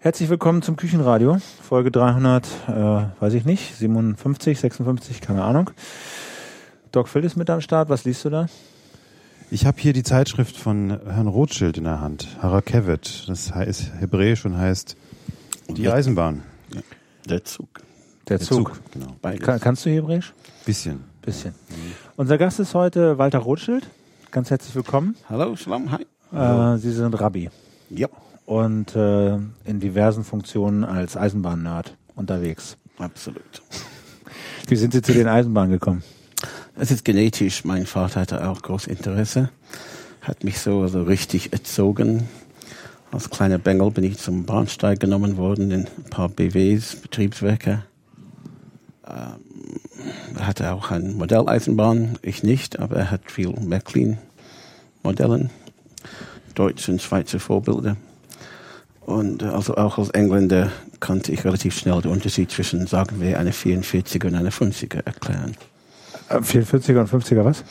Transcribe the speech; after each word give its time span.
Herzlich 0.00 0.28
willkommen 0.28 0.62
zum 0.62 0.76
Küchenradio, 0.76 1.38
Folge 1.62 1.90
300, 1.90 2.46
äh, 2.68 2.72
weiß 3.20 3.34
ich 3.34 3.44
nicht, 3.44 3.74
57, 3.76 4.58
56, 4.60 5.20
keine 5.20 5.42
Ahnung. 5.42 5.70
Doc 6.92 7.08
Phil 7.08 7.24
ist 7.24 7.36
mit 7.36 7.50
am 7.50 7.60
Start, 7.60 7.88
was 7.88 8.04
liest 8.04 8.24
du 8.24 8.30
da? 8.30 8.46
Ich 9.50 9.66
habe 9.66 9.80
hier 9.80 9.92
die 9.92 10.02
Zeitschrift 10.02 10.56
von 10.56 10.90
Herrn 11.06 11.26
Rothschild 11.28 11.78
in 11.78 11.84
der 11.84 12.00
Hand, 12.00 12.28
Harakevet. 12.40 13.24
Das 13.28 13.54
heißt 13.54 13.92
hebräisch 14.00 14.44
und 14.44 14.56
heißt 14.56 14.96
die 15.68 15.88
Eisenbahn. 15.88 16.42
Der 17.28 17.44
Zug. 17.44 17.68
Der 18.28 18.40
Zug. 18.40 18.80
genau. 18.92 19.16
Ka 19.38 19.58
kannst 19.58 19.86
du 19.86 19.90
Hebräisch? 19.90 20.34
Bisschen. 20.64 21.04
Bisschen. 21.22 21.54
Unser 22.16 22.38
Gast 22.38 22.60
ist 22.60 22.74
heute 22.74 23.18
Walter 23.18 23.38
Rothschild. 23.38 23.88
Ganz 24.30 24.50
herzlich 24.50 24.74
willkommen. 24.74 25.16
Hallo, 25.28 25.54
Shalom, 25.56 25.90
hi. 25.92 26.06
Äh, 26.32 26.78
Sie 26.78 26.90
sind 26.92 27.14
Rabbi 27.20 27.48
Ja, 27.90 28.08
und 28.46 28.96
äh, 28.96 29.34
in 29.64 29.80
diversen 29.80 30.24
Funktionen 30.24 30.84
als 30.84 31.16
Eisenbahn-Nerd 31.16 31.96
unterwegs. 32.14 32.76
absolut. 32.98 33.62
Wie 34.68 34.76
sind 34.76 34.92
Sie 34.92 35.02
zu 35.02 35.12
den 35.12 35.28
Eisenbahnen 35.28 35.72
gekommen? 35.72 36.02
Es 36.76 36.90
ist 36.90 37.04
genetisch. 37.04 37.64
Mein 37.64 37.86
Vater 37.86 38.20
hatte 38.20 38.48
auch 38.48 38.62
großes 38.62 38.88
Interesse, 38.88 39.50
hat 40.22 40.44
mich 40.44 40.58
so, 40.58 40.86
so 40.88 41.02
richtig 41.02 41.52
erzogen. 41.52 42.28
Als 43.12 43.30
kleiner 43.30 43.58
Bengel 43.58 43.90
bin 43.90 44.04
ich 44.04 44.18
zum 44.18 44.44
Bahnsteig 44.44 45.00
genommen 45.00 45.36
worden 45.36 45.70
in 45.70 45.86
ein 45.86 46.10
paar 46.10 46.28
BWs, 46.28 46.96
Betriebswerke. 46.96 47.84
Ähm, 49.06 49.80
er 50.36 50.46
hatte 50.46 50.72
auch 50.72 50.90
eine 50.90 51.10
Modelleisenbahn, 51.10 52.18
ich 52.22 52.42
nicht, 52.42 52.78
aber 52.78 52.96
er 52.96 53.10
hat 53.10 53.30
viel 53.30 53.50
Märklin-Modellen, 53.50 55.50
deutsche 56.54 56.92
und 56.92 57.00
Schweizer 57.00 57.40
Vorbilder. 57.40 57.96
Und 59.06 59.42
äh, 59.42 59.46
also 59.46 59.76
auch 59.76 59.98
als 59.98 60.10
Engländer 60.10 60.72
konnte 60.98 61.30
ich 61.32 61.44
relativ 61.44 61.78
schnell 61.78 62.02
den 62.02 62.10
Unterschied 62.10 62.50
zwischen, 62.50 62.88
sagen 62.88 63.20
wir, 63.20 63.38
einer 63.38 63.52
44er 63.52 64.26
und 64.26 64.34
einer 64.34 64.50
50er 64.50 65.06
erklären. 65.06 65.56
Äh, 66.28 66.38
44er 66.38 67.00
und 67.00 67.08
50er 67.08 67.44
was? 67.44 67.64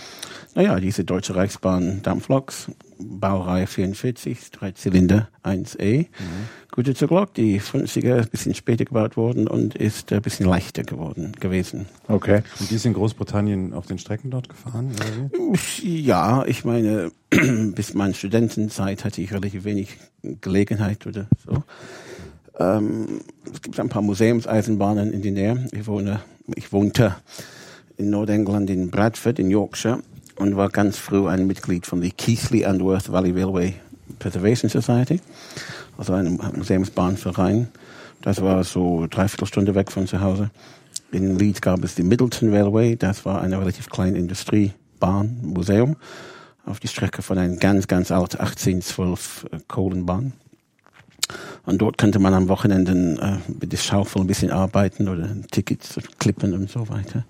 Naja, 0.56 0.80
diese 0.80 1.04
Deutsche 1.04 1.36
Reichsbahn 1.36 2.02
Dampfloks, 2.02 2.68
Baureihe 2.98 3.68
44, 3.68 4.52
drei 4.52 4.72
Zylinder 4.72 5.30
1E. 5.44 6.08
Gute 6.72 6.94
Zuglok, 6.94 7.34
die 7.34 7.60
50er 7.62 8.18
ist 8.18 8.26
ein 8.26 8.30
bisschen 8.30 8.56
später 8.56 8.86
gebaut 8.86 9.18
worden 9.18 9.48
und 9.48 9.76
ist 9.76 10.12
ein 10.12 10.22
bisschen 10.22 10.46
leichter 10.46 10.84
geworden 10.84 11.34
gewesen. 11.40 11.88
Okay. 12.08 12.44
Und 12.60 12.70
die 12.70 12.76
ist 12.76 12.86
in 12.86 12.94
Großbritannien 12.94 13.74
auf 13.74 13.86
den 13.86 13.98
Strecken 13.98 14.32
dort 14.32 14.50
gefahren? 14.50 14.92
Ja, 15.82 16.46
ich 16.46 16.66
meine, 16.66 17.12
bis 17.30 17.94
meine 17.94 18.14
Studentenzeit 18.14 19.06
hatte 19.06 19.22
ich 19.22 19.34
relativ 19.34 19.64
wenig 19.64 19.98
Gelegenheit 20.42 21.06
oder 21.08 21.28
so. 21.46 21.64
Ähm, 22.58 23.22
es 23.52 23.62
gibt 23.62 23.80
ein 23.80 23.90
paar 23.90 24.02
Museumseisenbahnen 24.02 25.14
in 25.14 25.22
der 25.22 25.32
Nähe. 25.32 25.68
Ich, 25.72 25.88
wohne, 25.88 26.22
ich 26.56 26.72
wohnte 26.72 27.16
in 27.98 28.10
Nordengland 28.10 28.70
in 28.70 28.90
Bradford 28.90 29.40
in 29.40 29.50
Yorkshire 29.50 30.00
und 30.38 30.58
war 30.58 30.70
ganz 30.70 30.98
früh 30.98 31.28
ein 31.28 31.48
Mitglied 31.48 31.86
von 31.86 32.02
der 32.02 32.12
Keighley 32.12 32.66
and 32.66 32.82
Worth 32.82 33.12
Valley 33.12 33.32
Railway 33.32 33.74
Preservation 34.20 34.70
Society, 34.70 35.20
also 35.98 36.14
einem 36.14 36.40
Museumsbahnverein. 36.56 37.68
Das 38.22 38.42
war 38.42 38.64
so 38.64 39.08
dreiviertel 39.10 39.48
Stunde 39.48 39.76
weg 39.76 39.92
von 39.92 40.08
zu 40.08 40.22
Hause. 40.22 40.52
In 41.12 41.38
Leeds 41.38 41.62
gab 41.62 41.84
es 41.84 41.96
die 41.96 42.04
Middleton 42.04 42.54
Railway, 42.54 42.96
das 42.96 43.26
war 43.26 43.42
eine 43.42 43.60
relativ 43.60 43.90
kleine 43.90 44.18
Industriebahnmuseum 44.18 45.96
auf 46.66 46.80
die 46.80 46.88
Strecke 46.88 47.22
von 47.22 47.38
einer 47.38 47.56
ganz, 47.58 47.88
ganz 47.88 48.12
alten 48.12 48.38
1812 48.38 49.46
äh, 49.52 49.58
Kohlenbahn. 49.68 50.34
Und 51.66 51.82
dort 51.82 51.98
könnte 51.98 52.20
man 52.20 52.34
am 52.34 52.50
Wochenende 52.50 52.92
äh, 52.92 53.52
mit 53.52 53.72
der 53.72 53.78
Schaufel 53.78 54.22
ein 54.22 54.28
bisschen 54.28 54.52
arbeiten 54.52 55.08
oder 55.08 55.30
Tickets 55.52 56.00
klippen 56.20 56.54
und 56.54 56.70
so 56.70 56.90
weiter. 56.90 57.26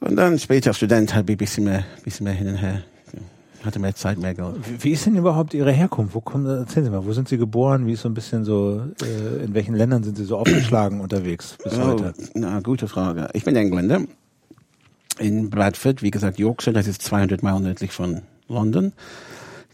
Und 0.00 0.16
dann 0.16 0.38
später 0.38 0.70
als 0.70 0.78
Student 0.78 1.14
habe 1.14 1.32
ich 1.32 1.36
ein 1.36 1.38
bisschen 1.38 1.64
mehr, 1.64 1.84
bisschen 2.04 2.24
mehr 2.24 2.32
hin 2.32 2.48
und 2.48 2.56
her, 2.56 2.82
hatte 3.64 3.78
mehr 3.78 3.94
Zeit, 3.94 4.18
mehr 4.18 4.34
Geld. 4.34 4.54
Wie- 4.82 4.92
ist 4.92 5.04
denn 5.04 5.16
überhaupt 5.16 5.52
Ihre 5.52 5.70
Herkunft? 5.72 6.14
Wo 6.14 6.20
kommen, 6.22 6.46
erzählen 6.46 6.86
Sie 6.86 6.90
mal, 6.90 7.04
wo 7.04 7.12
sind 7.12 7.28
Sie 7.28 7.36
geboren? 7.36 7.86
Wie 7.86 7.92
ist 7.92 8.00
so 8.02 8.08
ein 8.08 8.14
bisschen 8.14 8.44
so, 8.44 8.80
äh, 9.02 9.44
in 9.44 9.52
welchen 9.52 9.74
Ländern 9.74 10.02
sind 10.02 10.16
Sie 10.16 10.24
so 10.24 10.38
aufgeschlagen 10.38 11.00
unterwegs 11.02 11.56
bis 11.62 11.74
Oh, 11.78 11.82
heute? 11.82 12.14
na, 12.34 12.60
gute 12.60 12.88
Frage. 12.88 13.28
Ich 13.34 13.44
bin 13.44 13.54
Engländer. 13.56 14.00
In 15.18 15.50
Bradford, 15.50 16.00
wie 16.02 16.10
gesagt, 16.10 16.38
Yorkshire, 16.38 16.72
das 16.72 16.86
ist 16.86 17.02
200 17.02 17.42
Meilen 17.42 17.64
nördlich 17.64 17.92
von 17.92 18.22
London. 18.48 18.92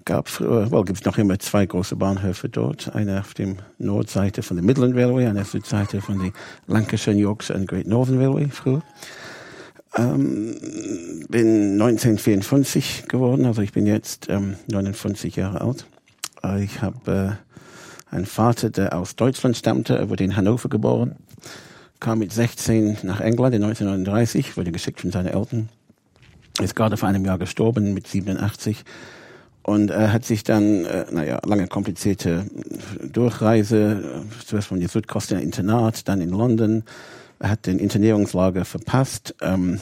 Gab 0.04 0.28
früher, 0.28 0.70
well, 0.72 0.84
gibt 0.84 0.98
es 1.00 1.04
noch 1.04 1.18
immer 1.18 1.38
zwei 1.38 1.66
große 1.66 1.94
Bahnhöfe 1.94 2.48
dort. 2.48 2.94
Einer 2.96 3.20
auf 3.20 3.34
der 3.34 3.54
Nordseite 3.78 4.42
von 4.42 4.56
der 4.56 4.64
Midland 4.64 4.96
Railway, 4.96 5.26
einer 5.26 5.42
auf 5.42 5.50
der 5.52 5.60
Südseite 5.60 6.00
von 6.00 6.18
der 6.18 6.32
Lancashire, 6.66 7.14
Yorkshire 7.16 7.56
and 7.58 7.68
Great 7.68 7.86
Northern 7.86 8.18
Railway 8.18 8.48
früher. 8.50 8.82
Ähm, 9.96 10.56
bin 11.28 11.72
1954 11.80 13.04
geworden, 13.08 13.46
also 13.46 13.62
ich 13.62 13.72
bin 13.72 13.86
jetzt 13.86 14.28
ähm, 14.28 14.56
59 14.70 15.36
Jahre 15.36 15.62
alt. 15.62 15.86
Äh, 16.44 16.64
Ich 16.64 16.82
habe 16.82 17.38
äh, 18.10 18.14
einen 18.14 18.26
Vater, 18.26 18.70
der 18.70 18.96
aus 18.96 19.16
Deutschland 19.16 19.56
stammte, 19.56 19.96
er 19.96 20.10
wurde 20.10 20.24
in 20.24 20.36
Hannover 20.36 20.68
geboren, 20.68 21.16
kam 21.98 22.18
mit 22.18 22.32
16 22.32 22.98
nach 23.04 23.20
England 23.20 23.54
in 23.54 23.62
1939, 23.62 24.56
wurde 24.56 24.70
geschickt 24.70 25.00
von 25.00 25.12
seinen 25.12 25.28
Eltern, 25.28 25.70
ist 26.60 26.76
gerade 26.76 26.98
vor 26.98 27.08
einem 27.08 27.24
Jahr 27.24 27.38
gestorben 27.38 27.94
mit 27.94 28.06
87 28.06 28.84
und 29.62 29.90
er 29.90 30.12
hat 30.12 30.24
sich 30.24 30.44
dann, 30.44 30.84
äh, 30.84 31.06
naja, 31.10 31.40
lange 31.44 31.68
komplizierte 31.68 32.46
Durchreise, 33.02 34.24
äh, 34.24 34.44
zuerst 34.44 34.68
von 34.68 34.78
der 34.78 34.90
Südküste 34.90 35.36
in 35.36 35.40
Internat, 35.40 36.06
dann 36.06 36.20
in 36.20 36.30
London, 36.30 36.84
hat 37.40 37.66
den 37.66 37.78
Internierungslager 37.78 38.64
verpasst, 38.64 39.34
ähm, 39.40 39.80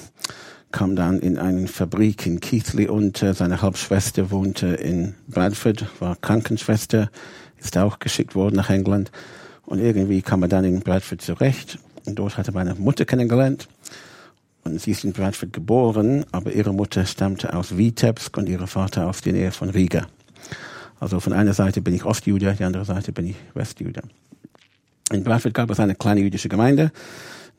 kam 0.72 0.96
dann 0.96 1.20
in 1.20 1.38
eine 1.38 1.68
Fabrik 1.68 2.26
in 2.26 2.40
Keighley 2.40 2.88
unter, 2.88 3.34
seine 3.34 3.62
Halbschwester 3.62 4.30
wohnte 4.30 4.66
in 4.66 5.14
Bradford, 5.28 5.86
war 6.00 6.16
Krankenschwester, 6.16 7.10
ist 7.58 7.78
auch 7.78 7.98
geschickt 8.00 8.34
worden 8.34 8.56
nach 8.56 8.70
England 8.70 9.12
und 9.66 9.78
irgendwie 9.78 10.22
kam 10.22 10.42
er 10.42 10.48
dann 10.48 10.64
in 10.64 10.80
Bradford 10.80 11.22
zurecht 11.22 11.78
und 12.06 12.18
dort 12.18 12.36
hatte 12.36 12.52
meine 12.52 12.74
Mutter 12.74 13.04
kennengelernt 13.04 13.68
und 14.64 14.80
sie 14.80 14.90
ist 14.90 15.04
in 15.04 15.12
Bradford 15.12 15.52
geboren, 15.52 16.24
aber 16.32 16.52
ihre 16.52 16.72
Mutter 16.72 17.06
stammte 17.06 17.54
aus 17.54 17.76
Vitebsk 17.76 18.36
und 18.36 18.48
ihr 18.48 18.66
Vater 18.66 19.06
aus 19.06 19.20
der 19.20 19.34
Nähe 19.34 19.52
von 19.52 19.70
Riga. 19.70 20.06
Also 21.00 21.20
von 21.20 21.32
einer 21.32 21.52
Seite 21.52 21.82
bin 21.82 21.94
ich 21.94 22.04
Ostjude, 22.04 22.54
die 22.58 22.64
andere 22.64 22.84
Seite 22.84 23.12
bin 23.12 23.26
ich 23.26 23.36
Westjude. 23.54 24.02
In 25.12 25.22
Bradford 25.22 25.54
gab 25.54 25.70
es 25.70 25.80
eine 25.80 25.94
kleine 25.94 26.20
jüdische 26.20 26.48
Gemeinde. 26.48 26.90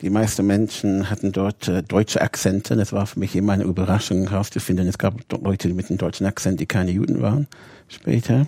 Die 0.01 0.09
meisten 0.09 0.45
Menschen 0.45 1.09
hatten 1.09 1.31
dort 1.31 1.67
äh, 1.67 1.81
deutsche 1.81 2.21
Akzente. 2.21 2.75
Das 2.75 2.91
war 2.91 3.07
für 3.07 3.19
mich 3.19 3.35
immer 3.35 3.53
eine 3.53 3.63
Überraschung 3.63 4.29
herauszufinden. 4.29 4.87
Es 4.87 4.97
gab 4.97 5.15
Leute 5.41 5.69
mit 5.69 5.89
einem 5.89 5.97
deutschen 5.97 6.25
Akzent, 6.25 6.59
die 6.59 6.65
keine 6.65 6.91
Juden 6.91 7.21
waren 7.21 7.47
später. 7.87 8.47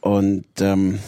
Und 0.00 0.44
ähm, 0.60 0.98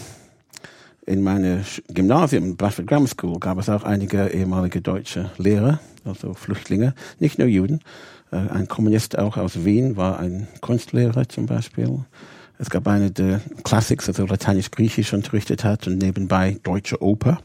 in 1.07 1.23
meinem 1.23 1.65
Gymnasium, 1.89 2.57
Bradford 2.57 2.87
Grammar 2.87 3.09
School, 3.09 3.39
gab 3.39 3.59
es 3.59 3.69
auch 3.69 3.85
einige 3.85 4.29
ehemalige 4.29 4.81
deutsche 4.81 5.31
Lehrer, 5.39 5.81
also 6.05 6.35
Flüchtlinge, 6.35 6.95
nicht 7.19 7.39
nur 7.39 7.49
Juden. 7.49 7.81
Äh, 8.33 8.37
ein 8.37 8.69
Kommunist 8.69 9.19
auch 9.19 9.37
aus 9.37 9.65
Wien 9.65 9.97
war 9.97 10.19
ein 10.19 10.49
Kunstlehrer 10.61 11.29
zum 11.29 11.47
Beispiel. 11.47 12.05
Es 12.59 12.71
gab 12.71 12.87
eine, 12.87 13.11
der 13.11 13.41
Classics, 13.65 14.09
also 14.09 14.27
Lateinisch-Griechisch 14.27 15.13
unterrichtet 15.13 15.65
hat 15.65 15.87
und 15.87 15.99
nebenbei 15.99 16.59
deutsche 16.63 17.03
Oper. 17.03 17.41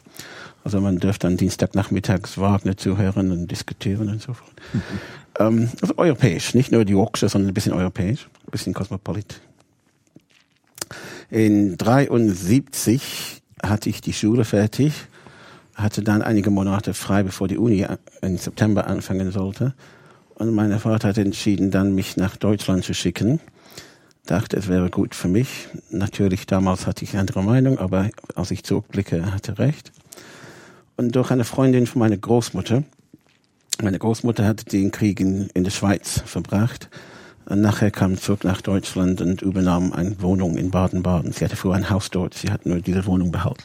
Also 0.66 0.82
man 0.82 0.98
dürfte 0.98 1.28
dann 1.28 1.38
Dienstagnachmittags 1.38 2.40
Wagner 2.40 2.76
zuhören 2.76 3.32
und 3.32 3.48
diskutieren 3.48 4.10
und 4.10 4.20
so 4.20 4.34
fort. 4.34 4.52
Ähm, 5.38 5.70
also 5.80 5.94
europäisch, 5.98 6.56
nicht 6.56 6.72
nur 6.72 6.86
die 6.86 6.94
Yorkshire, 6.94 7.30
sondern 7.30 7.52
ein 7.52 7.54
bisschen 7.54 7.74
europäisch, 7.74 8.28
ein 8.48 8.52
bisschen 8.52 8.74
cosmopolit. 8.74 9.42
In 11.30 11.78
73 11.78 13.44
hatte 13.62 13.90
ich 13.90 14.02
die 14.02 14.14
Schule 14.14 14.44
fertig, 14.44 14.94
hatte 15.76 16.02
dann 16.02 16.24
einige 16.24 16.50
Monate 16.50 16.96
frei, 16.96 17.22
bevor 17.22 17.48
die 17.48 17.58
Uni 17.58 17.86
im 18.22 18.38
September 18.38 18.88
anfangen 18.88 19.32
sollte. 19.32 19.76
Und 20.34 20.52
mein 20.52 20.78
Vater 20.80 21.10
hat 21.10 21.18
entschieden, 21.20 21.70
dann 21.70 21.94
mich 21.94 22.18
nach 22.18 22.38
Deutschland 22.38 22.84
zu 22.84 22.96
schicken. 22.96 23.40
Dachte, 24.26 24.58
es 24.58 24.68
wäre 24.68 24.90
gut 24.90 25.14
für 25.14 25.28
mich. 25.28 25.68
Natürlich, 25.92 26.48
damals 26.48 26.88
hatte 26.88 27.04
ich 27.04 27.12
eine 27.12 27.22
andere 27.22 27.44
Meinung, 27.44 27.78
aber 27.78 28.10
als 28.34 28.50
ich 28.50 28.64
zurückblicke, 28.64 29.18
er 29.18 29.34
hatte 29.34 29.60
recht. 29.60 29.92
Und 30.98 31.16
durch 31.16 31.32
eine 31.32 31.44
Freundin 31.44 31.88
von 31.88 32.00
meiner 32.00 32.18
Großmutter, 32.18 32.84
meine 33.82 34.00
Großmutter 34.00 34.46
hatte 34.46 34.66
den 34.66 34.92
Krieg 34.92 35.20
in, 35.20 35.50
in 35.54 35.66
der 35.66 35.72
Schweiz 35.72 36.22
verbracht. 36.26 36.90
Und 37.46 37.62
nachher 37.62 37.92
kam 37.92 38.18
zurück 38.18 38.44
nach 38.44 38.62
Deutschland 38.62 39.22
und 39.22 39.42
übernahm 39.42 39.94
eine 39.94 40.20
Wohnung 40.22 40.58
in 40.58 40.72
Baden-Baden. 40.72 41.32
Sie 41.34 41.44
hatte 41.44 41.56
früher 41.56 41.76
ein 41.76 41.90
Haus 41.90 42.10
dort, 42.10 42.34
sie 42.34 42.50
hat 42.50 42.66
nur 42.66 42.80
diese 42.80 43.06
Wohnung 43.06 43.32
behalten. 43.32 43.64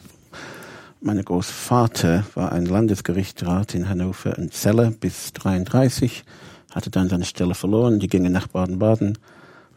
Mein 1.01 1.25
Großvater 1.25 2.25
war 2.35 2.53
ein 2.53 2.67
Landesgerichtsrat 2.67 3.75
in 3.75 3.89
Hannover 3.89 4.37
und 4.37 4.53
Celle 4.53 4.91
bis 4.91 5.33
33, 5.33 6.25
hatte 6.73 6.91
dann 6.91 7.09
seine 7.09 7.25
Stelle 7.25 7.55
verloren, 7.55 8.01
die 8.01 8.09
gingen 8.09 8.33
nach 8.33 8.49
Baden-Baden, 8.49 9.17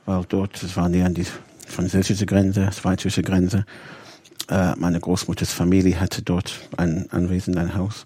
weil 0.06 0.26
dort, 0.28 0.62
es 0.62 0.76
war 0.76 0.90
näher 0.90 1.06
an 1.06 1.14
die 1.14 1.26
französische 1.66 2.26
Grenze, 2.26 2.70
schweizerische 2.74 3.22
Grenze. 3.22 3.66
Äh, 4.50 4.76
meine 4.78 5.00
Großmutters 5.00 5.54
Familie 5.54 6.00
hatte 6.00 6.22
dort 6.22 6.54
ein 6.78 7.08
Anwesen, 7.12 7.58
ein 7.58 7.76
Haus. 7.76 8.04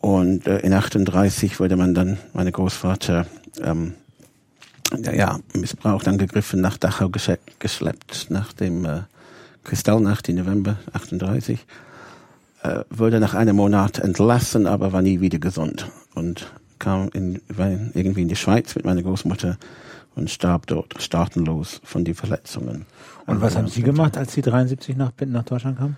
Und 0.00 0.46
äh, 0.46 0.58
in 0.60 0.72
38 0.72 1.60
wurde 1.60 1.76
man 1.76 1.94
dann, 1.94 2.18
meine 2.32 2.52
Großvater, 2.52 3.26
ähm, 3.62 3.94
ja, 5.00 5.38
missbraucht, 5.54 6.06
angegriffen, 6.08 6.60
nach 6.60 6.76
Dachau 6.76 7.08
geschleppt, 7.08 8.30
nach 8.30 8.52
dem 8.52 8.84
äh, 8.84 9.02
Kristallnacht 9.64 10.28
im 10.28 10.36
November 10.36 10.76
38. 10.92 11.64
Äh, 12.62 12.80
wurde 12.90 13.20
nach 13.20 13.34
einem 13.34 13.56
Monat 13.56 13.98
entlassen, 13.98 14.66
aber 14.66 14.92
war 14.92 15.02
nie 15.02 15.20
wieder 15.20 15.38
gesund. 15.38 15.90
Und 16.14 16.52
kam 16.78 17.08
in, 17.14 17.40
irgendwie 17.94 18.22
in 18.22 18.28
die 18.28 18.36
Schweiz 18.36 18.74
mit 18.74 18.84
meiner 18.84 19.02
Großmutter 19.02 19.56
und 20.16 20.30
starb 20.30 20.66
dort 20.66 21.00
staatenlos 21.00 21.80
von 21.84 22.04
den 22.04 22.14
Verletzungen. 22.14 22.86
Und 23.26 23.40
was 23.40 23.56
haben 23.56 23.68
Sie 23.68 23.82
gemacht, 23.82 24.16
als 24.16 24.32
Sie 24.32 24.42
73 24.42 24.96
nach, 24.96 25.12
nach 25.26 25.44
Deutschland 25.44 25.78
kamen? 25.78 25.96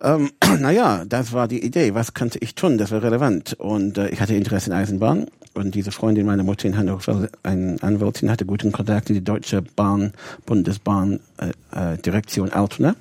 Ähm, 0.00 0.30
naja, 0.60 1.04
das 1.06 1.32
war 1.32 1.48
die 1.48 1.64
Idee. 1.64 1.94
Was 1.94 2.14
könnte 2.14 2.38
ich 2.38 2.54
tun? 2.54 2.78
Das 2.78 2.90
war 2.90 3.02
relevant. 3.02 3.54
Und 3.54 3.98
äh, 3.98 4.08
ich 4.08 4.20
hatte 4.20 4.34
Interesse 4.34 4.70
in 4.70 4.76
Eisenbahn. 4.76 5.26
Und 5.54 5.74
diese 5.74 5.90
Freundin 5.90 6.26
meiner 6.26 6.44
Mutter 6.44 6.68
in 6.68 6.76
Hannover, 6.76 7.28
eine 7.42 7.76
Anwältin, 7.80 8.30
hatte 8.30 8.46
guten 8.46 8.70
Kontakt 8.70 9.10
in 9.10 9.14
die 9.14 9.24
Deutsche 9.24 9.62
Bahn, 9.62 10.12
Bundesbahn, 10.46 11.20
äh, 11.38 11.94
äh, 11.94 11.98
Direktion 11.98 12.50
Altona, 12.50 12.94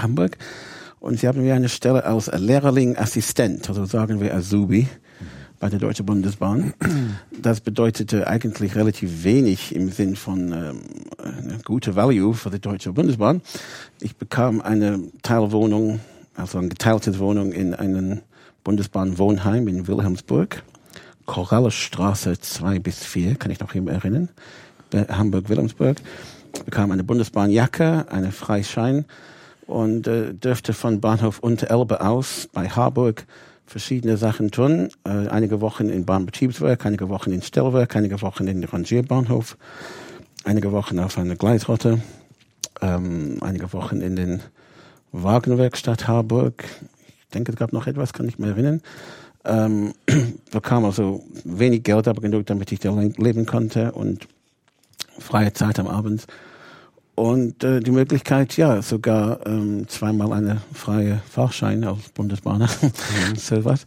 Hamburg. 0.00 0.38
Und 1.00 1.18
sie 1.18 1.28
haben 1.28 1.42
mir 1.42 1.54
eine 1.54 1.68
Stelle 1.68 2.04
als 2.04 2.30
Lehrling 2.32 2.96
Assistent, 2.96 3.68
also 3.68 3.84
sagen 3.84 4.20
wir 4.20 4.34
Azubi, 4.34 4.86
bei 5.60 5.68
der 5.68 5.78
Deutschen 5.78 6.06
Bundesbahn. 6.06 6.74
Das 7.40 7.60
bedeutete 7.60 8.26
eigentlich 8.26 8.74
relativ 8.74 9.24
wenig 9.24 9.74
im 9.74 9.90
Sinn 9.90 10.16
von 10.16 10.52
ähm, 10.52 10.80
gute 11.64 11.94
Value 11.94 12.34
für 12.34 12.50
die 12.50 12.60
Deutsche 12.60 12.92
Bundesbahn. 12.92 13.42
Ich 14.00 14.16
bekam 14.16 14.60
eine 14.60 15.00
Teilwohnung, 15.22 16.00
also 16.34 16.58
eine 16.58 16.68
geteilte 16.68 17.18
Wohnung 17.18 17.52
in 17.52 17.74
einem 17.74 18.22
Bundesbahn-Wohnheim 18.64 19.68
in 19.68 19.86
Wilhelmsburg. 19.86 20.62
Korallestraße 21.26 22.40
2 22.40 22.78
bis 22.78 23.04
4, 23.04 23.36
kann 23.36 23.52
ich 23.52 23.60
noch 23.60 23.74
immer 23.74 23.92
erinnern. 23.92 24.30
Hamburg-Wilhelmsburg. 24.92 25.98
Bekam 26.64 26.90
eine 26.90 27.04
Bundesbahnjacke, 27.04 28.06
einen 28.10 28.32
Freischein 28.32 29.04
und 29.66 30.06
äh, 30.08 30.34
dürfte 30.34 30.72
von 30.72 31.00
Bahnhof 31.00 31.38
Unterelbe 31.38 32.00
aus 32.00 32.48
bei 32.52 32.68
Harburg 32.68 33.24
verschiedene 33.70 34.16
Sachen 34.16 34.50
tun. 34.50 34.88
Äh, 35.04 35.28
einige 35.28 35.60
Wochen 35.60 35.90
in 35.90 36.04
Bahnbetriebswerk, 36.04 36.84
einige 36.86 37.08
Wochen 37.08 37.30
in 37.30 37.40
Stellwerk, 37.40 37.94
einige 37.94 38.20
Wochen 38.20 38.48
in 38.48 38.64
Rangierbahnhof, 38.64 39.56
einige 40.42 40.72
Wochen 40.72 40.98
auf 40.98 41.16
einer 41.16 41.36
Gleisrotte, 41.36 42.02
ähm, 42.80 43.38
einige 43.42 43.72
Wochen 43.72 44.00
in 44.00 44.16
den 44.16 44.40
Wagenwerkstatt 45.12 46.08
Harburg. 46.08 46.64
Ich 47.20 47.28
denke, 47.32 47.52
es 47.52 47.58
gab 47.58 47.72
noch 47.72 47.86
etwas, 47.86 48.12
kann 48.12 48.28
ich 48.28 48.40
mir 48.40 48.48
erinnern. 48.48 48.82
Ähm, 49.44 49.94
bekam 50.50 50.84
also 50.84 51.22
wenig 51.44 51.84
Geld, 51.84 52.08
aber 52.08 52.20
genug, 52.20 52.46
damit 52.46 52.72
ich 52.72 52.80
da 52.80 52.92
leben 53.18 53.46
konnte 53.46 53.92
und 53.92 54.26
freie 55.16 55.52
Zeit 55.52 55.78
am 55.78 55.86
Abend. 55.86 56.26
Und 57.20 57.62
äh, 57.64 57.80
die 57.80 57.90
Möglichkeit, 57.90 58.56
ja, 58.56 58.80
sogar 58.80 59.46
ähm, 59.46 59.86
zweimal 59.88 60.32
eine 60.32 60.62
freie 60.72 61.20
Fahrschein 61.30 61.84
als 61.84 62.08
Bundesbahner, 62.14 62.66
mhm. 62.80 63.36
so 63.36 63.62
was. 63.62 63.84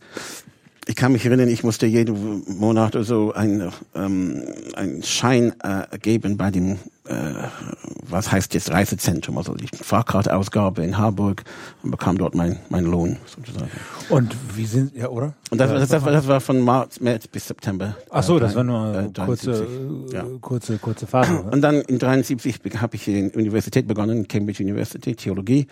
Ich 0.85 0.95
kann 0.95 1.13
mich 1.13 1.25
erinnern, 1.25 1.47
ich 1.47 1.63
musste 1.63 1.85
jeden 1.85 2.44
Monat 2.59 2.95
oder 2.95 3.06
so 3.06 3.33
ein, 3.33 3.71
ähm, 3.95 4.44
ein 4.75 5.01
Schein 5.01 5.53
äh, 5.63 5.97
geben 5.97 6.35
bei 6.35 6.51
dem, 6.51 6.74
äh, 7.07 7.33
was 8.09 8.31
heißt 8.31 8.53
jetzt 8.53 8.69
Reisezentrum, 8.69 9.38
also 9.38 9.53
die 9.53 9.68
Fahrkartausgabe 9.68 10.83
in 10.83 10.97
Harburg 10.97 11.44
und 11.83 11.91
bekam 11.91 12.18
dort 12.18 12.35
mein, 12.35 12.59
mein 12.69 12.83
Lohn 12.83 13.18
sozusagen. 13.25 13.71
Und 14.09 14.35
wie 14.56 14.65
sind, 14.65 14.94
ja, 14.94 15.07
oder? 15.07 15.33
Und 15.51 15.62
das, 15.62 15.71
das, 15.71 15.89
das, 15.89 16.03
war, 16.03 16.12
das 16.12 16.27
war 16.27 16.41
von 16.41 16.63
März, 16.63 17.00
März 17.00 17.27
bis 17.27 17.47
September. 17.47 17.95
Ach 18.09 18.24
so, 18.24 18.36
äh, 18.36 18.41
das 18.41 18.53
war 18.53 18.65
nur 18.65 18.94
äh, 18.94 19.25
kurze, 19.25 19.65
ja. 20.12 20.25
kurze, 20.41 20.77
kurze 20.79 21.07
Phase. 21.07 21.44
Und 21.51 21.62
dann 21.62 21.81
in 21.81 21.97
73 21.97 22.59
habe 22.81 22.95
ich 22.97 23.07
in 23.07 23.29
Universität 23.31 23.88
begonnen, 23.88 24.27
Cambridge 24.27 24.62
University, 24.62 25.15
Theologie. 25.15 25.68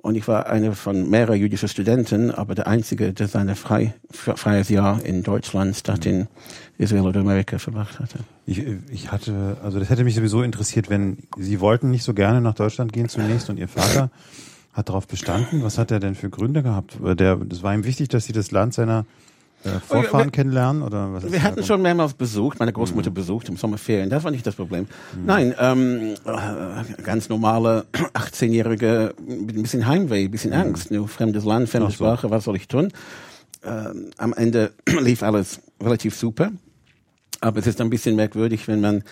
Und 0.00 0.14
ich 0.14 0.28
war 0.28 0.46
einer 0.46 0.74
von 0.74 1.10
mehreren 1.10 1.38
jüdischen 1.38 1.68
Studenten, 1.68 2.30
aber 2.30 2.54
der 2.54 2.68
einzige, 2.68 3.12
der 3.12 3.26
seine 3.26 3.56
frei, 3.56 3.94
freies 4.10 4.68
Jahr 4.68 5.04
in 5.04 5.24
Deutschland 5.24 5.76
statt 5.76 6.06
in 6.06 6.28
Israel 6.78 7.02
oder 7.02 7.20
Amerika 7.20 7.58
verbracht 7.58 7.98
hatte. 7.98 8.20
Ich, 8.46 8.62
ich 8.90 9.10
hatte, 9.10 9.56
also 9.62 9.80
das 9.80 9.90
hätte 9.90 10.04
mich 10.04 10.14
sowieso 10.14 10.42
interessiert, 10.42 10.88
wenn 10.88 11.18
Sie 11.36 11.60
wollten 11.60 11.90
nicht 11.90 12.04
so 12.04 12.14
gerne 12.14 12.40
nach 12.40 12.54
Deutschland 12.54 12.92
gehen 12.92 13.08
zunächst 13.08 13.50
und 13.50 13.58
Ihr 13.58 13.68
Vater 13.68 14.10
hat 14.72 14.88
darauf 14.88 15.08
bestanden. 15.08 15.64
Was 15.64 15.76
hat 15.78 15.90
er 15.90 15.98
denn 15.98 16.14
für 16.14 16.30
Gründe 16.30 16.62
gehabt? 16.62 16.96
Der, 17.02 17.36
das 17.36 17.64
war 17.64 17.74
ihm 17.74 17.84
wichtig, 17.84 18.08
dass 18.08 18.24
Sie 18.24 18.32
das 18.32 18.52
Land 18.52 18.74
seiner 18.74 19.04
äh, 19.64 19.80
Vorfahren 19.80 20.26
wir, 20.26 20.30
kennenlernen 20.32 20.82
oder 20.82 21.12
was? 21.12 21.30
Wir 21.30 21.42
hatten 21.42 21.64
schon 21.64 21.82
mehrmals 21.82 22.14
besucht, 22.14 22.58
meine 22.58 22.72
Großmutter 22.72 23.10
mhm. 23.10 23.14
besucht 23.14 23.48
im 23.48 23.56
Sommerferien. 23.56 24.08
Das 24.08 24.24
war 24.24 24.30
nicht 24.30 24.46
das 24.46 24.54
Problem. 24.54 24.86
Mhm. 25.14 25.26
Nein, 25.26 25.54
ähm, 25.58 26.14
äh, 26.24 27.02
ganz 27.02 27.28
normale 27.28 27.86
18-jährige 27.92 29.14
mit 29.26 29.56
ein 29.56 29.62
bisschen 29.62 29.86
Heimweh, 29.86 30.24
ein 30.24 30.30
bisschen 30.30 30.52
mhm. 30.52 30.60
Angst, 30.60 30.90
nur 30.90 31.08
fremdes 31.08 31.44
Land, 31.44 31.68
fremde 31.68 31.90
so. 31.90 31.96
Sprache, 31.96 32.30
was 32.30 32.44
soll 32.44 32.56
ich 32.56 32.68
tun? 32.68 32.92
Ähm, 33.64 34.10
am 34.16 34.32
Ende 34.32 34.72
lief 35.00 35.22
alles 35.22 35.60
relativ 35.82 36.14
super, 36.14 36.52
aber 37.40 37.58
es 37.58 37.66
ist 37.66 37.80
ein 37.80 37.90
bisschen 37.90 38.14
merkwürdig, 38.14 38.68
wenn 38.68 38.80
man 38.80 39.02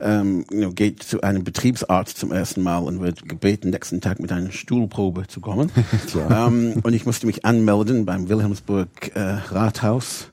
ähm, 0.00 0.44
you 0.50 0.58
know, 0.58 0.70
geht 0.72 1.02
zu 1.02 1.20
einem 1.22 1.44
Betriebsarzt 1.44 2.18
zum 2.18 2.32
ersten 2.32 2.62
Mal 2.62 2.78
und 2.78 3.00
wird 3.00 3.28
gebeten, 3.28 3.70
nächsten 3.70 4.00
Tag 4.00 4.20
mit 4.20 4.32
einer 4.32 4.50
Stuhlprobe 4.50 5.26
zu 5.26 5.40
kommen. 5.40 5.70
ähm, 6.30 6.80
und 6.82 6.92
ich 6.92 7.06
musste 7.06 7.26
mich 7.26 7.44
anmelden 7.44 8.04
beim 8.04 8.28
Wilhelmsburg 8.28 8.88
äh, 9.14 9.20
Rathaus. 9.20 10.30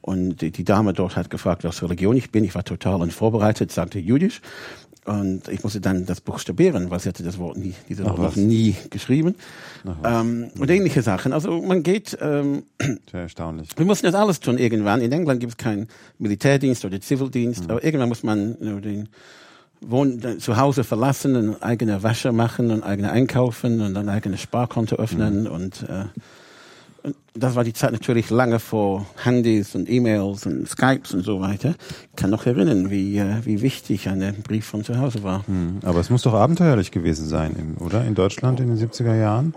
Und 0.00 0.40
die, 0.40 0.50
die 0.50 0.64
Dame 0.64 0.92
dort 0.92 1.14
hat 1.14 1.30
gefragt, 1.30 1.62
was 1.62 1.80
Religion 1.82 2.16
ich 2.16 2.32
bin. 2.32 2.42
Ich 2.42 2.56
war 2.56 2.64
total 2.64 3.00
unvorbereitet, 3.00 3.70
sagte 3.70 4.00
jüdisch. 4.00 4.40
Und 5.04 5.48
ich 5.48 5.64
musste 5.64 5.80
dann 5.80 6.06
das 6.06 6.20
buchstabieren, 6.20 6.90
weil 6.90 7.00
sie 7.00 7.08
hatte 7.08 7.24
das 7.24 7.38
Wort 7.38 7.56
nie, 7.56 7.74
diese 7.88 8.04
Ach, 8.06 8.16
Wort 8.18 8.36
nie 8.36 8.76
geschrieben. 8.90 9.34
Ähm, 10.04 10.50
und 10.56 10.70
ähnliche 10.70 11.02
Sachen. 11.02 11.32
Also 11.32 11.60
man 11.60 11.82
geht. 11.82 12.16
Ähm, 12.20 12.62
Sehr 13.10 13.22
erstaunlich. 13.22 13.70
Wir 13.76 13.84
mussten 13.84 14.06
das 14.06 14.14
alles 14.14 14.38
tun 14.38 14.58
irgendwann. 14.58 15.00
In 15.00 15.10
England 15.10 15.40
gibt 15.40 15.52
es 15.52 15.56
keinen 15.56 15.88
Militärdienst 16.18 16.84
oder 16.84 17.00
Zivildienst, 17.00 17.64
mhm. 17.64 17.70
aber 17.70 17.84
irgendwann 17.84 18.10
muss 18.10 18.22
man 18.22 18.56
you 18.60 18.70
know, 18.70 18.80
den 18.80 19.08
Wohn 19.80 20.38
zu 20.38 20.56
Hause 20.56 20.84
verlassen, 20.84 21.34
eine 21.34 21.62
eigene 21.62 22.04
Wäsche 22.04 22.30
machen 22.30 22.70
und 22.70 22.84
eigene 22.84 23.10
einkaufen 23.10 23.80
und 23.80 23.96
ein 23.96 24.08
eigenes 24.08 24.40
Sparkonto 24.40 24.96
öffnen 24.96 25.42
mhm. 25.42 25.50
und 25.50 25.82
äh, 25.82 26.04
das 27.34 27.54
war 27.56 27.64
die 27.64 27.72
Zeit 27.72 27.92
natürlich 27.92 28.30
lange 28.30 28.58
vor 28.58 29.06
Handys 29.24 29.74
und 29.74 29.88
E-Mails 29.88 30.46
und 30.46 30.68
Skypes 30.68 31.14
und 31.14 31.24
so 31.24 31.40
weiter. 31.40 31.74
Ich 32.10 32.16
kann 32.16 32.30
noch 32.30 32.46
erinnern, 32.46 32.90
wie, 32.90 33.18
äh, 33.18 33.44
wie 33.44 33.62
wichtig 33.62 34.08
ein 34.08 34.42
Brief 34.42 34.66
von 34.66 34.84
zu 34.84 34.98
Hause 34.98 35.22
war. 35.22 35.46
Hm, 35.46 35.80
aber 35.82 36.00
es 36.00 36.10
muss 36.10 36.22
doch 36.22 36.34
abenteuerlich 36.34 36.90
gewesen 36.90 37.26
sein, 37.26 37.76
oder? 37.80 38.04
In 38.04 38.14
Deutschland 38.14 38.60
in 38.60 38.68
den 38.68 38.78
70er 38.78 39.16
Jahren? 39.16 39.54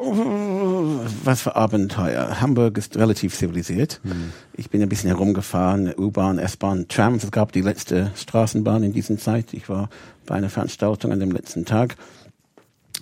Was 1.23 1.41
für 1.41 1.55
Abenteuer. 1.55 2.39
Hamburg 2.41 2.77
ist 2.77 2.97
relativ 2.97 3.35
zivilisiert. 3.35 3.99
Hm. 4.03 4.31
Ich 4.53 4.69
bin 4.69 4.81
ein 4.81 4.89
bisschen 4.89 5.09
herumgefahren, 5.09 5.93
U-Bahn, 5.97 6.39
S-Bahn, 6.39 6.87
Trams. 6.87 7.23
Es 7.23 7.31
gab 7.31 7.51
die 7.51 7.61
letzte 7.61 8.11
Straßenbahn 8.15 8.83
in 8.83 8.93
dieser 8.93 9.17
Zeit. 9.17 9.53
Ich 9.53 9.69
war 9.69 9.89
bei 10.25 10.35
einer 10.35 10.49
Veranstaltung 10.49 11.11
an 11.11 11.19
dem 11.19 11.31
letzten 11.31 11.65
Tag. 11.65 11.97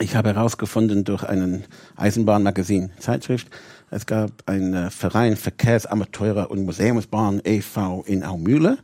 Ich 0.04 0.18
habe 0.18 0.36
herausgefunden 0.36 1.06
durch 1.06 1.24
einen 1.24 1.64
Eisenbahnmagazin, 1.96 2.92
Zeitschrift, 3.00 3.48
es 3.90 4.06
gab 4.06 4.32
einen 4.48 4.92
Verein 4.92 5.38
Verkehrsamateure 5.38 6.52
und 6.52 6.66
Museumsbahn 6.66 7.42
e.V. 7.46 8.04
in 8.06 8.26
Aumühle. 8.26 8.80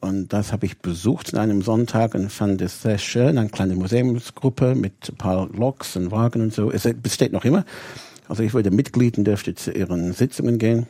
Und 0.00 0.32
das 0.32 0.50
habe 0.50 0.64
ich 0.64 0.78
besucht 0.78 1.34
an 1.34 1.40
einem 1.40 1.60
Sonntag 1.60 2.14
und 2.14 2.32
fand 2.32 2.62
es 2.62 2.80
sehr 2.80 2.96
schön. 2.96 3.36
Eine 3.36 3.50
kleine 3.50 3.74
Museumsgruppe 3.74 4.74
mit 4.74 5.10
ein 5.10 5.16
paar 5.16 5.50
Loks 5.50 5.96
und 5.96 6.12
Wagen 6.12 6.40
und 6.40 6.54
so. 6.54 6.72
Es 6.72 6.88
besteht 6.94 7.32
noch 7.32 7.44
immer. 7.44 7.66
Also 8.26 8.42
ich 8.42 8.54
wurde 8.54 8.70
Mitglied 8.70 9.18
und 9.18 9.24
dürfte 9.24 9.54
zu 9.54 9.72
ihren 9.72 10.14
Sitzungen 10.14 10.56
gehen. 10.56 10.86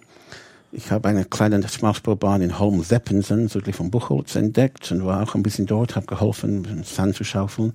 Ich 0.71 0.93
habe 0.93 1.09
eine 1.09 1.25
kleine 1.25 1.67
Schmalspurbahn 1.67 2.43
in 2.43 2.61
Holm-Seppensen, 2.61 3.49
südlich 3.49 3.75
von 3.75 3.91
Buchholz, 3.91 4.37
entdeckt 4.37 4.93
und 4.93 5.05
war 5.05 5.23
auch 5.23 5.35
ein 5.35 5.43
bisschen 5.43 5.67
dort, 5.67 5.97
habe 5.97 6.07
geholfen, 6.07 6.85
Sand 6.85 7.17
zu 7.17 7.25
schaufeln. 7.25 7.73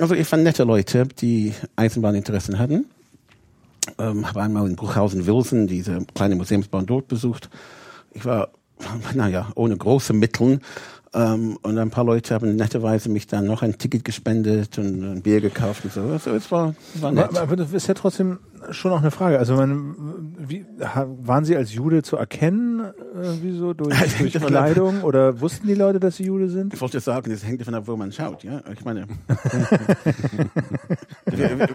Also 0.00 0.14
ich 0.14 0.26
fand 0.26 0.44
nette 0.44 0.64
Leute, 0.64 1.06
die 1.20 1.52
Eisenbahninteressen 1.76 2.58
hatten. 2.58 2.86
Ähm, 3.98 4.26
habe 4.26 4.40
einmal 4.40 4.66
in 4.66 4.74
Bruchhausen-Wilson 4.74 5.66
diese 5.66 6.06
kleine 6.14 6.36
Museumsbahn 6.36 6.86
dort 6.86 7.06
besucht. 7.06 7.50
Ich 8.14 8.24
war, 8.24 8.48
naja, 9.14 9.52
ohne 9.54 9.76
große 9.76 10.14
Mittel. 10.14 10.60
Ähm, 11.12 11.58
und 11.60 11.76
ein 11.76 11.90
paar 11.90 12.04
Leute 12.04 12.34
haben 12.34 12.56
netterweise 12.56 13.10
mich 13.10 13.26
dann 13.26 13.44
noch 13.46 13.62
ein 13.62 13.76
Ticket 13.76 14.04
gespendet 14.04 14.78
und 14.78 15.02
ein 15.02 15.22
Bier 15.22 15.42
gekauft 15.42 15.84
und 15.84 15.92
so. 15.92 16.02
Also 16.02 16.30
es 16.30 16.50
war, 16.50 16.74
war 16.94 17.12
nett. 17.12 17.28
Aber, 17.28 17.42
aber 17.42 17.56
das 17.56 17.72
ist 17.72 17.86
ja 17.86 17.94
trotzdem 17.94 18.38
schon 18.70 18.92
auch 18.92 19.00
eine 19.00 19.10
Frage. 19.10 19.38
Also 19.38 19.56
man, 19.56 19.94
wie, 20.38 20.64
waren 20.78 21.44
Sie 21.44 21.56
als 21.56 21.72
Jude 21.74 22.02
zu 22.02 22.16
erkennen? 22.16 22.80
Äh, 22.80 23.22
irgendwie 23.22 23.56
so 23.56 23.72
durch, 23.74 23.96
durch 24.18 24.32
Kleidung 24.34 25.02
oder 25.02 25.40
wussten 25.40 25.66
die 25.66 25.74
Leute, 25.74 26.00
dass 26.00 26.16
sie 26.16 26.24
Jude 26.24 26.48
sind? 26.48 26.74
Ich 26.74 26.80
wollte 26.80 27.00
sagen, 27.00 27.30
es 27.30 27.44
hängt 27.44 27.60
davon 27.60 27.74
ab, 27.74 27.84
wo 27.86 27.96
man 27.96 28.12
schaut. 28.12 28.44
Ja, 28.44 28.62
ich 28.72 28.84
meine, 28.84 29.06
wir, 31.26 31.58
wir, 31.58 31.68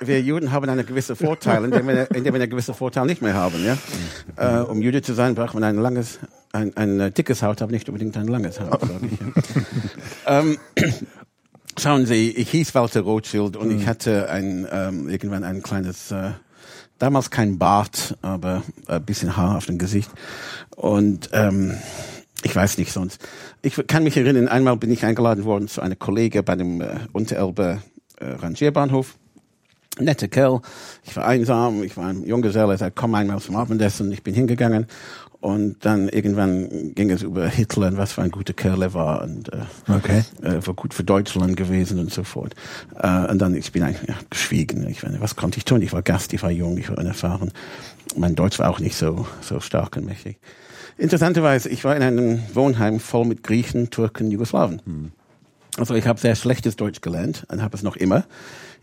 wir 0.00 0.20
Juden 0.20 0.52
haben 0.52 0.68
einen 0.68 0.86
gewissen 0.86 1.16
Vorteil, 1.16 1.64
indem 1.64 1.86
wir, 1.86 2.10
indem 2.10 2.34
wir 2.34 2.40
einen 2.40 2.50
gewissen 2.50 2.74
Vorteil 2.74 3.06
nicht 3.06 3.22
mehr 3.22 3.34
haben. 3.34 3.64
Ja, 3.64 3.78
äh, 4.36 4.62
um 4.62 4.80
Jude 4.80 5.02
zu 5.02 5.14
sein, 5.14 5.34
braucht 5.34 5.54
man 5.54 5.64
ein 5.64 5.76
langes, 5.76 6.18
ein, 6.52 6.76
ein 6.76 7.12
dickes 7.14 7.42
Haut, 7.42 7.62
aber 7.62 7.72
nicht 7.72 7.88
unbedingt 7.88 8.16
ein 8.16 8.28
langes 8.28 8.60
Haut, 8.60 8.82
ich. 9.02 9.20
Ja. 10.26 10.40
ähm, 10.40 10.58
Schauen 11.78 12.06
Sie, 12.06 12.30
ich 12.30 12.50
hieß 12.50 12.74
Walter 12.74 13.02
Rothschild 13.02 13.54
und 13.54 13.70
ich 13.70 13.86
hatte 13.86 14.30
ein, 14.30 14.66
ähm, 14.72 15.10
irgendwann 15.10 15.44
ein 15.44 15.62
kleines, 15.62 16.10
äh, 16.10 16.30
damals 16.98 17.30
kein 17.30 17.58
Bart, 17.58 18.16
aber 18.22 18.62
ein 18.86 19.04
bisschen 19.04 19.36
Haar 19.36 19.58
auf 19.58 19.66
dem 19.66 19.76
Gesicht. 19.76 20.10
Und 20.74 21.28
ähm, 21.34 21.74
ich 22.42 22.56
weiß 22.56 22.78
nicht 22.78 22.92
sonst. 22.92 23.20
Ich 23.60 23.86
kann 23.88 24.04
mich 24.04 24.16
erinnern, 24.16 24.48
einmal 24.48 24.78
bin 24.78 24.90
ich 24.90 25.04
eingeladen 25.04 25.44
worden 25.44 25.68
zu 25.68 25.82
einer 25.82 25.96
Kollege 25.96 26.42
bei 26.42 26.56
dem 26.56 26.80
äh, 26.80 26.96
Unterelbe 27.12 27.82
äh, 28.20 28.24
Rangierbahnhof. 28.24 29.14
Netter 29.98 30.28
Kerl. 30.28 30.60
Ich 31.04 31.14
war 31.16 31.26
einsam, 31.26 31.82
ich 31.82 31.96
war 31.96 32.06
ein 32.06 32.26
Junggeselle, 32.26 32.72
er 32.72 32.78
sagte, 32.78 33.00
komm 33.00 33.14
einmal 33.14 33.40
zum 33.40 33.56
Abendessen. 33.56 34.12
Ich 34.12 34.22
bin 34.22 34.34
hingegangen 34.34 34.86
und 35.40 35.76
dann 35.84 36.08
irgendwann 36.08 36.94
ging 36.94 37.10
es 37.10 37.22
über 37.22 37.46
Hitler 37.48 37.88
und 37.88 37.98
was 37.98 38.12
für 38.12 38.22
ein 38.22 38.30
guter 38.30 38.52
Kerl 38.52 38.82
er 38.82 38.94
war 38.94 39.22
und 39.22 39.52
äh, 39.52 39.58
Okay. 39.88 40.24
äh, 40.42 40.66
war 40.66 40.74
gut 40.74 40.94
für 40.94 41.04
Deutschland 41.04 41.56
gewesen 41.56 41.98
und 41.98 42.12
so 42.12 42.24
fort. 42.24 42.54
Äh, 43.00 43.30
und 43.30 43.38
dann, 43.38 43.54
ich 43.54 43.70
bin 43.72 43.82
eigentlich 43.82 44.08
ja, 44.08 44.14
geschwiegen. 44.30 44.86
Ich 44.88 45.02
meine, 45.02 45.20
was 45.20 45.36
konnte 45.36 45.58
ich 45.58 45.64
tun? 45.64 45.82
Ich 45.82 45.92
war 45.92 46.02
Gast, 46.02 46.32
ich 46.32 46.42
war 46.42 46.50
jung, 46.50 46.78
ich 46.78 46.88
war 46.90 46.98
unerfahren. 46.98 47.52
Mein 48.16 48.34
Deutsch 48.34 48.58
war 48.58 48.70
auch 48.70 48.80
nicht 48.80 48.96
so, 48.96 49.26
so 49.40 49.60
stark 49.60 49.96
und 49.96 50.06
mächtig. 50.06 50.38
Interessanterweise, 50.98 51.68
ich 51.68 51.84
war 51.84 51.94
in 51.94 52.02
einem 52.02 52.40
Wohnheim 52.54 53.00
voll 53.00 53.26
mit 53.26 53.42
Griechen, 53.42 53.90
Türken, 53.90 54.30
Jugoslawen. 54.30 55.12
Also 55.76 55.94
ich 55.94 56.06
habe 56.06 56.18
sehr 56.18 56.34
schlechtes 56.36 56.76
Deutsch 56.76 57.02
gelernt 57.02 57.44
und 57.50 57.60
habe 57.62 57.76
es 57.76 57.82
noch 57.82 57.96
immer. 57.96 58.24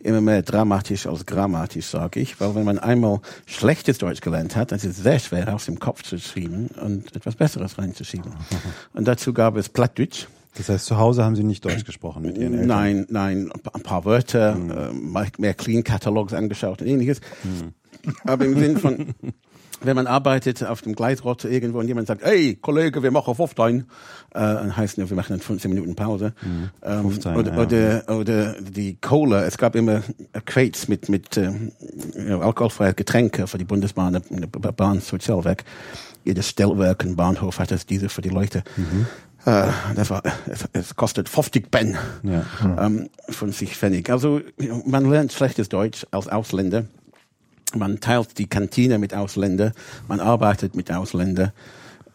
Immer 0.04 0.22
mehr 0.22 0.42
dramatisch 0.42 1.08
als 1.08 1.26
grammatisch, 1.26 1.86
sage 1.86 2.20
ich. 2.20 2.40
Weil 2.42 2.54
wenn 2.56 2.66
man 2.66 2.78
einmal 2.78 3.22
schlechtes 3.46 3.98
Deutsch 3.98 4.20
gelernt 4.22 4.56
hat, 4.56 4.72
dann 4.72 4.78
ist 4.78 4.86
es 4.86 4.98
sehr 4.98 5.18
schwer, 5.20 5.54
aus 5.56 5.66
dem 5.66 5.80
Kopf 5.80 6.04
zu 6.04 6.18
schieben 6.20 6.68
und 6.82 7.16
etwas 7.16 7.36
Besseres 7.36 7.78
reinzuschieben. 7.78 8.32
Und 8.94 9.08
dazu 9.08 9.34
gab 9.34 9.56
es 9.56 9.70
Plattdeutsch. 9.70 10.28
Das 10.56 10.70
heißt, 10.70 10.86
zu 10.86 10.98
Hause 10.98 11.24
haben 11.24 11.36
Sie 11.36 11.44
nicht 11.44 11.66
Deutsch 11.66 11.84
gesprochen 11.86 12.22
mit 12.24 12.38
Ihren 12.38 12.54
Eltern? 12.54 12.68
Nein, 12.68 13.06
nein, 13.10 13.52
ein 13.74 13.82
paar- 13.82 14.06
Wörter, 14.06 14.56
mal 14.94 15.28
mehr 15.40 15.54
Clean-Catalogs 15.56 16.34
angeschaut 16.34 16.82
und 16.82 16.88
ähnliches. 16.88 17.22
Aber 18.26 18.46
im 18.46 18.60
Sinn 18.60 18.78
von, 18.78 19.16
wenn 19.84 19.96
man 19.96 20.08
arbeitet 20.08 20.64
auf 20.64 20.82
dem 20.82 20.96
Gleisrotte 20.96 21.50
irgendwo 21.50 21.80
und 21.80 21.88
jemand 21.88 22.08
sagt, 22.08 22.24
hey, 22.24 22.56
Kollege, 22.56 23.04
wir 23.04 23.12
machen 23.12 23.36
Foftein, 23.36 23.86
äh, 24.32 24.40
dann 24.40 24.76
heißt 24.76 24.98
es, 24.98 25.10
wir 25.10 25.16
machen 25.16 25.34
dann 25.34 25.40
15 25.40 25.70
Minuten 25.70 25.96
Pause. 25.96 26.34
Ähm, 26.82 27.04
Foftein, 27.04 27.38
oder, 27.38 27.54
ja. 27.54 27.60
oder, 27.60 28.20
oder 28.20 28.56
die 28.62 28.96
Cola, 28.96 29.44
es 29.46 29.58
gab 29.58 29.76
immer 29.76 30.02
Crates 30.46 30.88
mit, 30.88 31.10
mit 31.10 31.38
äh, 31.38 31.52
ja, 32.28 32.40
alkoholfreie 32.40 32.94
Getränke 32.94 33.48
für 33.48 33.58
die 33.58 33.66
Bundesbahn, 33.66 34.22
Bahn 34.76 35.02
Sozialwerk. 35.02 35.64
Jedes 36.26 36.48
Stellwerk 36.50 37.04
und 37.04 37.16
Bahnhof 37.18 37.60
hat 37.60 37.72
es 37.72 37.86
diese 37.86 38.08
für 38.08 38.22
die 38.22 38.30
Leute. 38.30 38.64
Äh, 39.46 39.68
das 39.96 40.10
war, 40.10 40.24
es, 40.48 40.66
es 40.72 40.96
kostet 40.96 41.28
50 41.28 41.70
Ben 41.70 41.98
Ja. 42.24 42.46
ähm, 42.80 43.10
von 43.30 43.52
sich 43.52 43.76
Pfennig. 43.76 44.10
Also 44.10 44.40
man 44.86 45.10
lernt 45.10 45.34
schlechtes 45.34 45.70
Deutsch 45.70 46.06
als 46.12 46.28
Ausländer. 46.30 46.86
Man 47.76 48.00
teilt 48.00 48.38
die 48.38 48.48
Kantine 48.48 49.00
mit 49.00 49.14
Ausländern, 49.14 49.74
man 50.08 50.20
arbeitet 50.20 50.76
mit 50.76 50.92
Ausländern. 50.92 51.52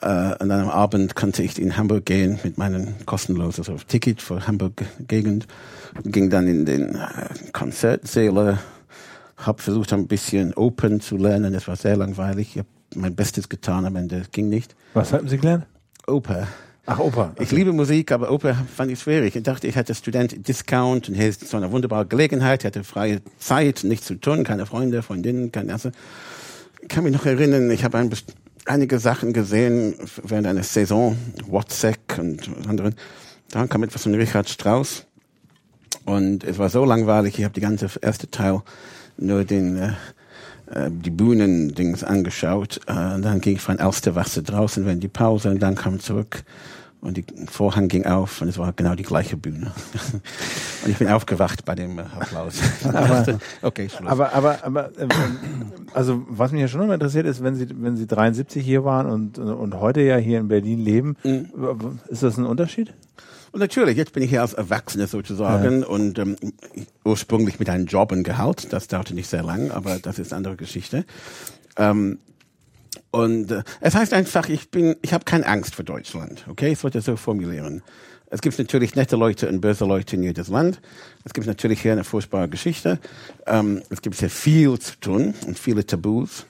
Äh, 0.01 0.35
und 0.39 0.49
dann 0.49 0.61
am 0.63 0.71
Abend 0.71 1.15
konnte 1.15 1.43
ich 1.43 1.59
in 1.59 1.77
Hamburg 1.77 2.07
gehen 2.07 2.39
mit 2.45 2.59
meinem 2.59 2.95
kostenlosen 3.07 3.65
so 3.65 3.77
Ticket 3.87 4.23
für 4.23 4.47
Hamburg-Gegend. 4.47 5.47
Ging 6.05 6.31
dann 6.31 6.47
in 6.47 6.65
den 6.65 6.95
äh, 6.95 7.51
Konzertsäle, 7.53 8.59
habe 9.37 9.63
versucht 9.63 9.93
ein 9.93 10.07
bisschen 10.07 10.55
Open 10.55 11.01
zu 11.01 11.17
lernen. 11.17 11.53
Das 11.53 11.67
war 11.67 11.77
sehr 11.77 11.97
langweilig. 11.97 12.51
Ich 12.53 12.59
habe 12.59 12.69
mein 12.95 13.15
Bestes 13.15 13.49
getan, 13.49 13.85
am 13.85 13.97
Ende 13.97 14.23
ging 14.31 14.49
nicht. 14.49 14.77
Was 14.95 15.13
hatten 15.13 15.29
Sie 15.29 15.39
gelernt? 15.39 15.67
Oper. 16.07 16.47
Ach, 16.91 17.01
Opa. 17.01 17.35
Ich 17.39 17.51
liebe 17.51 17.75
Musik, 17.75 18.13
aber 18.13 18.33
Oper 18.33 18.57
fand 18.75 18.91
ich 18.91 18.99
schwierig. 18.99 19.37
Ich 19.37 19.43
dachte, 19.43 19.67
ich 19.67 19.77
hätte 19.77 19.95
Student 19.95 20.49
Discount 20.49 21.11
und 21.11 21.17
hier 21.17 21.29
ist 21.29 21.47
so 21.47 21.59
eine 21.59 21.71
wunderbare 21.71 22.07
Gelegenheit, 22.07 22.63
ich 22.63 22.67
hatte 22.67 22.83
freie 22.83 23.21
Zeit, 23.39 23.85
nichts 23.85 24.07
zu 24.07 24.15
tun, 24.15 24.43
keine 24.43 24.65
Freunde, 24.65 25.03
Freundinnen, 25.03 25.53
keine 25.53 25.75
also, 25.75 25.91
Ich 26.81 26.89
kann 26.89 27.05
mich 27.05 27.13
noch 27.13 27.27
erinnern, 27.27 27.71
ich 27.71 27.85
habe 27.85 27.99
ein, 27.99 28.11
einige 28.65 28.99
Sachen 29.01 29.35
gesehen 29.35 29.97
während 30.23 30.47
einer 30.47 30.63
Saison, 30.63 31.19
WhatsApp 31.47 32.19
und 32.19 32.49
anderen. 32.67 32.95
Dann 33.51 33.69
kam 33.69 33.83
etwas 33.83 34.05
von 34.05 34.15
Richard 34.15 34.49
Strauss 34.49 35.05
und 36.07 36.43
es 36.43 36.57
war 36.57 36.71
so 36.71 36.87
langweilig, 36.87 37.39
ich 37.39 37.45
habe 37.45 37.53
die 37.53 37.61
ganze 37.61 37.91
erste 38.01 38.31
Teil 38.31 38.63
nur 39.19 39.45
den 39.45 39.77
äh, 39.77 39.93
äh, 40.75 40.91
die 40.91 41.11
Bühnendings 41.11 42.05
angeschaut. 42.05 42.79
Äh, 42.87 43.21
dann 43.21 43.41
ging 43.41 43.57
ich 43.57 43.61
von 43.61 43.79
Elsterwasser 43.79 44.43
draußen 44.43 44.85
während 44.85 45.03
die 45.03 45.09
Pause 45.09 45.51
und 45.51 45.61
dann 45.61 45.75
kam 45.75 46.01
zurück 46.01 46.45
und 47.01 47.17
die 47.17 47.25
Vorhang 47.51 47.89
ging 47.89 48.07
auf 48.07 48.41
und 48.43 48.49
es 48.49 48.59
war 48.59 48.73
genau 48.73 48.95
die 48.95 49.03
gleiche 49.05 49.37
Bühne. 49.37 49.73
und 50.85 50.91
ich 50.91 50.99
bin 50.99 51.09
aufgewacht 51.09 51.65
bei 51.65 51.75
dem 51.75 51.99
Applaus. 51.99 52.55
Aber- 52.85 53.39
okay, 53.63 53.89
Schluss. 53.89 54.11
Aber, 54.11 54.33
aber, 54.33 54.65
aber, 54.65 54.91
ähm, 54.99 55.09
also 55.95 56.25
was 56.29 56.53
mich 56.53 56.61
ja 56.61 56.69
schon 56.69 56.83
immer 56.83 56.95
interessiert 56.95 57.27
ist, 57.27 57.43
wenn 57.43 57.55
Sie, 57.55 57.69
wenn 57.81 57.97
Sie 57.97 58.07
73 58.07 58.65
hier 58.65 58.85
waren 58.85 59.07
und, 59.07 59.39
und 59.39 59.75
heute 59.81 60.01
ja 60.01 60.17
hier 60.17 60.39
in 60.41 60.49
Berlin 60.49 60.81
leben, 60.81 61.17
Mhm. 61.25 61.99
ist 62.09 62.23
das 62.23 62.37
ein 62.37 62.45
Unterschied? 62.47 62.93
Und 63.51 63.61
natürlich, 63.61 63.97
jetzt 63.97 64.13
bin 64.13 64.23
ich 64.23 64.29
hier 64.31 64.43
als 64.43 64.53
Erwachsener 64.53 65.07
sozusagen 65.07 65.83
und 65.83 66.19
ähm, 66.19 66.37
ursprünglich 67.05 67.59
mit 67.59 67.71
einem 67.71 67.87
Job 67.87 68.13
und 68.13 68.23
Gehalt. 68.23 68.73
Das 68.73 68.89
dauerte 68.89 69.15
nicht 69.15 69.29
sehr 69.29 69.43
lang, 69.43 69.71
aber 69.71 69.99
das 69.99 70.19
ist 70.19 70.33
eine 70.33 70.39
andere 70.39 70.57
Geschichte. 70.57 71.07
Ähm, 71.77 72.19
und 73.11 73.51
äh, 73.51 73.63
es 73.81 73.95
heißt 73.95 74.13
einfach, 74.13 74.49
ich 74.49 74.71
bin, 74.71 74.97
ich 75.03 75.13
habe 75.13 75.25
keine 75.25 75.47
Angst 75.47 75.75
vor 75.75 75.85
Deutschland. 75.85 76.45
Okay, 76.49 76.73
ich 76.73 76.83
wollte 76.83 76.99
es 76.99 77.05
so 77.05 77.17
formulieren. 77.17 77.83
Es 78.31 78.43
gibt 78.43 78.59
natürlich 78.59 78.95
nette 78.95 79.17
Leute 79.17 79.49
und 79.49 79.61
böse 79.61 79.87
Leute 79.87 80.17
in 80.17 80.23
jedes 80.23 80.49
Land. 80.49 80.81
Es 81.25 81.33
gibt 81.33 81.47
natürlich 81.47 81.81
hier 81.81 81.93
eine 81.93 82.05
furchtbare 82.05 82.49
Geschichte. 82.49 82.99
Ähm, 83.47 83.83
es 83.89 84.03
gibt 84.03 84.17
sehr 84.17 84.29
viel 84.29 84.79
zu 84.79 85.01
tun 85.01 85.35
und 85.47 85.59
viele 85.59 85.87
Tabus. 85.87 86.45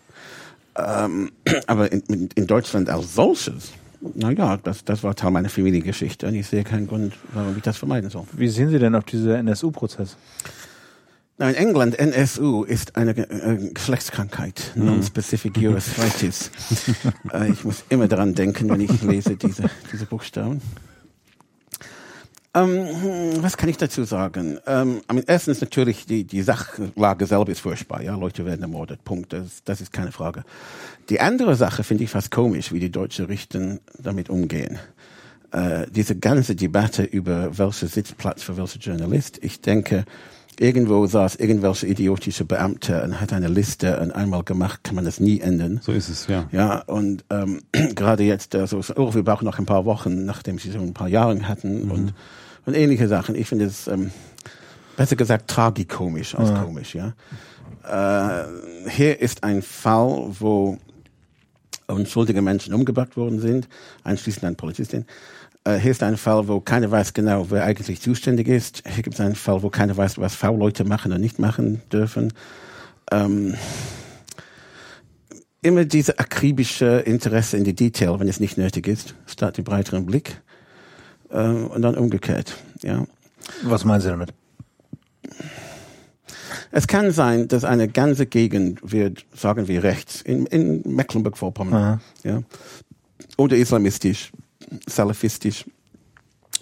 Ähm, 0.76 1.30
aber 1.66 1.92
in, 1.92 2.28
in 2.34 2.46
Deutschland 2.46 2.88
als 2.88 3.14
solches, 3.14 3.72
na 4.14 4.32
ja, 4.32 4.56
das, 4.56 4.84
das 4.84 5.04
war 5.04 5.14
Teil 5.14 5.30
meiner 5.30 5.48
Familiengeschichte 5.48 6.26
und 6.26 6.34
ich 6.34 6.48
sehe 6.48 6.64
keinen 6.64 6.88
Grund, 6.88 7.14
warum 7.32 7.56
ich 7.56 7.62
das 7.62 7.76
vermeiden 7.76 8.10
soll. 8.10 8.24
Wie 8.32 8.48
sehen 8.48 8.70
Sie 8.70 8.78
denn 8.78 8.94
auf 8.96 9.04
diese 9.04 9.36
NSU-Prozess? 9.36 10.16
In 11.40 11.54
England, 11.54 11.96
NSU 11.96 12.64
ist 12.64 12.96
eine 12.96 13.16
äh, 13.16 13.70
Geschlechtskrankheit, 13.72 14.72
Non-Specific 14.74 15.56
Urethritis. 15.56 16.50
äh, 17.32 17.52
ich 17.52 17.62
muss 17.62 17.84
immer 17.90 18.08
daran 18.08 18.34
denken, 18.34 18.68
wenn 18.68 18.80
ich 18.80 19.02
lese 19.02 19.36
diese, 19.36 19.70
diese 19.92 20.06
Buchstaben. 20.06 20.60
Ähm, 22.54 22.88
hm, 23.02 23.42
was 23.42 23.56
kann 23.56 23.68
ich 23.68 23.76
dazu 23.76 24.02
sagen? 24.02 24.58
Ähm, 24.66 25.00
erstens 25.28 25.60
natürlich, 25.60 26.06
die, 26.06 26.24
die 26.24 26.42
Sachlage 26.42 27.26
selber 27.26 27.52
ist 27.52 27.60
furchtbar. 27.60 28.02
Ja, 28.02 28.16
Leute 28.16 28.44
werden 28.44 28.62
ermordet. 28.62 29.04
Punkt. 29.04 29.32
Das, 29.32 29.62
das 29.64 29.80
ist 29.80 29.92
keine 29.92 30.10
Frage. 30.10 30.42
Die 31.08 31.20
andere 31.20 31.54
Sache 31.54 31.84
finde 31.84 32.02
ich 32.02 32.10
fast 32.10 32.32
komisch, 32.32 32.72
wie 32.72 32.80
die 32.80 32.90
deutschen 32.90 33.26
Richter 33.26 33.78
damit 33.96 34.28
umgehen. 34.28 34.80
Äh, 35.52 35.86
diese 35.88 36.16
ganze 36.16 36.56
Debatte 36.56 37.04
über 37.04 37.56
welcher 37.56 37.86
Sitzplatz 37.86 38.42
für 38.42 38.56
welcher 38.56 38.80
Journalist. 38.80 39.38
Ich 39.40 39.60
denke, 39.60 40.04
irgendwo 40.60 41.06
saß 41.06 41.36
irgendwelche 41.36 41.86
idiotische 41.86 42.44
Beamte 42.44 43.02
und 43.02 43.20
hat 43.20 43.32
eine 43.32 43.48
Liste 43.48 44.00
und 44.00 44.12
einmal 44.12 44.42
gemacht, 44.42 44.84
kann 44.84 44.94
man 44.94 45.04
das 45.04 45.20
nie 45.20 45.40
ändern. 45.40 45.80
So 45.82 45.92
ist 45.92 46.08
es, 46.08 46.26
ja. 46.26 46.48
Ja, 46.52 46.80
und 46.80 47.24
ähm, 47.30 47.62
gerade 47.94 48.24
jetzt, 48.24 48.54
also, 48.54 48.80
oh, 48.96 49.14
wir 49.14 49.22
brauchen 49.22 49.44
noch 49.44 49.58
ein 49.58 49.66
paar 49.66 49.84
Wochen, 49.84 50.24
nachdem 50.24 50.58
sie 50.58 50.70
so 50.70 50.78
ein 50.78 50.94
paar 50.94 51.08
Jahre 51.08 51.48
hatten 51.48 51.90
und, 51.90 52.14
und 52.66 52.74
ähnliche 52.74 53.08
Sachen. 53.08 53.34
Ich 53.34 53.48
finde 53.48 53.66
es, 53.66 53.86
ähm, 53.86 54.10
besser 54.96 55.16
gesagt, 55.16 55.48
tragikomisch 55.48 56.34
als 56.34 56.52
komisch, 56.62 56.94
ja. 56.94 57.14
Äh, 57.88 58.44
hier 58.90 59.20
ist 59.20 59.44
ein 59.44 59.62
Fall, 59.62 60.26
wo 60.38 60.78
unschuldige 61.86 62.42
Menschen 62.42 62.74
umgebracht 62.74 63.16
worden 63.16 63.40
sind, 63.40 63.68
einschließlich 64.04 64.44
eine 64.44 64.56
Polizistin. 64.56 65.06
Äh, 65.68 65.78
hier 65.78 65.90
ist 65.90 66.02
ein 66.02 66.16
Fall, 66.16 66.48
wo 66.48 66.60
keiner 66.60 66.90
weiß 66.90 67.12
genau, 67.12 67.50
wer 67.50 67.64
eigentlich 67.64 68.00
zuständig 68.00 68.48
ist. 68.48 68.82
Hier 68.86 69.02
gibt 69.02 69.14
es 69.14 69.20
einen 69.20 69.34
Fall, 69.34 69.62
wo 69.62 69.68
keiner 69.68 69.96
weiß, 69.96 70.18
was 70.18 70.34
V-Leute 70.34 70.84
machen 70.84 71.12
und 71.12 71.20
nicht 71.20 71.38
machen 71.38 71.82
dürfen. 71.92 72.32
Ähm, 73.10 73.54
immer 75.60 75.84
diese 75.84 76.18
akribische 76.18 77.00
Interesse 77.00 77.58
in 77.58 77.64
die 77.64 77.74
Detail, 77.74 78.18
wenn 78.18 78.28
es 78.28 78.40
nicht 78.40 78.56
nötig 78.56 78.86
ist, 78.86 79.14
statt 79.26 79.58
den 79.58 79.64
breiteren 79.64 80.06
Blick. 80.06 80.40
Äh, 81.30 81.48
und 81.48 81.82
dann 81.82 81.96
umgekehrt, 81.96 82.56
ja. 82.82 83.06
Was 83.62 83.84
meinen 83.84 84.00
Sie 84.00 84.08
damit? 84.08 84.32
Es 86.70 86.86
kann 86.86 87.10
sein, 87.12 87.48
dass 87.48 87.64
eine 87.64 87.88
ganze 87.88 88.26
Gegend 88.26 88.80
wird, 88.82 89.26
sagen 89.34 89.68
wir 89.68 89.82
rechts, 89.82 90.22
in, 90.22 90.46
in 90.46 90.82
Mecklenburg-Vorpommern, 90.84 92.00
ja, 92.24 92.42
oder 93.36 93.56
islamistisch, 93.56 94.32
salafistisch, 94.86 95.64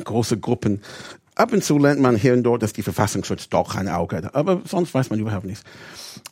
große 0.03 0.39
Gruppen. 0.39 0.81
Ab 1.35 1.53
und 1.53 1.63
zu 1.63 1.79
lernt 1.79 2.01
man 2.01 2.17
hier 2.17 2.33
und 2.33 2.45
dort, 2.45 2.63
dass 2.63 2.73
die 2.73 2.83
Verfassungsschutz 2.83 3.51
doch 3.51 3.75
ein 3.75 3.89
Auge 3.89 4.17
hat, 4.17 4.35
aber 4.35 4.63
sonst 4.65 4.95
weiß 4.95 5.11
man 5.11 5.19
überhaupt 5.19 5.45
nichts. 5.45 5.65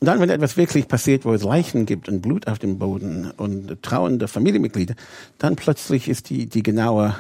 Und 0.01 0.07
dann, 0.07 0.19
wenn 0.19 0.31
etwas 0.31 0.57
wirklich 0.57 0.89
passiert, 0.89 1.27
wo 1.27 1.35
es 1.35 1.43
Leichen 1.43 1.85
gibt 1.85 2.09
und 2.09 2.23
Blut 2.23 2.47
auf 2.47 2.59
dem 2.59 2.79
Boden 2.79 3.31
und 3.37 3.83
trauernde 3.83 4.29
Familienmitglieder, 4.29 4.95
dann 5.39 5.57
plötzlich 5.57 6.09
ist 6.09 6.31
die, 6.31 6.47
die 6.47 6.63
genaue 6.63 7.15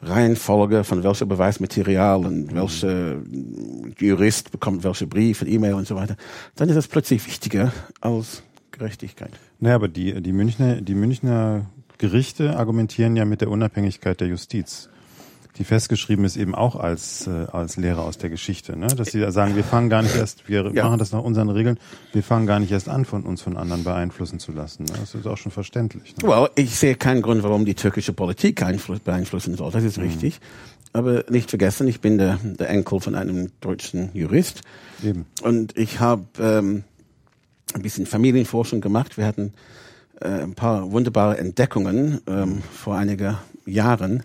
Reihenfolge 0.00 0.84
von 0.84 1.02
welcher 1.02 1.26
Beweismaterial 1.26 2.24
und 2.24 2.54
welcher 2.54 3.16
Jurist 3.98 4.52
bekommt 4.52 4.84
welche 4.84 5.06
Brief 5.06 5.42
und 5.42 5.48
E-Mail 5.48 5.74
und 5.74 5.88
so 5.88 5.96
weiter, 5.96 6.16
dann 6.54 6.68
ist 6.68 6.76
es 6.76 6.86
plötzlich 6.86 7.26
wichtiger 7.26 7.72
als 8.00 8.42
Gerechtigkeit. 8.70 9.32
Naja, 9.58 9.74
aber 9.74 9.88
die, 9.88 10.22
die 10.22 10.32
Münchner, 10.32 10.80
die 10.80 10.94
Münchner 10.94 11.66
Gerichte 11.98 12.56
argumentieren 12.56 13.16
ja 13.16 13.24
mit 13.24 13.40
der 13.40 13.50
Unabhängigkeit 13.50 14.20
der 14.20 14.28
Justiz 14.28 14.88
die 15.58 15.64
festgeschrieben 15.64 16.24
ist 16.24 16.36
eben 16.36 16.54
auch 16.54 16.76
als, 16.76 17.26
äh, 17.26 17.46
als 17.52 17.76
Lehre 17.76 18.02
aus 18.02 18.16
der 18.16 18.30
Geschichte, 18.30 18.76
ne? 18.76 18.86
dass 18.86 19.08
sie 19.08 19.20
da 19.20 19.32
sagen, 19.32 19.56
wir 19.56 19.64
fangen 19.64 19.88
gar 19.88 20.02
nicht 20.02 20.14
erst, 20.14 20.48
wir 20.48 20.70
ja. 20.72 20.84
machen 20.84 20.98
das 20.98 21.10
nach 21.10 21.22
unseren 21.22 21.48
Regeln, 21.48 21.78
wir 22.12 22.22
fangen 22.22 22.46
gar 22.46 22.60
nicht 22.60 22.70
erst 22.70 22.88
an, 22.88 23.04
von 23.04 23.24
uns 23.24 23.42
von 23.42 23.56
anderen 23.56 23.82
beeinflussen 23.82 24.38
zu 24.38 24.52
lassen. 24.52 24.84
Ne? 24.84 24.92
Das 25.00 25.14
ist 25.14 25.26
auch 25.26 25.36
schon 25.36 25.50
verständlich. 25.50 26.14
Ne? 26.16 26.28
Well, 26.28 26.48
ich 26.54 26.76
sehe 26.76 26.94
keinen 26.94 27.22
Grund, 27.22 27.42
warum 27.42 27.64
die 27.64 27.74
türkische 27.74 28.12
Politik 28.12 28.62
Einfluss 28.62 29.00
beeinflussen 29.00 29.56
soll. 29.56 29.72
Das 29.72 29.82
ist 29.82 29.98
mhm. 29.98 30.04
richtig. 30.04 30.40
Aber 30.92 31.24
nicht 31.28 31.50
vergessen, 31.50 31.88
ich 31.88 32.00
bin 32.00 32.18
der, 32.18 32.38
der 32.42 32.70
Enkel 32.70 33.00
von 33.00 33.14
einem 33.14 33.50
deutschen 33.60 34.10
Jurist. 34.14 34.62
Eben. 35.04 35.26
Und 35.42 35.76
ich 35.76 36.00
habe 36.00 36.24
ähm, 36.40 36.84
ein 37.74 37.82
bisschen 37.82 38.06
Familienforschung 38.06 38.80
gemacht. 38.80 39.18
Wir 39.18 39.26
hatten 39.26 39.52
äh, 40.20 40.42
ein 40.42 40.54
paar 40.54 40.90
wunderbare 40.92 41.38
Entdeckungen 41.38 42.20
ähm, 42.26 42.62
vor 42.72 42.96
einigen 42.96 43.36
Jahren 43.66 44.22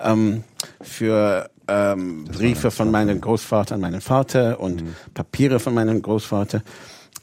ähm, 0.00 0.44
für 0.80 1.50
ähm, 1.66 2.24
Briefe 2.24 2.70
von 2.70 2.90
meinem 2.90 3.20
Großvater 3.20 3.74
an 3.74 3.80
meinen 3.80 4.00
Vater 4.00 4.60
und 4.60 4.82
mhm. 4.82 4.94
Papiere 5.14 5.60
von 5.60 5.74
meinem 5.74 6.00
Großvater, 6.02 6.62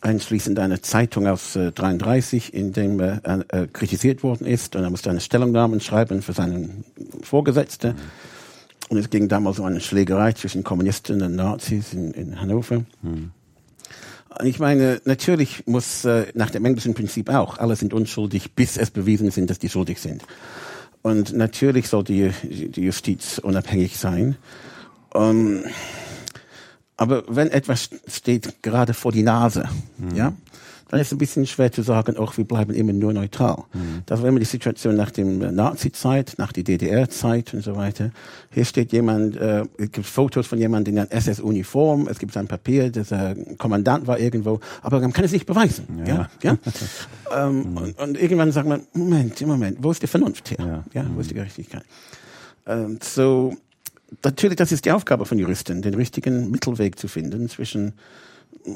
einschließend 0.01 0.59
eine 0.59 0.81
Zeitung 0.81 1.27
aus 1.27 1.55
äh, 1.55 1.71
33, 1.71 2.53
in 2.53 2.73
dem 2.73 2.99
äh, 2.99 3.19
äh, 3.23 3.67
kritisiert 3.71 4.23
worden 4.23 4.45
ist 4.45 4.75
und 4.75 4.83
er 4.83 4.89
musste 4.89 5.09
eine 5.09 5.21
Stellungnahme 5.21 5.79
schreiben 5.79 6.21
für 6.21 6.33
seinen 6.33 6.85
Vorgesetzten. 7.23 7.93
Mhm. 7.93 7.99
Und 8.87 8.97
es 8.99 9.09
ging 9.09 9.27
damals 9.27 9.57
um 9.57 9.65
eine 9.65 9.81
Schlägerei 9.81 10.33
zwischen 10.33 10.63
Kommunisten 10.63 11.21
und 11.23 11.35
Nazis 11.35 11.93
in, 11.93 12.11
in 12.11 12.39
Hannover. 12.39 12.83
Mhm. 13.01 13.31
Ich 14.43 14.59
meine, 14.59 15.01
natürlich 15.05 15.65
muss 15.65 16.03
äh, 16.05 16.27
nach 16.33 16.49
dem 16.49 16.65
englischen 16.65 16.93
Prinzip 16.93 17.29
auch, 17.29 17.57
alle 17.57 17.75
sind 17.75 17.93
unschuldig, 17.93 18.53
bis 18.53 18.77
es 18.77 18.91
bewiesen 18.91 19.31
sind, 19.31 19.49
dass 19.49 19.59
die 19.59 19.69
schuldig 19.69 19.99
sind. 19.99 20.23
Und 21.01 21.33
natürlich 21.33 21.87
soll 21.87 22.03
die, 22.03 22.31
die 22.43 22.81
Justiz 22.81 23.37
unabhängig 23.37 23.97
sein. 23.97 24.37
Ähm, 25.13 25.63
aber 26.97 27.23
wenn 27.27 27.51
etwas 27.51 27.89
steht 28.07 28.63
gerade 28.63 28.93
vor 28.93 29.11
die 29.11 29.23
Nase, 29.23 29.69
mhm. 29.97 30.15
ja, 30.15 30.33
dann 30.89 30.99
ist 30.99 31.07
es 31.07 31.13
ein 31.13 31.17
bisschen 31.17 31.47
schwer 31.47 31.71
zu 31.71 31.81
sagen, 31.81 32.17
auch 32.17 32.37
wir 32.37 32.45
bleiben 32.45 32.73
immer 32.73 32.93
nur 32.93 33.11
neutral. 33.11 33.63
Mhm. 33.73 34.03
Das 34.05 34.21
war 34.21 34.29
immer 34.29 34.39
die 34.39 34.45
Situation 34.45 34.95
nach 34.95 35.11
dem 35.11 35.39
Nazi-Zeit, 35.39 36.35
nach 36.37 36.51
der 36.51 36.63
DDR-Zeit 36.63 37.53
und 37.53 37.63
so 37.63 37.75
weiter. 37.75 38.11
Hier 38.51 38.65
steht 38.65 38.91
jemand, 38.91 39.35
äh, 39.35 39.63
es 39.77 39.91
gibt 39.91 40.05
Fotos 40.05 40.45
von 40.47 40.59
jemandem 40.59 40.95
in 40.95 40.99
einer 40.99 41.11
SS-Uniform, 41.11 42.07
es 42.07 42.19
gibt 42.19 42.37
ein 42.37 42.47
Papier, 42.47 42.91
dass 42.91 43.11
er 43.11 43.35
Kommandant 43.57 44.05
war 44.05 44.19
irgendwo, 44.19 44.59
aber 44.81 44.99
man 44.99 45.11
kann 45.11 45.25
es 45.25 45.31
nicht 45.31 45.45
beweisen. 45.45 46.03
Ja. 46.05 46.05
ja? 46.15 46.29
ja? 46.43 46.57
ähm, 47.47 47.71
mhm. 47.71 47.77
und, 47.77 47.99
und, 47.99 48.21
irgendwann 48.21 48.51
sagt 48.51 48.67
man, 48.67 48.81
Moment, 48.93 49.41
Moment, 49.45 49.77
wo 49.81 49.91
ist 49.91 50.03
die 50.03 50.07
Vernunft 50.07 50.49
hier? 50.49 50.57
Ja, 50.59 50.83
ja 50.93 51.05
wo 51.13 51.19
ist 51.19 51.29
die 51.29 51.33
mhm. 51.33 51.39
Gerechtigkeit? 51.39 51.83
Ähm, 52.67 52.99
so, 53.01 53.55
natürlich, 54.23 54.57
das 54.57 54.71
ist 54.71 54.85
die 54.85 54.91
Aufgabe 54.91 55.25
von 55.25 55.39
Juristen, 55.39 55.81
den 55.81 55.95
richtigen 55.95 56.51
Mittelweg 56.51 56.99
zu 56.99 57.07
finden 57.07 57.49
zwischen 57.49 57.93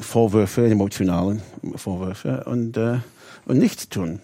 Vorwürfe, 0.02 0.68
emotionalen 0.68 1.42
Vorwürfe 1.76 2.44
und, 2.46 2.78
äh, 2.78 3.00
und 3.46 3.58
nichts 3.58 3.90
tun. 3.90 4.22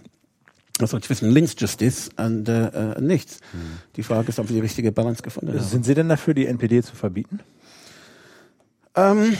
Also 0.80 1.00
zwischen 1.00 1.32
Lynch 1.32 1.56
Justice 1.58 2.10
und 2.18 2.50
äh, 2.50 2.68
äh, 2.68 3.02
nichts. 3.02 3.40
Mhm. 3.54 3.80
Die 3.96 4.04
Frage 4.04 4.30
ist, 4.30 4.40
ob 4.40 4.50
wir 4.50 4.56
die 4.56 4.62
richtige 4.62 4.92
Balance 4.92 5.24
gefunden 5.24 5.54
haben. 5.54 5.64
Sind 5.64 5.86
Sie 5.86 5.94
denn 5.94 6.10
dafür, 6.10 6.34
die 6.34 6.48
NPD 6.48 6.84
zu 6.84 6.96
verbieten? 6.96 7.40
Ähm, 8.96 9.38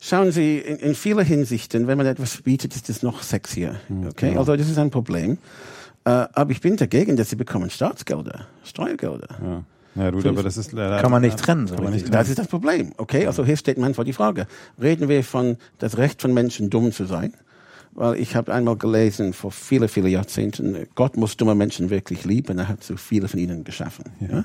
schauen 0.00 0.30
Sie, 0.30 0.58
in, 0.58 0.76
in 0.76 0.94
vieler 0.94 1.22
Hinsichten, 1.22 1.86
wenn 1.86 1.96
man 1.96 2.06
etwas 2.06 2.34
verbietet, 2.34 2.76
ist 2.76 2.90
es 2.90 3.02
noch 3.02 3.22
sexier. 3.22 3.80
Mhm, 3.88 4.08
okay, 4.08 4.28
genau. 4.28 4.40
also 4.40 4.54
das 4.54 4.68
ist 4.68 4.78
ein 4.78 4.90
Problem. 4.90 5.38
Äh, 6.04 6.10
aber 6.10 6.52
ich 6.52 6.60
bin 6.60 6.76
dagegen, 6.76 7.16
dass 7.16 7.30
sie 7.30 7.36
bekommen 7.36 7.70
Staatsgelder, 7.70 8.46
Steuergelder. 8.64 9.38
Ja. 9.42 9.64
Ja, 9.98 10.10
gut, 10.10 10.26
aber 10.26 10.42
das 10.42 10.56
ist 10.56 10.72
leider. 10.72 11.00
Kann 11.00 11.10
man 11.10 11.22
nicht 11.22 11.38
trennen. 11.38 11.66
So 11.66 11.74
nicht 11.74 11.82
trennen. 11.82 12.12
Das 12.12 12.28
ist 12.28 12.38
das 12.38 12.46
Problem. 12.46 12.92
Okay, 12.96 13.26
also 13.26 13.44
hier 13.44 13.56
steht 13.56 13.78
manchmal 13.78 14.04
die 14.04 14.12
Frage. 14.12 14.46
Reden 14.80 15.08
wir 15.08 15.24
von 15.24 15.56
das 15.78 15.98
Recht 15.98 16.22
von 16.22 16.32
Menschen, 16.32 16.70
dumm 16.70 16.92
zu 16.92 17.04
sein? 17.04 17.34
Weil 17.92 18.20
ich 18.20 18.36
habe 18.36 18.54
einmal 18.54 18.76
gelesen, 18.76 19.32
vor 19.32 19.50
viele, 19.50 19.88
viele 19.88 20.08
Jahrzehnten, 20.08 20.86
Gott 20.94 21.16
muss 21.16 21.36
dumme 21.36 21.56
Menschen 21.56 21.90
wirklich 21.90 22.24
lieben, 22.24 22.56
er 22.58 22.68
hat 22.68 22.84
so 22.84 22.96
viele 22.96 23.26
von 23.26 23.40
ihnen 23.40 23.64
geschaffen. 23.64 24.04
Ja. 24.20 24.28
ja? 24.28 24.44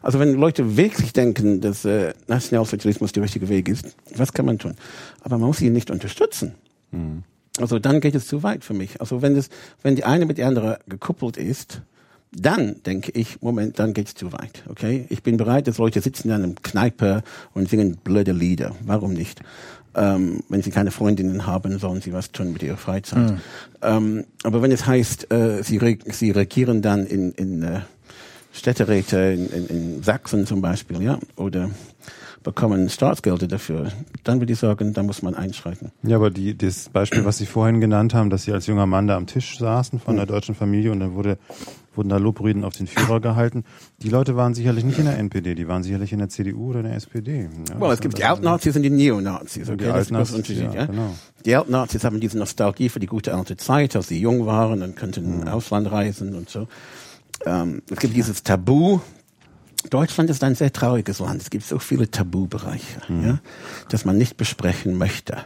Also 0.00 0.18
wenn 0.18 0.32
Leute 0.32 0.78
wirklich 0.78 1.12
denken, 1.12 1.60
dass 1.60 1.84
äh, 1.84 2.14
Nationalsozialismus 2.28 3.12
der 3.12 3.24
richtige 3.24 3.50
Weg 3.50 3.68
ist, 3.68 3.94
was 4.16 4.32
kann 4.32 4.46
man 4.46 4.58
tun? 4.58 4.74
Aber 5.20 5.36
man 5.36 5.48
muss 5.48 5.60
ihn 5.60 5.74
nicht 5.74 5.90
unterstützen. 5.90 6.54
Mhm. 6.92 7.24
Also 7.60 7.78
dann 7.78 8.00
geht 8.00 8.14
es 8.14 8.26
zu 8.26 8.42
weit 8.42 8.64
für 8.64 8.74
mich. 8.74 9.00
Also 9.02 9.20
wenn, 9.20 9.34
das, 9.34 9.50
wenn 9.82 9.96
die 9.96 10.04
eine 10.04 10.24
mit 10.24 10.38
der 10.38 10.48
andere 10.48 10.78
gekuppelt 10.88 11.36
ist, 11.36 11.82
dann 12.36 12.82
denke 12.84 13.12
ich, 13.12 13.40
Moment, 13.42 13.78
dann 13.78 13.94
geht's 13.94 14.14
zu 14.14 14.32
weit. 14.32 14.64
Okay, 14.68 15.06
ich 15.08 15.22
bin 15.22 15.36
bereit, 15.36 15.66
dass 15.66 15.78
Leute 15.78 16.00
sitzen 16.00 16.28
in 16.28 16.34
einem 16.34 16.54
Kneipe 16.62 17.22
und 17.52 17.68
singen 17.68 17.96
blöde 18.02 18.32
Lieder. 18.32 18.72
Warum 18.84 19.12
nicht? 19.12 19.40
Ähm, 19.96 20.40
wenn 20.48 20.62
sie 20.62 20.70
keine 20.70 20.90
Freundinnen 20.90 21.46
haben, 21.46 21.78
sollen 21.78 22.00
sie 22.00 22.12
was 22.12 22.32
tun 22.32 22.52
mit 22.52 22.62
ihrer 22.62 22.76
Freizeit. 22.76 23.30
Mhm. 23.30 23.40
Ähm, 23.82 24.24
aber 24.42 24.60
wenn 24.62 24.72
es 24.72 24.86
heißt, 24.86 25.32
äh, 25.32 25.62
sie, 25.62 25.76
re 25.76 25.98
sie 26.06 26.32
regieren 26.32 26.82
dann 26.82 27.06
in, 27.06 27.30
in 27.32 27.62
äh, 27.62 27.80
Städteräte 28.52 29.18
in, 29.18 29.46
in, 29.50 29.66
in 29.66 30.02
Sachsen 30.02 30.46
zum 30.46 30.60
Beispiel, 30.60 31.00
ja, 31.02 31.18
oder 31.36 31.70
bekommen 32.42 32.88
Staatsgelder 32.88 33.48
dafür, 33.48 33.90
dann 34.22 34.40
würde 34.40 34.52
ich 34.52 34.58
sagen, 34.58 34.92
da 34.92 35.02
muss 35.02 35.22
man 35.22 35.34
einschreiten. 35.34 35.90
Ja, 36.02 36.16
aber 36.16 36.30
die, 36.30 36.56
das 36.56 36.88
Beispiel, 36.90 37.24
was 37.24 37.38
Sie 37.38 37.46
vorhin 37.46 37.80
genannt 37.80 38.14
haben, 38.14 38.30
dass 38.30 38.44
Sie 38.44 38.52
als 38.52 38.66
junger 38.66 38.86
Mann 38.86 39.06
da 39.06 39.16
am 39.16 39.26
Tisch 39.26 39.58
saßen 39.58 39.98
von 39.98 40.16
einer 40.16 40.26
deutschen 40.26 40.54
Familie 40.54 40.92
und 40.92 41.00
dann 41.00 41.14
wurde 41.14 41.38
wurden 41.96 42.08
da 42.08 42.16
Lobreden 42.16 42.64
auf 42.64 42.74
den 42.74 42.86
Führer 42.86 43.20
gehalten. 43.20 43.64
Die 43.98 44.08
Leute 44.08 44.36
waren 44.36 44.54
sicherlich 44.54 44.84
nicht 44.84 44.98
in 44.98 45.06
der 45.06 45.18
NPD, 45.18 45.54
die 45.54 45.68
waren 45.68 45.82
sicherlich 45.82 46.12
in 46.12 46.18
der 46.18 46.28
CDU 46.28 46.70
oder 46.70 46.80
in 46.80 46.86
der 46.86 46.96
SPD. 46.96 47.48
Ja, 47.68 47.80
well, 47.80 47.92
es 47.92 48.00
gibt 48.00 48.18
die 48.18 48.24
Altnazis 48.24 48.76
und 48.76 48.82
die 48.82 48.90
Neonazis. 48.90 49.68
Okay? 49.68 49.84
Die 49.84 49.90
Altnazis, 49.90 50.48
ja, 50.48 50.72
ja. 50.72 50.86
Genau. 50.86 51.14
Die 51.44 51.54
Altnazis 51.54 52.04
haben 52.04 52.20
diese 52.20 52.38
Nostalgie 52.38 52.88
für 52.88 53.00
die 53.00 53.06
gute 53.06 53.34
alte 53.34 53.56
Zeit, 53.56 53.96
als 53.96 54.08
sie 54.08 54.20
jung 54.20 54.46
waren 54.46 54.82
und 54.82 54.96
könnten 54.96 55.40
mhm. 55.40 55.48
Ausland 55.48 55.90
reisen 55.90 56.34
und 56.34 56.48
so. 56.48 56.68
Ähm, 57.46 57.82
es 57.90 57.98
gibt 57.98 58.16
dieses 58.16 58.42
Tabu, 58.42 59.00
Deutschland 59.90 60.30
ist 60.30 60.42
ein 60.42 60.54
sehr 60.54 60.72
trauriges 60.72 61.18
Land. 61.18 61.42
Es 61.42 61.50
gibt 61.50 61.64
so 61.64 61.78
viele 61.78 62.10
Tabubereiche, 62.10 63.00
mhm. 63.08 63.26
ja, 63.26 63.38
dass 63.88 64.04
man 64.04 64.16
nicht 64.16 64.36
besprechen 64.36 64.96
möchte. 64.96 65.36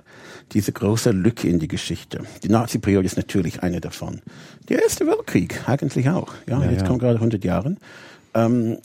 Diese 0.53 0.73
große 0.73 1.11
Lücke 1.11 1.49
in 1.49 1.59
die 1.59 1.69
Geschichte. 1.69 2.21
Die 2.43 2.49
Nazi-Periode 2.49 3.07
ist 3.07 3.17
natürlich 3.17 3.63
eine 3.63 3.81
davon. 3.81 4.23
Der 4.69 4.83
Erste 4.83 5.07
Weltkrieg 5.07 5.69
eigentlich 5.69 6.09
auch. 6.09 6.33
Ja, 6.47 6.63
ja 6.63 6.71
jetzt 6.71 6.83
ja. 6.83 6.87
kommen 6.87 6.99
gerade 6.99 7.17
100 7.17 7.45
Jahre. 7.45 7.77
Ähm, 8.35 8.79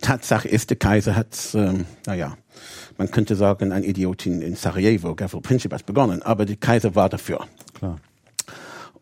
Tatsache 0.00 0.48
ist, 0.48 0.70
der 0.70 0.76
Kaiser 0.76 1.14
hat, 1.16 1.36
ähm, 1.54 1.84
naja, 2.06 2.36
man 2.96 3.10
könnte 3.10 3.34
sagen, 3.34 3.72
ein 3.72 3.82
Idiot 3.82 4.26
in, 4.26 4.40
in 4.40 4.56
Sarajevo, 4.56 5.14
Gavril 5.14 5.40
Princip 5.40 5.72
hat 5.72 5.86
begonnen, 5.86 6.22
aber 6.22 6.46
der 6.46 6.56
Kaiser 6.56 6.94
war 6.94 7.08
dafür. 7.08 7.46
Klar. 7.74 7.98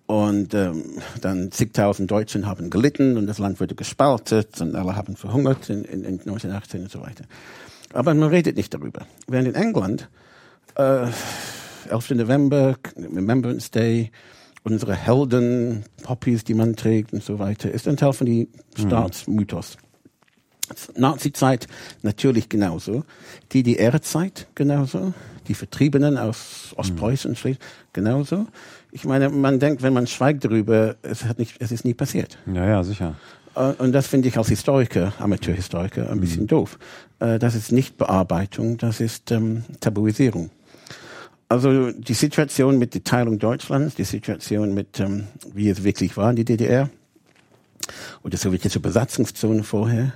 Und 0.06 0.52
ähm, 0.54 0.82
dann 1.20 1.52
zigtausend 1.52 2.10
Deutschen 2.10 2.46
haben 2.46 2.70
gelitten 2.70 3.16
und 3.16 3.26
das 3.26 3.38
Land 3.38 3.60
wurde 3.60 3.74
gespaltet 3.74 4.60
und 4.60 4.74
alle 4.74 4.96
haben 4.96 5.16
verhungert 5.16 5.70
in, 5.70 5.84
in, 5.84 6.04
in 6.04 6.20
1918 6.20 6.82
und 6.82 6.90
so 6.90 7.00
weiter. 7.00 7.24
Aber 7.92 8.12
man 8.14 8.28
redet 8.28 8.56
nicht 8.56 8.74
darüber. 8.74 9.06
Während 9.26 9.48
in 9.48 9.54
England, 9.54 10.08
äh, 10.74 11.06
11. 11.92 12.10
November, 12.16 12.76
Remembrance 12.96 13.70
Day, 13.70 14.10
unsere 14.64 14.94
Helden, 14.94 15.84
Poppies, 16.02 16.44
die 16.44 16.54
man 16.54 16.74
trägt 16.74 17.12
und 17.12 17.22
so 17.22 17.38
weiter, 17.38 17.70
ist 17.70 17.86
ein 17.86 17.96
Teil 17.96 18.12
von 18.12 18.26
die 18.26 18.48
mhm. 18.76 18.86
Staatsmythos. 18.86 19.76
Nazi-Zeit 20.96 21.66
natürlich 22.02 22.48
genauso, 22.48 23.04
die 23.52 23.62
DDR-Zeit 23.62 24.46
genauso, 24.54 25.12
die 25.48 25.54
Vertriebenen 25.54 26.16
aus 26.16 26.72
Ostpreußen 26.76 27.36
mhm. 27.44 27.56
genauso. 27.92 28.46
Ich 28.90 29.04
meine, 29.04 29.28
man 29.28 29.58
denkt, 29.58 29.82
wenn 29.82 29.92
man 29.92 30.06
schweigt 30.06 30.44
darüber, 30.44 30.96
es 31.02 31.24
hat 31.24 31.38
nicht, 31.38 31.56
es 31.58 31.72
ist 31.72 31.84
nie 31.84 31.94
passiert. 31.94 32.38
Ja, 32.46 32.66
ja, 32.66 32.82
sicher. 32.84 33.16
Äh, 33.54 33.72
und 33.78 33.92
das 33.92 34.06
finde 34.06 34.28
ich 34.28 34.38
als 34.38 34.48
Historiker, 34.48 35.12
Amateurhistoriker, 35.18 36.10
ein 36.10 36.20
bisschen 36.20 36.44
mhm. 36.44 36.48
doof. 36.48 36.78
Äh, 37.18 37.38
das 37.38 37.54
ist 37.54 37.72
nicht 37.72 37.98
Bearbeitung, 37.98 38.78
das 38.78 39.00
ist 39.00 39.30
ähm, 39.30 39.64
Tabuisierung. 39.80 40.50
Also 41.52 41.90
die 41.90 42.14
Situation 42.14 42.78
mit 42.78 42.94
der 42.94 43.04
Teilung 43.04 43.38
Deutschlands, 43.38 43.94
die 43.94 44.04
Situation 44.04 44.72
mit, 44.72 44.98
ähm, 45.00 45.24
wie 45.52 45.68
es 45.68 45.84
wirklich 45.84 46.16
war 46.16 46.30
in 46.30 46.36
die 46.36 46.46
DDR 46.46 46.88
oder 48.22 48.38
sowjetische 48.38 48.80
Besatzungszone 48.80 49.62
vorher, 49.62 50.14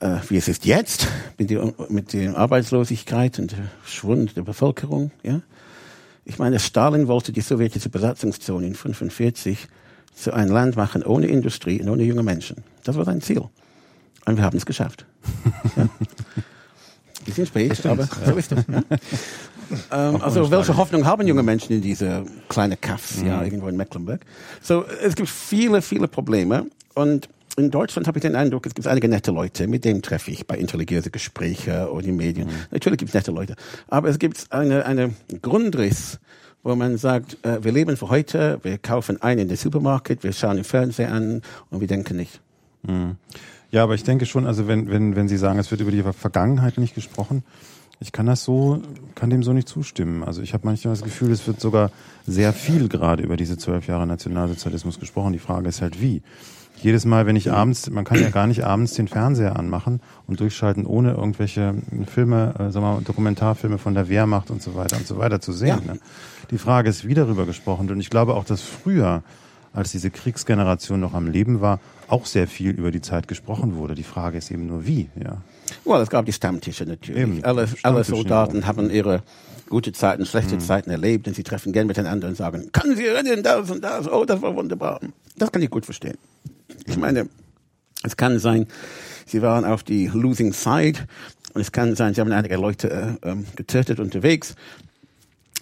äh, 0.00 0.16
wie 0.28 0.36
es 0.36 0.48
ist 0.48 0.64
jetzt 0.64 1.06
mit 1.38 1.50
der, 1.50 1.72
mit 1.88 2.12
der 2.14 2.36
Arbeitslosigkeit 2.36 3.38
und 3.38 3.52
der 3.52 3.70
Schwund 3.86 4.36
der 4.36 4.42
Bevölkerung. 4.42 5.12
Ja, 5.22 5.40
ich 6.24 6.40
meine, 6.40 6.58
Stalin 6.58 7.06
wollte 7.06 7.30
die 7.30 7.40
sowjetische 7.40 7.88
Besatzungszone 7.88 8.66
in 8.66 8.74
45 8.74 9.68
zu 10.16 10.32
einem 10.32 10.50
Land 10.50 10.74
machen 10.74 11.04
ohne 11.04 11.28
Industrie 11.28 11.80
und 11.80 11.88
ohne 11.88 12.02
junge 12.02 12.24
Menschen. 12.24 12.64
Das 12.82 12.96
war 12.96 13.04
sein 13.04 13.20
Ziel. 13.20 13.44
Und 14.26 14.36
wir 14.36 14.42
haben 14.42 14.56
es 14.56 14.66
geschafft. 14.66 15.06
ja. 15.76 15.88
Bisschen 17.24 17.46
spät, 17.46 17.86
aber 17.86 18.06
so 18.26 18.32
ist 18.32 18.52
es. 18.52 18.64
Ja. 18.66 18.82
Ähm, 19.90 20.20
also 20.22 20.50
welche 20.50 20.76
Hoffnung 20.76 21.04
haben 21.04 21.26
junge 21.26 21.42
Menschen 21.42 21.72
in 21.72 21.82
diese 21.82 22.24
kleine 22.48 22.76
Kaffs, 22.76 23.20
mhm. 23.20 23.26
ja, 23.26 23.42
irgendwo 23.42 23.68
in 23.68 23.76
Mecklenburg? 23.76 24.20
So, 24.60 24.84
es 25.02 25.14
gibt 25.14 25.28
viele, 25.28 25.82
viele 25.82 26.08
Probleme 26.08 26.66
und 26.94 27.28
in 27.56 27.70
Deutschland 27.70 28.08
habe 28.08 28.18
ich 28.18 28.22
den 28.22 28.34
Eindruck, 28.34 28.66
es 28.66 28.74
gibt 28.74 28.86
einige 28.88 29.08
nette 29.08 29.30
Leute, 29.30 29.68
mit 29.68 29.84
denen 29.84 30.02
treffe 30.02 30.30
ich 30.30 30.46
bei 30.46 30.56
intelligierten 30.56 31.12
Gesprächen 31.12 31.86
oder 31.86 32.06
in 32.06 32.16
Medien. 32.16 32.48
Mhm. 32.48 32.52
Natürlich 32.72 32.98
gibt 32.98 33.10
es 33.10 33.14
nette 33.14 33.30
Leute, 33.30 33.54
aber 33.88 34.08
es 34.08 34.18
gibt 34.18 34.46
eine, 34.50 34.84
eine 34.86 35.14
Grundriss, 35.40 36.18
wo 36.64 36.74
man 36.74 36.96
sagt, 36.96 37.38
äh, 37.44 37.62
wir 37.62 37.72
leben 37.72 37.96
für 37.96 38.08
heute, 38.08 38.58
wir 38.62 38.78
kaufen 38.78 39.22
ein 39.22 39.38
in 39.38 39.48
den 39.48 39.56
Supermarkt, 39.56 40.24
wir 40.24 40.32
schauen 40.32 40.56
den 40.56 40.64
Fernseher 40.64 41.12
an 41.12 41.42
und 41.70 41.80
wir 41.80 41.88
denken 41.88 42.16
nicht. 42.16 42.40
Mhm. 42.82 43.16
Ja, 43.70 43.82
aber 43.82 43.94
ich 43.94 44.04
denke 44.04 44.24
schon, 44.24 44.46
also 44.46 44.68
wenn, 44.68 44.88
wenn, 44.88 45.16
wenn 45.16 45.28
Sie 45.28 45.36
sagen, 45.36 45.58
es 45.58 45.70
wird 45.70 45.80
über 45.80 45.90
die 45.90 46.02
Vergangenheit 46.02 46.78
nicht 46.78 46.94
gesprochen, 46.94 47.42
ich 48.04 48.12
kann 48.12 48.26
das 48.26 48.44
so, 48.44 48.82
kann 49.14 49.30
dem 49.30 49.42
so 49.42 49.54
nicht 49.54 49.66
zustimmen. 49.66 50.24
Also 50.24 50.42
ich 50.42 50.52
habe 50.52 50.66
manchmal 50.66 50.92
das 50.92 51.02
Gefühl, 51.02 51.32
es 51.32 51.46
wird 51.46 51.58
sogar 51.58 51.90
sehr 52.26 52.52
viel 52.52 52.88
gerade 52.88 53.22
über 53.22 53.38
diese 53.38 53.56
zwölf 53.56 53.86
Jahre 53.86 54.06
Nationalsozialismus 54.06 55.00
gesprochen. 55.00 55.32
Die 55.32 55.38
Frage 55.38 55.68
ist 55.68 55.80
halt 55.80 56.02
wie. 56.02 56.20
Jedes 56.82 57.06
Mal, 57.06 57.24
wenn 57.24 57.34
ich 57.34 57.50
abends, 57.50 57.88
man 57.88 58.04
kann 58.04 58.20
ja 58.20 58.28
gar 58.28 58.46
nicht 58.46 58.62
abends 58.62 58.92
den 58.92 59.08
Fernseher 59.08 59.58
anmachen 59.58 60.02
und 60.26 60.38
durchschalten, 60.40 60.84
ohne 60.84 61.12
irgendwelche 61.12 61.76
Filme, 62.06 62.54
äh, 62.58 62.70
sagen 62.70 62.84
wir 62.84 62.94
mal, 62.96 63.00
Dokumentarfilme 63.00 63.78
von 63.78 63.94
der 63.94 64.10
Wehrmacht 64.10 64.50
und 64.50 64.60
so 64.60 64.74
weiter 64.74 64.98
und 64.98 65.06
so 65.06 65.16
weiter 65.16 65.40
zu 65.40 65.52
sehen. 65.52 65.80
Ja. 65.86 65.94
Ne? 65.94 66.00
Die 66.50 66.58
Frage 66.58 66.90
ist, 66.90 67.08
wie 67.08 67.14
darüber 67.14 67.46
gesprochen 67.46 67.88
wird. 67.88 67.96
Und 67.96 68.02
ich 68.02 68.10
glaube 68.10 68.34
auch, 68.34 68.44
dass 68.44 68.60
früher, 68.60 69.22
als 69.72 69.92
diese 69.92 70.10
Kriegsgeneration 70.10 71.00
noch 71.00 71.14
am 71.14 71.26
Leben 71.26 71.62
war, 71.62 71.80
auch 72.08 72.26
sehr 72.26 72.48
viel 72.48 72.72
über 72.72 72.90
die 72.90 73.00
Zeit 73.00 73.28
gesprochen 73.28 73.76
wurde. 73.76 73.94
Die 73.94 74.02
Frage 74.02 74.36
ist 74.36 74.50
eben 74.50 74.66
nur 74.66 74.86
wie, 74.86 75.08
ja. 75.18 75.38
Well, 75.84 76.00
es 76.00 76.10
gab 76.10 76.26
die 76.26 76.32
Stammtische 76.32 76.84
natürlich. 76.84 77.22
Eben, 77.22 77.44
alle, 77.44 77.68
alle 77.82 78.04
Soldaten 78.04 78.60
ja. 78.60 78.66
haben 78.66 78.90
ihre 78.90 79.22
gute 79.68 79.92
Zeiten, 79.92 80.26
schlechte 80.26 80.56
mhm. 80.56 80.60
Zeiten 80.60 80.90
erlebt 80.90 81.26
und 81.26 81.34
sie 81.34 81.42
treffen 81.42 81.72
gern 81.72 81.86
miteinander 81.86 82.28
und 82.28 82.36
sagen, 82.36 82.70
kann 82.72 82.96
Sie 82.96 83.06
erinnern, 83.06 83.42
das 83.42 83.70
und 83.70 83.82
das, 83.82 84.08
oh, 84.08 84.24
das 84.24 84.40
war 84.42 84.54
wunderbar. 84.54 85.00
Das 85.36 85.50
kann 85.50 85.62
ich 85.62 85.70
gut 85.70 85.84
verstehen. 85.84 86.16
Ich 86.86 86.96
meine, 86.96 87.28
es 88.02 88.16
kann 88.16 88.38
sein, 88.38 88.66
sie 89.26 89.42
waren 89.42 89.64
auf 89.64 89.82
die 89.82 90.06
losing 90.06 90.52
side 90.52 91.00
und 91.54 91.60
es 91.60 91.72
kann 91.72 91.96
sein, 91.96 92.14
sie 92.14 92.20
haben 92.20 92.32
einige 92.32 92.56
Leute 92.56 93.18
äh, 93.22 93.30
ähm, 93.30 93.46
getötet 93.56 94.00
unterwegs 94.00 94.54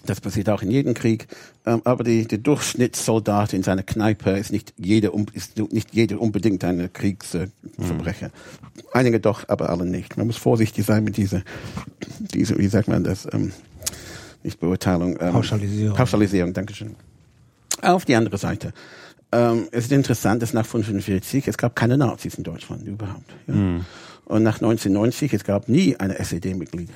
das 0.05 0.21
passiert 0.21 0.49
auch 0.49 0.61
in 0.61 0.71
jedem 0.71 0.93
Krieg. 0.93 1.27
Ähm, 1.65 1.81
aber 1.85 2.03
die, 2.03 2.27
der 2.27 2.39
Durchschnittssoldat 2.39 3.53
in 3.53 3.63
seiner 3.63 3.83
Kneipe 3.83 4.31
ist 4.31 4.51
nicht 4.51 4.73
jeder, 4.77 5.11
ist 5.33 5.57
nicht 5.57 5.93
jeder 5.93 6.19
unbedingt 6.19 6.63
ein 6.63 6.91
Kriegsverbrecher. 6.91 8.27
Mhm. 8.27 8.81
Einige 8.91 9.19
doch, 9.19 9.47
aber 9.47 9.69
alle 9.69 9.85
nicht. 9.85 10.17
Man 10.17 10.27
muss 10.27 10.37
vorsichtig 10.37 10.85
sein 10.85 11.03
mit 11.03 11.17
dieser, 11.17 11.41
dieser 12.33 12.57
wie 12.57 12.67
sagt 12.67 12.87
man 12.87 13.03
das, 13.03 13.27
ähm, 13.31 13.53
nicht 14.43 14.59
Beurteilung. 14.59 15.17
Ähm, 15.21 15.31
Pauschalisierung. 15.31 15.95
Pauschalisierung, 15.95 16.53
Dankeschön. 16.53 16.95
Auf 17.81 18.05
die 18.05 18.15
andere 18.15 18.37
Seite. 18.37 18.73
Ähm, 19.31 19.67
es 19.71 19.85
ist 19.85 19.91
interessant, 19.91 20.41
dass 20.41 20.53
nach 20.53 20.65
1945 20.65 21.47
es 21.47 21.57
gab 21.57 21.75
keine 21.75 21.97
Nazis 21.97 22.35
in 22.35 22.43
Deutschland 22.43 22.85
überhaupt. 22.85 23.33
Ja. 23.47 23.53
Mhm. 23.53 23.85
Und 24.25 24.43
nach 24.43 24.55
1990 24.55 25.33
es 25.33 25.43
gab 25.43 25.69
nie 25.69 25.95
eine 25.95 26.19
SED-Mitglied. 26.19 26.89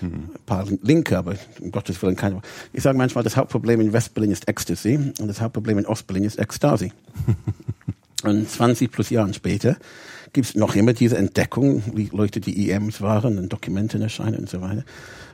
Ein 0.00 0.30
paar 0.46 0.64
Linke, 0.82 1.18
aber 1.18 1.34
um 1.60 1.70
Gottes 1.70 2.00
Willen 2.02 2.16
keine. 2.16 2.40
Ich 2.72 2.82
sage 2.82 2.96
manchmal, 2.98 3.24
das 3.24 3.36
Hauptproblem 3.36 3.80
in 3.80 3.92
Westberlin 3.92 4.30
ist 4.30 4.48
Ecstasy 4.48 4.96
und 5.18 5.28
das 5.28 5.40
Hauptproblem 5.40 5.78
in 5.78 5.86
Ostberlin 5.86 6.24
ist 6.24 6.38
Ekstasi. 6.38 6.92
und 8.24 8.48
20 8.48 8.90
plus 8.90 9.10
Jahren 9.10 9.34
später 9.34 9.76
gibt 10.32 10.48
es 10.48 10.54
noch 10.54 10.76
immer 10.76 10.92
diese 10.92 11.16
Entdeckung, 11.16 11.82
wie 11.94 12.10
Leute, 12.12 12.40
die 12.40 12.70
EMs 12.70 13.00
waren 13.00 13.38
und 13.38 13.52
Dokumenten 13.52 14.02
erscheinen 14.02 14.40
und 14.40 14.48
so 14.48 14.60
weiter. 14.60 14.84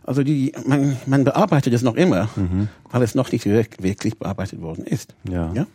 Also 0.04 0.22
die, 0.22 0.52
man, 0.66 0.96
man 1.06 1.24
bearbeitet 1.24 1.72
es 1.72 1.82
noch 1.82 1.96
immer, 1.96 2.28
mhm. 2.36 2.68
weil 2.90 3.02
es 3.02 3.14
noch 3.14 3.32
nicht 3.32 3.46
wirklich 3.46 4.18
bearbeitet 4.18 4.60
worden 4.60 4.84
ist. 4.84 5.14
Ja. 5.28 5.52
ja? 5.54 5.66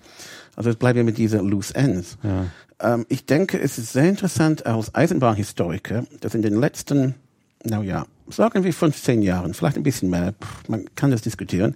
Also 0.56 0.70
jetzt 0.70 0.80
bleiben 0.80 0.98
wir 0.98 1.04
mit 1.04 1.18
diesen 1.18 1.48
Loose 1.48 1.74
Ends. 1.74 2.18
Ja. 2.24 2.46
Ähm, 2.80 3.06
ich 3.10 3.26
denke, 3.26 3.60
es 3.60 3.78
ist 3.78 3.94
sehr 3.94 4.08
interessant 4.08 4.66
als 4.66 4.94
Eisenbahnhistoriker, 4.94 6.06
dass 6.22 6.36
in 6.36 6.42
den 6.42 6.60
letzten, 6.60 7.16
na 7.64 7.82
ja, 7.82 8.06
sagen 8.30 8.64
wir 8.64 8.74
15 8.74 9.22
Jahren, 9.22 9.54
vielleicht 9.54 9.78
ein 9.78 9.84
bisschen 9.84 10.10
mehr, 10.10 10.34
man 10.68 10.86
kann 10.96 11.12
das 11.12 11.22
diskutieren. 11.22 11.76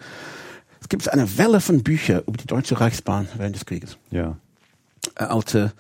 Es 0.81 0.89
gibt 0.89 1.07
eine 1.09 1.37
Welle 1.37 1.61
von 1.61 1.83
Büchern 1.83 2.23
über 2.27 2.37
die 2.37 2.47
Deutsche 2.47 2.79
Reichsbahn 2.79 3.27
während 3.37 3.55
des 3.55 3.65
Krieges. 3.65 3.97
Ja. 4.11 4.37
Äh, 5.15 5.23
alte 5.23 5.73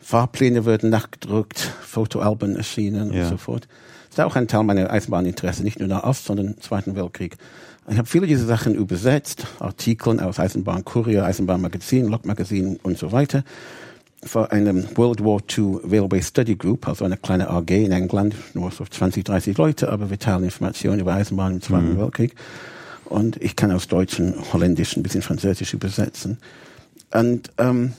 Fahrpläne 0.00 0.64
wurden 0.64 0.90
nachgedruckt, 0.90 1.58
Fotoalben 1.58 2.56
erschienen 2.56 3.12
ja. 3.12 3.24
und 3.24 3.28
so 3.28 3.36
fort. 3.36 3.68
Das 4.10 4.18
ist 4.18 4.24
auch 4.24 4.36
ein 4.36 4.48
Teil 4.48 4.64
meiner 4.64 4.90
Eisenbahninteresse, 4.90 5.62
nicht 5.62 5.78
nur 5.78 5.88
nach 5.88 6.02
Ost, 6.02 6.24
sondern 6.24 6.48
im 6.48 6.60
Zweiten 6.60 6.96
Weltkrieg. 6.96 7.36
Ich 7.90 7.96
habe 7.96 8.08
viele 8.08 8.26
dieser 8.26 8.46
Sachen 8.46 8.74
übersetzt, 8.74 9.46
Artikel 9.60 10.20
aus 10.20 10.38
Eisenbahn 10.38 10.84
Kurier, 10.84 11.24
Eisenbahnmagazin, 11.24 12.06
Lokmagazin 12.08 12.78
und 12.82 12.98
so 12.98 13.12
weiter 13.12 13.44
vor 14.24 14.52
einem 14.52 14.84
World 14.96 15.24
War 15.24 15.40
II 15.56 15.80
Railway 15.88 16.22
Study 16.22 16.56
Group, 16.56 16.88
also 16.88 17.04
eine 17.04 17.16
kleine 17.16 17.50
AG 17.50 17.70
in 17.70 17.92
England, 17.92 18.34
nur 18.54 18.70
so 18.70 18.84
20, 18.84 19.24
30 19.24 19.56
Leute, 19.56 19.90
aber 19.90 20.10
wir 20.10 20.18
teilen 20.18 20.44
Informationen 20.44 21.00
über 21.00 21.14
Eisenbahn 21.14 21.54
im 21.54 21.62
Zweiten 21.62 21.94
mhm. 21.94 21.98
Weltkrieg. 21.98 22.34
Und 23.04 23.40
ich 23.42 23.56
kann 23.56 23.72
aus 23.72 23.88
Deutsch 23.88 24.20
und 24.20 24.52
Holländisch 24.52 24.96
ein 24.96 25.02
bisschen 25.02 25.22
Französisch 25.22 25.72
übersetzen. 25.72 26.38
Und 27.12 27.50
ähm, 27.58 27.92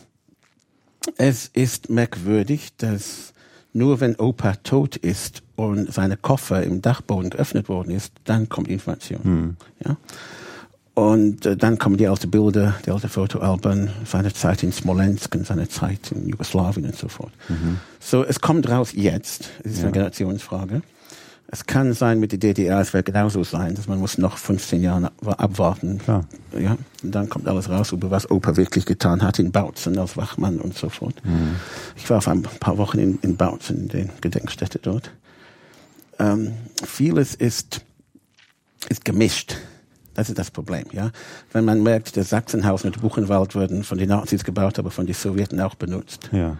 es 1.18 1.50
ist 1.54 1.90
merkwürdig, 1.90 2.70
dass 2.78 3.34
nur 3.74 4.00
wenn 4.02 4.16
Opa 4.16 4.56
tot 4.58 4.98
ist 4.98 5.42
und 5.56 5.92
seine 5.92 6.18
Koffer 6.18 6.64
im 6.64 6.82
Dachboden 6.82 7.30
geöffnet 7.30 7.70
worden 7.70 7.92
ist, 7.92 8.14
dann 8.26 8.50
kommt 8.50 8.68
Information. 8.68 9.22
Mhm. 9.24 9.58
Ja? 9.86 9.98
Und 11.00 11.46
äh, 11.46 11.56
dann 11.56 11.78
kommen 11.78 11.96
die 11.96 12.08
alten 12.08 12.30
Bilder, 12.30 12.76
die 12.86 12.92
alten 12.92 13.08
Fotoalben, 13.08 13.90
seine 14.04 14.34
Zeit 14.34 14.64
in 14.64 14.74
Smolensk 14.74 15.34
und 15.34 15.48
seine 15.48 15.70
Zeit 15.70 16.12
in 16.12 16.28
Jugoslawien 16.28 16.88
und 16.88 16.98
so 16.98 17.08
fort. 17.08 17.32
Mhm. 17.48 17.78
So, 18.02 18.26
es 18.26 18.42
kommt 18.42 18.68
raus 18.68 18.92
jetzt. 18.94 19.50
Es 19.64 19.72
ist 19.72 19.78
ja. 19.78 19.84
eine 19.84 19.92
Generationsfrage. 19.94 20.82
Es 21.48 21.66
kann 21.66 21.94
sein 21.94 22.20
mit 22.20 22.34
der 22.34 22.40
DDR, 22.40 22.82
es 22.82 22.94
wird 22.94 23.06
genauso 23.06 23.46
sein, 23.46 23.76
dass 23.76 23.88
man 23.88 23.98
muss 23.98 24.18
noch 24.18 24.38
15 24.38 24.84
Jahre 24.84 25.14
abwarten. 25.24 26.00
Klar. 26.00 26.26
Ja, 26.60 26.78
und 27.02 27.16
dann 27.16 27.30
kommt 27.30 27.48
alles 27.48 27.70
raus 27.70 27.94
über 27.94 28.12
was 28.12 28.30
Opa 28.30 28.58
wirklich 28.58 28.86
getan 28.86 29.24
hat 29.24 29.40
in 29.40 29.54
Bautzen 29.54 29.98
als 29.98 30.18
Wachmann 30.18 30.60
und 30.60 30.78
so 30.78 30.90
fort. 30.90 31.16
Mhm. 31.24 31.56
Ich 31.96 32.10
war 32.10 32.22
vor 32.22 32.34
ein 32.34 32.42
paar 32.42 32.78
Wochen 32.78 33.00
in, 33.00 33.20
in 33.22 33.38
Bautzen, 33.38 33.84
in 33.84 33.88
der 33.88 34.06
Gedenkstätte 34.20 34.80
dort. 34.80 35.12
Ähm, 36.20 36.56
vieles 36.84 37.36
ist, 37.36 37.86
ist 38.90 39.06
gemischt. 39.06 39.56
Das 40.14 40.30
ist 40.30 40.38
das 40.38 40.52
Problem, 40.52 40.86
ja. 40.92 41.12
Wenn 41.52 41.66
man 41.66 41.82
merkt, 41.84 42.16
der 42.16 42.24
Sachsenhaus 42.24 42.84
und 42.84 43.02
Buchenwald 43.02 43.56
wurden 43.56 43.84
von 43.84 43.98
den 43.98 44.10
Nazis 44.10 44.44
gebaut, 44.44 44.80
aber 44.80 44.92
von 44.92 45.06
den 45.06 45.16
Sowjeten 45.16 45.60
auch 45.62 45.76
benutzt. 45.76 46.30
Ja. 46.32 46.58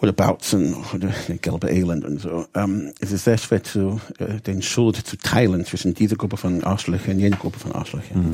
Oder 0.00 0.12
Bautzen 0.12 0.74
oder 0.92 1.10
gelbe 1.40 1.70
Elend 1.70 2.04
und 2.04 2.20
so. 2.20 2.46
Ähm, 2.54 2.92
es 2.98 3.12
ist 3.12 3.24
sehr 3.24 3.38
schwer 3.38 3.62
zu, 3.62 4.00
äh, 4.18 4.40
den 4.40 4.60
Schuld 4.60 4.96
zu 4.96 5.16
teilen 5.16 5.64
zwischen 5.64 5.94
dieser 5.94 6.16
Gruppe 6.16 6.36
von 6.36 6.64
Arschlöchern 6.64 7.14
und 7.14 7.20
jener 7.20 7.36
Gruppe 7.36 7.60
von 7.60 7.70
Arschlöchern. 7.72 8.22
Mhm. 8.22 8.32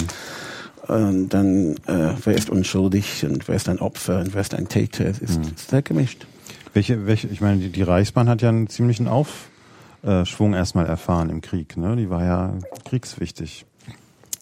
Und 0.94 1.28
dann, 1.28 1.76
äh, 1.86 2.14
wer 2.24 2.34
ist 2.34 2.48
unschuldig 2.48 3.26
und 3.26 3.46
wer 3.46 3.56
ist 3.56 3.68
ein 3.68 3.78
Opfer 3.78 4.20
und 4.20 4.32
wer 4.32 4.40
ist 4.40 4.54
ein 4.54 4.68
Täter, 4.68 5.04
es 5.04 5.18
ist 5.18 5.40
mhm. 5.40 5.52
sehr 5.56 5.82
gemischt. 5.82 6.26
Welche, 6.72 7.06
welche, 7.06 7.28
ich 7.28 7.42
meine, 7.42 7.60
die, 7.60 7.68
die 7.68 7.82
Reichsbahn 7.82 8.30
hat 8.30 8.40
ja 8.40 8.48
einen 8.48 8.68
ziemlichen 8.68 9.06
Aufschwung 9.06 10.54
erstmal 10.54 10.86
erfahren 10.86 11.28
im 11.28 11.42
Krieg, 11.42 11.76
ne? 11.76 11.96
Die 11.96 12.08
war 12.08 12.24
ja 12.24 12.54
kriegswichtig. 12.86 13.66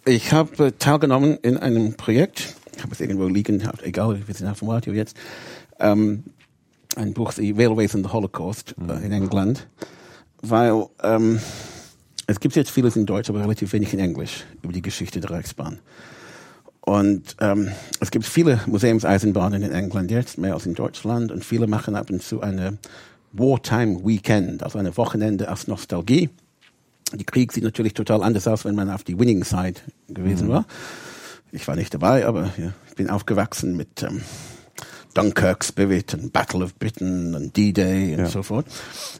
Ich 0.08 0.32
habe 0.32 0.66
äh, 0.66 0.70
teilgenommen 0.70 1.36
in 1.42 1.56
einem 1.56 1.94
Projekt, 1.94 2.54
ich 2.76 2.82
habe 2.84 2.92
es 2.92 3.00
irgendwo 3.00 3.26
liegen, 3.26 3.68
egal, 3.82 4.20
wir 4.24 4.34
sind 4.36 4.46
auf 4.46 4.60
dem 4.60 4.68
Radio 4.68 4.92
jetzt, 4.92 5.16
ähm, 5.80 6.22
ein 6.94 7.12
Buch, 7.12 7.32
The 7.32 7.50
Railways 7.50 7.92
in 7.94 8.04
the 8.04 8.10
Holocaust 8.10 8.76
mhm. 8.78 8.88
äh, 8.88 9.04
in 9.04 9.10
England, 9.10 9.66
weil 10.42 10.86
ähm, 11.02 11.40
es 12.28 12.38
gibt 12.38 12.54
jetzt 12.54 12.70
vieles 12.70 12.94
in 12.94 13.04
Deutsch, 13.04 13.28
aber 13.30 13.40
relativ 13.40 13.72
wenig 13.72 13.92
in 13.94 13.98
Englisch 13.98 14.44
über 14.62 14.72
die 14.72 14.80
Geschichte 14.80 15.18
der 15.18 15.30
Reichsbahn. 15.30 15.80
Und 16.82 17.34
ähm, 17.40 17.72
es 17.98 18.12
gibt 18.12 18.26
viele 18.26 18.60
Museumseisenbahnen 18.66 19.60
in 19.64 19.72
England 19.72 20.12
jetzt, 20.12 20.38
mehr 20.38 20.54
als 20.54 20.66
in 20.66 20.74
Deutschland, 20.74 21.32
und 21.32 21.44
viele 21.44 21.66
machen 21.66 21.96
ab 21.96 22.10
und 22.10 22.22
zu 22.22 22.42
eine 22.42 22.78
Wartime 23.32 24.06
Weekend, 24.06 24.62
also 24.62 24.78
eine 24.78 24.96
Wochenende 24.96 25.50
aus 25.50 25.66
Nostalgie 25.66 26.30
Die 27.14 27.24
Krieg 27.24 27.52
sieht 27.52 27.64
natürlich 27.64 27.94
total 27.94 28.22
anders 28.22 28.48
aus, 28.48 28.64
wenn 28.64 28.74
man 28.74 28.90
auf 28.90 29.04
die 29.04 29.18
Winning 29.18 29.44
Side 29.44 29.80
gewesen 30.08 30.48
war. 30.48 30.66
Ich 31.52 31.66
war 31.68 31.76
nicht 31.76 31.94
dabei, 31.94 32.26
aber 32.26 32.50
ja, 32.58 32.72
ich 32.88 32.94
bin 32.96 33.08
aufgewachsen 33.08 33.76
mit 33.76 34.02
ähm, 34.02 34.22
Dunkirk 35.14 35.64
Spirit 35.64 36.12
und 36.14 36.32
Battle 36.32 36.64
of 36.64 36.74
Britain 36.78 37.34
und 37.34 37.56
D-Day 37.56 38.14
und 38.14 38.18
Ja. 38.20 38.26
so 38.26 38.42
fort. 38.42 38.66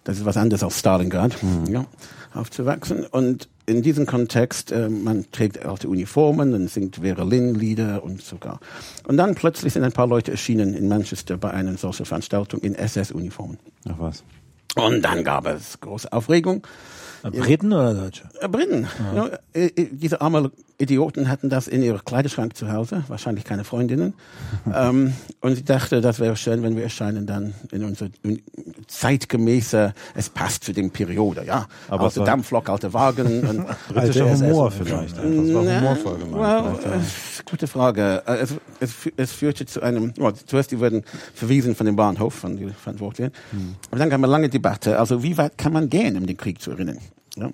Das 0.05 0.19
ist 0.19 0.25
was 0.25 0.37
anderes 0.37 0.63
als 0.63 0.79
Stalingrad, 0.79 1.37
ja, 1.71 1.87
aufzuwachsen. 2.35 3.07
Und 3.07 3.49
in 3.65 3.83
diesem 3.83 4.05
Kontext, 4.05 4.73
äh, 4.73 4.89
man 4.89 5.31
trägt 5.33 5.65
alte 5.65 5.89
Uniformen 5.89 6.53
und 6.55 6.69
singt 6.69 6.97
Vera 6.97 7.23
Lynn-Lieder 7.23 8.03
und 8.05 8.21
sogar. 8.21 8.61
Und 9.07 9.17
dann 9.17 9.35
plötzlich 9.37 9.73
sind 9.73 9.85
ein 9.85 9.93
paar 9.93 10.07
Leute 10.09 10.33
erschienen 10.33 10.75
in 10.75 10.89
Manchester 10.89 11.37
bei 11.39 11.51
einer 11.53 11.77
solchen 11.79 12.05
Veranstaltung 12.05 12.61
in 12.61 12.75
SS-Uniformen. 12.75 13.59
Ach 13.89 13.95
was. 13.99 14.25
Und 14.75 15.01
dann 15.03 15.25
gab 15.25 15.47
es 15.47 15.81
große 15.81 16.13
Aufregung. 16.13 16.67
Briten 17.31 17.73
oder 17.73 17.95
Deutsche? 17.95 18.25
Äh, 18.41 18.49
Briten. 18.49 18.87
Ja, 19.15 19.29
äh, 19.53 19.67
äh, 19.67 19.89
diese 19.93 20.21
armen 20.21 20.51
Idioten 20.79 21.29
hatten 21.31 21.49
das 21.49 21.69
in 21.69 21.83
ihrem 21.83 22.05
Kleiderschrank 22.05 22.55
zu 22.57 22.71
Hause, 22.71 23.03
wahrscheinlich 23.09 23.45
keine 23.45 23.65
Freundinnen. 23.65 24.13
ähm, 24.75 25.15
und 25.41 25.53
ich 25.53 25.65
dachte, 25.65 26.01
das 26.03 26.21
wäre 26.21 26.37
schön, 26.37 26.63
wenn 26.63 26.77
wir 26.77 26.83
erscheinen 26.83 27.27
dann 27.27 27.55
in 27.73 27.83
unser 27.85 28.09
un- 28.25 28.43
zeitgemäße, 28.87 29.95
es 30.15 30.29
passt 30.29 30.65
zu 30.65 30.73
dem 30.73 30.91
Periode, 30.91 31.45
ja. 31.47 31.67
Aber 31.89 32.05
alte 32.05 32.21
war- 32.21 32.27
Dampflok, 32.27 32.69
alte 32.69 32.93
Wagen. 32.93 33.41
und 33.49 33.67
Britischer 33.89 34.31
Humor 34.33 34.71
vielleicht. 34.71 35.19
einfach. 35.19 35.45
Das 35.45 35.55
war 35.55 35.63
Na, 35.65 35.81
humorvoll 35.81 36.19
gemeint. 36.19 36.85
Well, 36.85 36.93
äh, 36.93 37.51
gute 37.51 37.67
Frage. 37.67 38.23
Äh, 38.27 38.37
Es, 38.37 38.55
es, 38.81 38.93
es 39.17 39.33
führte 39.33 39.65
zu 39.67 39.81
einem, 39.83 40.13
well, 40.19 40.35
zuerst 40.47 40.71
die 40.73 40.79
wurden 40.81 41.03
verwiesen 41.35 41.75
von 41.75 41.87
dem 41.87 41.97
Bahnhof, 41.97 42.35
von 42.35 42.57
den 42.57 42.73
Verantwortlichen. 42.75 43.33
Aber 43.91 43.99
dann 43.99 44.09
es 44.11 44.15
eine 44.15 44.27
lange 44.27 44.49
Debatte. 44.49 44.99
Also 44.99 45.23
wie 45.23 45.37
weit 45.39 45.57
kann 45.59 45.73
man 45.73 45.89
gehen, 45.89 46.17
um 46.17 46.27
den 46.27 46.37
Krieg 46.37 46.61
zu 46.61 46.71
erinnern? 46.73 46.99
Ja. 47.37 47.51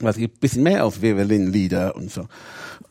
Was 0.00 0.16
gibt 0.16 0.38
ein 0.38 0.40
bisschen 0.40 0.62
mehr 0.62 0.84
als 0.84 0.98
Berlin-Lieder 0.98 1.94
und 1.94 2.10
so. 2.10 2.26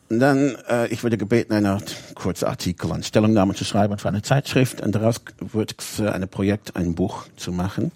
Und 0.08 0.20
dann, 0.20 0.56
äh, 0.68 0.86
ich 0.88 1.02
wurde 1.02 1.16
gebeten, 1.18 1.52
eine 1.52 1.70
Art 1.70 1.96
kurze 2.14 2.48
Artikel, 2.48 2.92
eine 2.92 3.02
Stellungnahme 3.02 3.54
zu 3.54 3.64
schreiben 3.64 3.98
für 3.98 4.08
eine 4.08 4.22
Zeitschrift. 4.22 4.80
Und 4.80 4.94
daraus 4.94 5.20
wurde 5.40 5.74
es 5.78 6.00
äh, 6.00 6.08
ein 6.08 6.28
Projekt, 6.28 6.76
ein 6.76 6.94
Buch 6.94 7.26
zu 7.36 7.52
machen. 7.52 7.92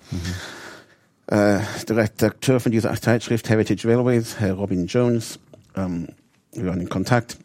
Äh, 1.27 1.61
der 1.89 1.97
Redakteur 1.97 2.61
von 2.61 2.71
dieser 2.71 2.95
Zeitschrift 3.01 3.49
Heritage 3.49 3.89
Railways, 3.89 4.39
Herr 4.39 4.55
Robin 4.55 4.87
Jones, 4.87 5.39
ähm, 5.77 6.09
wir 6.53 6.67
waren 6.67 6.81
in 6.81 6.89
Kontakt, 6.89 7.39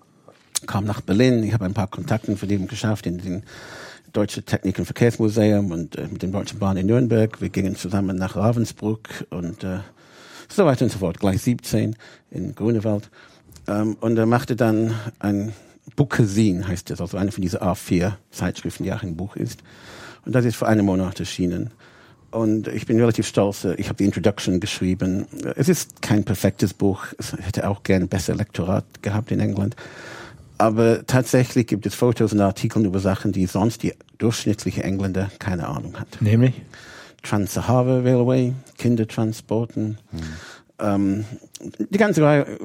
kam 0.67 0.85
nach 0.85 1.01
Berlin. 1.01 1.43
Ich 1.43 1.53
habe 1.53 1.65
ein 1.65 1.73
paar 1.73 1.87
Kontakte 1.87 2.35
von 2.35 2.49
ihm 2.49 2.67
geschafft 2.67 3.05
in 3.05 3.17
den 3.17 3.43
Deutsche 4.13 4.43
Technik- 4.43 4.79
und 4.79 4.85
Verkehrsmuseum 4.85 5.71
und 5.71 5.95
äh, 5.95 6.07
mit 6.11 6.21
dem 6.21 6.31
Deutschen 6.31 6.59
Bahn 6.59 6.77
in 6.77 6.87
Nürnberg. 6.87 7.41
Wir 7.41 7.49
gingen 7.49 7.75
zusammen 7.75 8.17
nach 8.17 8.35
Ravensbrück 8.35 9.27
und 9.29 9.63
äh, 9.63 9.79
so 10.51 10.65
weiter 10.65 10.85
und 10.85 10.91
so 10.91 10.99
fort. 10.99 11.19
Gleich 11.19 11.41
17 11.41 11.95
in 12.31 12.55
Grunewald. 12.55 13.09
Ähm, 13.67 13.95
und 13.99 14.17
er 14.17 14.25
machte 14.25 14.55
dann 14.55 14.93
ein 15.19 15.53
Bookesin, 15.95 16.67
heißt 16.67 16.91
es, 16.91 17.01
also 17.01 17.17
eine 17.17 17.31
von 17.31 17.41
diesen 17.41 17.59
A4-Zeitschriften, 17.59 18.83
die 18.83 18.93
auch 18.93 19.03
ein 19.03 19.15
Buch 19.15 19.35
ist. 19.35 19.61
Und 20.25 20.33
das 20.33 20.45
ist 20.45 20.55
vor 20.55 20.67
einem 20.67 20.85
Monat 20.85 21.19
erschienen. 21.19 21.71
Und 22.31 22.67
ich 22.67 22.85
bin 22.85 22.99
relativ 22.99 23.25
stolz. 23.27 23.63
äh, 23.63 23.73
Ich 23.75 23.87
habe 23.87 23.97
die 23.97 24.05
Introduction 24.05 24.59
geschrieben. 24.59 25.25
Es 25.55 25.67
ist 25.69 26.01
kein 26.01 26.23
perfektes 26.23 26.73
Buch. 26.73 27.05
Es 27.17 27.33
hätte 27.33 27.67
auch 27.67 27.83
gerne 27.83 28.05
besser 28.07 28.35
Lektorat 28.35 28.85
gehabt 29.01 29.31
in 29.31 29.39
England. 29.39 29.75
Aber 30.59 31.05
tatsächlich 31.07 31.67
gibt 31.67 31.85
es 31.85 31.95
Fotos 31.95 32.33
und 32.33 32.41
Artikel 32.41 32.85
über 32.85 32.99
Sachen, 32.99 33.31
die 33.31 33.45
sonst 33.45 33.81
die 33.81 33.93
durchschnittliche 34.17 34.83
Engländer 34.83 35.31
keine 35.39 35.67
Ahnung 35.67 35.97
hat. 35.99 36.21
Nämlich? 36.21 36.53
Trans-Sahara 37.23 37.99
Railway, 37.99 38.53
Kindertransporten, 38.77 39.97
ähm, 40.79 41.25
die 41.89 41.97
ganze 41.97 42.21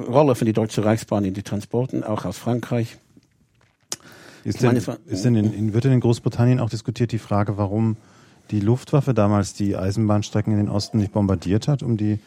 Rolle 0.09 0.35
für 0.35 0.45
die 0.45 0.53
Deutsche 0.53 0.85
Reichsbahn 0.85 1.25
in 1.25 1.35
die 1.35 1.43
Transporten, 1.43 2.05
auch 2.05 2.25
aus 2.25 2.39
Frankreich. 2.39 2.97
Ist 4.45 4.63
meine, 4.63 4.79
denn, 4.79 4.87
war- 4.87 4.99
ist 5.07 5.25
denn 5.25 5.37
in, 5.37 5.73
wird 5.73 5.85
denn 5.85 5.93
in 5.93 6.01
Großbritannien 6.01 6.61
auch 6.61 6.71
diskutiert 6.71 7.13
die 7.13 7.19
Frage, 7.19 7.57
warum 7.57 7.97
die 8.51 8.61
Luftwaffe 8.61 9.15
damals 9.15 9.55
die 9.55 9.75
Eisenbahnstrecken 9.77 10.53
in 10.53 10.59
den 10.59 10.69
Osten 10.69 10.99
nicht 10.99 11.13
bombardiert 11.13 11.67
hat, 11.67 11.83
um 11.83 11.97
die 11.97 12.19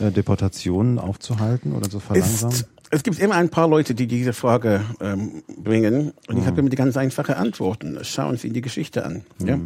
äh, 0.00 0.10
Deportationen 0.10 0.98
aufzuhalten 0.98 1.72
oder 1.74 1.90
zu 1.90 2.00
verlangsamen? 2.00 2.54
Ist, 2.54 2.66
es 2.90 3.02
gibt 3.02 3.18
immer 3.18 3.34
ein 3.34 3.50
paar 3.50 3.68
Leute, 3.68 3.94
die 3.94 4.06
diese 4.06 4.32
Frage 4.32 4.80
ähm, 5.00 5.42
bringen 5.62 6.14
und 6.26 6.38
ich 6.38 6.46
habe 6.46 6.58
immer 6.60 6.70
die 6.70 6.76
ganz 6.76 6.96
einfache 6.96 7.36
Antworten. 7.36 7.98
Schauen 8.02 8.38
Sie 8.38 8.48
in 8.48 8.54
die 8.54 8.62
Geschichte 8.62 9.04
an. 9.04 9.24
Ja? 9.44 9.58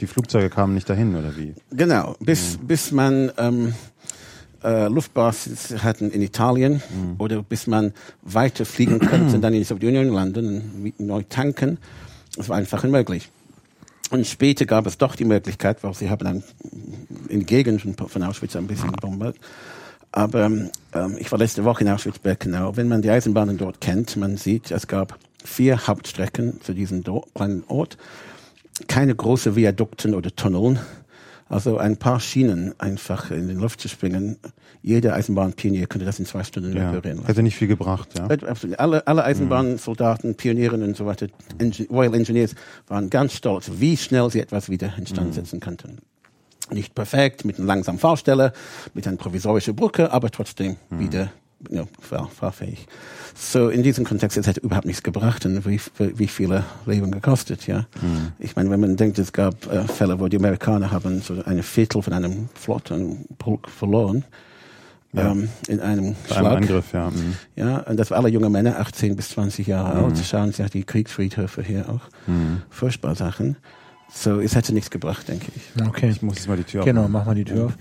Die 0.00 0.06
Flugzeuge 0.06 0.48
kamen 0.50 0.74
nicht 0.74 0.88
dahin, 0.88 1.14
oder 1.14 1.36
wie? 1.36 1.54
Genau, 1.70 2.16
bis, 2.20 2.58
bis 2.62 2.90
man 2.92 3.30
ähm, 3.36 3.74
äh, 4.64 4.88
Luftbasis 4.88 5.82
hatten 5.82 6.10
in 6.10 6.22
Italien 6.22 6.82
oder 7.18 7.42
bis 7.42 7.66
man 7.66 7.92
weiter 8.22 8.64
fliegen 8.64 8.98
konnte 9.10 9.34
und 9.36 9.42
dann 9.42 9.52
in 9.52 9.60
die 9.60 9.64
Sowjetunion 9.64 10.08
landen 10.08 10.92
neu 10.98 11.22
tanken. 11.28 11.78
Das 12.36 12.48
war 12.48 12.56
einfach 12.56 12.82
unmöglich. 12.84 13.30
Und 14.10 14.26
später 14.26 14.64
gab 14.66 14.86
es 14.86 14.98
doch 14.98 15.14
die 15.14 15.24
Möglichkeit, 15.24 15.84
weil 15.84 15.94
sie 15.94 16.10
haben 16.10 16.24
dann 16.24 16.42
in 17.28 17.46
Gegenden 17.46 17.94
von- 17.94 18.08
von 18.08 18.22
Auschwitz 18.24 18.56
ein 18.56 18.66
bisschen 18.66 18.90
bombardiert. 18.92 19.42
Aber 20.12 20.46
ähm, 20.46 20.70
ich 21.18 21.30
war 21.30 21.38
letzte 21.38 21.64
Woche 21.64 21.84
in 21.84 21.90
Auschwitz-Birkenau. 21.90 22.76
Wenn 22.76 22.88
man 22.88 23.02
die 23.02 23.10
Eisenbahnen 23.10 23.56
dort 23.58 23.80
kennt, 23.80 24.16
man 24.16 24.36
sieht, 24.36 24.72
es 24.72 24.88
gab 24.88 25.16
vier 25.44 25.86
Hauptstrecken 25.86 26.60
zu 26.62 26.74
diesem 26.74 27.04
Do 27.04 27.24
kleinen 27.34 27.62
Ort. 27.68 27.96
Keine 28.88 29.14
große 29.14 29.56
Viadukten 29.56 30.14
oder 30.14 30.34
Tunneln. 30.34 30.78
Also 31.48 31.78
ein 31.78 31.96
paar 31.96 32.20
Schienen 32.20 32.74
einfach 32.78 33.32
in 33.32 33.48
die 33.48 33.54
Luft 33.54 33.80
zu 33.80 33.88
springen. 33.88 34.36
Jeder 34.82 35.14
Eisenbahnpionier 35.14 35.88
könnte 35.88 36.06
das 36.06 36.20
in 36.20 36.24
zwei 36.26 36.44
Stunden 36.44 36.76
Ja. 36.76 36.92
reparieren. 36.92 37.24
Hätte 37.26 37.42
nicht 37.42 37.56
viel 37.56 37.66
gebracht, 37.66 38.10
ja. 38.16 38.26
Absolut. 38.26 38.78
Alle, 38.78 39.04
alle 39.06 39.24
Eisenbahnsoldaten, 39.24 40.36
Pionieren 40.36 40.82
und 40.84 40.96
so 40.96 41.06
weiter, 41.06 41.26
Royal 41.90 42.14
Engineers 42.14 42.54
waren 42.86 43.10
ganz 43.10 43.32
stolz, 43.34 43.68
wie 43.78 43.96
schnell 43.96 44.30
sie 44.30 44.40
etwas 44.40 44.68
wieder 44.70 44.94
instand 44.96 45.34
setzen 45.34 45.58
konnten. 45.58 45.98
Nicht 46.70 46.94
perfekt, 46.94 47.44
mit 47.44 47.58
einer 47.58 47.66
langsamen 47.66 47.98
Fahrstelle, 47.98 48.52
mit 48.94 49.08
einer 49.08 49.16
provisorischen 49.16 49.74
Brücke, 49.74 50.12
aber 50.12 50.30
trotzdem 50.30 50.76
wieder 50.88 51.32
ja, 51.68 51.84
fahr, 52.00 52.28
fahrfähig. 52.28 52.86
So 53.34 53.68
in 53.68 53.82
diesem 53.82 54.04
Kontext, 54.04 54.36
es 54.38 54.46
hätte 54.46 54.60
überhaupt 54.60 54.86
nichts 54.86 55.02
gebracht 55.02 55.44
und 55.46 55.66
wie, 55.66 55.80
wie 55.98 56.26
viele 56.28 56.64
Leben 56.86 57.10
gekostet, 57.10 57.66
ja. 57.66 57.86
Ich 58.38 58.56
meine, 58.56 58.70
wenn 58.70 58.80
man 58.80 58.96
denkt, 58.96 59.18
es 59.18 59.32
gab 59.32 59.70
äh, 59.72 59.84
Fälle, 59.86 60.18
wo 60.20 60.28
die 60.28 60.36
Amerikaner 60.36 60.90
haben 60.90 61.20
so 61.20 61.42
eine 61.44 61.62
Viertel 61.62 62.02
von 62.02 62.12
einem 62.12 62.48
Flot, 62.54 62.90
einem 62.92 63.26
Pulk 63.38 63.68
verloren, 63.68 64.24
Ja. 65.12 65.30
ähm, 65.32 65.48
in 65.68 65.80
einem 65.80 66.14
Bei 66.28 66.36
einem 66.36 66.46
Schlag. 66.46 66.56
Angriff, 66.56 66.92
ja. 66.92 67.10
mhm. 67.10 67.34
Ja, 67.56 67.78
und 67.80 67.96
das 67.98 68.10
waren 68.10 68.18
alle 68.24 68.28
junge 68.32 68.48
Männer, 68.50 68.78
18 68.80 69.16
bis 69.16 69.30
20 69.30 69.66
Jahre 69.66 70.04
alt. 70.04 70.18
Schauen 70.18 70.52
Sie 70.52 70.62
auch 70.64 70.68
die 70.70 70.84
Kriegsfriedhöfe 70.84 71.62
hier 71.62 71.88
auch. 71.88 72.00
Furchtbar 72.70 73.14
Sachen. 73.14 73.56
So, 74.12 74.40
es 74.40 74.54
hätte 74.54 74.74
nichts 74.74 74.90
gebracht, 74.90 75.28
denke 75.28 75.46
ich. 75.54 75.82
Okay. 75.86 76.10
Ich 76.10 76.20
muss 76.22 76.36
jetzt 76.36 76.48
mal 76.48 76.56
die 76.56 76.64
Tür 76.64 76.84
Genau, 76.84 77.02
aufmachen. 77.02 77.12
mach 77.12 77.26
mal 77.26 77.34
die 77.34 77.44
Tür 77.44 77.66
auf. 77.66 77.72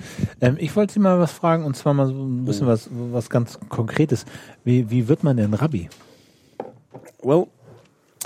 Ähm, 0.42 0.58
ich 0.60 0.76
wollte 0.76 0.94
Sie 0.94 1.00
mal 1.00 1.20
was 1.20 1.32
fragen 1.32 1.64
und 1.66 1.76
zwar 1.76 1.94
mal 1.94 2.08
so 2.08 2.14
ein 2.14 2.46
bisschen 2.46 2.68
was, 2.68 2.88
was 2.92 3.30
ganz 3.30 3.60
Konkretes. 3.70 4.26
Wie, 4.64 4.90
wie 4.90 5.08
wird 5.08 5.24
man 5.24 5.38
denn 5.38 5.54
Rabbi? 5.54 5.90
Well, 7.24 7.48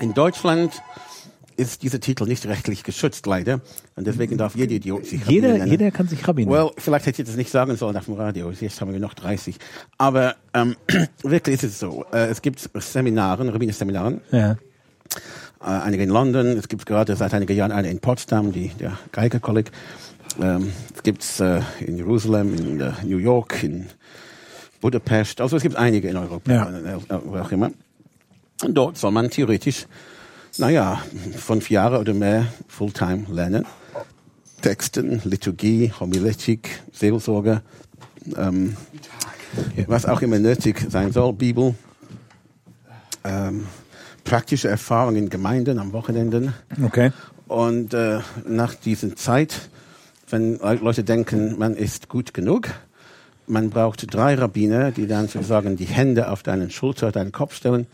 in 0.01 0.13
Deutschland 0.13 0.73
ist 1.55 1.83
dieser 1.83 1.99
Titel 1.99 2.25
nicht 2.25 2.45
rechtlich 2.47 2.83
geschützt, 2.83 3.25
leider. 3.27 3.61
Und 3.95 4.07
deswegen 4.07 4.37
darf 4.37 4.55
jeder 4.55 4.73
Idiot 4.73 5.05
sich 5.05 5.21
Rabbi 5.21 5.33
Jeder, 5.33 5.49
nennen. 5.53 5.71
jeder 5.71 5.91
kann 5.91 6.07
sich 6.07 6.27
Rabbi 6.27 6.45
nennen. 6.45 6.55
Well, 6.55 6.71
vielleicht 6.77 7.05
hätte 7.05 7.21
ich 7.21 7.27
das 7.27 7.37
nicht 7.37 7.51
sagen 7.51 7.75
sollen 7.77 7.95
auf 7.95 8.05
dem 8.05 8.15
Radio. 8.15 8.51
Jetzt 8.51 8.81
haben 8.81 8.91
wir 8.91 8.99
noch 8.99 9.13
30. 9.13 9.57
Aber 9.97 10.35
ähm, 10.53 10.75
wirklich 11.23 11.55
ist 11.55 11.63
es 11.63 11.79
so. 11.79 12.05
Äh, 12.11 12.25
es 12.27 12.41
gibt 12.41 12.59
Seminaren, 12.75 13.49
Rabbinerseminaren, 13.49 14.21
ja. 14.31 14.57
Äh, 15.63 15.67
einige 15.67 16.04
in 16.04 16.10
London, 16.10 16.58
es 16.58 16.67
gibt 16.67 16.86
gerade 16.86 17.15
seit 17.15 17.34
einigen 17.34 17.56
Jahren 17.56 17.71
eine 17.71 17.89
in 17.89 17.99
Potsdam, 17.99 18.52
die, 18.52 18.69
der 18.80 18.97
Geiger 19.12 19.39
College. 19.39 19.71
Ähm, 20.41 20.71
es 20.95 21.04
gibt 21.04 21.23
äh, 21.39 21.62
in 21.80 21.97
Jerusalem, 21.97 22.56
in 22.56 22.80
äh, 22.82 22.91
New 23.04 23.17
York, 23.17 23.63
in 23.63 23.88
Budapest. 24.82 25.41
Also 25.41 25.58
es 25.58 25.63
gibt 25.63 25.76
einige 25.76 26.10
in 26.10 26.17
Europa, 26.17 26.52
Ja. 26.52 26.69
äh, 26.69 26.95
äh, 26.95 27.19
wo 27.23 27.38
auch 27.38 27.52
immer. 27.52 27.71
Und 28.63 28.73
dort 28.73 28.97
soll 28.97 29.12
man 29.12 29.30
theoretisch, 29.30 29.86
naja, 30.58 31.02
fünf 31.36 31.69
Jahre 31.69 31.99
oder 31.99 32.13
mehr 32.13 32.47
Fulltime 32.67 33.26
lernen. 33.30 33.65
Texten, 34.62 35.21
Liturgie, 35.26 35.91
Homiletik, 35.99 36.82
Seelsorge, 36.93 37.62
ähm, 38.38 38.78
was 39.88 40.06
auch 40.06 40.21
immer 40.21 40.39
nötig 40.39 40.86
sein 40.89 41.12
soll, 41.12 41.34
Bibel, 41.34 41.76
ähm, 43.26 43.67
praktische 44.23 44.67
Erfahrungen 44.67 45.17
in 45.17 45.29
Gemeinden 45.29 45.79
am 45.79 45.93
Wochenenden. 45.93 46.53
Okay. 46.83 47.12
Und 47.47 47.93
äh, 47.93 48.19
nach 48.47 48.75
dieser 48.75 49.15
Zeit, 49.15 49.69
wenn 50.29 50.57
Leute 50.59 51.03
denken, 51.03 51.57
man 51.57 51.75
ist 51.75 52.09
gut 52.09 52.33
genug, 52.33 52.69
man 53.45 53.69
braucht 53.69 54.13
drei 54.13 54.36
Rabbiner, 54.36 54.91
die 54.91 55.05
dann 55.05 55.27
sozusagen 55.27 55.75
die 55.75 55.86
Hände 55.86 56.29
auf 56.29 56.43
deinen 56.43 56.69
Schulter, 56.71 57.12
deinen 57.12 57.31
Kopf 57.31 57.55
stellen, 57.55 57.88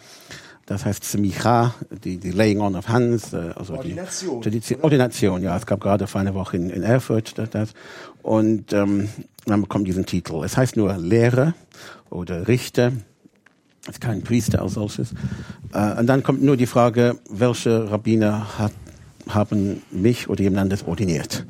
Das 0.69 0.85
heißt 0.85 1.03
Semicha, 1.03 1.73
die, 2.03 2.17
die 2.17 2.29
Laying 2.29 2.61
on 2.61 2.75
of 2.75 2.87
Hands, 2.89 3.33
äh, 3.33 3.53
also 3.55 3.73
Ordination, 3.73 4.39
die 4.39 4.43
Tradition, 4.43 4.81
Ordination, 4.83 5.41
ja. 5.41 5.57
Es 5.57 5.65
gab 5.65 5.81
gerade 5.81 6.05
vor 6.05 6.21
einer 6.21 6.35
Woche 6.35 6.57
in, 6.57 6.69
in 6.69 6.83
Erfurt 6.83 7.39
das, 7.39 7.49
das. 7.49 7.73
Und 8.21 8.71
ähm, 8.71 9.09
man 9.47 9.61
bekommt 9.61 9.87
diesen 9.87 10.05
Titel. 10.05 10.43
Es 10.43 10.57
heißt 10.57 10.77
nur 10.77 10.95
Lehrer 10.95 11.55
oder 12.11 12.47
Richter. 12.47 12.91
Ist 13.89 14.01
kein 14.01 14.21
Priester 14.21 14.61
als 14.61 14.73
solches. 14.73 15.13
Äh, 15.73 15.99
und 15.99 16.07
dann 16.07 16.23
kommt 16.23 16.41
nur 16.43 16.57
die 16.57 16.67
Frage, 16.67 17.17
welche 17.29 17.89
Rabbiner 17.91 18.57
hat, 18.57 18.71
haben 19.27 19.81
mich 19.91 20.29
oder 20.29 20.41
jemand 20.41 20.61
anderes 20.61 20.85
ordiniert? 20.85 21.45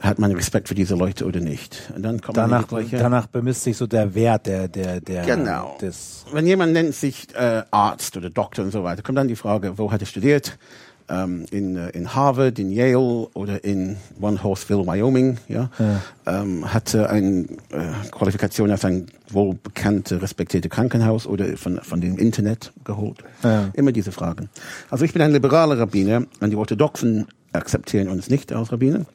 Hat 0.00 0.20
man 0.20 0.30
Respekt 0.30 0.68
für 0.68 0.76
diese 0.76 0.94
Leute 0.94 1.24
oder 1.24 1.40
nicht? 1.40 1.92
Und 1.94 2.02
dann 2.04 2.20
kommt 2.20 2.36
Danach, 2.36 2.66
danach 2.92 3.26
bemisst 3.26 3.64
sich 3.64 3.76
so 3.76 3.88
der 3.88 4.14
Wert 4.14 4.46
der, 4.46 4.68
der, 4.68 5.00
der, 5.00 5.24
Genau. 5.24 5.76
des, 5.80 6.24
Wenn 6.32 6.46
jemand 6.46 6.72
nennt 6.72 6.94
sich 6.94 7.26
äh, 7.34 7.62
Arzt 7.72 8.16
oder 8.16 8.30
Doktor 8.30 8.64
und 8.64 8.70
so 8.70 8.84
weiter, 8.84 9.02
kommt 9.02 9.18
dann 9.18 9.26
die 9.26 9.34
Frage, 9.34 9.76
wo 9.76 9.90
hat 9.90 10.00
er 10.00 10.06
studiert? 10.06 10.56
Ähm, 11.10 11.46
in, 11.50 11.76
äh, 11.76 11.88
in 11.90 12.14
Harvard, 12.14 12.58
in 12.58 12.70
Yale 12.70 13.28
oder 13.32 13.64
in 13.64 13.96
One 14.20 14.42
Horseville, 14.42 14.86
Wyoming. 14.86 15.38
Ja? 15.48 15.70
Ähm, 16.26 16.72
hatte 16.72 17.08
eine 17.08 17.46
äh, 17.70 18.08
Qualifikation 18.10 18.70
aus 18.70 18.84
einem 18.84 19.06
wohl 19.30 19.54
bekannte, 19.54 20.20
respektierte 20.20 20.68
Krankenhaus 20.68 21.26
oder 21.26 21.56
von, 21.56 21.78
von 21.78 22.00
dem 22.00 22.18
Internet 22.18 22.72
geholt. 22.84 23.24
Ja. 23.42 23.70
Immer 23.72 23.92
diese 23.92 24.12
Fragen. 24.12 24.50
Also 24.90 25.04
ich 25.04 25.12
bin 25.12 25.22
ein 25.22 25.32
liberaler 25.32 25.78
Rabbiner 25.78 26.24
und 26.40 26.50
die 26.50 26.56
Orthodoxen 26.56 27.26
akzeptieren 27.52 28.08
uns 28.08 28.28
nicht 28.28 28.52
als 28.52 28.70
Rabbiner. 28.72 29.06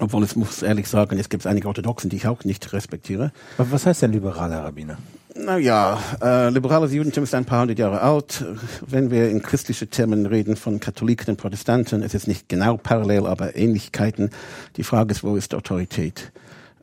Obwohl 0.00 0.24
ich 0.24 0.34
muss 0.36 0.62
ehrlich 0.62 0.88
sagen, 0.88 1.18
es 1.18 1.28
gibt 1.28 1.46
einige 1.46 1.68
Orthodoxen, 1.68 2.08
die 2.08 2.16
ich 2.16 2.26
auch 2.26 2.44
nicht 2.44 2.72
respektiere. 2.72 3.30
Was 3.58 3.70
was 3.70 3.86
heißt 3.86 4.02
denn 4.02 4.12
liberaler 4.12 4.64
Rabbiner? 4.64 4.96
Naja, 5.34 5.98
äh, 6.20 6.50
liberales 6.50 6.92
Judentum 6.92 7.24
ist 7.24 7.34
ein 7.34 7.44
paar 7.44 7.62
hundert 7.62 7.78
Jahre 7.78 8.02
alt. 8.02 8.44
Wenn 8.86 9.10
wir 9.10 9.30
in 9.30 9.42
christliche 9.42 9.86
Termen 9.86 10.26
reden 10.26 10.56
von 10.56 10.78
Katholiken 10.78 11.30
und 11.30 11.36
Protestanten, 11.36 12.02
es 12.02 12.14
ist 12.14 12.28
nicht 12.28 12.48
genau 12.48 12.76
parallel, 12.76 13.26
aber 13.26 13.56
Ähnlichkeiten. 13.56 14.30
Die 14.76 14.84
Frage 14.84 15.12
ist, 15.12 15.24
wo 15.24 15.36
ist 15.36 15.54
Autorität? 15.54 16.32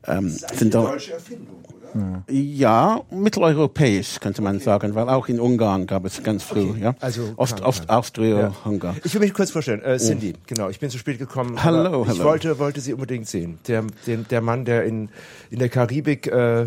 Ähm, 0.06 0.30
sind 0.30 0.74
da, 0.74 0.94
Erfindung, 0.94 1.64
oder? 1.68 1.79
Ja, 2.28 3.00
mitteleuropäisch 3.10 4.20
könnte 4.20 4.42
man 4.42 4.60
sagen, 4.60 4.94
weil 4.94 5.08
auch 5.08 5.28
in 5.28 5.40
Ungarn 5.40 5.86
gab 5.86 6.04
es 6.04 6.22
ganz 6.22 6.42
früh, 6.42 6.76
ja. 6.78 6.94
also 7.00 7.32
Ost, 7.36 7.56
kann- 7.56 7.64
Ost, 7.66 7.90
Austria, 7.90 8.52
Ungarn. 8.64 8.96
Ich 9.04 9.12
will 9.14 9.20
mich 9.20 9.34
kurz 9.34 9.50
vorstellen. 9.50 9.82
Äh, 9.82 9.98
Cindy, 9.98 10.34
genau. 10.46 10.68
Ich 10.68 10.78
bin 10.80 10.90
zu 10.90 10.98
spät 10.98 11.18
gekommen. 11.18 11.62
Hallo, 11.62 11.78
aber 12.02 12.02
Ich 12.02 12.08
hallo. 12.08 12.24
wollte, 12.24 12.58
wollte 12.58 12.80
Sie 12.80 12.92
unbedingt 12.94 13.26
sehen. 13.28 13.58
Der, 13.66 13.84
den, 14.06 14.26
der 14.28 14.40
Mann, 14.40 14.64
der 14.64 14.84
in, 14.84 15.08
in 15.50 15.58
der 15.58 15.68
Karibik 15.68 16.26
äh, 16.26 16.62
äh, 16.62 16.66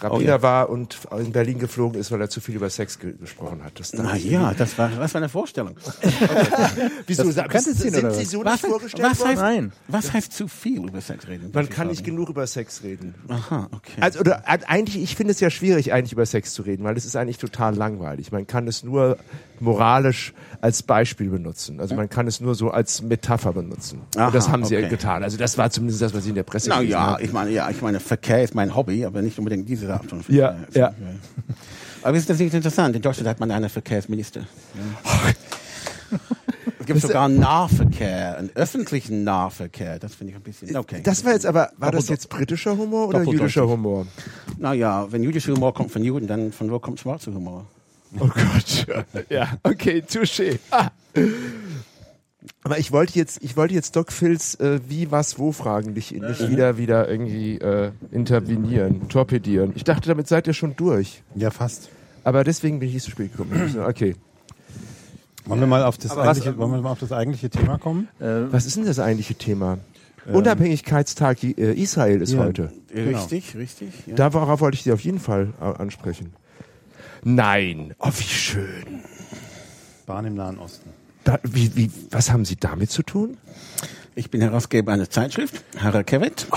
Rabbiner 0.00 0.10
Oh 0.12 0.20
ja. 0.20 0.42
war 0.42 0.68
und 0.70 0.98
in 1.18 1.32
Berlin 1.32 1.58
geflogen 1.58 1.98
ist, 2.00 2.10
weil 2.12 2.20
er 2.20 2.28
zu 2.28 2.40
viel 2.40 2.56
über 2.56 2.68
Sex 2.70 2.98
ge 2.98 3.14
gesprochen 3.20 3.62
hat. 3.64 3.78
Das 3.80 3.92
Na 3.94 4.16
ja, 4.16 4.52
das 4.54 4.76
war, 4.78 4.90
was 4.98 5.12
für 5.12 5.18
eine 5.18 5.28
Vorstellung. 5.28 5.76
Wieso? 7.06 7.24
Das- 7.32 7.64
du 7.64 7.72
sind 7.72 7.76
sehen, 7.94 7.94
oder 8.04 8.10
Sie 8.12 8.24
so 8.24 8.44
Was, 8.44 8.62
nicht 8.62 8.70
vorgestellt 8.70 9.08
was, 9.10 9.18
worden? 9.20 9.30
heißt, 9.30 9.40
Nein. 9.40 9.72
was 9.88 10.12
heißt 10.12 10.32
zu 10.32 10.48
viel 10.48 10.84
über 10.88 11.00
Sex 11.00 11.26
reden? 11.28 11.50
Man 11.52 11.68
kann 11.68 11.88
nicht 11.88 12.04
genug 12.04 12.28
über 12.28 12.46
Sex 12.46 12.82
reden. 12.82 13.14
Aha, 13.28 13.68
okay. 13.72 14.00
Also, 14.00 14.20
oder 14.20 14.42
äh, 14.46 14.49
eigentlich, 14.66 15.02
ich 15.02 15.16
finde 15.16 15.32
es 15.32 15.40
ja 15.40 15.50
schwierig, 15.50 15.92
eigentlich 15.92 16.12
über 16.12 16.26
Sex 16.26 16.52
zu 16.52 16.62
reden, 16.62 16.84
weil 16.84 16.96
es 16.96 17.04
ist 17.04 17.16
eigentlich 17.16 17.38
total 17.38 17.74
langweilig. 17.74 18.32
Man 18.32 18.46
kann 18.46 18.66
es 18.68 18.82
nur 18.82 19.16
moralisch 19.60 20.32
als 20.60 20.82
Beispiel 20.82 21.30
benutzen. 21.30 21.80
Also 21.80 21.94
man 21.94 22.08
kann 22.08 22.26
es 22.26 22.40
nur 22.40 22.54
so 22.54 22.70
als 22.70 23.02
Metapher 23.02 23.52
benutzen. 23.52 24.00
Aha, 24.16 24.26
Und 24.26 24.34
das 24.34 24.48
haben 24.48 24.64
sie 24.64 24.74
ja 24.74 24.80
okay. 24.80 24.88
getan. 24.88 25.22
Also 25.22 25.36
das 25.36 25.58
war 25.58 25.70
zumindest 25.70 26.02
das, 26.02 26.14
was 26.14 26.24
ich 26.24 26.30
in 26.30 26.34
der 26.34 26.42
Presse 26.42 26.70
Na 26.70 26.80
ja, 26.80 27.00
habe. 27.00 27.22
ich 27.22 27.32
meine, 27.32 27.50
ja, 27.50 27.68
ich 27.70 27.80
meine, 27.82 28.00
Verkehr 28.00 28.42
ist 28.42 28.54
mein 28.54 28.74
Hobby, 28.74 29.04
aber 29.04 29.22
nicht 29.22 29.38
unbedingt 29.38 29.68
diese 29.68 29.92
Art 29.92 30.06
von 30.06 30.22
Ja, 30.28 30.54
Verkehr. 30.54 30.80
ja. 30.80 30.94
Aber 32.02 32.16
ist 32.16 32.30
das 32.30 32.38
nicht 32.38 32.54
interessant? 32.54 32.96
In 32.96 33.02
Deutschland 33.02 33.28
hat 33.28 33.40
man 33.40 33.50
einen 33.50 33.68
Verkehrsminister. 33.68 34.40
Es 36.80 36.86
gibt 36.86 37.00
sogar 37.00 37.26
einen 37.26 37.38
Nahverkehr, 37.38 38.38
einen 38.38 38.50
öffentlichen 38.54 39.22
Nahverkehr. 39.22 39.98
Das 39.98 40.14
finde 40.14 40.32
ich 40.32 40.36
ein 40.38 40.42
bisschen. 40.42 40.74
Okay. 40.76 41.00
Das 41.04 41.24
war 41.24 41.32
jetzt 41.32 41.44
aber, 41.44 41.70
war 41.76 41.92
das 41.92 42.08
jetzt 42.08 42.30
britischer 42.30 42.76
Humor 42.76 43.08
oder 43.08 43.22
jüdischer 43.22 43.68
Humor? 43.68 44.06
Naja, 44.58 45.06
wenn 45.10 45.22
jüdischer 45.22 45.52
Humor 45.52 45.74
kommt 45.74 45.90
von 45.90 46.02
Juden, 46.02 46.26
dann 46.26 46.52
von 46.52 46.70
wo 46.70 46.78
kommt 46.78 46.98
schwarzer 46.98 47.32
Humor? 47.34 47.66
Oh 48.18 48.28
Gott. 48.28 48.86
ja, 49.28 49.58
okay, 49.62 50.02
touché. 50.08 50.58
Ah. 50.70 50.90
Aber 52.62 52.78
ich 52.78 52.92
wollte 52.92 53.18
jetzt, 53.18 53.42
ich 53.42 53.56
wollte 53.56 53.74
jetzt 53.74 53.94
Doc 53.96 54.10
Phils 54.10 54.54
äh, 54.56 54.80
wie, 54.88 55.10
was, 55.10 55.38
wo 55.38 55.52
fragen, 55.52 55.92
nicht, 55.92 56.12
nicht 56.12 56.48
wieder, 56.48 56.78
wieder 56.78 57.08
irgendwie 57.08 57.58
äh, 57.58 57.92
intervenieren, 58.10 59.08
torpedieren. 59.08 59.72
Ich 59.76 59.84
dachte, 59.84 60.08
damit 60.08 60.28
seid 60.28 60.46
ihr 60.46 60.54
schon 60.54 60.76
durch. 60.76 61.22
Ja, 61.34 61.50
fast. 61.50 61.90
Aber 62.24 62.42
deswegen 62.42 62.78
bin 62.78 62.88
ich 62.88 62.94
nicht 62.94 63.04
so 63.04 63.10
spät 63.10 63.32
gekommen. 63.32 63.76
Okay. 63.86 64.16
Wollen 65.50 65.60
wir 65.60 65.66
mal 65.66 65.84
auf 65.84 65.98
das, 65.98 66.10
was- 66.16 66.18
eigentliche, 66.38 66.56
wollen 66.58 66.72
wir 66.72 66.80
mal 66.80 66.90
auf 66.92 66.98
das 67.00 67.12
eigentliche 67.12 67.50
Thema 67.50 67.78
kommen? 67.78 68.08
Äh, 68.20 68.24
Was 68.50 68.66
ist 68.66 68.76
denn 68.76 68.86
das 68.86 68.98
eigentliche 68.98 69.34
Thema? 69.34 69.78
Unabhängigkeitstag 70.32 71.42
äh, 71.42 71.72
Israel 71.74 72.22
ist 72.22 72.32
Ja. 72.32 72.40
heute. 72.40 72.72
Genau. 72.92 73.18
Richtig, 73.18 73.56
richtig. 73.56 73.88
Ja. 74.06 74.14
Darauf 74.14 74.60
wollte 74.60 74.76
ich 74.76 74.82
Sie 74.82 74.92
auf 74.92 75.00
jeden 75.00 75.18
Fall 75.18 75.52
äh, 75.60 75.64
ansprechen. 75.64 76.32
Nein. 77.22 77.94
Oh, 77.98 78.08
wie 78.16 78.22
schön. 78.24 79.00
Bahn 80.06 80.24
im 80.24 80.34
Nahen 80.34 80.58
Osten. 80.58 80.90
Da, 81.24 81.38
wie, 81.42 81.74
wie, 81.76 81.90
was 82.10 82.30
haben 82.30 82.44
Sie 82.44 82.56
damit 82.56 82.90
zu 82.90 83.02
tun? 83.02 83.36
Ich 84.14 84.30
bin 84.30 84.40
Herausgeber 84.40 84.92
einer 84.92 85.08
Zeitschrift, 85.10 85.64
Harakevet, 85.78 86.46
Da 86.50 86.56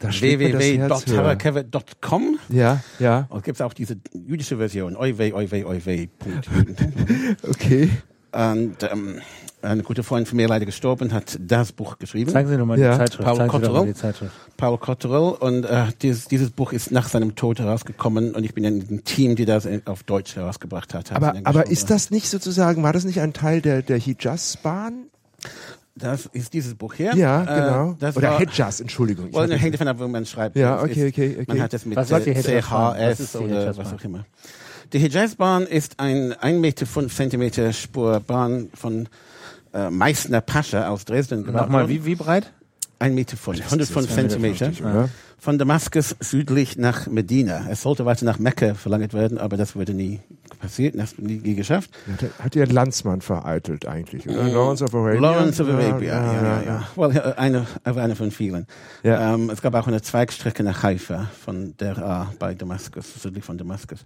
www.harakevet.com. 0.00 2.38
Ja, 2.48 2.80
ja, 2.98 3.26
Und 3.30 3.38
es 3.38 3.44
gibt 3.44 3.62
auch 3.62 3.74
diese 3.74 3.96
jüdische 4.12 4.56
Version, 4.56 4.96
oiwe. 4.96 6.08
Punkt 6.18 6.48
Juden. 6.54 7.36
okay. 7.48 7.90
Und 8.32 8.82
ähm, 8.82 9.20
ein 9.62 9.82
guter 9.82 10.04
Freund 10.04 10.28
von 10.28 10.36
mir 10.36 10.46
leider 10.46 10.66
gestorben, 10.66 11.12
hat 11.12 11.36
das 11.40 11.72
Buch 11.72 11.98
geschrieben. 11.98 12.30
zeigen 12.30 12.48
Sie 12.48 12.56
doch 12.56 12.66
mal 12.66 12.78
Ja. 12.78 12.92
die 12.92 12.98
Zeitschrift. 12.98 13.24
Paul 13.24 13.94
Zeitschrift. 13.94 14.32
Paul 14.56 14.78
Cotterill 14.78 15.34
und 15.40 15.64
äh, 15.64 15.86
dieses, 16.02 16.28
dieses 16.28 16.50
Buch 16.50 16.72
ist 16.72 16.92
nach 16.92 17.08
seinem 17.08 17.34
Tod 17.34 17.58
herausgekommen 17.58 18.34
und 18.34 18.44
ich 18.44 18.54
bin 18.54 18.64
in 18.64 18.86
dem 18.86 19.04
Team, 19.04 19.34
die 19.34 19.46
das 19.46 19.66
auf 19.86 20.02
Deutsch 20.04 20.36
herausgebracht 20.36 20.94
hat. 20.94 21.12
Aber, 21.12 21.34
aber 21.44 21.68
ist 21.68 21.90
das 21.90 22.10
nicht 22.10 22.28
sozusagen, 22.28 22.82
war 22.82 22.92
das 22.92 23.04
nicht 23.04 23.20
ein 23.20 23.32
Teil 23.32 23.60
der, 23.60 23.82
der 23.82 23.98
Hijaz-Bahn? 23.98 25.06
Das 25.98 26.26
ist 26.26 26.52
dieses 26.52 26.74
Buch 26.74 26.94
hier. 26.94 27.14
Ja, 27.14 27.42
Äh, 27.42 27.60
genau. 27.60 27.96
das 27.98 28.16
Oder 28.16 28.30
war, 28.32 28.38
Hijaz, 28.38 28.80
Entschuldigung. 28.80 29.30
Hab 29.32 29.50
hängt 29.50 29.74
davon 29.74 29.88
ab, 29.88 29.96
wo 29.98 30.08
man 30.08 30.24
schreibt. 30.26 30.56
Ja, 30.56 30.80
okay, 30.82 31.08
okay, 31.08 31.36
okay. 31.40 31.44
Man 31.48 31.62
hat 31.62 31.74
es 31.74 31.84
mit 31.84 31.96
Was 31.96 32.08
CHS 32.08 33.20
ist 33.20 33.34
die 33.34 33.38
oder 33.38 33.76
was 33.76 33.92
auch 33.92 34.04
immer. 34.04 34.24
Die 34.92 34.98
Hijaz-Bahn 35.00 35.64
ist 35.64 36.00
ein 36.00 36.32
1 36.32 36.60
Meter 36.60 36.86
5 36.86 37.14
Zentimeter 37.14 37.72
Spurbahn 37.72 38.70
von 38.72 39.08
äh, 39.74 39.90
Meißner 39.90 40.40
Pascha 40.40 40.88
aus 40.88 41.04
Dresden 41.04 41.44
gebaut 41.44 41.62
Nochmal, 41.62 41.88
wie, 41.88 42.04
wie 42.06 42.14
breit? 42.14 42.50
1 43.00 43.14
Meter 43.14 43.36
5, 43.36 43.64
105 43.64 44.06
1,50 44.10 44.14
Zentimeter. 44.14 45.08
Von 45.40 45.56
Damaskus 45.56 46.16
südlich 46.18 46.76
nach 46.78 47.06
Medina. 47.06 47.66
Es 47.70 47.82
sollte 47.82 48.04
weiter 48.04 48.24
nach 48.24 48.40
Mekka 48.40 48.74
verlangt 48.74 49.14
werden, 49.14 49.38
aber 49.38 49.56
das 49.56 49.76
wurde 49.76 49.94
nie 49.94 50.18
passiert, 50.58 50.98
das 50.98 51.16
nie, 51.16 51.36
nie 51.38 51.54
geschafft. 51.54 51.90
Hat, 52.10 52.44
hat 52.44 52.56
ihr 52.56 52.66
Landsmann 52.66 53.20
vereitelt 53.20 53.86
eigentlich, 53.86 54.28
oder? 54.28 54.48
Lawrence 54.48 54.82
of 54.82 54.92
Arabia? 54.92 55.20
Lawrence 55.20 55.62
of 55.62 55.68
Arabia, 55.68 56.08
ja, 56.08 56.42
ja, 56.42 56.62
ja. 56.62 56.88
Well, 56.96 57.14
ja, 57.14 57.22
eine, 57.36 57.66
aber 57.84 58.02
eine 58.02 58.16
von 58.16 58.32
vielen. 58.32 58.66
Ja. 59.04 59.34
Ähm, 59.34 59.48
es 59.50 59.62
gab 59.62 59.74
auch 59.76 59.86
eine 59.86 60.02
Zweigstrecke 60.02 60.64
nach 60.64 60.82
Haifa 60.82 61.30
von 61.44 61.74
der 61.78 61.98
A 61.98 62.32
bei 62.40 62.54
Damaskus, 62.54 63.06
südlich 63.22 63.44
von 63.44 63.56
Damaskus. 63.58 64.00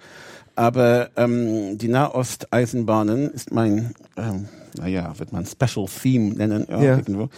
Aber 0.54 1.08
ähm, 1.16 1.78
die 1.78 1.88
Nahost-Eisenbahnen 1.88 3.30
ist 3.30 3.52
mein, 3.52 3.94
ähm, 4.18 4.48
naja, 4.76 5.18
wird 5.18 5.32
man 5.32 5.46
Special 5.46 5.86
Theme 5.86 6.34
nennen, 6.34 6.66
Ja. 6.68 6.78
irgendwo. 6.98 7.30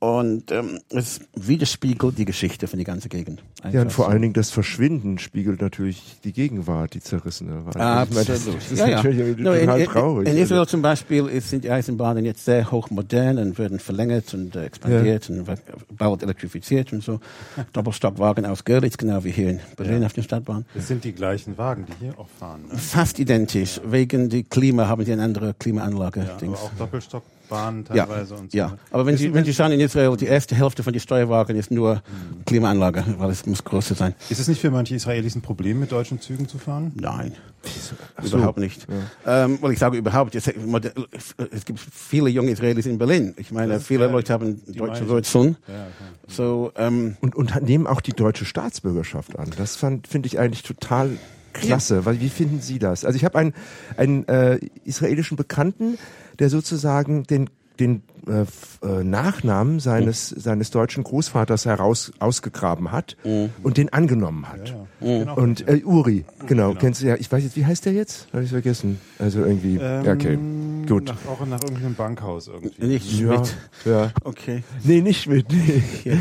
Und 0.00 0.52
ähm, 0.52 0.78
es 0.90 1.20
widerspiegelt 1.34 2.16
die 2.18 2.24
Geschichte 2.24 2.68
von 2.68 2.78
die 2.78 2.84
ganze 2.84 3.08
Gegend. 3.08 3.42
Ja, 3.64 3.70
und 3.70 3.76
Einfach 3.78 3.90
vor 3.90 4.04
so. 4.04 4.10
allen 4.12 4.22
Dingen 4.22 4.34
das 4.34 4.50
Verschwinden 4.50 5.18
spiegelt 5.18 5.60
natürlich 5.60 6.18
die 6.22 6.32
Gegenwart, 6.32 6.94
die 6.94 7.00
zerrissene. 7.00 7.62
Weil 7.66 7.82
Absolut. 7.82 8.22
Ich 8.22 8.28
meine, 8.28 8.56
das 8.58 8.70
ist 8.72 8.78
ja, 8.78 8.86
ja. 8.86 8.96
natürlich 9.02 9.38
No, 9.38 9.52
in, 9.52 9.60
total 9.66 9.80
in, 9.80 9.86
traurig. 9.88 10.26
in 10.28 10.32
Also- 10.34 10.42
Israel 10.44 10.66
zum 10.68 10.82
Beispiel 10.82 11.26
ist, 11.26 11.50
sind 11.50 11.64
die 11.64 11.70
Eisenbahnen 11.72 12.24
jetzt 12.24 12.44
sehr 12.44 12.70
hochmodern 12.70 13.38
und 13.38 13.58
werden 13.58 13.80
verlängert 13.80 14.32
und 14.34 14.54
äh, 14.54 14.66
expandiert 14.66 15.28
und 15.30 15.48
we- 15.48 15.58
bald 15.96 16.22
elektrifiziert 16.22 16.92
und 16.92 17.02
so. 17.02 17.18
Doppelstockwagen 17.72 18.46
aus 18.46 18.64
Görlitz, 18.64 18.96
genau 18.98 19.24
wie 19.24 19.30
hier 19.32 19.50
in 19.50 19.60
Berlin 19.76 20.04
auf 20.04 20.12
der 20.12 20.22
Stadtbahn. 20.22 20.64
Das 20.74 20.86
sind 20.86 21.02
die 21.02 21.12
gleichen 21.12 21.58
Wagen, 21.58 21.86
die 21.86 22.04
hier 22.06 22.18
auch 22.18 22.28
fahren. 22.38 22.60
Ne? 22.70 22.78
Fast 22.78 23.18
identisch. 23.18 23.80
Wegen 23.84 24.28
die 24.28 24.44
Klima 24.44 24.86
haben 24.86 25.04
sie 25.04 25.12
eine 25.12 25.24
andere 25.24 25.54
Klimaanlage. 25.54 26.20
Ja, 26.20 26.36
aber 26.46 26.52
auch 26.56 26.70
Doppelstockbahnen 26.78 27.37
Ja, 27.50 28.04
teilweise 28.06 28.34
und 28.34 28.52
so. 28.52 28.58
ja. 28.58 28.76
Aber 28.90 29.06
wenn 29.06 29.16
Sie, 29.16 29.32
wenn 29.32 29.44
Sie 29.44 29.54
schauen 29.54 29.72
in 29.72 29.80
Israel, 29.80 30.16
die 30.16 30.26
erste 30.26 30.54
Hälfte 30.54 30.82
von 30.82 30.92
den 30.92 31.00
Steuerwagen 31.00 31.56
ist 31.56 31.70
nur 31.70 32.02
Klimaanlage, 32.46 33.04
weil 33.18 33.30
es 33.30 33.46
muss 33.46 33.64
größer 33.64 33.94
sein. 33.94 34.14
Ist 34.30 34.40
es 34.40 34.48
nicht 34.48 34.60
für 34.60 34.70
manche 34.70 34.94
Israelis 34.94 35.34
ein 35.34 35.42
Problem, 35.42 35.80
mit 35.80 35.92
deutschen 35.92 36.20
Zügen 36.20 36.48
zu 36.48 36.58
fahren? 36.58 36.92
Nein, 36.94 37.32
überhaupt 38.22 38.58
nicht. 38.58 38.86
Ähm, 39.26 39.58
well, 39.62 39.72
ich 39.72 39.78
sage 39.78 39.96
überhaupt, 39.96 40.34
es, 40.34 40.46
es 40.48 41.64
gibt 41.64 41.80
viele 41.80 42.30
junge 42.30 42.50
Israelis 42.50 42.86
in 42.86 42.98
Berlin. 42.98 43.34
Ich 43.36 43.50
meine, 43.52 43.74
Das 43.74 43.84
viele 43.86 44.06
ja 44.06 44.10
Leute 44.10 44.32
haben 44.32 44.60
deutsche. 44.66 45.08
Wurzeln. 45.08 45.56
Ja. 45.66 45.86
So, 46.26 46.72
ähm, 46.76 47.16
und, 47.20 47.34
und 47.34 47.62
nehmen 47.62 47.86
auch 47.86 48.00
die 48.00 48.12
deutsche 48.12 48.44
Staatsbürgerschaft 48.44 49.38
an. 49.38 49.50
Das 49.56 49.76
fand- 49.76 50.06
finde 50.08 50.26
ich 50.26 50.38
eigentlich 50.38 50.62
total 50.62 51.10
klasse. 51.52 52.04
Weil, 52.04 52.20
Wie 52.20 52.28
finden 52.28 52.60
Sie 52.60 52.78
das? 52.78 53.04
Also 53.04 53.16
ich 53.16 53.24
habe 53.24 53.38
einen, 53.38 53.54
einen 53.96 54.26
äh, 54.28 54.58
israelischen 54.84 55.36
Bekannten, 55.36 55.98
der 56.38 56.50
sozusagen 56.50 57.24
den 57.24 57.50
den 57.80 58.02
äh, 58.26 58.42
äh, 58.84 59.04
Nachnamen 59.04 59.78
seines 59.78 60.30
seines 60.30 60.72
deutschen 60.72 61.04
Großvaters 61.04 61.64
heraus 61.64 62.10
ausgegraben 62.18 62.90
hat 62.90 63.16
und 63.62 63.76
den 63.76 63.92
angenommen 63.92 64.48
hat. 64.48 64.74
Genau. 65.00 65.36
Und 65.36 65.68
äh, 65.68 65.82
Uri, 65.84 66.24
genau, 66.48 66.74
kennst 66.74 67.02
du 67.02 67.06
ja. 67.06 67.14
Ich 67.14 67.30
weiß 67.30 67.44
jetzt, 67.44 67.56
wie 67.56 67.64
heißt 67.66 67.86
der 67.86 67.92
jetzt? 67.92 68.26
Habe 68.32 68.42
ich 68.42 68.50
vergessen. 68.50 69.00
Also 69.20 69.44
irgendwie. 69.44 69.76
ja, 69.76 70.00
okay, 70.00 70.34
Ähm, 70.34 70.86
gut. 70.88 71.04
Nach, 71.06 71.30
auch 71.30 71.46
nach 71.46 71.62
irgendeinem 71.62 71.94
Bankhaus 71.94 72.48
irgendwie. 72.48 72.84
Nicht 72.84 73.12
Ja, 73.12 73.34
Schmidt. 73.36 73.56
ja. 73.84 74.10
Okay. 74.24 74.64
Nee, 74.82 75.00
nicht 75.00 75.22
Schmidt. 75.22 75.46
Nee. 75.50 76.18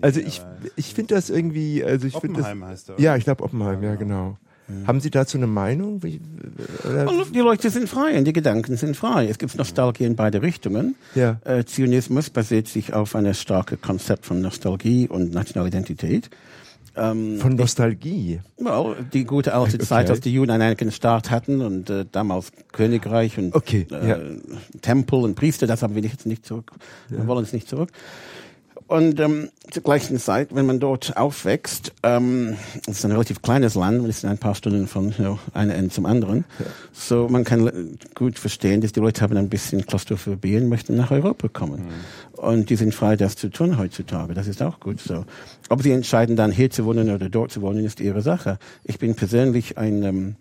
Also 0.00 0.18
ich, 0.18 0.42
ich 0.76 0.94
finde 0.94 1.14
das 1.14 1.30
irgendwie, 1.30 1.84
also 1.84 2.06
ich 2.08 2.16
finde 2.16 2.38
das. 2.40 2.46
Oppenheim 2.50 2.64
heißt 2.68 2.88
er. 2.90 3.00
Ja, 3.00 3.16
ich 3.16 3.24
glaube 3.24 3.44
Oppenheim, 3.44 3.82
ja 3.82 3.94
genau. 3.94 4.38
Haben 4.86 5.00
Sie 5.00 5.10
dazu 5.10 5.36
eine 5.38 5.46
Meinung? 5.46 6.02
Wie? 6.02 6.20
Also, 6.84 7.24
die 7.24 7.38
Leute 7.40 7.70
sind 7.70 7.88
frei 7.88 8.16
und 8.18 8.24
die 8.24 8.32
Gedanken 8.32 8.76
sind 8.76 8.96
frei. 8.96 9.26
Es 9.28 9.38
gibt 9.38 9.56
Nostalgie 9.56 10.04
in 10.04 10.16
beide 10.16 10.42
Richtungen. 10.42 10.96
Ja. 11.14 11.38
Äh, 11.44 11.64
Zionismus 11.64 12.30
basiert 12.30 12.68
sich 12.68 12.92
auf 12.94 13.14
einem 13.14 13.34
starken 13.34 13.80
Konzept 13.80 14.26
von 14.26 14.40
Nostalgie 14.40 15.08
und 15.08 15.32
Nationalidentität. 15.32 16.30
Ähm, 16.96 17.38
Von 17.38 17.54
Nostalgie. 17.54 18.40
well, 18.58 18.96
die 19.12 19.22
gute 19.24 19.54
alte 19.54 19.76
Okay. 19.76 19.86
Zeit, 19.86 20.10
als 20.10 20.20
die 20.20 20.32
Juden 20.32 20.50
einen 20.50 20.62
eigenen 20.70 20.90
Staat 20.92 21.30
hatten 21.30 21.60
und 21.60 21.88
äh, 21.88 22.04
damals 22.10 22.50
Königreich 22.72 23.38
und 23.38 23.54
Okay, 23.54 23.86
äh, 23.92 24.08
ja. 24.08 24.18
Tempel 24.82 25.20
und 25.20 25.36
Priester, 25.36 25.68
das 25.68 25.82
haben 25.84 25.94
wir 25.94 26.02
jetzt 26.02 26.26
nicht 26.26 26.44
zurück. 26.44 26.72
Wir 27.08 27.24
wollen 27.28 27.44
es 27.44 27.52
nicht 27.52 27.68
zurück. 27.68 27.90
Und 28.90 29.20
ähm, 29.20 29.50
zur 29.70 29.84
gleichen 29.84 30.18
Zeit, 30.18 30.52
wenn 30.52 30.66
man 30.66 30.80
dort 30.80 31.16
aufwächst, 31.16 31.92
ähm, 32.02 32.56
es 32.88 32.98
ist 32.98 33.04
ein 33.04 33.12
relativ 33.12 33.40
kleines 33.40 33.76
Land, 33.76 34.04
es 34.08 34.22
sind 34.22 34.30
ein 34.30 34.38
paar 34.38 34.56
Stunden 34.56 34.88
von 34.88 35.10
you 35.10 35.14
know, 35.14 35.38
einem 35.54 35.70
Ende 35.70 35.90
zum 35.90 36.06
anderen. 36.06 36.44
So 36.92 37.28
man 37.28 37.44
kann 37.44 37.98
gut 38.16 38.36
verstehen, 38.36 38.80
dass 38.80 38.90
die 38.90 38.98
Leute 38.98 39.20
haben 39.20 39.36
ein 39.36 39.48
bisschen 39.48 39.86
Klaustrophobie 39.86 40.56
und 40.56 40.68
möchten 40.68 40.96
nach 40.96 41.12
Europa 41.12 41.46
kommen. 41.46 41.84
Und 42.32 42.68
die 42.68 42.74
sind 42.74 42.92
frei, 42.92 43.14
das 43.14 43.36
zu 43.36 43.48
tun 43.48 43.78
heutzutage. 43.78 44.34
Das 44.34 44.48
ist 44.48 44.60
auch 44.60 44.80
gut 44.80 44.98
so. 44.98 45.24
Ob 45.68 45.84
sie 45.84 45.92
entscheiden, 45.92 46.34
dann 46.34 46.50
hier 46.50 46.70
zu 46.70 46.84
wohnen 46.84 47.10
oder 47.10 47.28
dort 47.28 47.52
zu 47.52 47.62
wohnen, 47.62 47.84
ist 47.84 48.00
ihre 48.00 48.22
Sache. 48.22 48.58
Ich 48.82 48.98
bin 48.98 49.14
persönlich 49.14 49.78
ein 49.78 50.02
ähm, 50.02 50.36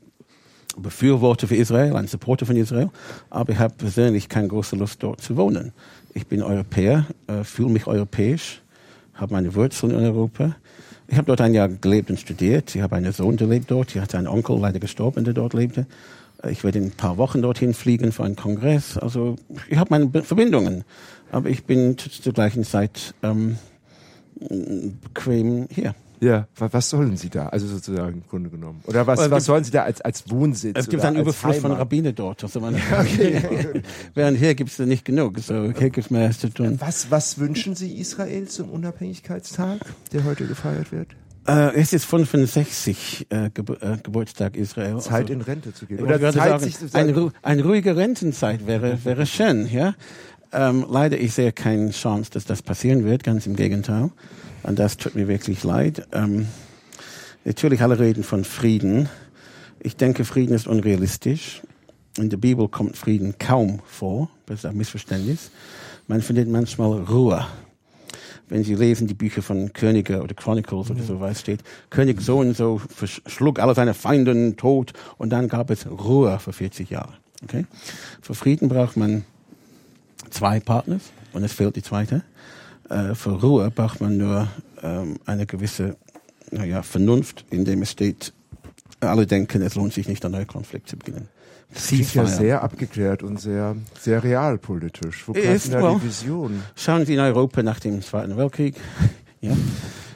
Befürworter 0.77 1.47
für 1.47 1.55
Israel, 1.55 1.95
ein 1.95 2.07
Supporter 2.07 2.45
von 2.45 2.55
Israel, 2.55 2.89
aber 3.29 3.51
ich 3.53 3.59
habe 3.59 3.73
persönlich 3.75 4.29
keine 4.29 4.47
große 4.47 4.75
Lust, 4.75 5.03
dort 5.03 5.21
zu 5.21 5.35
wohnen. 5.35 5.73
Ich 6.13 6.27
bin 6.27 6.41
Europäer, 6.41 7.05
äh, 7.27 7.43
fühle 7.43 7.69
mich 7.69 7.87
europäisch, 7.87 8.61
habe 9.13 9.33
meine 9.33 9.53
Wurzeln 9.55 9.91
in 9.91 9.97
Europa. 10.05 10.55
Ich 11.07 11.17
habe 11.17 11.25
dort 11.25 11.41
ein 11.41 11.53
Jahr 11.53 11.67
gelebt 11.67 12.09
und 12.11 12.19
studiert. 12.19 12.75
Ich 12.75 12.81
habe 12.81 12.95
einen 12.95 13.11
Sohn, 13.11 13.35
der 13.35 13.47
lebt 13.47 13.71
dort. 13.71 13.95
Ich 13.95 14.01
hatte 14.01 14.17
einen 14.17 14.27
Onkel, 14.27 14.57
leider 14.59 14.79
gestorben, 14.79 15.23
der 15.25 15.33
dort 15.33 15.53
lebte. 15.53 15.87
Äh, 16.43 16.51
Ich 16.51 16.63
werde 16.63 16.77
in 16.79 16.85
ein 16.85 16.91
paar 16.91 17.17
Wochen 17.17 17.41
dorthin 17.41 17.73
fliegen 17.73 18.11
für 18.11 18.23
einen 18.23 18.35
Kongress. 18.35 18.97
Also 18.97 19.35
ich 19.69 19.77
habe 19.77 19.89
meine 19.89 20.23
Verbindungen, 20.23 20.83
aber 21.31 21.49
ich 21.49 21.63
bin 21.65 21.97
zu- 21.97 22.09
zur 22.09 22.33
gleichen 22.33 22.63
Zeit 22.63 23.13
ähm, 23.23 23.57
bequem 24.39 25.67
hier. 25.71 25.95
Ja, 26.21 26.47
wa- 26.55 26.69
was 26.71 26.89
sollen 26.89 27.17
Sie 27.17 27.29
da? 27.29 27.47
Also 27.47 27.67
sozusagen 27.67 28.15
im 28.15 28.27
Grunde 28.27 28.49
genommen. 28.49 28.81
Oder 28.85 29.07
was, 29.07 29.29
was 29.31 29.45
sollen 29.45 29.63
Sie 29.63 29.71
da 29.71 29.83
als, 29.83 30.01
als 30.01 30.29
Wohnsitz? 30.29 30.77
Es 30.77 30.89
gibt 30.89 31.01
oder 31.01 31.09
einen 31.09 31.21
Überfluss 31.21 31.57
von 31.57 31.71
Heimat? 31.71 31.79
Rabbiner 31.79 32.11
dort. 32.11 32.43
Also 32.43 32.59
man, 32.59 32.75
Während 34.13 34.37
hier 34.37 34.55
gibt 34.55 34.71
es 34.71 34.79
nicht 34.79 35.05
genug. 35.05 35.39
So 35.39 35.63
hier 35.63 35.73
gibt 35.73 35.97
es 35.97 36.09
mehr 36.09 36.31
zu 36.31 36.49
tun. 36.49 36.75
Was, 36.79 37.09
was 37.11 37.39
wünschen 37.39 37.75
Sie 37.75 37.97
Israel 37.97 38.47
zum 38.47 38.69
Unabhängigkeitstag, 38.69 39.79
der 40.11 40.23
heute 40.25 40.45
gefeiert 40.45 40.91
wird? 40.91 41.15
Äh, 41.47 41.75
es 41.75 41.93
ist 41.93 42.05
65 42.05 43.27
äh, 43.29 43.49
Gebur 43.51 43.81
äh, 43.81 43.97
Geburtstag 44.03 44.55
Israel. 44.55 44.99
Zeit 44.99 45.21
also, 45.21 45.33
in 45.33 45.41
Rente 45.41 45.73
zu 45.73 45.85
gehen. 45.85 45.97
gerade 45.97 46.31
Zeit, 46.31 46.33
sagen, 46.33 46.63
sich 46.63 46.95
eine, 46.95 47.15
ru 47.15 47.31
eine 47.41 47.63
ruhige 47.63 47.95
Rentenzeit 47.95 48.67
wäre, 48.67 49.03
wäre 49.03 49.25
schön. 49.25 49.67
Ja? 49.71 49.95
Ähm, 50.51 50.85
leider, 50.89 51.17
ich 51.17 51.33
sehe 51.33 51.51
keine 51.51 51.91
Chance, 51.91 52.31
dass 52.31 52.45
das 52.45 52.61
passieren 52.61 53.03
wird. 53.03 53.23
Ganz 53.23 53.47
im 53.47 53.55
Gegenteil. 53.55 54.11
Und 54.63 54.79
das 54.79 54.97
tut 54.97 55.15
mir 55.15 55.27
wirklich 55.27 55.63
leid. 55.63 56.07
Ähm, 56.11 56.47
natürlich, 57.45 57.81
alle 57.81 57.99
reden 57.99 58.23
von 58.23 58.43
Frieden. 58.43 59.09
Ich 59.79 59.95
denke, 59.95 60.25
Frieden 60.25 60.53
ist 60.53 60.67
unrealistisch. 60.67 61.61
In 62.17 62.29
der 62.29 62.37
Bibel 62.37 62.67
kommt 62.67 62.97
Frieden 62.97 63.35
kaum 63.37 63.81
vor. 63.85 64.29
Das 64.45 64.59
ist 64.59 64.65
ein 64.65 64.75
Missverständnis. 64.75 65.51
Man 66.07 66.21
findet 66.21 66.49
manchmal 66.49 67.03
Ruhe. 67.03 67.45
Wenn 68.49 68.63
Sie 68.63 68.73
lesen 68.73 69.07
die 69.07 69.13
Bücher 69.13 69.43
von 69.43 69.73
Könige 69.73 70.23
oder 70.23 70.33
Chronicles 70.33 70.89
oder 70.89 71.03
so 71.03 71.19
was 71.19 71.39
steht, 71.39 71.61
König 71.91 72.19
so 72.19 72.39
und 72.39 72.57
so 72.57 72.79
verschlug 72.79 73.59
alle 73.59 73.75
seine 73.75 73.93
Feinden 73.93 74.57
tot 74.57 74.93
und 75.19 75.29
dann 75.29 75.47
gab 75.47 75.69
es 75.69 75.85
Ruhe 75.85 76.39
für 76.39 76.51
40 76.51 76.89
Jahre. 76.89 77.13
Okay? 77.43 77.67
Für 78.21 78.33
Frieden 78.33 78.67
braucht 78.67 78.97
man 78.97 79.23
zwei 80.31 80.59
Partners 80.59 81.03
und 81.31 81.43
es 81.43 81.53
fehlt 81.53 81.75
die 81.75 81.83
zweite. 81.83 82.23
Äh, 82.89 83.15
für 83.15 83.31
Ruhe 83.31 83.71
braucht 83.71 84.01
man 84.01 84.17
nur 84.17 84.47
ähm, 84.81 85.17
eine 85.25 85.45
gewisse 85.45 85.95
naja, 86.51 86.81
Vernunft, 86.81 87.45
indem 87.49 87.83
es 87.83 87.91
steht, 87.91 88.33
alle 88.99 89.25
denken, 89.25 89.61
es 89.61 89.75
lohnt 89.75 89.93
sich 89.93 90.07
nicht, 90.07 90.23
einen 90.25 90.33
neuen 90.33 90.47
Konflikt 90.47 90.89
zu 90.89 90.97
beginnen. 90.97 91.29
klingt 91.73 92.13
ja 92.13 92.25
sehr 92.25 92.63
abgeklärt 92.63 93.23
und 93.23 93.39
sehr, 93.39 93.75
sehr 93.99 94.23
realpolitisch. 94.23 95.27
Wo 95.27 95.33
Ist, 95.33 95.71
da 95.71 95.93
die 95.93 96.03
Vision? 96.03 96.63
Schauen 96.75 97.05
Sie 97.05 97.13
in 97.13 97.19
Europa 97.19 97.63
nach 97.63 97.79
dem 97.79 98.01
Zweiten 98.01 98.35
Weltkrieg. 98.37 98.75
Ja. 99.41 99.55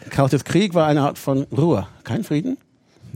Kaltes 0.10 0.44
Krieg 0.44 0.74
war 0.74 0.88
eine 0.88 1.02
Art 1.02 1.18
von 1.18 1.44
Ruhe, 1.44 1.88
kein 2.04 2.24
Frieden. 2.24 2.58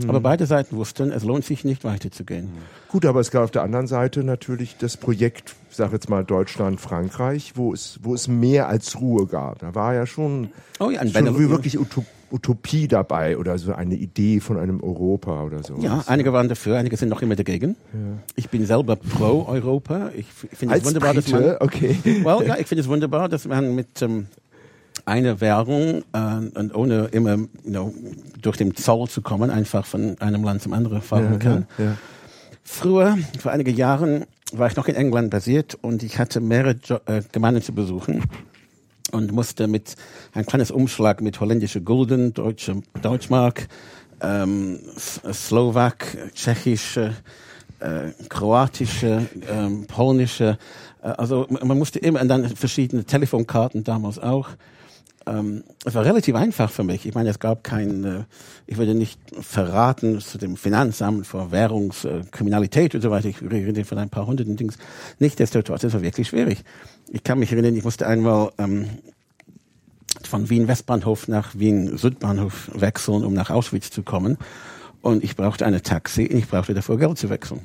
Aber 0.08 0.20
beide 0.20 0.46
Seiten 0.46 0.76
wussten, 0.78 1.12
es 1.12 1.24
lohnt 1.24 1.46
sich 1.46 1.66
nicht 1.66 1.84
weiterzugehen. 1.84 2.50
Gut, 2.90 3.06
aber 3.06 3.20
es 3.20 3.32
gab 3.32 3.44
auf 3.44 3.52
der 3.52 3.64
anderen 3.64 3.88
Seite 3.88 4.24
natürlich 4.24 4.78
das 4.78 4.98
Projekt, 4.98 5.56
ich 5.70 5.76
sag 5.76 5.92
jetzt 5.92 6.10
mal 6.10 6.24
Deutschland, 6.24 6.80
Frankreich, 6.80 7.54
wo 7.56 7.74
es, 7.74 8.00
wo 8.04 8.14
es 8.14 8.28
mehr 8.28 8.68
als 8.68 9.00
Ruhe 9.00 9.26
gab. 9.26 9.60
Da 9.60 9.74
war 9.76 9.94
ja 9.94 10.06
schon, 10.06 10.50
Oh 10.80 10.90
ja, 10.90 11.00
schon 11.08 11.12
Benelux- 11.14 11.50
wirklich 11.50 11.80
Utop 11.80 12.06
Utopie 12.30 12.90
dabei 12.90 13.38
oder 13.38 13.58
so 13.58 13.74
eine 13.74 13.96
Idee 13.96 14.42
von 14.42 14.58
einem 14.60 14.84
Europa 14.84 15.44
oder 15.44 15.64
so. 15.64 15.78
Ja, 15.80 16.04
einige 16.08 16.34
waren 16.34 16.50
dafür, 16.50 16.76
einige 16.78 16.98
sind 16.98 17.08
noch 17.08 17.22
immer 17.22 17.38
dagegen. 17.38 17.78
Ich 18.36 18.50
bin 18.50 18.66
selber 18.66 18.98
pro 18.98 19.46
Europa. 19.48 20.12
Ich 20.14 20.26
finde 20.34 20.76
es 20.76 20.84
wunderbar, 20.84 21.14
dass 21.14 21.30
man, 21.30 21.56
okay. 21.62 21.96
well, 22.26 22.46
ja, 22.46 22.58
ich 22.58 22.68
finde 22.68 22.82
es 22.82 22.90
wunderbar, 22.90 23.30
dass 23.30 23.48
man 23.48 23.74
mit 23.76 24.02
ähm, 24.02 24.28
einer 25.08 25.40
Währung 25.42 26.04
äh, 26.14 26.60
und 26.60 26.76
ohne 26.76 27.06
immer 27.12 27.38
you 27.38 27.48
know, 27.70 27.94
durch 28.42 28.58
den 28.58 28.76
Zoll 28.76 29.08
zu 29.08 29.22
kommen, 29.22 29.50
einfach 29.50 29.86
von 29.86 30.20
einem 30.20 30.44
Land 30.44 30.62
zum 30.62 30.74
anderen 30.74 31.02
fahren 31.02 31.40
kann. 31.40 31.66
ja. 31.78 31.96
Früher, 32.64 33.18
vor 33.40 33.52
einigen 33.52 33.76
Jahren, 33.76 34.26
war 34.52 34.68
ich 34.68 34.76
noch 34.76 34.88
in 34.88 34.96
England 34.96 35.30
basiert 35.30 35.78
und 35.82 36.04
ich 36.04 36.20
hatte 36.20 36.42
mehrere 36.42 36.76
jo 36.84 36.98
äh, 37.06 37.22
Gemeinden 37.32 37.62
zu 37.62 37.74
besuchen 37.74 38.24
und 39.12 39.32
musste 39.32 39.68
mit 39.68 39.96
ein 40.34 40.46
kleines 40.46 40.72
Umschlag 40.72 41.22
mit 41.22 41.40
holländische 41.40 41.82
Gulden, 41.82 42.34
deutsche 42.34 42.82
Deutschmark, 43.02 43.68
ähm, 44.22 44.80
S- 44.96 45.22
Slowak, 45.32 46.18
tschechische, 46.34 47.14
äh, 47.80 48.12
kroatische, 48.30 49.28
ähm, 49.50 49.86
polnische, 49.88 50.58
äh, 51.02 51.08
also 51.08 51.48
man 51.50 51.78
musste 51.78 52.00
immer 52.00 52.22
und 52.22 52.28
dann 52.28 52.50
verschiedene 52.50 53.06
Telefonkarten 53.06 53.84
damals 53.86 54.20
auch. 54.20 54.50
Ähm, 55.28 55.64
es 55.86 55.94
war 55.94 56.06
relativ 56.06 56.36
einfach 56.36 56.72
für 56.72 56.84
mich. 56.84 57.06
Ich 57.06 57.14
meine, 57.14 57.30
es 57.30 57.40
gab 57.40 57.64
kein, 57.64 58.04
äh, 58.04 58.24
ich 58.66 58.78
würde 58.78 58.96
nicht 58.96 59.20
verraten 59.40 60.20
zu 60.20 60.38
dem 60.38 60.58
Finanzamt 60.58 61.28
vor 61.28 61.52
Währungskriminalität 61.52 62.96
und 62.96 63.02
so 63.02 63.12
weiter. 63.12 63.28
Ich 63.28 63.42
rede 63.42 63.86
von 63.86 63.98
ein 63.98 64.10
paar 64.10 64.26
hunderten 64.26 64.56
Dings. 64.56 64.78
Nichtsdestotrotz, 65.20 65.84
es 65.84 65.94
war 65.94 66.02
wirklich 66.02 66.30
schwierig. 66.30 66.64
Ich 67.10 67.24
kann 67.24 67.40
mich 67.40 67.52
erinnern, 67.52 67.76
ich 67.76 67.84
musste 67.84 68.08
einmal 68.08 68.52
ähm, 68.58 68.86
von 70.24 70.50
Wien 70.50 70.68
Westbahnhof 70.68 71.28
nach 71.28 71.56
Wien 71.56 71.98
Südbahnhof 71.98 72.72
wechseln, 72.74 73.24
um 73.24 73.34
nach 73.34 73.50
Auschwitz 73.50 73.92
zu 73.92 74.04
kommen. 74.04 74.38
Und 75.02 75.24
ich 75.24 75.36
brauchte 75.36 75.66
eine 75.66 75.82
Taxi 75.82 76.28
und 76.32 76.38
ich 76.38 76.48
brauchte 76.48 76.74
davor 76.74 76.98
Geld 76.98 77.18
zu 77.18 77.30
wechseln. 77.30 77.62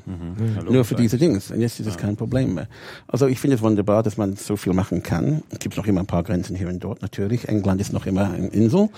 Nur 0.69 0.85
für 0.85 0.95
diese 0.95 1.19
Dinge. 1.19 1.41
Und 1.53 1.61
jetzt 1.61 1.81
ist 1.81 1.87
es 1.87 1.97
kein 1.97 2.17
Problem 2.17 2.55
mehr. 2.55 2.69
Also 3.09 3.27
ich 3.27 3.41
finde 3.41 3.57
es 3.57 3.63
wunderbar, 3.63 4.03
dass 4.03 4.17
man 4.17 4.37
so 4.37 4.57
viel 4.57 4.73
machen 4.75 5.03
kann. 5.03 5.43
Es 5.51 5.59
gibt 5.59 5.77
noch 5.77 5.87
immer 5.87 6.01
ein 6.01 6.07
paar 6.07 6.23
Grenzen 6.23 6.55
hier 6.55 6.69
und 6.69 6.79
dort 6.85 7.03
natürlich. 7.03 7.49
England 7.49 7.81
ist 7.81 7.93
noch 7.93 8.07
immer 8.07 8.31
eine 8.31 8.49
Insel. 8.49 8.91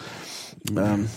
Ähm, 0.77 1.09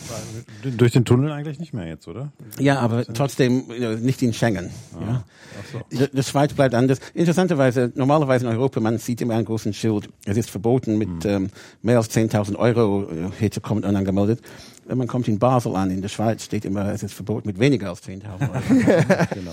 Durch 0.78 0.92
den 0.94 1.06
Tunnel 1.06 1.32
eigentlich 1.32 1.60
nicht 1.60 1.74
mehr 1.74 1.88
jetzt, 1.88 2.08
oder? 2.08 2.32
ja, 2.60 2.80
aber 2.80 3.06
trotzdem 3.06 3.64
äh, 3.72 3.96
nicht 3.96 4.22
in 4.22 4.34
Schengen. 4.34 4.70
Ja. 5.00 5.24
Ach 5.60 5.66
so. 5.72 5.82
Die- 5.92 6.10
Die 6.16 6.24
Schweiz 6.24 6.54
bleibt 6.54 6.76
anders. 6.76 7.00
Interessanterweise, 7.14 7.92
normalerweise 7.96 8.46
in 8.46 8.52
Europa, 8.52 8.80
man 8.80 8.98
sieht 8.98 9.22
immer 9.22 9.36
einen 9.36 9.46
großen 9.46 9.74
Schild. 9.74 10.10
Es 10.26 10.38
ist 10.38 10.50
verboten, 10.50 10.98
mit 10.98 11.26
ähm, 11.26 11.50
mehr 11.82 11.98
als 11.98 12.10
10.000 12.16 12.56
Euro 12.56 13.04
äh, 13.04 13.30
hier 13.40 13.52
zu 13.52 13.62
kommen 13.62 13.84
unangemeldet. 13.84 14.42
Wenn 14.86 14.98
man 14.98 15.08
kommt 15.08 15.28
in 15.28 15.38
Basel 15.40 15.76
an, 15.76 15.92
in 15.92 16.02
der 16.02 16.08
Schweiz 16.10 16.44
steht 16.44 16.64
immer, 16.64 16.94
es 16.94 17.04
ist 17.04 17.14
verboten 17.14 17.48
mit 17.48 17.60
weniger 17.60 17.90
als 17.90 18.02
10.000 18.04 18.24
Euro. 18.42 19.26
Genau. 19.34 19.52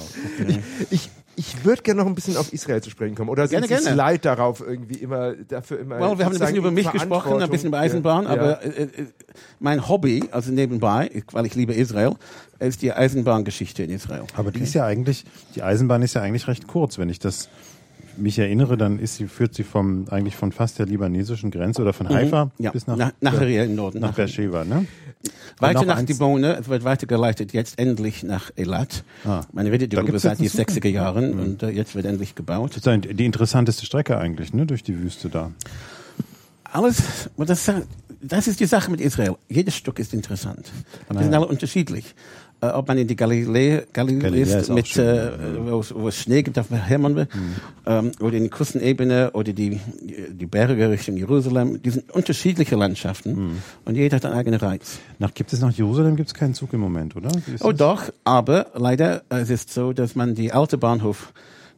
Ich, 0.91 0.91
ich 0.91 1.11
würde 1.65 1.83
gerne 1.83 2.01
noch 2.01 2.07
ein 2.09 2.15
bisschen 2.15 2.37
auf 2.37 2.53
Israel 2.53 2.81
zu 2.83 2.91
sprechen 2.91 3.15
kommen. 3.15 3.29
Oder 3.31 3.47
sind 3.49 3.61
Gerne, 3.67 3.79
Sie 3.79 3.85
gerne. 3.85 3.97
leid 3.97 4.25
darauf 4.25 4.61
irgendwie 4.61 4.95
immer 4.99 5.33
dafür 5.35 5.81
immer? 5.81 5.99
Well, 5.99 6.19
wir 6.19 6.25
haben 6.27 6.33
ein 6.35 6.39
bisschen 6.39 6.57
über 6.57 6.71
mich 6.71 6.91
gesprochen, 6.91 7.43
ein 7.43 7.51
bisschen 7.51 7.69
über 7.69 7.79
Eisenbahn, 7.79 8.25
Ja. 8.25 8.31
aber 8.31 8.63
äh, 8.63 8.83
äh, 8.85 8.89
mein 9.59 9.89
Hobby, 9.89 10.25
also 10.31 10.53
nebenbei, 10.53 11.11
ich- 11.13 11.25
weil 11.33 11.47
ich 11.47 11.55
liebe 11.55 11.75
Israel, 11.75 12.13
ist 12.61 12.83
die 12.83 12.93
Eisenbahngeschichte 12.93 13.83
in 13.83 13.91
Israel. 13.91 14.23
Aber 14.37 14.53
die 14.53 14.61
ist 14.61 14.75
ja 14.75 14.85
eigentlich, 14.85 15.25
die 15.55 15.63
Eisenbahn 15.63 16.03
ist 16.03 16.15
ja 16.15 16.23
eigentlich 16.23 16.47
recht 16.49 16.67
kurz. 16.67 16.99
Wenn 16.99 17.09
ich 17.09 17.19
das 17.19 17.49
mich 18.17 18.39
erinnere, 18.39 18.77
dann 18.77 18.99
ist 18.99 19.17
sie, 19.17 19.27
führt 19.27 19.55
sie 19.55 19.63
vom, 19.65 20.07
eigentlich 20.11 20.37
von 20.37 20.53
fast 20.53 20.79
der 20.79 20.87
libanesischen 20.87 21.51
Grenze 21.51 21.83
oder 21.83 21.93
von 21.93 22.09
Haifa 22.09 22.47
Mhm. 22.47 22.51
Ja, 22.59 22.71
bis 22.71 22.87
nach, 22.87 22.97
nach, 22.97 23.13
nach 23.21 23.35
Ariel 23.35 23.65
im 23.65 23.75
Norden. 23.75 24.01
nach 24.01 24.15
Beersheba, 24.15 24.65
ne? 24.65 24.87
Weiter 25.59 25.85
nach 25.85 26.03
Dibone, 26.03 26.57
es 26.59 26.69
wird 26.69 26.85
weitergeleitet 26.85 27.53
jetzt 27.53 27.79
endlich 27.79 28.23
nach 28.23 28.51
Elat. 28.57 29.05
Ah. 29.25 29.43
Man 29.53 29.67
redet 29.67 29.93
Da 29.93 30.01
darüber 30.01 30.19
seit 30.19 30.39
den 30.39 30.43
einen 30.43 30.51
Zug. 30.51 30.69
60er 30.69 30.89
Jahren 30.89 31.39
und 31.39 31.63
äh, 31.63 31.71
jetzt 31.71 31.95
wird 31.95 32.07
endlich 32.07 32.35
gebaut. 32.35 32.77
Das 32.77 32.95
ist 32.95 33.19
die 33.19 33.25
interessanteste 33.25 33.87
Strecke 33.87 34.19
eigentlich, 34.19 34.53
ne? 34.53 34.67
Durch 34.67 34.83
die 34.83 34.99
Wüste 34.99 35.29
da. 35.29 35.51
Alles, 36.65 37.31
das, 37.37 37.71
das 38.21 38.49
ist 38.49 38.59
die 38.59 38.67
Sache 38.67 38.91
mit 38.91 39.01
Israel. 39.01 39.37
Jedes 39.49 39.77
Stück 39.77 39.99
ist 40.01 40.13
interessant. 40.13 40.73
Aber 41.09 41.21
die 41.21 41.25
sind 41.25 41.35
alle 41.35 41.47
unterschiedlich. 41.47 42.15
Äh, 42.65 42.71
ob 42.73 42.89
man 42.89 42.99
in 42.99 43.07
die 43.07 43.17
Galiläa, 43.17 43.83
Galiläa 43.93 44.23
Galiläa 44.31 44.59
ist 44.59 44.71
mit, 44.71 44.87
schön, 44.89 45.05
äh, 45.05 45.31
wo, 45.71 45.81
es- 45.81 45.95
wo 45.95 46.09
es 46.09 46.17
Schnee 46.17 46.43
gibt 46.43 46.59
auf 46.59 46.69
der 46.69 46.79
Hermann, 46.79 47.27
ähm, 47.87 48.13
oder 48.21 48.37
in 48.37 48.45
die 48.45 48.49
Küstenebene 48.51 49.31
oder 49.33 49.53
die, 49.53 49.81
die 50.31 50.47
Berge 50.47 50.89
Richtung 50.89 51.17
Jerusalem. 51.17 51.83
Die 51.83 51.91
sind 51.91 52.11
unterschiedliche 52.11 52.77
Landschaften 52.77 53.61
und 53.85 53.95
jeder 53.97 54.17
hat 54.17 54.25
einen 54.25 54.35
eigenen 54.35 54.61
Reiz. 54.61 54.99
Nach, 55.19 55.35
gibt 55.35 55.53
es 55.53 55.61
nach 55.61 55.73
Jerusalem 55.73 56.17
gibt 56.17 56.29
es 56.29 56.35
keinen 56.35 56.55
Zug 56.55 56.73
im 56.73 56.81
Moment, 56.81 57.17
oder? 57.17 57.29
Oh 57.61 57.71
das? 57.73 57.79
doch, 57.79 58.03
aber 58.25 58.67
leider 58.75 59.23
äh, 59.31 59.41
es 59.41 59.51
ist 59.51 59.73
so, 59.75 59.93
dass 59.93 60.15
man 60.15 60.35
die 60.35 60.53
alte 60.53 60.79
Bahnhof 60.79 61.33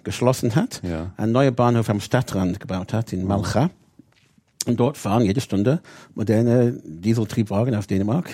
geschlossen 0.04 0.54
hat, 0.54 0.80
Ja. 0.84 1.12
einen 1.16 1.32
neuen 1.32 1.54
Bahnhof 1.54 1.90
am 1.90 2.00
Stadtrand 2.00 2.60
gebaut 2.60 2.92
hat 2.92 3.12
in 3.12 3.26
Malcha. 3.26 3.70
Und 4.66 4.78
dort 4.80 4.96
fahren 4.98 5.22
jede 5.24 5.40
Stunde 5.40 5.80
moderne 6.14 6.80
Dieseltriebwagen 6.84 7.74
aus 7.76 7.86
Dänemark, 7.86 8.28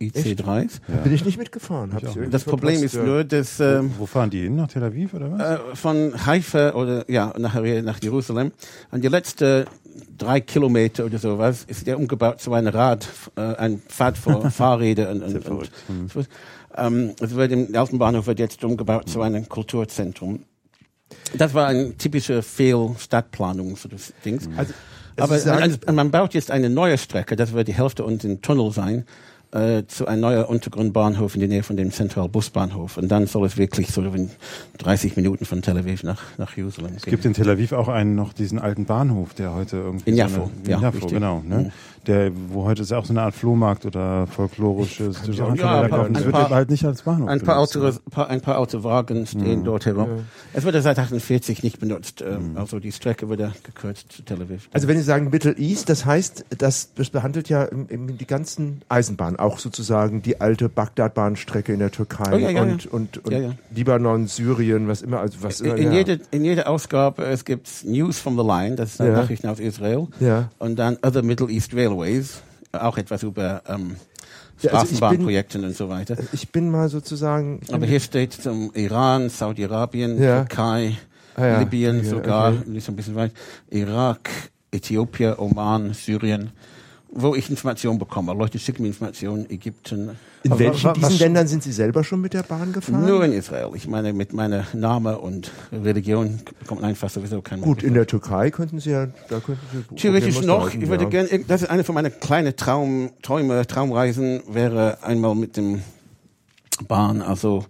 IC3s. 0.00 0.80
Bin 1.04 1.12
ich 1.12 1.24
nicht 1.24 1.38
mitgefahren. 1.38 1.92
Hab 1.92 2.02
ich 2.02 2.08
irgendwie 2.08 2.30
Das 2.30 2.44
Problem 2.44 2.82
ist 2.82 2.94
ja. 2.94 3.02
nur, 3.02 3.24
dass 3.24 3.60
ähm, 3.60 3.92
Wo 3.98 4.06
fahren 4.06 4.30
die 4.30 4.42
hin? 4.42 4.56
Nach 4.56 4.68
Tel 4.68 4.82
Aviv 4.82 5.12
oder 5.12 5.30
was? 5.32 5.40
äh, 5.40 5.76
von 5.76 6.26
Haifa 6.26 6.72
oder 6.72 7.08
ja 7.10 7.34
nach, 7.38 7.54
nach 7.54 8.02
Jerusalem 8.02 8.52
an 8.90 9.00
die 9.02 9.08
letzten 9.08 9.66
drei 10.16 10.40
Kilometer 10.40 11.04
oder 11.04 11.18
sowas 11.18 11.64
ist 11.66 11.86
der 11.86 11.98
umgebaut 11.98 12.40
zu 12.40 12.52
einem 12.52 12.68
Rad, 12.68 13.08
äh, 13.36 13.40
ein 13.40 13.82
Pfad 13.88 14.16
für 14.16 14.50
Fahrräder 14.50 15.10
und, 15.10 15.22
und, 15.22 15.34
und 15.34 15.44
verrückt. 15.44 15.72
so. 16.12 16.24
ähm, 16.76 17.14
es 17.20 17.34
wird 17.34 17.52
im 17.52 17.74
alten 17.74 17.98
Bahnhof 17.98 18.26
wird 18.26 18.38
jetzt 18.38 18.64
umgebaut 18.64 19.08
zu 19.08 19.20
einem 19.20 19.48
Kulturzentrum. 19.48 20.44
Das 21.36 21.54
war 21.54 21.66
ein 21.66 21.98
typischer 21.98 22.42
Fehl-Stadtplanung 22.42 23.76
so 23.76 23.88
das 23.88 24.12
Dings. 24.24 24.48
Also, 24.56 24.72
also 25.16 25.50
Aber 25.50 25.60
man, 25.60 25.94
man 25.96 26.10
baut 26.10 26.34
jetzt 26.34 26.50
eine 26.50 26.70
neue 26.70 26.98
Strecke, 26.98 27.36
das 27.36 27.52
wird 27.52 27.68
die 27.68 27.74
Hälfte 27.74 28.04
unten 28.04 28.30
im 28.30 28.42
Tunnel 28.42 28.70
sein, 28.72 29.04
äh, 29.52 29.84
zu 29.86 30.06
einem 30.06 30.20
neuen 30.20 30.44
Untergrundbahnhof 30.44 31.34
in 31.34 31.40
der 31.40 31.48
Nähe 31.48 31.62
von 31.62 31.76
dem 31.76 31.90
Central 31.90 32.28
Busbahnhof. 32.28 32.96
Und 32.96 33.08
dann 33.08 33.26
soll 33.26 33.46
es 33.46 33.56
wirklich 33.56 33.90
so 33.90 34.02
in 34.02 34.30
30 34.78 35.16
Minuten 35.16 35.44
von 35.44 35.62
Tel 35.62 35.76
Aviv 35.76 36.02
nach, 36.04 36.22
nach 36.38 36.56
Jerusalem 36.56 36.92
Es 36.96 37.04
gibt 37.04 37.24
in 37.24 37.34
Tel 37.34 37.50
Aviv 37.50 37.72
auch 37.72 37.88
einen 37.88 38.14
noch 38.14 38.32
diesen 38.32 38.58
alten 38.58 38.84
Bahnhof, 38.84 39.34
der 39.34 39.54
heute 39.54 39.76
irgendwie 39.78 40.10
In 40.10 40.16
so 40.16 40.20
Jaffo, 40.20 40.42
eine, 40.42 40.64
in 40.64 40.70
ja, 40.70 40.80
Jaffo, 40.80 41.06
genau, 41.06 41.42
ne? 41.46 41.72
Der, 42.06 42.30
wo 42.48 42.64
heute 42.64 42.82
ist 42.82 42.92
auch 42.92 43.04
so 43.04 43.12
eine 43.12 43.22
Art 43.22 43.34
Flohmarkt 43.34 43.84
oder 43.84 44.26
folklorisches 44.26 45.22
kann 45.22 45.32
Sachen 45.34 45.52
mich 45.52 45.60
kann 45.60 45.70
man 45.70 45.82
Ja, 45.82 45.88
kaufen. 45.88 46.06
ein 46.06 46.12
Das 46.14 46.24
wird 46.24 46.34
paar- 46.34 46.50
halt 46.50 46.70
nicht 46.70 46.84
als 46.84 47.02
Bahnhof 47.02 47.28
Ein 47.28 47.40
paar, 47.42 47.56
alte, 47.58 47.94
paar, 48.10 48.28
ein 48.30 48.40
paar 48.40 48.56
alte 48.58 48.82
Wagen 48.84 49.26
stehen 49.26 49.64
dort 49.64 49.84
herum. 49.86 50.08
Es 50.54 50.64
wurde 50.64 50.80
seit 50.82 50.98
48 50.98 51.62
nicht 51.62 51.78
benutzt. 51.78 52.22
ähm, 52.26 52.52
Also 52.56 52.78
die 52.80 52.92
Strecke 52.92 53.28
wurde 53.28 53.52
gekürzt 53.62 54.12
zu 54.12 54.22
Tel 54.22 54.40
Aviv. 54.40 54.68
also 54.72 54.88
wenn 54.88 54.96
Sie 54.96 55.02
sagen 55.04 55.28
Middle 55.30 55.54
East, 55.58 55.88
das 55.90 56.04
heißt, 56.06 56.46
das, 56.58 56.94
das 56.94 57.10
behandelt 57.10 57.48
ja 57.48 57.64
im, 57.64 57.86
im, 57.88 58.16
die 58.18 58.26
ganzen 58.26 58.82
Eisenbahnen, 58.88 59.38
auch 59.38 59.58
sozusagen 59.58 60.22
die 60.22 60.40
alte 60.40 60.68
Bagdad-Bahnstrecke 60.68 61.72
in 61.72 61.78
der 61.80 61.90
Türkei 61.90 62.32
Oh, 62.34 62.38
ja, 62.38 62.50
ja, 62.50 62.62
und, 62.62 62.84
ja. 62.84 62.90
und, 62.92 63.18
und 63.24 63.32
Ja, 63.32 63.38
ja. 63.40 63.50
Libanon, 63.74 64.26
Syrien, 64.26 64.88
was 64.88 65.02
immer, 65.02 65.20
also 65.20 65.38
was 65.42 65.60
immer. 65.60 65.76
in, 65.76 65.92
ja. 65.92 65.98
jeder, 65.98 66.16
in 66.30 66.44
jeder 66.44 66.68
Ausgabe, 66.68 67.24
es 67.24 67.44
gibt 67.44 67.68
News 67.84 68.18
from 68.18 68.36
the 68.38 68.44
Line, 68.44 68.76
das 68.76 68.96
sind 68.96 69.06
Ja. 69.06 69.12
Nachrichten 69.12 69.48
aus 69.48 69.60
Israel. 69.60 70.08
Ja. 70.20 70.48
Und 70.58 70.78
dann 70.78 70.96
Other 71.04 71.22
Middle 71.22 71.48
East 71.50 71.74
Railways, 71.90 72.42
auch 72.72 72.96
etwas 72.98 73.22
über 73.22 73.62
ähm, 73.68 73.96
Ja, 74.60 74.72
also 74.72 74.94
und 75.64 75.76
so 75.76 75.88
weiter. 75.88 76.16
Ich 76.32 76.50
bin 76.50 76.70
mal 76.70 76.88
sozusagen. 76.88 77.60
Aber 77.72 77.86
hier 77.86 78.00
steht 78.00 78.32
zum 78.32 78.72
Iran, 78.74 79.28
Saudi-Arabien, 79.30 80.20
Ja. 80.22 80.44
Türkei, 80.44 80.96
Ah 81.36 81.46
ja, 81.46 81.58
Libyen 81.60 82.04
sogar, 82.04 82.52
okay. 82.52 82.80
so 82.80 82.92
ein 82.92 82.96
bisschen 82.96 83.14
weit, 83.14 83.32
Irak, 83.70 84.28
Äthiopien, 84.72 85.38
Oman, 85.38 85.94
Syrien, 85.94 86.50
wo 87.12 87.34
ich 87.34 87.50
Informationen 87.50 87.98
bekomme. 87.98 88.32
Leute 88.34 88.58
schicken 88.58 88.82
mir 88.82 88.88
Informationen, 88.88 89.48
Ägypten. 89.50 90.10
in 90.44 90.52
Aber 90.52 90.60
welchen 90.60 90.94
diesen 90.94 91.10
was- 91.10 91.18
Ländern 91.18 91.46
sind 91.48 91.62
Sie 91.62 91.72
selber 91.72 92.04
schon 92.04 92.20
mit 92.20 92.32
der 92.34 92.44
Bahn 92.44 92.72
gefahren? 92.72 93.04
Nur 93.04 93.24
in 93.24 93.32
Israel. 93.32 93.70
Ich 93.74 93.88
meine, 93.88 94.12
mit 94.12 94.32
meiner 94.32 94.64
Name 94.72 95.18
und 95.18 95.50
Religion 95.72 96.40
kommt 96.66 96.82
einfach 96.84 97.10
sowieso 97.10 97.42
kein 97.42 97.60
Gut, 97.60 97.82
in 97.82 97.94
der 97.94 98.06
Türkei 98.06 98.50
könnten 98.50 98.78
Sie 98.78 98.90
ja, 98.90 99.06
da 99.28 99.40
könnten 99.40 99.60
Sie 99.72 99.96
Theoretisch 99.96 100.40
noch. 100.42 100.66
reisen, 100.68 100.82
Ich 100.82 100.88
würde 100.88 101.04
ja. 101.04 101.10
gerne, 101.10 101.44
das 101.48 101.62
ist 101.62 101.68
eine 101.68 101.82
von 101.84 101.94
meinen 101.96 102.12
kleinen 102.20 102.54
Traum, 102.56 103.10
Träume, 103.22 103.66
Traumreisen, 103.66 104.42
wäre 104.48 105.02
einmal 105.02 105.34
mit 105.34 105.56
dem 105.56 105.82
Bahn, 106.86 107.22
also 107.22 107.64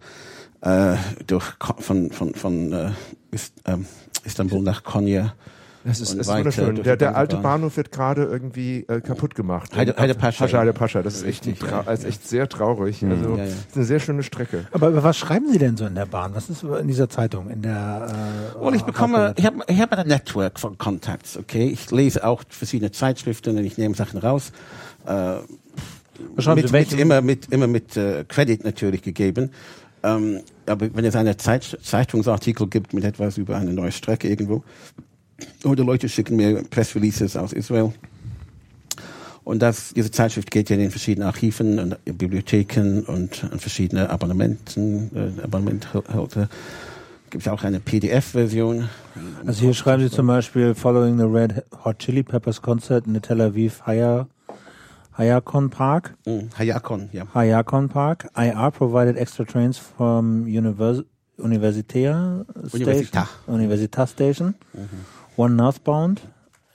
äh, 0.60 0.96
durch 1.26 1.44
von 1.78 2.10
von 2.10 2.34
von 2.34 2.72
äh, 2.72 2.90
Ist, 3.30 3.54
ähm, 3.66 3.86
Istanbul 4.24 4.60
nach 4.62 4.84
Konya. 4.84 5.34
Das 5.82 5.98
ist, 6.00 6.10
das 6.18 6.26
ist 6.26 6.34
wunderschön. 6.34 6.82
Der, 6.82 6.96
der 6.98 7.16
alte 7.16 7.36
Bahn. 7.36 7.42
Bahnhof 7.60 7.76
wird 7.78 7.90
gerade 7.90 8.24
irgendwie 8.24 8.84
äh, 8.88 9.00
kaputt 9.00 9.34
gemacht. 9.34 9.74
Heide- 9.74 9.96
Heide 9.98 10.14
Pascha. 10.14 10.44
Pascha, 10.44 10.58
Heide 10.58 10.72
Pascha. 10.74 11.02
Das 11.02 11.14
ist 11.14 11.24
echt, 11.24 11.46
ein 11.46 11.56
das 11.86 12.00
ist 12.00 12.04
echt 12.04 12.28
sehr 12.28 12.48
traurig. 12.50 13.02
Also, 13.02 13.30
Ja, 13.30 13.36
ja. 13.36 13.44
das 13.44 13.52
ist 13.54 13.76
eine 13.76 13.84
sehr 13.86 14.00
schöne 14.00 14.22
Strecke. 14.22 14.66
Aber 14.72 14.88
über 14.90 15.02
was 15.02 15.16
schreiben 15.16 15.50
Sie 15.50 15.58
denn 15.58 15.78
so 15.78 15.86
in 15.86 15.94
der 15.94 16.04
Bahn? 16.04 16.34
Was 16.34 16.50
ist 16.50 16.62
in 16.62 16.86
dieser 16.86 17.08
Zeitung? 17.08 17.48
In 17.48 17.62
der 17.62 18.52
äh, 18.54 18.58
Und 18.58 18.74
ich 18.74 18.82
bekomme, 18.82 19.32
ich 19.38 19.46
habe 19.46 19.60
ich 19.68 19.80
hab 19.80 19.90
ein 19.92 20.06
Network 20.06 20.60
von 20.60 20.76
Contacts, 20.76 21.38
okay? 21.38 21.68
Ich 21.68 21.90
lese 21.90 22.24
auch 22.26 22.42
verschiedene 22.48 22.90
Zeitschriften 22.90 23.56
und 23.56 23.64
ich 23.64 23.78
nehme 23.78 23.94
Sachen 23.94 24.18
raus. 24.20 24.52
Äh, 25.06 25.36
mit, 26.54 26.68
Sie, 26.68 26.72
mit, 26.72 26.92
immer 26.92 27.22
mit, 27.22 27.46
immer 27.50 27.66
mit 27.66 27.96
äh, 27.96 28.24
Credit 28.28 28.64
natürlich 28.64 29.00
gegeben. 29.00 29.50
Ähm, 30.02 30.40
aber 30.66 30.94
wenn 30.94 31.04
es 31.06 31.16
einen 31.16 31.38
Zeit, 31.38 31.78
Zeitungsartikel 31.82 32.66
gibt 32.68 32.92
mit 32.92 33.04
etwas 33.04 33.38
über 33.38 33.56
eine 33.56 33.72
neue 33.72 33.92
Strecke 33.92 34.28
irgendwo, 34.28 34.62
oder 35.64 35.84
Leute 35.84 36.08
schicken 36.08 36.36
mir 36.36 36.62
Pressreleases 36.62 37.36
aus 37.36 37.52
Israel. 37.52 37.92
Und 39.44 39.62
das, 39.62 39.92
diese 39.94 40.10
Zeitschrift 40.10 40.50
geht 40.50 40.70
ja 40.70 40.76
in 40.76 40.82
den 40.82 40.90
verschiedenen 40.90 41.26
Archiven 41.26 41.78
und 41.78 42.04
Bibliotheken 42.04 43.02
und 43.06 43.44
an 43.50 43.58
verschiedene 43.58 44.10
Abonnementen, 44.10 45.10
äh, 45.14 45.42
Abonnementhalter. 45.42 46.48
Gibt 47.30 47.46
es 47.46 47.48
auch 47.48 47.62
eine 47.62 47.80
PDF-Version. 47.80 48.88
Also 49.46 49.62
hier 49.62 49.74
schreiben 49.74 50.02
Sie 50.02 50.10
zum 50.10 50.26
Beispiel 50.26 50.74
Following 50.74 51.16
the 51.16 51.24
Red 51.24 51.64
Hot 51.84 51.98
Chili 52.00 52.22
Peppers 52.22 52.60
concert 52.60 53.06
in 53.06 53.14
the 53.14 53.20
Tel 53.20 53.40
Aviv 53.40 53.82
Haya, 53.86 54.26
Hayakon 55.16 55.70
Park. 55.70 56.16
Mm, 56.26 56.48
Hayakon, 56.58 57.08
ja. 57.12 57.24
Hayakon 57.32 57.88
Park. 57.88 58.28
IR 58.36 58.70
provided 58.70 59.16
extra 59.16 59.44
trains 59.44 59.78
from 59.78 60.44
Univers 60.44 61.04
Universität 61.38 62.14
Station, 62.14 62.46
Università. 62.72 63.28
Universität 63.46 64.08
Station, 64.08 64.54
one 65.36 65.56
northbound, 65.56 66.20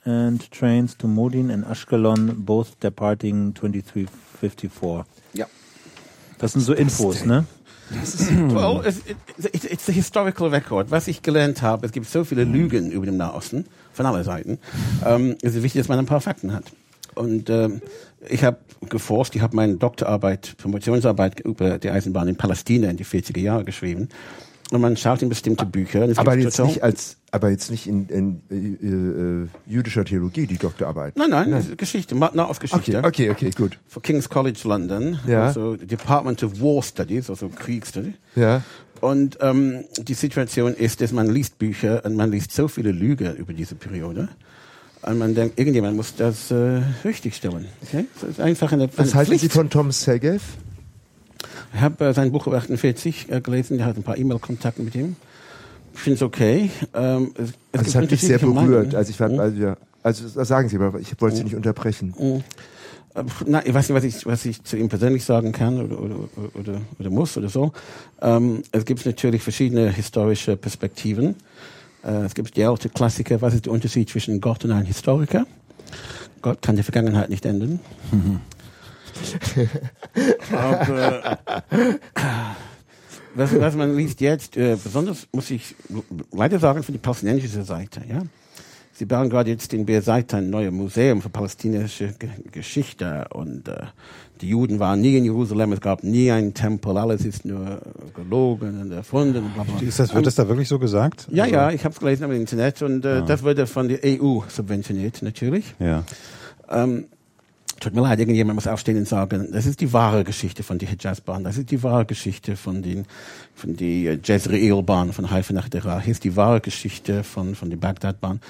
and 0.04 0.50
trains 0.50 0.96
to 0.98 1.06
Modin 1.06 1.50
and 1.50 1.64
Ashkelon, 1.66 2.44
both 2.44 2.78
departing 2.80 3.54
2354. 3.54 5.04
Ja. 5.34 5.46
Das 6.38 6.52
sind 6.52 6.62
so 6.62 6.72
Infos, 6.72 7.24
ne? 7.24 7.46
Well, 7.90 8.82
es, 8.84 9.02
it's, 9.52 9.64
it's 9.64 9.88
a 9.88 9.92
historical 9.92 10.48
record. 10.48 10.90
Was 10.90 11.06
ich 11.08 11.22
gelernt 11.22 11.62
habe, 11.62 11.86
es 11.86 11.92
gibt 11.92 12.06
so 12.06 12.24
viele 12.24 12.44
Lügen 12.44 12.90
über 12.90 13.06
den 13.06 13.16
Nahosten, 13.16 13.66
von 13.92 14.06
aller 14.06 14.24
Seiten. 14.24 14.58
Ähm, 15.04 15.36
es 15.42 15.54
ist 15.54 15.62
wichtig, 15.62 15.80
dass 15.80 15.88
man 15.88 15.98
ein 15.98 16.06
paar 16.06 16.20
Fakten 16.20 16.52
hat. 16.52 16.64
Und 17.14 17.48
ähm, 17.48 17.80
ich 18.28 18.44
habe 18.44 18.58
geforscht, 18.88 19.34
ich 19.36 19.42
habe 19.42 19.56
meine 19.56 19.76
Doktorarbeit, 19.76 20.56
Promotionsarbeit 20.58 21.40
über 21.40 21.78
die 21.78 21.90
Eisenbahn 21.90 22.28
in 22.28 22.36
Palästina 22.36 22.90
in 22.90 22.96
die 22.96 23.06
40er 23.06 23.40
Jahre 23.40 23.64
geschrieben. 23.64 24.08
Und 24.70 24.80
man 24.80 24.96
schaut 24.96 25.22
in 25.22 25.28
bestimmte 25.28 25.64
Bücher. 25.64 26.04
und 26.04 26.10
es 26.10 26.18
Aber 26.18 26.32
gibt 26.32 26.44
jetzt 26.44 26.58
nicht 26.58 26.82
als, 26.82 27.15
aber 27.32 27.50
jetzt 27.50 27.70
nicht 27.70 27.86
in, 27.86 28.08
in 28.08 28.40
äh, 28.50 29.44
äh, 29.44 29.48
jüdischer 29.72 30.04
Theologie, 30.04 30.46
die 30.46 30.58
Doktorarbeit. 30.58 31.16
Nein, 31.16 31.30
nein, 31.30 31.52
ist 31.52 31.76
Geschichte, 31.76 32.14
Nahostgeschichte. 32.14 32.98
Okay, 32.98 33.30
okay, 33.30 33.30
okay, 33.30 33.50
gut. 33.50 33.78
Für 33.88 34.00
King's 34.00 34.28
College 34.28 34.60
London, 34.64 35.18
Ja. 35.26 35.46
also 35.46 35.76
Department 35.76 36.42
of 36.42 36.60
War 36.60 36.82
Studies, 36.82 37.28
also 37.28 37.48
Kriegsstudy. 37.48 38.14
Ja. 38.36 38.62
Und 39.00 39.38
ähm, 39.42 39.84
die 39.98 40.14
Situation 40.14 40.72
ist, 40.74 41.00
dass 41.02 41.12
man 41.12 41.28
liest 41.28 41.58
Bücher 41.58 42.02
und 42.04 42.16
man 42.16 42.30
liest 42.30 42.52
so 42.52 42.68
viele 42.68 42.92
Lügen 42.92 43.34
über 43.36 43.52
diese 43.52 43.74
Periode. 43.74 44.28
Und 45.02 45.18
man 45.18 45.34
denkt, 45.34 45.58
irgendjemand 45.58 45.96
muss 45.96 46.14
das 46.16 46.50
äh, 46.50 46.80
richtigstellen. 47.04 47.66
Okay? 47.82 48.06
Das 48.20 48.30
ist 48.30 48.40
einfach 48.40 48.72
eine, 48.72 48.88
Was 48.96 49.08
eine 49.08 49.14
halten 49.14 49.32
Sie 49.32 49.38
Pflicht. 49.40 49.52
von 49.52 49.68
Tom 49.68 49.92
Segev? 49.92 50.42
Ich 51.74 51.80
habe 51.80 52.06
äh, 52.06 52.14
sein 52.14 52.32
Buch 52.32 52.46
über 52.46 52.56
48 52.56 53.30
äh, 53.30 53.40
gelesen, 53.42 53.76
ich 53.76 53.82
hatte 53.84 54.00
ein 54.00 54.02
paar 54.02 54.16
E-Mail-Kontakte 54.16 54.82
mit 54.82 54.94
ihm. 54.94 55.16
Ich 55.96 56.02
finde 56.02 56.16
es 56.16 56.22
okay. 56.22 56.70
Ähm, 56.94 57.32
es, 57.36 57.50
es 57.72 57.80
Also 57.80 58.00
hat 58.00 58.10
mich 58.10 58.20
sehr 58.20 58.38
berührt. 58.38 58.94
Also 58.94 59.10
ich 59.10 59.18
war, 59.18 59.30
also, 59.30 59.60
ja, 59.60 59.76
also 60.02 60.44
sagen 60.44 60.68
Sie 60.68 60.78
mal, 60.78 60.92
ich 61.00 61.20
wollte 61.20 61.36
Sie 61.36 61.44
nicht 61.44 61.56
unterbrechen. 61.56 62.14
Äh, 63.14 63.22
Na, 63.46 63.64
ich 63.66 63.74
weiß 63.74 63.88
nicht, 63.88 63.96
was 63.96 64.04
ich, 64.04 64.26
was 64.26 64.44
ich 64.44 64.62
zu 64.62 64.76
ihm 64.76 64.88
persönlich 64.88 65.24
sagen 65.24 65.52
kann 65.52 65.80
oder, 65.80 66.00
oder, 66.00 66.16
oder, 66.54 66.80
oder 66.98 67.10
muss 67.10 67.36
oder 67.36 67.48
so. 67.48 67.72
Ähm, 68.20 68.62
es 68.72 68.84
gibt 68.84 69.04
natürlich 69.06 69.42
verschiedene 69.42 69.90
historische 69.90 70.56
Perspektiven. 70.56 71.36
Äh, 72.04 72.24
es 72.24 72.34
gibt 72.34 72.56
die 72.56 72.64
alte 72.64 72.88
Klassiker, 72.88 73.40
was 73.40 73.54
ist 73.54 73.66
der 73.66 73.72
Unterschied 73.72 74.10
zwischen 74.10 74.40
Gott 74.40 74.64
und 74.64 74.72
einem 74.72 74.86
Historiker? 74.86 75.46
Gott 76.42 76.62
kann 76.62 76.76
die 76.76 76.82
Vergangenheit 76.82 77.30
nicht 77.30 77.46
ändern. 77.46 77.80
Aber 80.52 81.38
was, 83.36 83.58
was 83.60 83.74
man 83.76 83.96
liest 83.96 84.20
jetzt, 84.20 84.56
äh, 84.56 84.76
besonders 84.82 85.26
muss 85.32 85.50
ich 85.50 85.74
leider 86.32 86.58
sagen, 86.58 86.82
für 86.82 86.92
die 86.92 86.98
palästinensische 86.98 87.62
Seite, 87.62 88.00
ja. 88.08 88.22
Sie 88.98 89.04
bauen 89.04 89.28
gerade 89.28 89.50
jetzt 89.50 89.74
in 89.74 89.84
Beerseite 89.84 90.38
ein 90.38 90.48
neues 90.48 90.72
Museum 90.72 91.20
für 91.20 91.28
palästinensische 91.28 92.14
Ge 92.18 92.30
Geschichte 92.50 93.26
und 93.34 93.68
äh, 93.68 93.74
die 94.40 94.48
Juden 94.48 94.78
waren 94.78 95.02
nie 95.02 95.16
in 95.18 95.24
Jerusalem, 95.24 95.72
es 95.72 95.80
gab 95.82 96.02
nie 96.02 96.30
einen 96.30 96.54
Tempel, 96.54 96.96
alles 96.96 97.24
ist 97.26 97.44
nur 97.44 97.82
gelogen 98.14 98.80
und 98.80 98.92
erfunden. 98.92 99.44
Und 99.44 99.54
bla 99.54 99.64
bla. 99.64 99.86
Ist 99.86 99.98
das, 99.98 100.14
wird 100.14 100.26
das 100.26 100.34
da 100.34 100.48
wirklich 100.48 100.68
so 100.68 100.78
gesagt? 100.78 101.28
ja, 101.30 101.44
Also- 101.44 101.54
ja, 101.54 101.70
ich 101.72 101.84
habe 101.84 101.92
es 101.92 101.98
gelesen 102.00 102.24
im 102.24 102.32
Internet 102.32 102.80
und 102.82 103.04
äh, 103.04 103.22
das 103.26 103.42
wurde 103.42 103.66
von 103.66 103.88
der 103.88 103.98
EU 104.02 104.40
subventioniert, 104.48 105.20
natürlich. 105.22 105.74
Ja. 105.78 106.02
Ähm, 106.70 107.06
tut 107.80 107.94
mir 107.94 108.00
leid, 108.02 108.18
irgendjemand 108.18 108.56
muss 108.56 108.66
aufstehen 108.66 108.96
und 108.96 109.08
sagen, 109.08 109.48
das 109.52 109.66
ist 109.66 109.80
die 109.80 109.92
wahre 109.92 110.24
Geschichte 110.24 110.62
von 110.62 110.78
der 110.78 110.88
Hijaz-Bahn, 110.88 111.44
das 111.44 111.58
ist 111.58 111.70
die 111.70 111.82
wahre 111.82 112.04
Geschichte 112.04 112.56
von 112.56 112.82
den, 112.82 113.06
von 113.54 113.76
die 113.76 114.06
äh, 114.06 114.18
Jezreel-Bahn 114.22 115.12
von 115.12 115.30
Haifa 115.30 115.52
nach 115.52 115.68
Deraa, 115.68 116.00
hier 116.00 116.12
ist 116.12 116.24
die 116.24 116.36
wahre 116.36 116.60
Geschichte 116.60 117.24
von, 117.24 117.54
von 117.54 117.70
der 117.70 117.76
Bagdad-Bahn. 117.76 118.40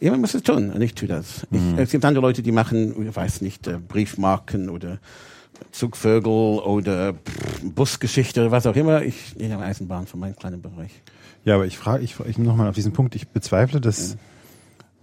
Jemand 0.00 0.20
muss 0.20 0.34
es 0.34 0.42
tun 0.42 0.70
und 0.70 0.80
ich 0.82 0.94
tue 0.94 1.08
das. 1.08 1.46
Ich, 1.50 1.60
es 1.78 1.90
gibt 1.90 2.04
andere 2.04 2.22
Leute, 2.22 2.42
die 2.42 2.52
machen, 2.52 3.06
ich 3.08 3.14
weiß 3.14 3.40
nicht, 3.40 3.66
äh, 3.66 3.78
Briefmarken 3.78 4.68
oder 4.68 4.98
Zugvögel 5.70 6.58
oder 6.60 7.14
Busgeschichte 7.62 8.40
oder 8.40 8.50
was 8.50 8.66
auch 8.66 8.76
immer. 8.76 9.02
Ich 9.02 9.36
nehme 9.36 9.58
Eisenbahn 9.58 10.06
von 10.06 10.20
meinem 10.20 10.36
kleinen 10.36 10.60
Bereich. 10.60 10.90
Ja, 11.44 11.54
aber 11.54 11.66
ich 11.66 11.78
frage, 11.78 12.02
ich, 12.02 12.16
ich 12.26 12.38
nochmal 12.38 12.68
auf 12.68 12.74
diesen 12.74 12.92
Punkt, 12.92 13.14
ich 13.14 13.28
bezweifle, 13.28 13.80
dass 13.80 14.16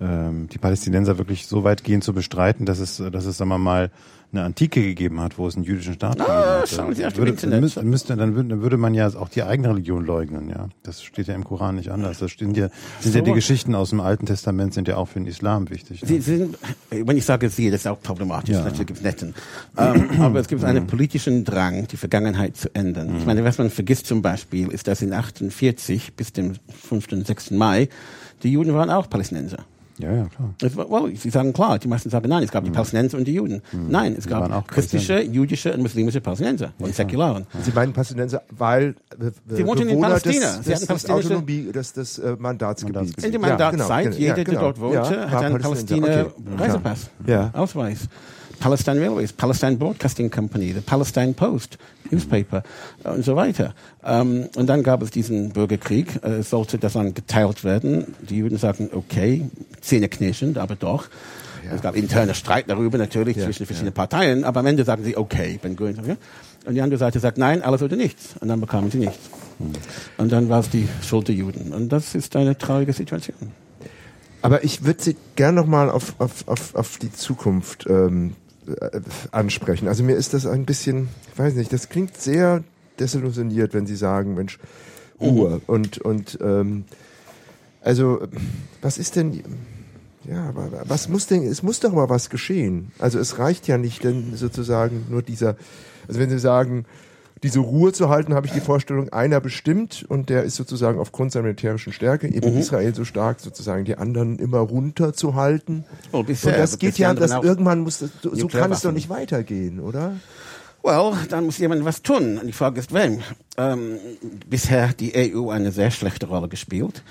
ähm, 0.01 0.49
die 0.49 0.57
Palästinenser 0.57 1.17
wirklich 1.17 1.47
so 1.47 1.63
weit 1.63 1.83
gehen 1.83 2.01
zu 2.01 2.13
bestreiten, 2.13 2.65
dass 2.65 2.79
es, 2.79 2.97
dass 2.97 3.25
es, 3.25 3.37
sagen 3.37 3.49
wir 3.49 3.57
mal, 3.57 3.91
eine 4.33 4.43
Antike 4.43 4.81
gegeben 4.81 5.19
hat, 5.19 5.37
wo 5.37 5.45
es 5.45 5.55
einen 5.55 5.65
jüdischen 5.65 5.93
Staat 5.93 6.17
gegeben 6.17 6.33
hat. 6.33 6.69
schauen 6.69 6.95
Sie 6.95 7.05
auf 7.05 7.17
würde, 7.17 7.33
dann, 7.33 7.59
müsste, 7.59 7.83
müsste, 7.83 8.15
dann, 8.15 8.33
würde, 8.35 8.49
dann 8.49 8.61
würde 8.61 8.77
man 8.77 8.93
ja 8.93 9.07
auch 9.13 9.27
die 9.27 9.43
eigene 9.43 9.69
Religion 9.69 10.05
leugnen, 10.05 10.49
ja. 10.49 10.69
Das 10.83 11.03
steht 11.03 11.27
ja 11.27 11.35
im 11.35 11.43
Koran 11.43 11.75
nicht 11.75 11.91
anders. 11.91 12.19
Das 12.19 12.31
stehen 12.31 12.53
ja, 12.53 12.69
sind 13.01 13.13
ja 13.13 13.19
So. 13.19 13.25
die 13.25 13.33
Geschichten 13.33 13.75
aus 13.75 13.89
dem 13.89 13.99
Alten 13.99 14.25
Testament 14.25 14.73
sind 14.73 14.87
ja 14.87 14.95
auch 14.95 15.09
für 15.09 15.19
den 15.19 15.27
Islam 15.27 15.69
wichtig. 15.69 16.01
Sie, 16.05 16.15
Ja. 16.15 16.21
Sie 16.21 16.37
sind, 16.37 16.57
wenn 16.89 17.17
ich 17.17 17.25
sage 17.25 17.49
Sie, 17.49 17.69
das 17.69 17.81
ist 17.81 17.87
auch 17.87 18.01
problematisch. 18.01 18.55
Ja. 18.55 18.63
Natürlich 18.63 18.87
gibt 18.87 18.99
es 18.99 19.03
Netten. 19.03 19.35
Ähm, 19.77 20.21
aber 20.21 20.39
es 20.39 20.47
gibt 20.47 20.63
einen 20.63 20.87
politischen 20.87 21.43
Drang, 21.43 21.87
die 21.87 21.97
Vergangenheit 21.97 22.55
zu 22.55 22.73
ändern. 22.73 23.17
Ich 23.17 23.25
meine, 23.25 23.43
was 23.43 23.57
man 23.57 23.69
vergisst 23.69 24.07
zum 24.07 24.21
Beispiel, 24.21 24.69
ist, 24.69 24.87
dass 24.87 25.01
in 25.01 25.11
48 25.13 26.15
bis 26.15 26.31
dem 26.31 26.53
5. 26.87 27.11
und 27.11 27.27
6. 27.27 27.51
Mai 27.51 27.89
die 28.43 28.51
Juden 28.53 28.73
waren 28.73 28.89
auch 28.89 29.09
Palästinenser. 29.09 29.65
Ja, 30.01 30.11
ja, 30.11 30.25
klar. 30.25 30.53
Es 30.61 30.75
well, 30.75 31.15
Sie 31.15 31.29
sagen 31.29 31.53
klar, 31.53 31.79
die 31.79 31.87
meisten 31.87 32.09
sagen 32.09 32.27
nein, 32.29 32.43
es 32.43 32.51
gab 32.51 32.63
die 32.63 32.71
Palästinenser 32.71 33.17
und 33.17 33.25
die 33.27 33.33
Juden. 33.33 33.61
Nein, 33.71 34.15
es 34.17 34.27
gab 34.27 34.67
christliche, 34.67 35.21
jüdische 35.21 35.73
und 35.73 35.81
muslimische 35.81 36.21
Palästinenser 36.21 36.73
und 36.79 36.93
Säkularen. 36.95 37.45
Sie 37.63 37.71
meinen 37.71 37.93
Palästinenser, 37.93 38.43
weil 38.49 38.95
Sie 39.47 39.65
wohnten 39.65 39.87
in 39.89 40.01
Palästina. 40.01 40.57
des, 40.57 40.65
Sie 40.65 40.73
hatten 40.75 40.85
palästinische- 40.85 41.11
Autonomie, 41.35 41.71
des, 41.71 41.93
des 41.93 42.19
äh, 42.19 42.35
Mandatsgebiets. 42.37 43.23
In 43.23 43.31
der 43.31 43.41
Ja, 43.41 43.47
Mandatszeit, 43.47 44.05
genau, 44.05 44.17
jeder, 44.17 44.27
ja, 44.29 44.33
der 44.35 44.43
genau. 44.43 44.59
dort 44.61 44.79
wohnte, 44.79 44.95
Ja, 44.95 45.03
hat 45.09 45.31
war 45.33 45.41
einen 45.43 45.59
Palästinenser. 45.59 46.11
Palästina 46.23 46.51
Okay, 46.53 46.63
Reisepass, 46.63 47.09
Ja. 47.27 47.49
Ausweis. 47.53 48.07
Palestine 48.61 49.01
Railways, 49.01 49.33
Palestine 49.33 49.75
Broadcasting 49.75 50.29
Company, 50.29 50.71
the 50.71 50.81
Palestine 50.81 51.33
Post, 51.33 51.77
Newspaper 52.11 52.63
äh, 53.03 53.09
und 53.09 53.25
so 53.25 53.35
weiter. 53.35 53.73
Ähm, 54.05 54.47
und 54.55 54.67
dann 54.67 54.83
gab 54.83 55.01
es 55.01 55.11
diesen 55.11 55.49
Bürgerkrieg. 55.49 56.23
Äh, 56.23 56.39
Es 56.39 56.51
sollte 56.51 56.77
das 56.77 56.93
dann 56.93 57.13
geteilt 57.13 57.63
werden. 57.63 58.15
Die 58.21 58.37
Juden 58.37 58.57
sagten, 58.57 58.89
okay, 58.93 59.49
zähneknirschend, 59.81 60.57
aber 60.57 60.75
doch. 60.75 61.09
Es 61.73 61.81
gab 61.81 61.95
interne 61.95 62.33
Streit 62.33 62.65
darüber 62.69 62.97
natürlich 62.97 63.37
Ja, 63.37 63.45
zwischen 63.45 63.65
verschiedenen 63.65 63.93
Parteien, 63.93 64.43
aber 64.43 64.61
am 64.61 64.65
Ende 64.65 64.83
sagen 64.83 65.03
sie, 65.03 65.15
okay, 65.15 65.59
Ben 65.61 65.75
Gurion 65.75 66.03
ja. 66.05 66.15
Und 66.65 66.75
die 66.75 66.81
andere 66.81 66.97
Seite 66.99 67.19
sagt, 67.19 67.37
nein, 67.37 67.61
alles 67.61 67.81
oder 67.81 67.95
nichts. 67.95 68.35
Und 68.39 68.47
dann 68.47 68.59
bekamen 68.59 68.91
sie 68.91 68.97
nichts. 68.97 69.29
Und 70.17 70.31
dann 70.31 70.49
war 70.49 70.59
es 70.59 70.69
die 70.69 70.87
Schuld 71.03 71.27
der 71.27 71.35
Juden. 71.35 71.73
Und 71.73 71.89
das 71.89 72.15
ist 72.15 72.35
eine 72.35 72.57
traurige 72.57 72.93
Situation. 72.93 73.51
Aber 74.41 74.63
ich 74.63 74.83
würde 74.83 75.01
Sie 75.03 75.15
gern 75.35 75.55
nochmal 75.55 75.89
auf, 75.89 76.15
auf, 76.19 76.47
auf, 76.47 76.75
auf 76.75 76.97
die 76.97 77.11
Zukunft 77.11 77.85
ähm, 77.87 78.31
äh, 78.31 78.40
ansprechen. 79.31 79.87
Also 79.87 80.03
mir 80.03 80.15
ist 80.15 80.33
das 80.33 80.45
ein 80.45 80.65
bisschen, 80.65 81.09
ich 81.33 81.39
weiß 81.39 81.55
nicht, 81.55 81.71
das 81.71 81.89
klingt 81.89 82.17
sehr 82.17 82.63
desillusioniert, 82.99 83.73
wenn 83.73 83.85
Sie 83.85 83.95
sagen, 83.95 84.35
Mensch, 84.35 84.59
Ruhe. 85.19 85.61
Und, 85.67 85.99
und 85.99 86.39
ähm, 86.41 86.85
also, 87.81 88.21
was 88.81 88.97
ist 88.97 89.15
denn, 89.15 89.43
ja, 90.29 90.49
aber 90.49 90.69
was 90.85 91.09
muss 91.09 91.27
denn, 91.27 91.43
es 91.43 91.63
muss 91.63 91.79
doch 91.79 91.93
mal 91.93 92.09
was 92.09 92.29
geschehen. 92.29 92.91
Also 92.99 93.19
es 93.19 93.39
reicht 93.39 93.67
ja 93.67 93.77
nicht 93.77 94.03
denn 94.03 94.35
sozusagen 94.35 95.05
nur 95.09 95.21
dieser, 95.21 95.55
also 96.07 96.19
wenn 96.19 96.29
Sie 96.29 96.39
sagen, 96.39 96.85
diese 97.43 97.59
Ruhe 97.59 97.91
zu 97.91 98.09
halten, 98.09 98.33
habe 98.33 98.47
ich 98.47 98.53
die 98.53 98.59
Vorstellung, 98.59 99.09
einer 99.09 99.39
bestimmt 99.39 100.05
und 100.07 100.29
der 100.29 100.43
ist 100.43 100.55
sozusagen 100.55 100.99
aufgrund 100.99 101.31
seiner 101.31 101.43
militärischen 101.43 101.91
Stärke, 101.91 102.27
eben 102.27 102.57
Israel 102.57 102.93
so 102.93 103.03
stark, 103.03 103.39
sozusagen 103.39 103.85
die 103.85 103.97
anderen 103.97 104.37
immer 104.37 104.59
runterzuhalten. 104.59 105.85
Oh, 106.11 106.23
bisher, 106.23 106.53
und 106.53 106.59
das 106.59 106.77
geht 106.77 106.97
ja, 106.97 107.13
das 107.13 107.31
irgendwann 107.31 107.79
muss, 107.79 107.99
das, 107.99 108.11
so 108.21 108.35
so 108.35 108.47
kann 108.47 108.71
es 108.71 108.81
doch 108.81 108.91
nicht 108.91 109.09
weitergehen, 109.09 109.79
oder? 109.79 110.13
Well, 110.83 111.13
dann 111.29 111.45
muss 111.45 111.59
jemand 111.59 111.85
was 111.85 112.01
tun. 112.01 112.39
Und 112.39 112.47
die 112.47 112.53
Frage 112.53 112.79
ist, 112.79 112.91
wem? 112.91 113.19
Ähm, 113.55 113.99
bisher 114.49 114.89
hat 114.89 114.99
die 114.99 115.13
EU 115.15 115.51
eine 115.51 115.71
sehr 115.71 115.91
schlechte 115.91 116.25
Rolle 116.25 116.47
gespielt. 116.47 117.03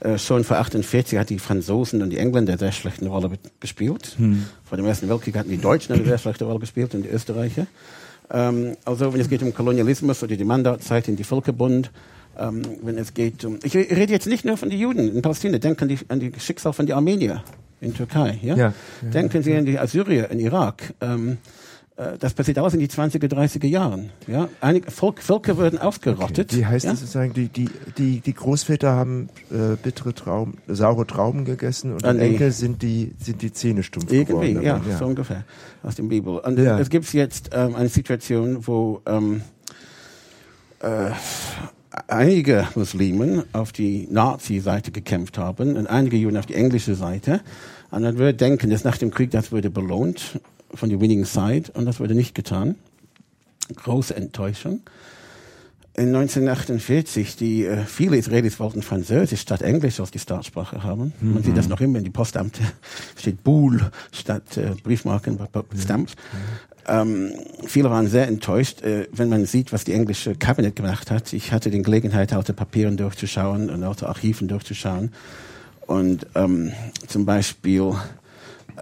Äh, 0.00 0.16
schon 0.16 0.44
vor 0.44 0.56
48 0.56 1.18
hat 1.18 1.28
die 1.28 1.38
Franzosen 1.38 2.00
und 2.00 2.08
die 2.08 2.16
Engländer 2.16 2.52
eine 2.52 2.58
sehr 2.58 2.72
schlechte 2.72 3.06
Rolle 3.06 3.30
gespielt. 3.60 4.16
Vor 4.64 4.78
dem 4.78 4.86
Ersten 4.86 5.10
Weltkrieg 5.10 5.36
hatten 5.36 5.50
die 5.50 5.58
Deutschen 5.58 5.94
eine 5.94 6.04
sehr 6.06 6.16
schlechte 6.16 6.46
Rolle 6.46 6.58
gespielt 6.58 6.94
und 6.94 7.02
die 7.02 7.10
Österreicher. 7.10 7.66
Ähm, 8.30 8.76
also 8.84 9.12
wenn 9.12 9.20
es 9.20 9.28
geht 9.28 9.42
um 9.42 9.54
Kolonialismus 9.54 10.22
oder 10.22 10.36
die 10.36 10.44
Mandatzeit 10.44 11.08
in 11.08 11.16
die 11.16 11.24
Völkerbund, 11.24 11.90
ähm, 12.38 12.62
wenn 12.82 12.98
es 12.98 13.14
geht 13.14 13.44
um... 13.44 13.58
Ich 13.62 13.74
rede 13.74 14.12
jetzt 14.12 14.26
nicht 14.26 14.44
nur 14.44 14.56
von 14.56 14.70
den 14.70 14.78
Juden 14.78 15.14
in 15.14 15.22
Palästina, 15.22 15.58
denken 15.58 15.88
die, 15.88 15.98
an 16.08 16.20
die 16.20 16.32
Schicksal 16.38 16.72
von 16.72 16.86
den 16.86 16.94
Armenier 16.94 17.42
in 17.80 17.94
Türkei. 17.94 18.38
Ja? 18.42 18.56
Ja. 18.56 18.72
Denken 19.02 19.42
Sie 19.42 19.54
an 19.54 19.64
die 19.64 19.78
Assyrier 19.78 20.30
in 20.30 20.40
Irak. 20.40 20.94
Ähm, 21.00 21.32
äh, 21.32 21.57
das 22.20 22.32
passiert 22.32 22.58
alles 22.58 22.74
in 22.74 22.80
die 22.80 22.86
20er, 22.88 23.26
30er 23.28 23.66
Jahren. 23.66 24.10
Ja? 24.28 24.48
Einige 24.60 24.88
Volk, 24.90 25.20
Völker 25.20 25.56
würden 25.56 25.80
ausgerottet. 25.80 26.56
Wie 26.56 26.64
heißt 26.64 26.84
ja? 26.84 26.92
das 26.92 27.00
sozusagen, 27.00 27.32
die, 27.32 27.48
die, 27.48 27.68
die, 27.98 28.20
die 28.20 28.34
Großväter 28.34 28.92
haben 28.92 29.28
äh, 29.50 29.74
bittere 29.82 30.14
Trauben, 30.14 30.58
saure 30.68 31.06
Trauben 31.08 31.44
gegessen 31.44 31.92
und 31.92 32.04
Ah, 32.04 32.12
die 32.12 32.18
nee. 32.20 32.26
Enkel 32.28 32.52
sind 32.52 32.82
die, 32.82 33.14
sind 33.18 33.42
die 33.42 33.52
Zähne 33.52 33.82
stumpf 33.82 34.12
Irgendwie, 34.12 34.52
geworden. 34.52 34.62
ja, 34.64 34.76
Aber, 34.76 34.96
so 34.96 35.06
ungefähr 35.06 35.44
aus 35.82 35.96
der 35.96 36.04
Bibel. 36.04 36.38
Und 36.38 36.58
Ja. 36.58 36.78
es 36.78 36.88
gibt 36.88 37.12
jetzt 37.12 37.50
ähm, 37.52 37.74
eine 37.74 37.88
Situation, 37.88 38.66
wo 38.68 39.00
ähm, 39.04 39.42
äh, 40.80 41.10
einige 42.06 42.68
Muslimen 42.76 43.42
auf 43.52 43.72
die 43.72 44.06
Nazi-Seite 44.10 44.92
gekämpft 44.92 45.36
haben 45.36 45.76
und 45.76 45.86
einige 45.88 46.16
Juden 46.16 46.36
auf 46.36 46.46
die 46.46 46.54
englische 46.54 46.94
Seite. 46.94 47.40
Und 47.90 48.02
man 48.02 48.18
würde 48.18 48.34
denken, 48.34 48.70
dass 48.70 48.84
nach 48.84 48.98
dem 48.98 49.10
Krieg 49.10 49.30
das 49.32 49.50
würde 49.50 49.70
belohnt 49.70 50.40
von 50.74 50.88
der 50.88 51.00
winning 51.00 51.24
side 51.24 51.70
und 51.74 51.86
das 51.86 52.00
wurde 52.00 52.14
nicht 52.14 52.34
getan. 52.34 52.76
Große 53.74 54.14
Enttäuschung. 54.14 54.80
In 55.98 56.14
1948, 56.14 57.34
die, 57.34 57.64
äh, 57.64 57.84
viele 57.84 58.16
Israelis 58.16 58.60
wollten 58.60 58.82
Französisch 58.82 59.40
statt 59.40 59.62
Englisch 59.62 59.98
als 59.98 60.12
die 60.12 60.20
Staatsprache 60.20 60.84
haben. 60.84 61.12
Man 61.20 61.42
sieht 61.42 61.56
das 61.56 61.68
noch 61.68 61.80
immer 61.80 61.98
in 61.98 62.04
die 62.04 62.10
Postamte. 62.10 62.62
Steht 63.18 63.42
Boule 63.42 63.90
statt 64.12 64.56
äh, 64.56 64.76
Briefmarken, 64.80 65.40
Stamps. 65.76 66.14
Ähm, 66.86 67.32
viele 67.66 67.90
waren 67.90 68.06
sehr 68.06 68.28
enttäuscht, 68.28 68.82
äh, 68.82 69.08
wenn 69.10 69.28
man 69.28 69.44
sieht, 69.44 69.72
was 69.72 69.82
die 69.82 69.92
englische 69.92 70.36
Kabinett 70.36 70.76
gemacht 70.76 71.10
hat. 71.10 71.32
Ich 71.32 71.50
hatte 71.50 71.68
die 71.68 71.82
Gelegenheit, 71.82 72.32
alte 72.32 72.52
Papieren 72.52 72.96
durchzuschauen 72.96 73.68
und 73.68 73.82
alte 73.82 74.08
Archiven 74.08 74.46
durchzuschauen. 74.46 75.10
Und 75.88 76.26
ähm, 76.36 76.70
zum 77.08 77.26
Beispiel 77.26 77.94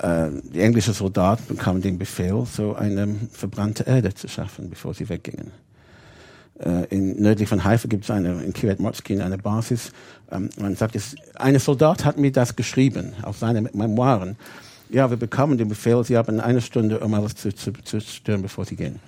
äh, 0.03 0.31
die 0.53 0.61
englische 0.61 0.93
Soldaten 0.93 1.45
bekamen 1.49 1.83
den 1.83 1.99
Befehl, 1.99 2.45
so 2.47 2.75
eine 2.75 3.15
verbrannte 3.33 3.85
Erde 3.85 4.15
zu 4.15 4.29
schaffen, 4.29 4.71
bevor 4.71 4.95
sie 4.95 5.09
weggingen. 5.09 5.51
Äh, 6.59 6.85
in, 6.87 7.21
nördlich 7.21 7.49
von 7.49 7.65
Haifa 7.65 7.89
gibt 7.89 8.05
es 8.05 8.11
eine, 8.11 8.43
in 8.43 8.53
Kiryat 8.53 8.81
Motzkin 8.81 9.21
eine 9.21 9.39
Basis. 9.39 9.93
Ähm, 10.31 10.49
man 10.59 10.75
sagt, 10.77 10.97
es, 10.97 11.15
eine 11.35 11.59
Soldat 11.59 12.05
hat 12.05 12.19
mir 12.19 12.33
das 12.33 12.57
geschrieben, 12.57 13.13
auf 13.23 13.39
seine 13.39 13.63
Memoiren. 13.63 14.37
Ja, 14.89 15.11
wir 15.11 15.17
bekamen 15.17 15.59
den 15.59 15.69
Befehl, 15.69 16.05
Sie 16.05 16.17
haben 16.17 16.41
eine 16.41 16.61
Stunde, 16.61 17.01
um 17.01 17.13
alles 17.15 17.35
zu, 17.35 17.55
zu, 17.55 17.73
zu 17.73 17.99
zerstören, 17.99 18.43
bevor 18.43 18.65
Sie 18.65 18.77
gehen. 18.77 19.01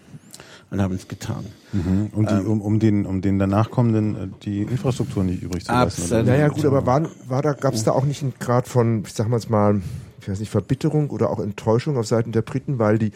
und 0.71 0.83
haben 0.83 0.95
es 0.95 1.09
getan. 1.09 1.47
Mhm. 1.73 2.11
Um, 2.13 2.27
die, 2.27 2.35
um, 2.35 2.61
um, 2.61 2.79
den, 2.79 3.07
um 3.07 3.21
den 3.21 3.39
danach 3.39 3.71
kommenden 3.71 4.15
äh, 4.15 4.29
die 4.43 4.63
Infrastruktur 4.63 5.25
nicht 5.25 5.43
übrig 5.43 5.65
zu 5.65 5.73
lassen. 5.73 6.03
Absolut. 6.03 6.27
Naja, 6.27 6.49
gut, 6.49 6.65
aber 6.65 6.85
war, 6.85 7.03
war 7.27 7.43
da, 7.43 7.53
gab 7.53 7.75
es 7.75 7.85
da 7.85 7.93
auch 7.93 8.05
nicht 8.05 8.23
einen 8.23 8.35
Grad 8.39 8.69
von, 8.69 9.03
ich 9.07 9.15
sag 9.15 9.29
mal, 9.29 9.81
ich 10.29 10.33
weiß 10.33 10.41
nicht, 10.41 10.51
Verbitterung 10.51 11.09
oder 11.09 11.31
auch 11.31 11.41
Enttäuschung 11.41 11.97
auf 11.97 12.07
Seiten 12.07 12.33
der 12.33 12.43
Briten, 12.43 12.79
weil 12.79 12.99
die, 12.99 13.13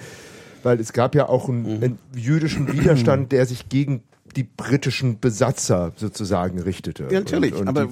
weil 0.62 0.80
es 0.80 0.94
gab 0.94 1.14
ja 1.14 1.28
auch 1.28 1.48
einen, 1.48 1.66
einen 1.66 1.98
jüdischen 2.16 2.72
Widerstand, 2.72 3.32
der 3.32 3.44
sich 3.44 3.68
gegen 3.68 4.02
die 4.34 4.44
britischen 4.44 5.20
Besatzer 5.20 5.92
sozusagen 5.96 6.58
richtete. 6.58 7.08
Ja, 7.10 7.20
natürlich. 7.20 7.52
Und, 7.52 7.60
und 7.60 7.68
aber 7.68 7.88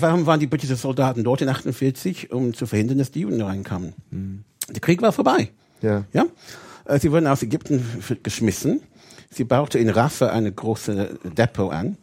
warum 0.00 0.26
waren 0.26 0.40
die 0.40 0.48
britischen 0.48 0.74
Soldaten 0.74 1.22
dort 1.22 1.42
in 1.42 1.48
48, 1.48 2.32
um 2.32 2.54
zu 2.54 2.66
verhindern, 2.66 2.98
dass 2.98 3.12
die 3.12 3.20
Juden 3.20 3.40
reinkamen? 3.40 3.94
Der 4.68 4.80
Krieg 4.80 5.00
war 5.00 5.12
vorbei. 5.12 5.50
ja. 5.80 6.04
Ja? 6.12 6.26
Äh, 6.86 6.98
Sie 6.98 7.12
wurden 7.12 7.28
aus 7.28 7.42
Ägypten 7.42 7.84
geschmissen. 8.24 8.80
Sie 9.30 9.44
baute 9.44 9.78
in 9.78 9.88
Rafah 9.88 10.28
eine 10.28 10.50
große 10.50 11.18
Depot 11.36 11.72
an. 11.72 11.96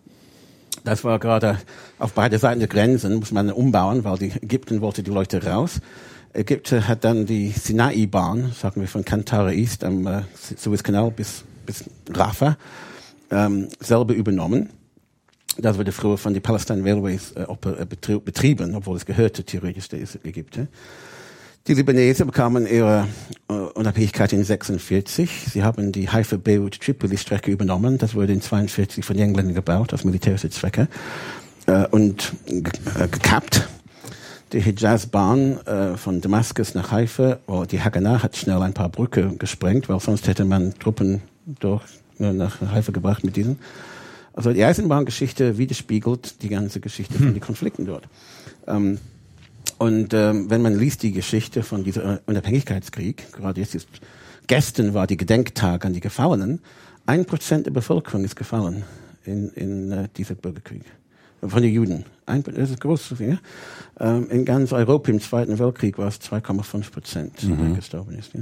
Das 0.86 1.03
war 1.03 1.20
gerade 1.20 1.59
auf 1.99 2.14
beide 2.14 2.38
Seiten 2.39 2.59
der 2.59 2.68
Grenzen, 2.68 3.16
muss 3.16 3.32
man 3.32 3.51
umbauen, 3.51 4.03
weil 4.03 4.18
die 4.18 4.32
Ägypten 4.41 4.82
wollte 4.82 5.03
die 5.03 5.11
Leute 5.11 5.45
raus. 5.45 5.80
Ägypten 6.34 6.88
hat 6.88 7.03
dann 7.03 7.25
die 7.25 7.49
Sinai-Bahn, 7.49 8.53
sagen 8.59 8.81
wir 8.81 8.88
von 8.88 9.05
Kantara 9.05 9.51
East 9.51 9.84
am 9.84 10.07
äh, 10.07 10.21
Suezkanal 10.57 11.11
bis, 11.11 11.43
bis 11.65 11.84
Rafah, 12.11 12.57
ähm, 13.29 13.67
selber 13.79 14.13
übernommen. 14.13 14.69
Das 15.57 15.77
wurde 15.77 15.91
früher 15.91 16.17
von 16.17 16.34
den 16.34 16.41
Palestine 16.41 16.84
Railways 16.84 17.34
äh, 17.34 17.43
äh, 17.43 17.86
betrie- 17.86 18.19
betrieben, 18.19 18.73
obwohl 18.75 18.97
es 18.97 19.05
gehörte 19.05 19.43
theoretisch 19.43 19.89
der 19.89 19.99
Ägypten. 20.23 20.69
Die 21.67 21.75
Libanesen 21.75 22.25
bekamen 22.25 22.67
ihre 22.67 23.07
äh, 23.47 23.53
Unabhängigkeit 23.53 24.34
in 24.34 24.43
46. 24.43 25.29
Sie 25.51 25.63
haben 25.63 25.91
die 25.91 26.09
Haifa 26.09 26.38
Beirut 26.38 26.81
Tripoli 26.81 27.17
Strecke 27.17 27.51
übernommen. 27.51 27.99
Das 27.99 28.15
wurde 28.15 28.34
in 28.34 28.41
42 28.41 29.05
von 29.05 29.15
den 29.15 29.29
Engländern 29.29 29.55
gebaut 29.55 29.93
aus 29.93 30.03
militärischer 30.03 30.49
Zwecke 30.49 30.88
äh, 31.67 31.88
und 31.88 32.34
äh, 32.47 33.07
gekappt. 33.07 33.69
Die 34.53 34.61
Hijaz-Bahn 34.61 35.57
äh, 35.65 35.97
von 35.97 36.21
Damaskus 36.21 36.75
nach 36.75 36.91
Haifa, 36.91 37.39
oh, 37.47 37.65
die 37.65 37.81
Haganah 37.81 38.21
hat 38.21 38.37
schnell 38.37 38.61
ein 38.61 38.75
paar 38.75 38.89
Brücke 38.89 39.35
gesprengt, 39.39 39.89
weil 39.89 39.99
sonst 39.99 40.27
hätte 40.27 40.45
man 40.45 40.75
Truppen 40.77 41.23
durch, 41.47 41.81
äh, 42.19 42.31
nach 42.31 42.61
Haifa 42.61 42.91
gebracht 42.91 43.23
mit 43.23 43.35
diesen. 43.35 43.57
Also 44.33 44.53
die 44.53 44.63
Eisenbahngeschichte 44.63 45.57
widerspiegelt 45.57 46.43
die 46.43 46.49
ganze 46.49 46.79
Geschichte 46.81 47.15
von 47.15 47.33
den 47.33 47.41
Konflikten 47.41 47.85
dort. 47.85 48.07
Ähm, 48.67 48.99
und 49.79 50.13
ähm, 50.13 50.51
wenn 50.51 50.61
man 50.61 50.77
liest 50.77 51.01
die 51.01 51.13
Geschichte 51.13 51.63
von 51.63 51.83
dieser 51.83 52.21
Unabhängigkeitskrieg, 52.27 53.33
gerade 53.33 53.59
jetzt 53.59 53.73
ist, 53.73 53.87
gestern 54.45 54.93
war 54.93 55.07
die 55.07 55.17
Gedenktag 55.17 55.83
an 55.83 55.93
die 55.93 55.99
Gefallenen, 55.99 56.61
ein 57.07 57.25
Prozent 57.25 57.65
der 57.65 57.71
Bevölkerung 57.71 58.23
ist 58.23 58.35
gefallen 58.35 58.83
in, 59.25 59.49
in 59.49 59.91
äh, 59.91 60.09
dieser 60.15 60.35
Bürgerkrieg. 60.35 60.83
Von 61.45 61.61
den 61.61 61.73
Juden. 61.73 62.05
Ein, 62.25 62.43
das 62.43 62.69
ist 62.69 62.79
groß. 62.79 63.15
Ja? 63.19 63.37
Ähm, 63.99 64.29
in 64.29 64.45
ganz 64.45 64.71
Europa 64.71 65.11
im 65.11 65.19
Zweiten 65.19 65.59
Weltkrieg 65.59 65.97
war 65.97 66.07
es 66.07 66.21
2,5 66.21 66.91
Prozent, 66.91 67.33
der 67.43 67.75
gestorben 67.75 68.17
ist. 68.17 68.33
Ja? 68.33 68.41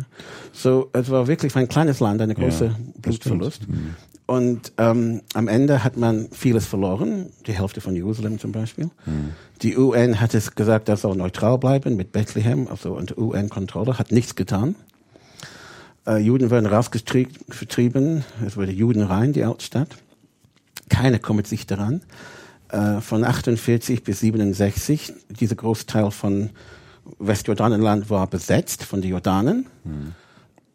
So, 0.53 0.89
es 0.93 1.09
war 1.09 1.27
wirklich 1.27 1.51
für 1.51 1.59
ein 1.59 1.67
kleines 1.67 1.99
Land 1.99 2.21
eine 2.21 2.35
große 2.35 2.65
Ja, 2.65 2.75
Blutverlust. 3.01 3.61
Und 4.27 4.71
ähm, 4.77 5.21
am 5.33 5.47
Ende 5.47 5.83
hat 5.83 5.97
man 5.97 6.29
vieles 6.31 6.65
verloren, 6.65 7.27
die 7.47 7.53
Hälfte 7.53 7.81
von 7.81 7.95
Jerusalem 7.95 8.39
zum 8.39 8.51
Beispiel. 8.53 8.89
Die 9.61 9.77
UN 9.77 10.21
hat 10.21 10.33
es 10.33 10.55
gesagt, 10.55 10.87
das 10.87 11.01
soll 11.01 11.17
neutral 11.17 11.57
bleiben 11.57 11.97
mit 11.97 12.11
Bethlehem, 12.13 12.67
also 12.69 12.93
unter 12.93 13.17
UN-Kontrolle, 13.17 13.99
hat 13.99 14.11
nichts 14.11 14.35
getan. 14.35 14.75
Äh, 16.07 16.19
Juden 16.19 16.49
werden 16.49 16.65
rausgetrieben, 16.65 18.23
es 18.45 18.57
wurde 18.57 18.71
Juden 18.71 19.03
rein, 19.03 19.33
die 19.33 19.43
Altstadt. 19.43 19.89
Keiner 20.89 21.19
kümmert 21.19 21.47
sich 21.47 21.67
daran. 21.67 22.01
Äh, 22.71 23.01
von 23.01 23.23
48 23.23 24.03
bis 24.03 24.21
67, 24.21 25.13
dieser 25.29 25.55
Großteil 25.55 26.09
von 26.11 26.49
Westjordanenland 27.19 28.09
war 28.09 28.27
besetzt 28.27 28.83
von 28.83 29.01
den 29.01 29.11
Jordanen. 29.11 29.65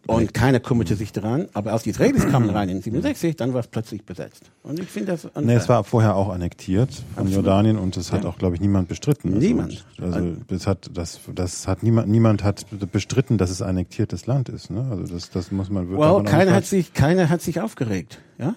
Und 0.08 0.34
keiner 0.34 0.60
kümmerte 0.60 0.94
sich 0.94 1.10
daran. 1.10 1.48
Aber 1.52 1.72
als 1.72 1.82
die 1.82 1.90
Israelis 1.90 2.26
kamen 2.28 2.48
rein 2.50 2.68
in 2.68 2.80
67, 2.80 3.34
dann 3.34 3.54
war 3.54 3.60
es 3.60 3.66
plötzlich 3.66 4.04
besetzt. 4.04 4.50
Und 4.62 4.78
ich 4.78 4.88
finde 4.88 5.12
das 5.12 5.24
unfair. 5.24 5.42
Nee, 5.42 5.54
es 5.54 5.68
war 5.68 5.82
vorher 5.82 6.14
auch 6.14 6.28
annektiert 6.28 6.90
von 7.16 7.28
Jordanien 7.28 7.76
und 7.76 7.96
das 7.96 8.12
hat 8.12 8.24
auch, 8.24 8.38
glaube 8.38 8.54
ich, 8.54 8.60
niemand 8.60 8.88
bestritten. 8.88 9.34
Also, 9.34 9.46
Niemand. 9.46 9.84
Also 10.00 10.36
das 10.46 10.66
hat 10.68 10.90
das 10.94 11.18
das 11.34 11.66
hat 11.66 11.82
niemand 11.82 12.08
niemand 12.08 12.44
hat 12.44 12.66
bestritten, 12.92 13.36
dass 13.36 13.50
es 13.50 13.62
annektiertes 13.62 14.26
Land 14.26 14.48
ist. 14.48 14.70
Ne? 14.70 14.86
Also 14.90 15.12
das 15.12 15.30
das 15.30 15.50
muss 15.50 15.70
man 15.70 15.88
wirklich. 15.88 16.08
well, 16.08 16.22
keiner 16.22 16.54
hat 16.54 16.66
sich, 16.66 16.92
keiner 16.92 17.28
hat 17.28 17.42
sich 17.42 17.60
aufgeregt. 17.60 18.20
Ja? 18.38 18.54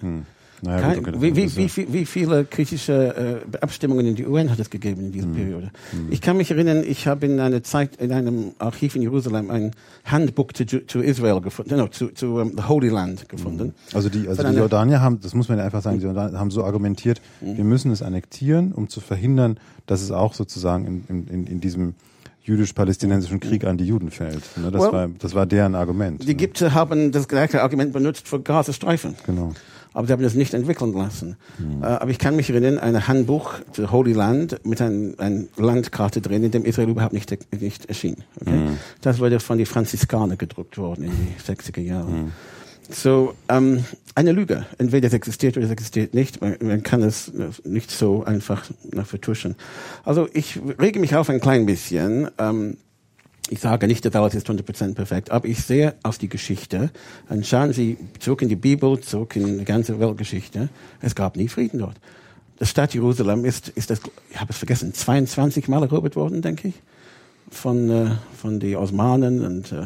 Naja, 0.62 0.80
Kein, 0.80 1.02
gut, 1.02 1.16
okay, 1.16 1.34
wie, 1.34 1.56
wie, 1.56 1.76
wie, 1.76 1.92
wie 1.92 2.06
viele 2.06 2.44
kritische 2.44 3.42
äh, 3.52 3.56
Abstimmungen 3.58 4.06
in 4.06 4.14
die 4.14 4.26
UN 4.26 4.50
hat 4.50 4.58
es 4.58 4.70
gegeben 4.70 5.06
in 5.06 5.12
dieser 5.12 5.26
Hm. 5.26 5.34
Periode? 5.34 5.70
Ich 6.10 6.20
kann 6.20 6.36
mich 6.36 6.50
erinnern, 6.50 6.82
ich 6.86 7.06
habe 7.06 7.26
in 7.26 7.40
einer 7.40 7.62
Zeit 7.62 7.96
in 7.96 8.12
einem 8.12 8.52
Archiv 8.58 8.94
in 8.96 9.02
Jerusalem 9.02 9.50
ein 9.50 9.72
Handbook 10.04 10.54
to, 10.54 10.64
to 10.64 11.00
Israel 11.00 11.40
gefunden, 11.40 11.76
no, 11.76 11.88
zu, 11.88 12.08
zu 12.08 12.36
um, 12.36 12.52
the 12.56 12.64
Holy 12.68 12.88
Land 12.88 13.28
gefunden. 13.28 13.74
Also 13.94 14.08
die, 14.08 14.28
also 14.28 14.42
Von 14.42 14.52
die 14.52 14.58
Jordanier 14.58 15.00
haben, 15.00 15.20
das 15.20 15.34
muss 15.34 15.48
man 15.48 15.58
ja 15.58 15.64
einfach 15.64 15.82
sagen, 15.82 15.98
die 15.98 16.04
Jordanier 16.04 16.38
haben 16.38 16.50
so 16.50 16.64
argumentiert, 16.64 17.20
Mhm. 17.40 17.56
wir 17.56 17.64
müssen 17.64 17.90
es 17.90 18.02
annektieren, 18.02 18.72
um 18.72 18.88
zu 18.88 19.00
verhindern, 19.00 19.58
dass 19.86 20.02
es 20.02 20.10
auch 20.10 20.34
sozusagen 20.34 20.84
in, 20.86 21.04
in, 21.08 21.26
in, 21.28 21.46
in 21.46 21.60
diesem 21.60 21.94
jüdisch-palästinensischen 22.42 23.40
Krieg 23.40 23.64
an 23.64 23.76
die 23.76 23.84
Juden 23.86 24.10
fällt. 24.10 24.42
Ne, 24.56 24.70
das, 24.70 24.82
Well, 24.82 24.92
war, 24.92 25.08
das 25.18 25.34
war 25.34 25.46
deren 25.46 25.74
Argument. 25.74 26.22
Die 26.22 26.26
ne? 26.26 26.32
Ägypter 26.32 26.74
haben 26.74 27.12
das 27.12 27.28
gleiche 27.28 27.62
Argument 27.62 27.92
benutzt 27.92 28.28
für 28.28 28.40
Gazastreifen. 28.40 29.14
Genau. 29.26 29.52
Aber 29.92 30.06
sie 30.06 30.12
haben 30.12 30.22
das 30.22 30.34
nicht 30.34 30.54
entwickeln 30.54 30.92
lassen. 30.92 31.36
Äh, 31.82 31.86
aber 31.86 32.10
ich 32.10 32.18
kann 32.18 32.36
mich 32.36 32.50
erinnern, 32.50 32.78
ein 32.78 33.08
Handbuch 33.08 33.54
zu 33.72 33.90
Holy 33.90 34.12
Land 34.12 34.64
mit 34.64 34.80
einer 34.80 35.18
ein 35.18 35.48
Landkarte 35.56 36.20
drin, 36.20 36.44
in 36.44 36.50
dem 36.50 36.64
Israel 36.64 36.88
überhaupt 36.88 37.12
nicht, 37.12 37.36
nicht 37.60 37.86
erschien. 37.86 38.16
Okay? 38.40 38.68
Das 39.00 39.18
wurde 39.18 39.40
von 39.40 39.58
den 39.58 39.66
Franziskanern 39.66 40.38
gedruckt 40.38 40.78
worden 40.78 41.04
in 41.04 41.10
die 41.10 41.52
60er 41.52 41.80
Jahren. 41.80 42.32
So, 42.92 43.34
ähm, 43.48 43.84
eine 44.14 44.32
Lüge. 44.32 44.66
Entweder 44.78 45.06
es 45.06 45.14
existiert 45.14 45.56
oder 45.56 45.66
es 45.66 45.72
existiert 45.72 46.12
nicht. 46.12 46.40
Man, 46.40 46.56
man 46.60 46.82
kann 46.82 47.02
es 47.02 47.28
äh, 47.28 47.50
nicht 47.64 47.90
so 47.90 48.24
einfach 48.24 48.64
vertuschen. 49.04 49.54
Also 50.04 50.28
ich 50.32 50.58
rege 50.78 50.98
mich 50.98 51.14
auf 51.14 51.30
ein 51.30 51.40
klein 51.40 51.66
bisschen. 51.66 52.28
Ähm, 52.38 52.76
ich 53.50 53.58
sage 53.58 53.88
nicht, 53.88 54.04
dass 54.04 54.14
alles 54.14 54.36
ist 54.36 54.48
100% 54.48 54.94
perfekt, 54.94 55.32
aber 55.32 55.48
ich 55.48 55.58
sehe 55.58 55.94
aus 56.04 56.18
die 56.18 56.28
Geschichte, 56.28 56.90
und 57.28 57.44
schauen 57.44 57.72
Sie 57.72 57.96
zurück 58.20 58.42
in 58.42 58.48
die 58.48 58.56
Bibel, 58.56 59.00
zurück 59.00 59.34
in 59.34 59.58
die 59.58 59.64
ganze 59.64 59.98
Weltgeschichte, 59.98 60.68
es 61.00 61.16
gab 61.16 61.36
nie 61.36 61.48
Frieden 61.48 61.80
dort. 61.80 61.96
Die 62.60 62.66
Stadt 62.66 62.94
Jerusalem 62.94 63.44
ist, 63.44 63.68
ist 63.70 63.90
das, 63.90 64.00
ich 64.30 64.40
habe 64.40 64.52
es 64.52 64.58
vergessen, 64.58 64.94
22 64.94 65.66
Mal 65.66 65.82
erobert 65.82 66.14
worden, 66.14 66.42
denke 66.42 66.68
ich, 66.68 66.74
von, 67.50 67.90
äh, 67.90 68.10
von 68.36 68.60
den 68.60 68.76
Osmanen 68.76 69.44
und 69.44 69.72
äh, 69.72 69.82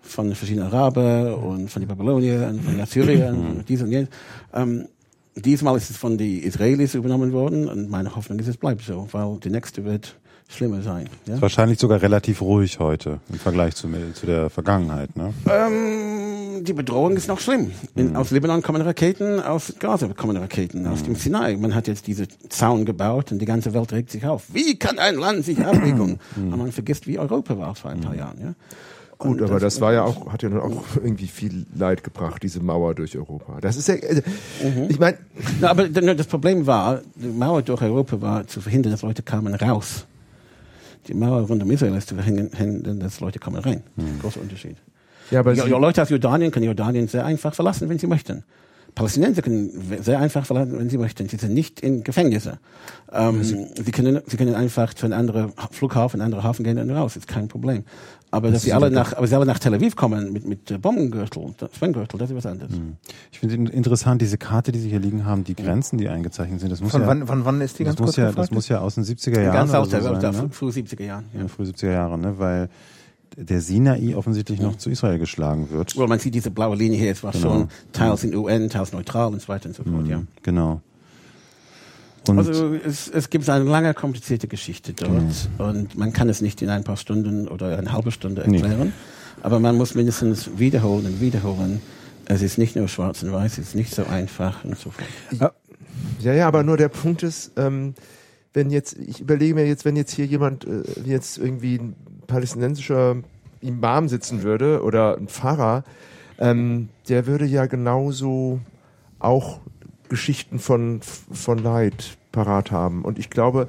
von 0.00 0.32
verschiedenen 0.32 0.68
Araber 0.68 1.36
und 1.38 1.70
von 1.70 1.82
den 1.82 1.88
Babylonier 1.88 2.46
und 2.48 2.62
von 2.62 2.74
den 2.74 2.82
Assyrier 2.82 3.30
und 3.30 3.64
dies 3.68 3.82
und 3.82 3.90
jenes. 3.90 4.08
Ähm, 4.52 4.86
diesmal 5.34 5.76
ist 5.76 5.90
es 5.90 5.96
von 5.96 6.16
den 6.16 6.42
Israelis 6.42 6.94
übernommen 6.94 7.32
worden 7.32 7.68
und 7.68 7.90
meine 7.90 8.14
Hoffnung 8.14 8.38
ist, 8.38 8.46
es 8.46 8.56
bleibt 8.56 8.82
so, 8.82 9.08
weil 9.10 9.38
die 9.40 9.50
nächste 9.50 9.84
wird 9.84 10.14
schlimmer 10.48 10.82
sein. 10.82 11.08
Ja? 11.26 11.34
Ist 11.34 11.42
wahrscheinlich 11.42 11.78
sogar 11.78 12.02
relativ 12.02 12.40
ruhig 12.40 12.78
heute 12.78 13.20
im 13.30 13.38
Vergleich 13.38 13.74
zu, 13.74 13.88
zu 14.14 14.26
der 14.26 14.50
Vergangenheit. 14.50 15.16
Ne? 15.16 15.32
Ähm, 15.50 16.64
die 16.64 16.72
Bedrohung 16.72 17.16
ist 17.16 17.28
noch 17.28 17.40
schlimm. 17.40 17.72
In, 17.94 18.16
Aus 18.16 18.30
Libanon 18.30 18.62
kommen 18.62 18.82
Raketen, 18.82 19.40
aus 19.40 19.74
Gaza 19.78 20.08
kommen 20.08 20.36
Raketen, 20.36 20.86
aus 20.86 21.02
dem 21.02 21.14
Sinai. 21.16 21.56
Man 21.56 21.74
hat 21.74 21.88
jetzt 21.88 22.06
diese 22.06 22.26
Zaun 22.48 22.84
gebaut 22.84 23.32
und 23.32 23.38
die 23.38 23.46
ganze 23.46 23.74
Welt 23.74 23.92
regt 23.92 24.10
sich 24.10 24.26
auf. 24.26 24.44
Wie 24.52 24.78
kann 24.78 24.98
ein 24.98 25.16
Land 25.16 25.44
sich 25.44 25.58
abregen? 25.66 26.18
Und 26.36 26.56
man 26.56 26.72
vergisst, 26.72 27.06
wie 27.06 27.18
Europa 27.18 27.58
war 27.58 27.74
vor 27.74 27.90
ein 27.90 28.00
paar 28.00 28.14
Jahren. 28.14 28.40
Ja? 28.40 28.54
Gut, 29.18 29.40
Und 29.40 29.48
aber 29.48 29.60
das, 29.60 29.80
war 29.80 29.92
ja 29.92 30.04
auch, 30.04 30.32
hat 30.32 30.42
ja 30.42 30.48
nun 30.48 30.60
auch 30.60 30.82
irgendwie 30.96 31.28
viel 31.28 31.66
Leid 31.74 32.02
gebracht, 32.02 32.42
diese 32.42 32.60
Mauer 32.60 32.94
durch 32.94 33.16
Europa. 33.16 33.58
Das 33.60 33.76
ist 33.76 33.88
ja, 33.88 33.94
also, 33.94 34.22
ich 34.88 34.98
meine, 34.98 35.18
aber 35.62 35.88
das 35.88 36.26
Problem 36.26 36.66
war, 36.66 37.00
die 37.14 37.28
Mauer 37.28 37.62
durch 37.62 37.80
Europa 37.80 38.20
war 38.20 38.46
zu 38.46 38.60
verhindern, 38.60 38.92
dass 38.92 39.02
Leute 39.02 39.22
kamen 39.22 39.54
raus. 39.54 40.06
Die 41.06 41.14
Mauer 41.14 41.42
rund 41.42 41.62
um 41.62 41.70
Israel 41.70 41.94
ist 41.96 42.08
zu 42.08 42.14
verhindern, 42.14 43.00
dass 43.00 43.20
Leute 43.20 43.38
kommen 43.38 43.56
rein. 43.56 43.82
Großer 44.20 44.40
Unterschied. 44.40 44.76
ja, 45.30 45.40
aber 45.40 45.52
ja, 45.52 45.64
Leute 45.66 46.02
aus 46.02 46.10
Jordanien 46.10 46.50
können 46.50 46.66
Jordanien 46.66 47.08
sehr 47.08 47.24
einfach 47.24 47.54
verlassen, 47.54 47.88
wenn 47.88 47.98
sie 47.98 48.06
möchten. 48.06 48.44
Palästinenser 48.94 49.42
können 49.42 49.70
sehr 50.02 50.20
einfach 50.20 50.46
verlassen, 50.46 50.78
wenn 50.78 50.88
sie 50.88 50.98
möchten. 50.98 51.28
Sie 51.28 51.36
sind 51.36 51.52
nicht 51.52 51.80
in 51.80 52.04
Gefängnisse. 52.04 52.58
Ähm, 53.12 53.42
sie, 53.42 53.90
können, 53.90 54.20
sie 54.26 54.36
können 54.36 54.54
einfach 54.54 54.94
zu 54.94 55.06
einem 55.06 55.18
anderen 55.18 55.52
Flughafen, 55.72 56.20
einem 56.20 56.26
anderen 56.26 56.44
Hafen 56.44 56.64
gehen 56.64 56.78
und 56.78 56.90
raus. 56.90 57.16
Ist 57.16 57.26
kein 57.26 57.48
Problem. 57.48 57.84
Aber 58.30 58.50
dass 58.50 58.62
sie 58.62 58.72
alle 58.72 58.90
nach, 58.90 59.16
aber 59.16 59.26
sie 59.26 59.34
alle 59.36 59.46
nach 59.46 59.58
Tel 59.58 59.74
Aviv 59.74 59.94
kommen 59.96 60.32
mit, 60.32 60.44
mit 60.46 60.80
Bombengürtel, 60.82 61.54
Spenggürtel, 61.72 62.18
das 62.18 62.30
ist 62.30 62.36
was 62.36 62.46
anderes. 62.46 62.72
Ich 63.30 63.38
finde 63.38 63.54
in- 63.54 63.66
interessant, 63.66 64.20
diese 64.22 64.38
Karte, 64.38 64.72
die 64.72 64.80
Sie 64.80 64.88
hier 64.90 64.98
liegen 64.98 65.24
haben, 65.24 65.44
die 65.44 65.54
Grenzen, 65.54 65.98
die 65.98 66.08
eingezeichnet 66.08 66.58
sind, 66.60 66.70
das 66.72 66.80
muss 66.80 66.90
Von 66.90 67.02
ja, 67.02 67.06
wann, 67.06 67.26
von 67.28 67.44
wann 67.44 67.60
ist 67.60 67.78
die 67.78 67.84
das 67.84 67.92
ganz 67.96 68.00
muss 68.00 68.06
kurz 68.08 68.16
ja, 68.16 68.24
das 68.26 68.34
gefragt? 68.34 68.52
muss 68.52 68.68
ja 68.68 68.78
aus 68.80 68.96
den 68.96 69.04
70er 69.04 69.40
Jahren 69.40 69.52
Ganz 69.54 69.74
aus 69.74 69.88
der, 69.88 70.02
so 70.02 70.08
aus 70.10 70.20
sein, 70.22 70.32
der 70.32 70.42
ne? 70.42 70.48
früh 70.50 70.68
70er 70.68 71.02
Jahren. 71.04 71.24
Ja. 71.32 71.42
ja, 71.42 71.48
früh 71.48 71.62
70er 71.62 71.92
Jahre, 71.92 72.18
ne? 72.18 72.38
weil 72.38 72.68
der 73.36 73.60
Sinai 73.60 74.14
offensichtlich 74.16 74.60
noch 74.60 74.76
zu 74.78 74.90
Israel 74.90 75.18
geschlagen 75.18 75.68
wird. 75.70 75.96
Well, 75.96 76.06
man 76.06 76.18
sieht 76.18 76.34
diese 76.34 76.50
blaue 76.50 76.76
Linie 76.76 76.98
hier, 76.98 77.12
es 77.12 77.22
war 77.22 77.32
Genau. 77.32 77.42
schon 77.50 77.68
teils 77.92 78.24
in 78.24 78.34
UN, 78.34 78.70
teils 78.70 78.92
neutral 78.92 79.32
und 79.32 79.40
so 79.42 79.48
weiter 79.48 79.68
und 79.68 79.74
so 79.74 79.82
fort, 79.84 80.06
ja. 80.06 80.22
Genau. 80.42 80.80
Und 82.28 82.38
Also 82.38 82.74
es, 82.74 83.08
es 83.08 83.28
gibt 83.28 83.48
eine 83.50 83.64
lange, 83.64 83.92
komplizierte 83.92 84.48
Geschichte 84.48 84.92
dort 84.94 85.10
Genau. 85.58 85.68
und 85.70 85.96
man 85.98 86.12
kann 86.12 86.28
es 86.28 86.40
nicht 86.40 86.62
in 86.62 86.70
ein 86.70 86.82
paar 86.84 86.96
Stunden 86.96 87.48
oder 87.48 87.76
eine 87.78 87.92
halbe 87.92 88.10
Stunde 88.12 88.44
Nee. 88.46 88.58
erklären, 88.60 88.92
aber 89.42 89.58
man 89.60 89.76
muss 89.76 89.94
mindestens 89.94 90.50
wiederholen 90.58 91.06
und 91.06 91.20
wiederholen. 91.20 91.82
Es 92.26 92.40
ist 92.40 92.56
nicht 92.56 92.76
nur 92.76 92.88
schwarz 92.88 93.22
und 93.22 93.32
weiß, 93.32 93.58
es 93.58 93.68
ist 93.68 93.74
nicht 93.74 93.94
so 93.94 94.04
einfach 94.06 94.64
und 94.64 94.78
so 94.78 94.90
fort. 94.90 95.52
Ja, 96.20 96.32
ja, 96.32 96.48
aber 96.48 96.62
nur 96.62 96.78
der 96.78 96.88
Punkt 96.88 97.22
ist, 97.22 97.52
ähm, 97.56 97.94
wenn 98.54 98.70
jetzt, 98.70 98.96
ich 98.98 99.20
überlege 99.20 99.54
mir 99.54 99.66
jetzt, 99.66 99.84
wenn 99.84 99.96
jetzt 99.96 100.12
hier 100.12 100.24
jemand, 100.24 100.64
äh, 100.64 100.82
jetzt 101.04 101.36
irgendwie 101.36 101.74
ein 101.76 101.94
palästinensischer 102.26 103.16
Imam 103.60 104.08
sitzen 104.08 104.42
würde 104.42 104.82
oder 104.82 105.16
ein 105.16 105.28
Pfarrer, 105.28 105.84
ähm, 106.38 106.88
der 107.08 107.26
würde 107.26 107.46
ja 107.46 107.66
genauso 107.66 108.60
auch 109.18 109.60
Geschichten 110.08 110.58
von, 110.58 111.00
von 111.02 111.58
Leid 111.58 112.18
parat 112.30 112.70
haben. 112.70 113.04
Und 113.04 113.18
ich 113.18 113.30
glaube, 113.30 113.68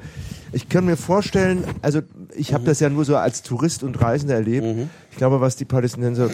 ich 0.51 0.69
kann 0.69 0.85
mir 0.85 0.97
vorstellen, 0.97 1.63
also 1.81 2.01
ich 2.35 2.53
habe 2.53 2.65
das 2.65 2.79
ja 2.79 2.89
nur 2.89 3.05
so 3.05 3.15
als 3.15 3.43
Tourist 3.43 3.83
und 3.83 4.01
Reisender 4.01 4.35
erlebt. 4.35 4.65
Ich 5.11 5.17
glaube, 5.17 5.39
was 5.39 5.55
die 5.55 5.65
Palästinenser 5.65 6.31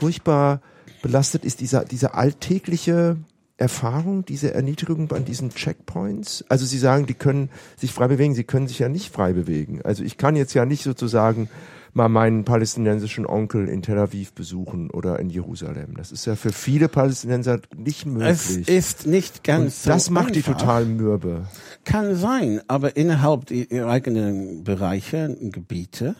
furchtbar 0.00 0.60
belastet, 1.02 1.44
ist 1.44 1.60
dieser, 1.60 1.84
diese 1.84 2.14
alltägliche 2.14 3.16
Erfahrung, 3.56 4.24
diese 4.24 4.54
Erniedrigung 4.54 5.10
an 5.12 5.24
diesen 5.24 5.50
Checkpoints. 5.50 6.44
Also 6.48 6.66
Sie 6.66 6.78
sagen, 6.78 7.06
die 7.06 7.14
können 7.14 7.50
sich 7.76 7.92
frei 7.92 8.08
bewegen, 8.08 8.34
sie 8.34 8.44
können 8.44 8.66
sich 8.66 8.78
ja 8.78 8.88
nicht 8.88 9.12
frei 9.12 9.32
bewegen. 9.34 9.80
Also 9.82 10.02
ich 10.02 10.16
kann 10.16 10.36
jetzt 10.36 10.54
ja 10.54 10.64
nicht 10.64 10.82
sozusagen 10.82 11.48
mal 11.94 12.08
meinen 12.08 12.44
palästinensischen 12.44 13.26
Onkel 13.26 13.68
in 13.68 13.82
Tel 13.82 13.98
Aviv 13.98 14.32
besuchen 14.32 14.90
oder 14.90 15.18
in 15.18 15.28
Jerusalem. 15.28 15.94
Das 15.96 16.10
ist 16.10 16.24
ja 16.24 16.36
für 16.36 16.50
viele 16.50 16.88
Palästinenser 16.88 17.60
nicht 17.76 18.06
Es 18.06 18.48
möglich. 18.48 18.68
ist 18.68 19.06
nicht 19.06 19.44
ganz 19.44 19.82
das 19.82 20.06
so 20.06 20.12
macht 20.12 20.34
die 20.34 20.38
einfach. 20.38 20.56
total 20.58 20.86
mürbe. 20.86 21.46
Kann 21.84 22.16
sein, 22.16 22.62
aber 22.66 22.96
innerhalb 22.96 23.44
die- 23.46 23.64
ihrer 23.70 23.90
eigenen 23.90 24.64
Bereiche 24.64 25.36
Gebiete. 25.40 26.16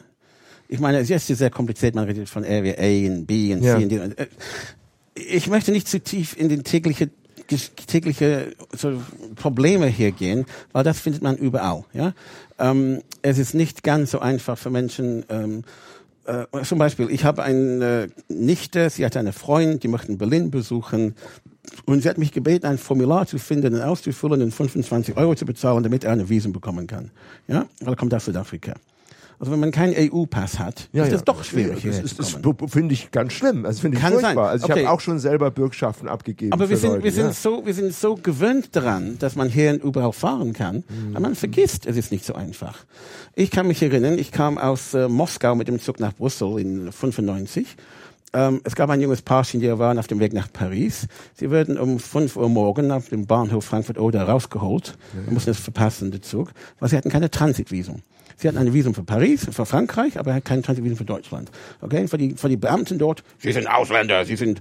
Ich 0.69 0.79
meine, 0.79 0.99
es 0.99 1.09
ist 1.11 1.29
jetzt 1.31 1.39
sehr 1.39 1.51
kompliziert, 1.51 1.95
man 1.95 2.05
redet 2.05 2.29
von 2.29 2.45
A 2.45 2.59
und 2.59 3.27
B 3.27 3.55
und 3.55 3.63
Ja. 3.63 3.79
C 3.79 3.83
und 3.85 3.89
D. 3.91 3.97
äh, 3.97 4.27
Ich 5.15 5.47
möchte 5.49 5.73
nicht 5.73 5.89
zu 5.89 6.01
tief 6.01 6.37
in 6.39 6.49
den 6.51 6.65
tägliche 6.65 7.11
tägliche 7.59 8.55
so 8.77 9.01
Probleme 9.37 9.87
hier 9.87 10.13
gehen, 10.13 10.47
weil 10.73 10.85
das 10.85 11.01
findet 11.01 11.23
man 11.23 11.37
überall. 11.37 11.85
Ja, 11.93 12.13
ähm, 12.59 13.03
es 13.23 13.39
ist 13.39 13.55
nicht 13.55 13.83
ganz 13.83 14.11
so 14.13 14.21
einfach 14.21 14.59
für 14.59 14.71
Menschen. 14.71 15.25
Ähm, 15.29 15.65
äh, 16.25 16.45
zum 16.65 16.79
Beispiel, 16.79 17.11
ich 17.11 17.25
habe 17.25 17.43
eine 17.43 18.09
Nichte, 18.29 18.91
sie 18.91 19.05
hatte 19.05 19.19
eine 19.19 19.33
Freundin, 19.33 19.81
die 19.81 19.89
möchte 19.89 20.15
Berlin 20.17 20.51
besuchen. 20.51 21.15
Und 21.87 22.03
sie 22.03 22.09
hat 22.09 22.19
mich 22.19 22.33
gebeten, 22.33 22.67
ein 22.67 22.79
Formular 22.79 23.27
zu 23.27 23.39
finden 23.39 23.75
und 23.75 23.83
auszufüllen 23.83 24.43
und 24.43 24.53
25 24.53 25.17
Euro 25.17 25.35
zu 25.35 25.47
bezahlen, 25.47 25.83
damit 25.83 26.05
er 26.05 26.13
eine 26.13 26.29
Visum 26.29 26.53
bekommen 26.53 26.87
kann. 26.87 27.11
Ja, 27.47 27.67
weil 27.81 27.95
er 27.95 27.97
kommt 27.97 28.13
aus 28.15 28.25
Südafrika. 28.25 28.75
Also 29.43 29.51
wenn 29.51 29.59
man 29.59 29.73
keinen 29.73 29.93
EU-Pass 29.97 30.61
hat, 30.61 30.89
ist 30.93 31.11
das 31.13 31.25
doch 31.25 31.43
schwierig, 31.43 31.83
Das 31.85 31.99
ist, 31.99 32.15
zu 32.15 32.23
ist, 32.23 32.43
kommen. 32.45 32.69
finde 32.69 32.95
ich 32.95 33.11
ganz 33.11 33.33
schlimm. 33.33 33.67
Also 33.67 33.81
finde 33.81 33.97
ich 33.97 34.01
Kann 34.01 34.13
furchtbar. 34.13 34.35
sein. 34.35 34.47
Also 34.53 34.67
ich 34.67 34.71
Okay. 34.73 34.85
habe 34.87 34.95
auch 34.95 35.01
schon 35.01 35.19
selber 35.19 35.51
Bürgschaften 35.51 36.07
abgegeben. 36.07 36.53
Aber 36.53 36.69
wir 36.71 36.77
sind, 36.77 36.91
Leute, 36.91 37.03
wir 37.03 37.11
sind 37.11 37.25
ja. 37.27 37.33
so, 37.33 37.67
wir 37.67 37.75
sind 37.75 37.93
so 37.93 38.15
gewöhnt 38.15 38.77
daran, 38.77 39.19
dass 39.19 39.35
man 39.35 39.49
hier 39.49 39.83
überall 39.83 40.13
fahren 40.13 40.53
kann, 40.53 40.85
aber 41.11 41.19
man 41.23 41.35
vergisst, 41.35 41.87
es 41.87 41.97
ist 41.97 42.13
nicht 42.13 42.25
so 42.25 42.35
einfach. 42.37 42.85
Ich 43.35 43.51
kann 43.51 43.67
mich 43.67 43.83
erinnern, 43.83 44.17
ich 44.17 44.31
kam 44.31 44.59
aus 44.59 44.95
äh, 44.95 45.09
Moskau 45.09 45.57
mit 45.57 45.67
dem 45.67 45.81
Zug 45.81 45.99
nach 45.99 46.13
Brüssel 46.15 46.61
in 46.61 46.93
95. 46.93 47.67
Ähm, 48.35 48.61
es 48.63 48.77
gab 48.77 48.91
ein 48.91 49.01
junges 49.01 49.23
Pärchen, 49.23 49.59
die 49.61 49.77
waren 49.77 49.99
auf 49.99 50.07
dem 50.07 50.21
Weg 50.21 50.35
nach 50.35 50.53
Paris. 50.53 51.09
Sie 51.35 51.51
wurden 51.51 51.79
um 51.79 51.99
5 51.99 52.37
Uhr 52.37 52.49
morgen 52.49 52.93
auf 52.93 53.09
dem 53.09 53.27
Bahnhof 53.27 53.65
Frankfurt-Oder 53.65 54.23
rausgeholt 54.23 54.97
und 55.27 55.33
mussten 55.35 55.51
es 55.51 55.59
verpassen, 55.59 56.13
den 56.13 56.23
Zug, 56.23 56.53
weil 56.79 56.89
sie 56.89 56.97
hatten 56.97 57.11
keine 57.11 57.29
Transitvisum. 57.29 58.03
Sie 58.43 58.49
hatten 58.49 58.59
ein 58.59 58.75
Visum 58.75 58.93
für 58.93 59.05
Paris, 59.05 59.47
für 59.53 59.65
Frankreich, 59.65 60.19
aber 60.19 60.41
kein 60.41 60.65
Transitvisum 60.65 60.99
für 60.99 61.05
Deutschland. 61.05 61.49
Okay? 61.81 62.09
Für 62.09 62.19
die, 62.19 62.35
für 62.35 62.49
die 62.49 62.57
Beamten 62.57 62.99
dort, 62.99 63.23
sie 63.39 63.53
sind 63.53 63.69
Ausländer, 63.69 64.25
sie 64.25 64.35
sind 64.35 64.61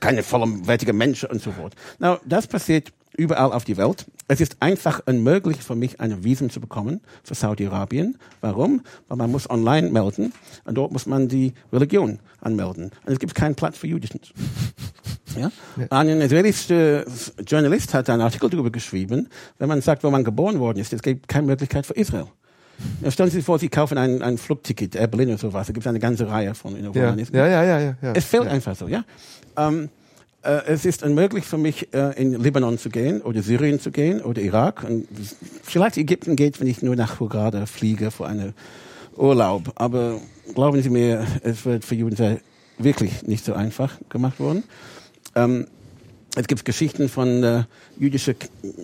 keine 0.00 0.24
vollwertige 0.24 0.92
Menschen 0.92 1.30
und 1.30 1.40
so 1.40 1.52
fort. 1.52 1.74
Now, 2.00 2.18
das 2.24 2.48
passiert 2.48 2.92
überall 3.16 3.52
auf 3.52 3.64
die 3.64 3.76
Welt. 3.76 4.06
Es 4.26 4.40
ist 4.40 4.56
einfach 4.58 5.02
unmöglich 5.06 5.58
für 5.58 5.76
mich, 5.76 6.00
ein 6.00 6.24
Visum 6.24 6.50
zu 6.50 6.60
bekommen 6.60 7.02
für 7.22 7.34
Saudi-Arabien. 7.34 8.18
Warum? 8.40 8.82
Weil 9.06 9.18
man 9.18 9.30
muss 9.30 9.48
online 9.48 9.90
melden 9.90 10.32
und 10.64 10.74
dort 10.74 10.90
muss 10.90 11.06
man 11.06 11.28
die 11.28 11.52
Religion 11.72 12.18
anmelden. 12.40 12.90
Und 13.06 13.12
es 13.12 13.20
gibt 13.20 13.36
keinen 13.36 13.54
Platz 13.54 13.78
für 13.78 13.86
Jüdischen. 13.86 14.20
Ja? 15.38 15.52
Ein 15.90 16.08
israelischer 16.20 17.04
Journalist 17.46 17.94
hat 17.94 18.10
einen 18.10 18.20
Artikel 18.20 18.50
darüber 18.50 18.70
geschrieben, 18.70 19.28
wenn 19.58 19.68
man 19.68 19.80
sagt, 19.80 20.02
wo 20.02 20.10
man 20.10 20.24
geboren 20.24 20.58
worden 20.58 20.80
ist, 20.80 20.92
es 20.92 21.02
gibt 21.02 21.28
keine 21.28 21.46
Möglichkeit 21.46 21.86
für 21.86 21.94
Israel. 21.94 22.26
Ja, 23.02 23.10
stellen 23.10 23.30
Sie 23.30 23.36
sich 23.36 23.44
vor, 23.44 23.58
Sie 23.58 23.68
kaufen 23.68 23.98
ein, 23.98 24.22
ein 24.22 24.38
Flugticket, 24.38 24.94
Air 24.94 25.08
Berlin 25.08 25.28
oder 25.30 25.38
sowas, 25.38 25.66
da 25.66 25.72
gibt 25.72 25.84
es 25.84 25.88
eine 25.88 26.00
ganze 26.00 26.28
Reihe 26.28 26.54
von, 26.54 26.74
wo 26.94 26.98
ja. 26.98 27.14
ja, 27.14 27.46
ja, 27.46 27.62
ja, 27.64 27.80
ja, 27.80 27.96
ja. 28.00 28.12
Es 28.14 28.24
fehlt 28.24 28.46
einfach 28.46 28.76
so, 28.76 28.88
ja. 28.88 29.04
Ähm, 29.56 29.88
äh, 30.42 30.62
es 30.66 30.84
ist 30.84 31.02
unmöglich 31.02 31.44
für 31.44 31.58
mich, 31.58 31.92
äh, 31.92 32.20
in 32.20 32.42
Libanon 32.42 32.78
zu 32.78 32.88
gehen 32.88 33.20
oder 33.20 33.42
Syrien 33.42 33.80
zu 33.80 33.90
gehen 33.90 34.22
oder 34.22 34.40
Irak. 34.40 34.84
Und 34.84 35.06
vielleicht 35.62 35.98
Ägypten 35.98 36.36
geht, 36.36 36.60
wenn 36.60 36.66
ich 36.66 36.82
nur 36.82 36.96
nach 36.96 37.20
Hurghada 37.20 37.66
fliege 37.66 38.10
für 38.10 38.26
einen 38.26 38.54
Urlaub. 39.16 39.72
Aber 39.74 40.20
glauben 40.54 40.82
Sie 40.82 40.90
mir, 40.90 41.26
es 41.42 41.64
wird 41.64 41.84
für 41.84 41.94
Juden 41.94 42.16
sehr, 42.16 42.40
wirklich 42.78 43.22
nicht 43.26 43.44
so 43.44 43.52
einfach 43.52 43.98
gemacht 44.08 44.40
worden. 44.40 44.64
Ähm, 45.34 45.66
es 46.36 46.46
gibt 46.46 46.64
Geschichten 46.64 47.08
von 47.08 47.42
äh, 47.42 47.64
jüdischen 47.98 48.36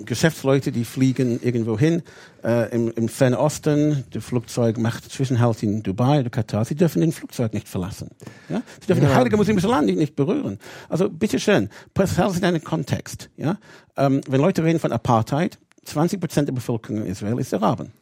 Geschäftsleuten, 0.05 0.73
die 0.73 0.85
fliegen 0.85 1.41
irgendwo 1.43 1.79
hin 1.79 2.03
äh, 2.43 2.75
im, 2.75 2.91
im 2.91 3.09
Fernen 3.09 3.37
Osten. 3.37 4.05
Das 4.11 4.25
Flugzeug 4.25 4.79
macht 4.79 5.11
Zwischenhalt 5.11 5.63
in 5.63 5.83
Dubai 5.83 6.21
oder 6.21 6.31
Katar. 6.31 6.65
Sie 6.65 6.75
dürfen 6.75 7.01
den 7.01 7.13
Flugzeug 7.13 7.55
nicht 7.55 7.69
verlassen. 7.69 8.11
Ja? 8.49 8.63
Sie 8.81 8.89
dürfen 8.89 9.03
Ja. 9.03 9.09
das 9.09 9.19
heilige 9.19 9.37
muslimische 9.37 9.69
Land 9.69 9.87
nicht, 9.87 9.99
nicht 9.99 10.17
berühren. 10.17 10.59
Also 10.89 11.09
bitteschön, 11.09 11.71
sich 11.97 12.19
in 12.19 12.45
einen 12.45 12.65
Kontext. 12.65 13.31
Ja? 13.37 13.59
Ähm, 13.97 14.23
wenn 14.29 14.41
Leute 14.41 14.65
reden 14.65 14.81
von 14.81 14.91
Apartheid, 14.91 15.59
20 15.85 16.19
Prozent 16.21 16.49
der 16.49 16.55
Bevölkerung 16.55 17.03
in 17.03 17.07
Israel 17.07 17.39
ist 17.39 17.55
Araben. 17.55 17.93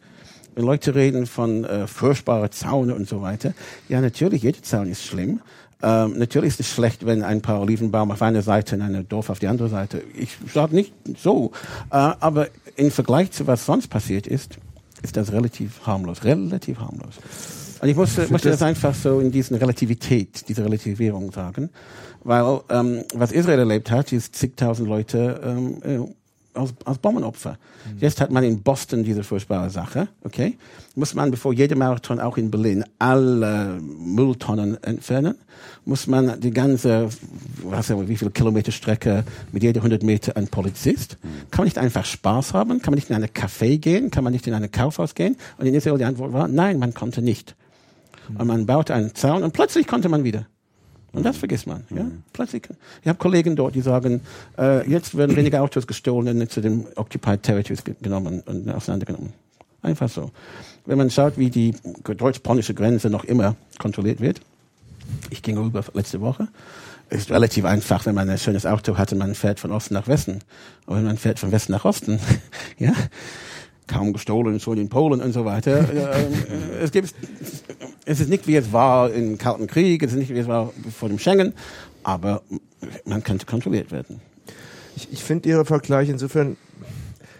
Wenn 0.54 0.64
Leute 0.64 0.94
reden 0.94 1.26
von 1.26 1.64
äh, 1.64 1.86
furchtbaren 1.86 2.50
Zaunen 2.50 2.94
und 2.94 3.08
so 3.08 3.20
weiter, 3.20 3.54
ja 3.88 4.00
natürlich, 4.00 4.42
jeder 4.42 4.62
Zaun 4.62 4.88
ist 4.88 5.02
schlimm. 5.02 5.40
Ähm, 5.84 6.14
natürlich 6.16 6.48
ist 6.48 6.60
es 6.60 6.70
schlecht, 6.70 7.04
wenn 7.04 7.22
ein 7.22 7.42
paar 7.42 7.60
Olivenbaum 7.60 8.10
auf 8.10 8.22
einer 8.22 8.40
Seite 8.40 8.76
und 8.76 8.82
ein 8.82 9.06
Dorf 9.06 9.28
auf 9.28 9.38
die 9.38 9.48
andere 9.48 9.68
Seite. 9.68 10.02
Ich 10.18 10.38
sage 10.52 10.74
nicht 10.74 10.94
so, 11.18 11.52
äh, 11.90 11.96
aber 11.96 12.48
im 12.76 12.90
Vergleich 12.90 13.32
zu 13.32 13.46
was 13.46 13.66
sonst 13.66 13.88
passiert 13.88 14.26
ist, 14.26 14.56
ist 15.02 15.18
das 15.18 15.30
relativ 15.32 15.86
harmlos, 15.86 16.24
relativ 16.24 16.78
harmlos. 16.78 17.16
Und 17.82 17.88
ich 17.90 17.96
musste, 17.96 18.26
musste 18.30 18.48
das 18.48 18.62
einfach 18.62 18.94
so 18.94 19.20
in 19.20 19.30
diesen 19.30 19.56
Relativität, 19.58 20.48
diese 20.48 20.64
Relativierung 20.64 21.30
sagen, 21.32 21.68
weil 22.22 22.60
ähm, 22.70 23.04
was 23.12 23.30
Israel 23.30 23.58
erlebt 23.58 23.90
hat, 23.90 24.10
ist 24.10 24.34
zigtausend 24.34 24.88
Leute 24.88 25.40
ähm, 25.44 25.82
äh, 25.82 26.14
als, 26.54 26.72
als 26.84 26.98
Bombenopfer. 26.98 27.58
Jetzt 27.98 28.20
hat 28.20 28.30
man 28.30 28.44
in 28.44 28.62
Boston 28.62 29.04
diese 29.04 29.22
furchtbare 29.24 29.70
Sache, 29.70 30.08
okay? 30.22 30.56
Muss 30.94 31.14
man, 31.14 31.30
bevor 31.30 31.52
jeder 31.52 31.76
Marathon 31.76 32.20
auch 32.20 32.36
in 32.36 32.50
Berlin 32.50 32.84
alle 32.98 33.80
Mülltonnen 33.80 34.82
entfernen, 34.82 35.34
muss 35.84 36.06
man 36.06 36.40
die 36.40 36.50
ganze, 36.50 37.08
was 37.62 37.90
ich, 37.90 38.08
wie 38.08 38.16
viele 38.16 38.30
Kilometer 38.30 38.72
Strecke 38.72 39.24
mit 39.52 39.62
jeder 39.62 39.80
100 39.80 40.02
Meter 40.02 40.36
ein 40.36 40.48
Polizist. 40.48 41.18
Kann 41.50 41.58
man 41.58 41.64
nicht 41.64 41.78
einfach 41.78 42.04
Spaß 42.04 42.54
haben? 42.54 42.80
Kann 42.80 42.92
man 42.92 42.96
nicht 42.96 43.10
in 43.10 43.16
ein 43.16 43.24
Café 43.26 43.78
gehen? 43.78 44.10
Kann 44.10 44.24
man 44.24 44.32
nicht 44.32 44.46
in 44.46 44.54
ein 44.54 44.70
Kaufhaus 44.70 45.14
gehen? 45.14 45.36
Und 45.58 45.66
in 45.66 45.74
Israel 45.74 45.98
die 45.98 46.04
Antwort 46.04 46.32
war, 46.32 46.48
nein, 46.48 46.78
man 46.78 46.94
konnte 46.94 47.22
nicht. 47.22 47.54
Und 48.38 48.46
man 48.46 48.66
baute 48.66 48.94
einen 48.94 49.14
Zaun 49.14 49.42
und 49.42 49.52
plötzlich 49.52 49.86
konnte 49.86 50.08
man 50.08 50.24
wieder. 50.24 50.46
Und 51.14 51.22
das 51.24 51.36
vergisst 51.36 51.66
man. 51.66 51.84
Ja? 51.90 52.06
Plötzlich. 52.32 52.64
Ich 53.02 53.08
habe 53.08 53.18
Kollegen 53.18 53.56
dort, 53.56 53.74
die 53.74 53.80
sagen, 53.80 54.20
äh, 54.58 54.88
jetzt 54.90 55.16
werden 55.16 55.36
weniger 55.36 55.62
Autos 55.62 55.86
gestohlen 55.86 56.40
und 56.40 56.50
zu 56.50 56.60
den 56.60 56.86
Occupied 56.96 57.42
Territories 57.42 57.84
ge- 57.84 57.94
genommen 58.02 58.42
und 58.46 58.68
auseinandergenommen. 58.68 59.32
Einfach 59.82 60.08
so. 60.08 60.30
Wenn 60.86 60.98
man 60.98 61.10
schaut, 61.10 61.38
wie 61.38 61.50
die 61.50 61.74
deutsch-polnische 62.04 62.74
Grenze 62.74 63.10
noch 63.10 63.24
immer 63.24 63.54
kontrolliert 63.78 64.20
wird, 64.20 64.40
ich 65.30 65.42
ging 65.42 65.56
rüber 65.58 65.84
letzte 65.94 66.20
Woche. 66.20 66.48
Ist 67.10 67.30
relativ 67.30 67.66
einfach, 67.66 68.06
wenn 68.06 68.14
man 68.14 68.28
ein 68.30 68.38
schönes 68.38 68.64
Auto 68.64 68.96
hat 68.96 69.12
und 69.12 69.18
man 69.18 69.34
fährt 69.34 69.60
von 69.60 69.70
Osten 69.72 69.92
nach 69.94 70.08
Westen. 70.08 70.40
Aber 70.86 70.96
wenn 70.96 71.04
man 71.04 71.18
fährt 71.18 71.38
von 71.38 71.52
Westen 71.52 71.72
nach 71.72 71.84
Osten, 71.84 72.18
ja, 72.78 72.92
kaum 73.86 74.12
gestohlen, 74.12 74.58
schon 74.60 74.78
in 74.78 74.88
Polen 74.88 75.20
und 75.20 75.32
so 75.32 75.44
weiter. 75.44 75.88
äh, 75.92 76.82
es 76.82 76.90
gibt, 76.90 77.14
es 78.04 78.20
ist 78.20 78.28
nicht 78.28 78.46
wie 78.46 78.56
es 78.56 78.72
war 78.72 79.12
im 79.12 79.38
Kalten 79.38 79.66
Krieg, 79.66 80.02
es 80.02 80.12
ist 80.12 80.18
nicht 80.18 80.34
wie 80.34 80.38
es 80.38 80.48
war 80.48 80.72
vor 80.96 81.08
dem 81.08 81.18
Schengen, 81.18 81.54
aber 82.02 82.42
man 83.04 83.22
könnte 83.22 83.46
kontrolliert 83.46 83.92
werden. 83.92 84.20
Ich, 84.96 85.12
ich 85.12 85.24
finde 85.24 85.48
Ihre 85.48 85.64
Vergleich 85.64 86.08
insofern, 86.08 86.56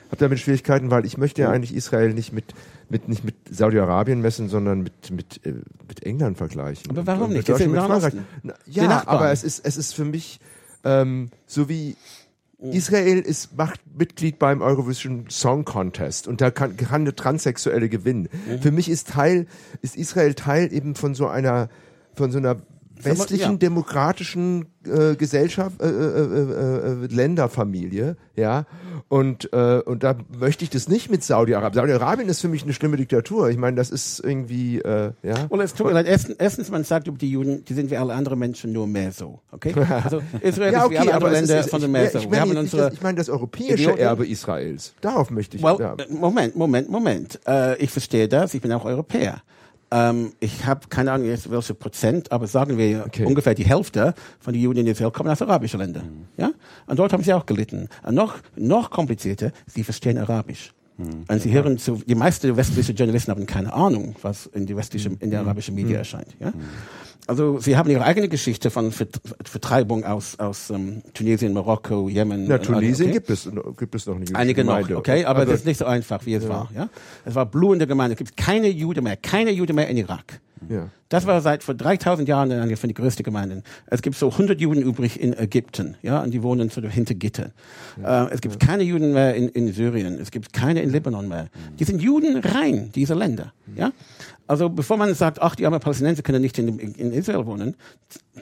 habe 0.09 0.17
damit 0.19 0.41
Schwierigkeiten, 0.41 0.91
weil 0.91 1.05
ich 1.05 1.19
möchte 1.19 1.43
ja 1.43 1.51
eigentlich 1.51 1.75
Israel 1.75 2.13
nicht 2.13 2.33
mit 2.33 2.55
mit 2.91 3.09
nicht 3.09 3.25
mit 3.25 3.35
Saudi-Arabien 3.51 4.21
messen, 4.21 4.49
sondern 4.49 4.83
mit 4.83 5.11
mit 5.11 5.41
äh, 5.47 5.55
mit 5.89 6.03
England 6.03 6.37
vergleichen. 6.37 6.91
Aber 6.91 7.07
warum 7.07 7.23
Und 7.25 7.29
mit 7.29 7.37
nicht? 7.39 7.49
Das 7.49 7.61
ist 7.61 7.67
Deutschland, 7.67 7.91
mit 7.91 8.03
Frankreich. 8.03 8.23
Na, 8.43 8.55
Ja, 8.67 9.03
aber 9.07 9.33
es 9.33 9.43
ist 9.43 9.65
es 9.65 9.77
ist 9.77 9.95
für 9.95 10.05
mich 10.05 10.39
ähm, 10.85 11.31
so 11.47 11.69
wie 11.69 11.97
Israel 12.73 13.21
ist 13.21 13.57
macht 13.57 13.81
Mitglied 13.97 14.39
beim 14.39 14.63
Eurovision 14.63 15.27
Song 15.29 15.65
Contest 15.65 16.29
und 16.29 16.41
da 16.41 16.51
kann, 16.51 16.77
kann 16.77 17.03
eine 17.03 17.15
Transsexuelle 17.15 17.89
gewinnen. 17.89 18.29
Für 18.61 18.71
mich 18.71 18.89
ist 18.89 19.11
Teil 19.11 19.47
ist 19.83 19.97
Israel 19.97 20.35
Teil 20.35 20.73
eben 20.73 20.95
von 20.95 21.15
so 21.15 21.27
einer 21.27 21.69
von 22.15 22.31
so 22.31 22.39
einer 22.39 22.57
westlichen 23.01 23.53
ja. 23.53 23.59
demokratischen 23.59 24.67
äh, 24.87 25.15
Gesellschaft 25.17 25.81
äh, 25.81 25.87
äh, 25.87 25.91
äh, 25.91 27.05
äh, 27.05 27.07
Länderfamilie, 27.07 28.17
ja 28.37 28.67
und 29.09 29.53
äh, 29.53 29.81
und 29.85 30.03
da 30.03 30.17
möchte 30.39 30.65
ich 30.65 30.71
das 30.71 30.89
nicht 30.89 31.11
mit 31.11 31.23
Saudi-Arabien. 31.23 31.75
Saudi-Arabien 31.75 32.29
ist 32.29 32.41
für 32.41 32.49
mich 32.49 32.65
eine 32.65 32.73
schlimme 32.73 32.97
Diktatur. 32.97 33.51
Ich 33.51 33.59
meine, 33.59 33.77
das 33.77 33.91
ist 33.91 34.21
irgendwie 34.21 34.79
äh, 34.81 35.13
ja. 35.23 35.51
Well, 35.51 35.61
es 35.61 35.75
tut 35.75 35.87
mir 35.87 35.93
leid. 35.93 36.07
Erstens, 36.07 36.37
erstens, 36.39 36.71
man 36.71 36.85
sagt 36.85 37.07
über 37.07 37.19
die 37.19 37.31
Juden, 37.31 37.65
die 37.65 37.75
sind 37.75 37.91
wie 37.91 37.97
alle 37.97 38.15
anderen 38.15 38.39
Menschen 38.39 38.73
nur 38.73 38.87
mehr 38.87 39.13
so. 39.13 39.41
Okay? 39.53 39.75
Also 40.05 40.23
Israel 40.41 40.73
Ja, 40.73 40.85
ist 40.85 40.91
wie 40.91 40.99
alle 40.99 41.09
okay, 41.11 41.15
anderen 41.15 41.35
ist, 41.35 41.49
Länder 41.49 41.61
es, 41.61 41.71
von 41.71 41.79
ich, 41.79 41.85
den 41.85 41.93
mehr 41.93 42.11
so. 42.11 42.19
ich 42.19 42.25
Wir 42.25 42.31
meine 42.31 42.41
haben 42.43 42.57
unsere 42.57 42.83
das, 42.83 42.95
ich 42.95 43.03
meine 43.03 43.19
das 43.19 43.29
europäische 43.29 43.75
Idioten. 43.75 43.99
Erbe 43.99 44.27
Israels. 44.27 44.95
Darauf 45.01 45.31
möchte 45.31 45.57
ich. 45.57 45.63
Well, 45.63 45.77
ja. 45.79 45.95
äh, 45.95 46.13
Moment, 46.13 46.57
Moment, 46.57 46.91
Moment. 46.91 47.41
Äh, 47.47 47.77
ich 47.77 47.91
verstehe 47.91 48.29
das. 48.29 48.55
Ich 48.55 48.63
bin 48.63 48.73
auch 48.73 48.85
Europäer. 48.85 49.43
Ähm, 49.95 50.33
ich 50.41 50.67
habe 50.67 50.89
keine 50.89 51.13
Ahnung 51.13 51.29
jetzt 51.29 51.49
welche 51.53 51.73
Prozent, 51.73 52.33
aber 52.33 52.49
sagen 52.49 52.77
wir 52.77 53.05
Okay. 53.07 53.25
ungefähr 53.25 53.55
die 53.55 53.65
Hälfte 53.65 54.13
von 54.41 54.53
den 54.53 54.61
Juden 54.61 54.81
in 54.81 54.89
Israel 54.89 55.13
kommen 55.13 55.31
aus 55.31 55.41
arabischen 55.41 55.79
Ländern. 55.79 56.27
Ja? 56.37 56.51
Und 56.87 56.99
dort 56.99 57.13
haben 57.13 57.23
sie 57.23 57.33
auch 57.33 57.47
gelitten. 57.47 57.89
Und 58.03 58.15
noch, 58.17 58.35
noch 58.57 58.91
komplizierter, 58.91 59.53
sie 59.67 59.85
verstehen 59.85 60.19
Arabisch. 60.19 60.75
Und 60.97 61.43
sie 61.43 61.51
hören 61.53 61.77
zu, 61.79 62.01
die 62.07 62.15
meisten 62.15 62.57
westlichen 62.57 62.95
Journalisten 62.95 63.33
haben 63.33 63.47
keine 63.47 63.73
Ahnung, 63.73 64.15
was 64.23 64.47
in 64.47 64.67
die 64.67 64.77
westliche, 64.77 65.11
in 65.19 65.31
der 65.31 65.41
arabischen 65.41 65.75
Media 65.75 65.99
erscheint. 65.99 66.29
Ja? 66.39 66.53
Also 67.27 67.59
sie 67.59 67.77
haben 67.77 67.89
ihre 67.91 68.05
eigene 68.05 68.29
Geschichte 68.29 68.71
von 68.71 68.93
Vert- 68.93 69.19
Vertreibung 69.45 70.05
aus, 70.05 70.39
aus 70.39 70.69
ähm, 70.71 71.03
Tunesien, 71.15 71.53
Marokko, 71.55 72.09
Jemen. 72.09 72.47
Na, 72.47 72.57
und- 72.57 72.65
Tunesien 72.67 73.09
okay? 73.09 73.13
gibt 73.19 73.31
es 73.31 73.51
gibt 73.79 73.95
es 73.95 74.07
noch 74.07 74.15
eine 74.15 74.25
jüdische 74.25 74.39
Einige 74.39 74.63
noch, 74.63 74.75
Gemeinde. 74.77 74.97
okay, 74.99 75.25
aber 75.25 75.41
Also, 75.41 75.53
das 75.53 75.61
ist 75.61 75.67
nicht 75.67 75.79
so 75.79 75.87
einfach, 75.87 76.25
wie 76.27 76.35
es 76.35 76.47
war. 76.49 76.71
Ja, 76.77 76.89
es 77.25 77.35
war 77.35 77.47
blühende 77.47 77.87
Gemeinde. 77.87 78.13
Es 78.13 78.19
gibt 78.19 78.37
keine 78.37 78.69
Jude 78.69 79.01
mehr, 79.01 79.17
keine 79.17 79.51
Jude 79.53 79.73
mehr 79.73 79.89
in 79.89 79.97
Irak. 79.97 80.41
Ja. 80.69 80.89
Das 81.09 81.27
war 81.27 81.41
seit 81.41 81.63
vor 81.63 81.75
3000 81.75 82.29
Jahren 82.29 82.51
eine 82.51 82.77
von 82.77 82.89
den 82.89 82.95
größten 82.95 83.23
Gemeinden. 83.23 83.63
Es 83.87 84.03
gibt 84.03 84.17
so 84.17 84.31
100 84.31 84.61
Juden 84.61 84.83
übrig 84.83 85.21
in 85.21 85.33
Ägypten, 85.33 85.97
ja, 86.03 86.21
und 86.21 86.33
die 86.33 86.43
wohnen 86.43 86.71
so 86.71 86.81
hinter 86.83 87.15
Gitter. 87.15 87.53
Äh, 88.03 88.33
es 88.33 88.41
gibt 88.41 88.59
keine 88.59 88.83
Juden 88.83 89.13
mehr 89.13 89.35
in, 89.35 89.49
in 89.51 89.73
Syrien. 89.73 90.19
Es 90.21 90.31
gibt 90.31 90.53
keine 90.53 90.83
in 90.83 90.91
Libanon 90.91 91.29
mehr. 91.29 91.47
Die 91.79 91.85
sind 91.85 92.03
Juden 92.03 92.39
rein, 92.39 92.91
diese 92.95 93.15
Länder, 93.15 93.53
ja. 93.77 93.93
Also 94.47 94.69
bevor 94.69 94.97
man 94.97 95.15
sagt, 95.15 95.41
ach, 95.41 95.55
die 95.55 95.65
armen 95.65 95.81
Palästinenser 95.81 96.23
können 96.23 96.43
nicht 96.43 96.59
in, 96.59 96.79
in 96.79 97.13
Israel 97.13 97.47
wohnen, 97.47 97.77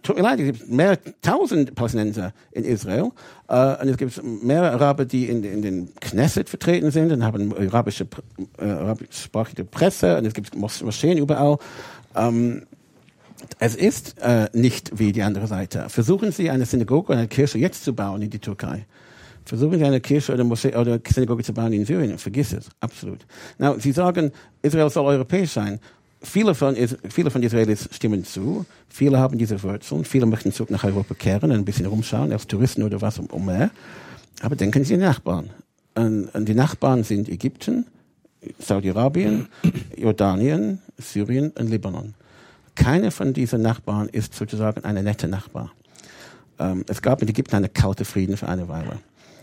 tut 0.03 0.17
mir 0.17 0.23
leid, 0.23 0.41
es 0.41 0.47
gibt 0.47 0.69
mehr 0.69 0.99
tausend 1.21 1.77
Palästinenser 1.77 2.33
in 2.51 2.65
Israel 2.65 3.11
äh, 3.49 3.83
und 3.83 3.89
es 3.89 3.97
gibt 3.97 4.21
mehr 4.43 4.73
Araber, 4.73 5.05
die 5.05 5.29
in, 5.29 5.45
in 5.45 5.63
den 5.63 5.95
Knesset 6.01 6.49
vertreten 6.49 6.91
sind 6.91 7.13
und 7.13 7.23
haben 7.23 7.55
arabische, 7.55 8.09
äh, 8.59 8.65
arabischsprachige 8.65 9.65
Presse 9.65 10.19
und 10.19 10.25
es 10.25 10.35
gibt 10.35 10.57
Mos 10.57 10.83
Moscheen 10.83 11.19
überall. 11.19 11.59
Ähm, 12.15 12.63
es 13.59 13.75
ist 13.75 14.19
äh, 14.21 14.49
nicht 14.53 14.99
wie 14.99 15.13
die 15.13 15.23
andere 15.23 15.47
Seite. 15.47 15.89
Versuchen 15.89 16.33
Sie 16.33 16.51
eine 16.51 16.67
Synagoge 16.67 17.09
oder 17.09 17.19
eine 17.19 17.29
Kirche 17.29 17.59
jetzt 17.59 17.85
zu 17.85 17.95
bauen 17.95 18.23
in 18.23 18.31
die 18.31 18.39
Türkei. 18.39 18.87
Versuchen 19.45 19.79
Sie 19.79 19.85
eine 19.85 20.01
Kirche 20.01 20.33
oder, 20.33 20.45
Moschee 20.45 20.75
oder 20.75 21.01
Synagoge 21.07 21.43
zu 21.43 21.53
bauen 21.53 21.73
in 21.73 21.85
Syrien. 21.85 22.19
Vergiss 22.19 22.53
es, 22.53 22.69
absolut. 22.81 23.27
Now, 23.59 23.79
Sie 23.79 23.93
sagen, 23.93 24.31
Israel 24.63 24.91
soll 24.91 25.07
europäisch 25.07 25.51
sein. 25.51 25.81
Viele 26.25 26.55
von, 26.55 26.77
viele 27.09 27.31
von 27.31 27.43
Israelis 27.43 27.89
stimmen 27.91 28.25
zu. 28.25 28.65
Viele 28.89 29.19
haben 29.19 29.39
diese 29.39 29.61
Wurzeln. 29.61 30.05
Viele 30.05 30.27
möchten 30.27 30.53
zurück 30.53 30.71
nach 30.71 30.85
Europa 30.85 31.15
kehren 31.15 31.51
ein 31.51 31.65
bisschen 31.65 31.87
rumschauen, 31.87 32.33
als 32.33 32.47
Touristen 32.47 32.85
oder 32.85 33.01
was 33.01 33.19
um, 33.19 33.45
mehr. 33.45 33.71
Aber 34.41 34.55
denken 34.55 34.85
Sie 34.85 34.95
an 34.95 35.01
die 35.01 35.07
Nachbarn. 35.07 35.51
Und 35.95 36.49
die 36.49 36.55
Nachbarn 36.55 37.03
sind 37.03 37.29
Ägypten, 37.29 37.87
Saudi-Arabien, 38.59 39.49
Jordanien, 39.97 40.81
Syrien 40.99 41.51
und 41.59 41.69
Libanon. 41.69 42.15
Keine 42.75 43.11
von 43.11 43.33
diesen 43.33 43.63
Nachbarn 43.63 44.09
ist 44.09 44.35
sozusagen 44.35 44.85
eine 44.85 45.03
nette 45.03 45.29
Nachbar. 45.29 45.73
Ähm, 46.59 46.85
es 46.89 47.03
gab 47.03 47.23
in 47.23 47.29
Ägypten 47.29 47.57
eine 47.57 47.69
kalte 47.69 48.05
Frieden 48.05 48.37
für 48.37 48.49
eine 48.49 48.69
Weile. 48.69 48.99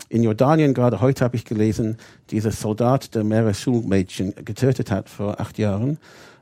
In 0.08 0.24
Jordanien, 0.24 0.74
gerade 0.74 1.00
heute 1.00 1.24
habe 1.24 1.36
ich 1.36 1.44
gelesen, 1.44 1.96
dieser 2.30 2.50
Soldat, 2.50 3.14
der 3.14 3.22
mehrere 3.22 3.54
Schulmädchen 3.54 4.34
getötet 4.44 4.90
hat 4.90 5.08
vor 5.08 5.40
acht 5.40 5.56
Jahren, 5.58 5.98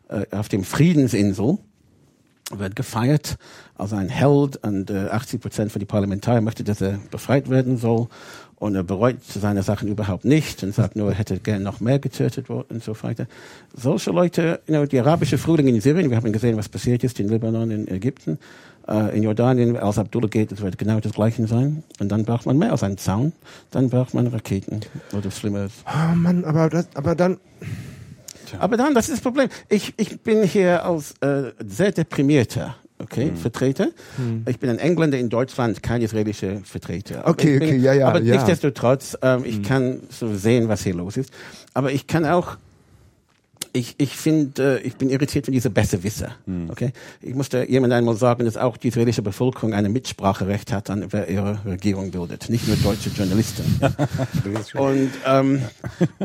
äh, 0.09 0.25
auf 0.35 0.49
dem 0.49 0.65
Friedensinsel, 0.65 1.59
wird 2.51 2.77
gefeiert 2.77 3.37
als 3.75 3.93
ein 3.93 4.09
Held 4.09 4.57
und 4.65 4.91
äh, 4.91 5.09
80 5.11 5.41
Prozent 5.41 5.73
von 5.73 5.81
den 5.81 5.87
Parlamentariern 5.87 6.45
möchte, 6.45 6.65
dass 6.65 6.81
er 6.81 6.99
befreit 7.11 7.51
werden 7.51 7.77
soll. 7.77 8.09
Und 8.59 8.75
er 8.75 8.83
bereut 8.83 9.23
seine 9.23 9.63
Sachen 9.63 9.89
überhaupt 9.89 10.25
nicht 10.25 10.63
und 10.65 10.75
sagt 10.75 10.97
nur, 10.97 11.11
er 11.11 11.19
hätte 11.19 11.39
gern 11.39 11.63
noch 11.63 11.79
mehr 11.81 11.99
getötet 11.99 12.49
worden 12.49 12.67
und 12.71 12.83
so 12.83 13.01
weiter. 13.03 13.27
Solche 13.75 14.11
Leute, 14.11 14.61
you 14.67 14.75
know, 14.75 14.85
die 14.85 14.99
arabische 14.99 15.39
Frühling 15.39 15.69
in 15.69 15.81
Syrien, 15.81 16.11
wir 16.11 16.17
haben 16.17 16.33
gesehen, 16.33 16.57
was 16.57 16.69
passiert 16.69 17.05
ist 17.05 17.21
in 17.21 17.29
Libanon, 17.29 17.71
in 17.71 17.87
Ägypten, 17.87 18.39
äh, 18.89 19.17
in 19.17 19.23
Jordanien, 19.23 19.77
als 19.77 19.99
Abdullah 19.99 20.27
geht, 20.27 20.51
es 20.51 20.61
wird 20.61 20.77
genau 20.77 20.99
das 20.99 21.13
Gleiche 21.13 21.47
sein. 21.47 21.85
Und 22.01 22.09
dann 22.09 22.25
braucht 22.25 22.47
man 22.47 22.59
mehr 22.59 22.73
als 22.73 22.83
einen 22.83 22.99
Zaun, 22.99 23.33
dann 23.71 23.91
braucht 23.91 24.15
man 24.15 24.27
Raketen 24.27 24.81
oder 25.17 25.31
Schlimmeres. 25.31 25.73
Oh 25.87 26.15
Mann, 26.17 26.45
aber 26.45 26.69
das, 26.69 26.89
aber 26.95 27.15
dann 27.15 27.39
Aber 28.59 28.77
dann, 28.77 28.95
das 28.95 29.09
ist 29.09 29.17
das 29.17 29.21
Problem. 29.21 29.49
Ich, 29.69 29.95
ich 29.97 30.21
bin 30.21 30.43
hier 30.43 30.85
als 30.85 31.13
äh, 31.21 31.53
sehr 31.65 31.93
deprimierter 31.93 32.75
okay, 32.99 33.33
Vertreter. 33.35 33.89
Ich 34.47 34.59
bin 34.59 34.71
ein 34.71 34.79
Engländer 34.79 35.19
in 35.19 35.29
Deutschland, 35.29 35.83
kein 35.83 36.03
israelischer 36.03 36.61
Vertreter. 36.65 37.21
Aber 37.21 37.31
Okay, 37.31 37.59
bin, 37.59 37.69
okay, 37.69 37.77
ja, 37.79 37.93
ja, 37.93 38.09
Aber 38.09 38.21
ja. 38.21 38.35
nichtsdestotrotz, 38.35 39.17
ähm, 39.23 39.43
ich 39.45 39.63
kann 39.63 40.01
so 40.11 40.35
sehen, 40.35 40.69
was 40.69 40.83
hier 40.83 40.95
los 40.95 41.17
ist. 41.17 41.33
Aber 41.75 41.93
ich 41.93 42.07
kann 42.07 42.25
auch 42.27 42.57
ich, 43.73 43.95
ich 43.99 44.17
finde, 44.17 44.81
äh, 44.81 44.87
ich 44.87 44.97
bin 44.97 45.11
irritiert 45.11 45.47
von 45.47 45.53
dieser 45.53 45.71
Besserwisser. 45.71 46.33
Okay? 46.69 46.93
Ich 47.21 47.35
musste 47.35 47.69
jemand 47.69 47.93
einmal 47.93 48.17
sagen, 48.17 48.45
dass 48.45 48.57
auch 48.57 48.77
die 48.77 48.89
israelische 48.89 49.23
Bevölkerung 49.23 49.75
ein 49.75 49.91
Mitspracherecht 49.93 50.73
hat, 50.73 50.91
an 50.91 51.07
wer 51.11 51.29
ihre 51.29 51.59
Regierung 51.65 52.11
bildet, 52.11 52.49
nicht 52.51 52.67
nur 52.69 52.77
deutsche 52.77 53.11
Journalisten. 53.11 53.65
Und 54.75 55.11
ähm, 55.27 55.63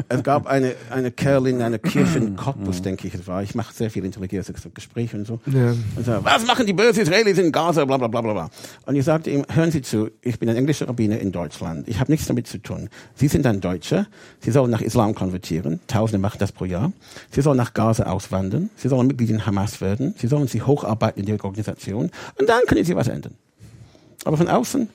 es 0.10 0.24
gab 0.24 0.48
eine, 0.48 0.76
eine 0.90 1.12
Kerl 1.12 1.48
in 1.48 1.62
einer 1.62 1.80
Kirche 1.80 2.18
in 2.18 2.36
Cottbus, 2.36 2.82
denke 2.82 3.08
ich 3.08 3.14
es 3.14 3.28
war. 3.28 3.44
Ich 3.44 3.56
mache 3.56 3.74
sehr 3.74 3.90
viel 3.90 4.06
intelligentes 4.06 4.54
Gespräche 4.74 5.18
und 5.18 5.26
so. 5.26 5.40
Ja. 5.46 5.72
Und 5.72 6.06
so, 6.06 6.20
was 6.24 6.46
machen 6.46 6.66
die 6.66 6.74
bösen 6.74 7.04
Israelis 7.04 7.38
in 7.38 7.52
Gaza, 7.52 7.86
bla 7.86 7.98
bla 7.98 8.08
bla 8.08 8.22
bla 8.22 8.34
bla. 8.34 8.50
Und 8.86 8.96
ich 8.96 9.06
sagte 9.06 9.30
ihm, 9.30 9.46
hören 9.50 9.72
Sie 9.72 9.82
zu, 9.82 10.10
ich 10.22 10.40
bin 10.40 10.50
ein 10.50 10.56
englischer 10.56 10.88
Rabbiner 10.88 11.20
in 11.20 11.32
Deutschland. 11.32 11.88
Ich 11.88 12.00
habe 12.00 12.12
nichts 12.12 12.28
damit 12.28 12.48
zu 12.48 12.58
tun. 12.58 12.90
Sie 13.16 13.28
sind 13.28 13.46
ein 13.46 13.62
Deutscher. 13.62 14.08
Sie 14.40 14.52
sollen 14.52 14.72
nach 14.72 14.82
Islam 14.82 15.16
konvertieren. 15.16 15.80
Tausende 15.88 16.20
machen 16.20 16.38
das 16.40 16.52
pro 16.52 16.66
Jahr. 16.66 16.92
Sie 17.34 17.42
sollen 17.42 17.58
nach 17.58 17.74
Gaza 17.74 18.04
auswandern. 18.04 18.70
Sie 18.76 18.88
sollen 18.88 19.08
Mitglied 19.08 19.32
in 19.32 19.46
Hamas 19.46 19.82
werden. 19.82 20.14
Sie 20.18 20.28
sollen 20.28 20.48
sich 20.48 20.68
hocharbeiten 20.68 21.20
in 21.20 21.26
der 21.26 21.44
Organisation. 21.44 22.12
Und 22.40 22.50
dann 22.50 22.62
können 22.68 22.86
Sie 22.86 22.96
was 22.96 23.08
ändern. 23.08 23.36
Aber 24.24 24.38
von 24.38 24.48
außen, 24.48 24.88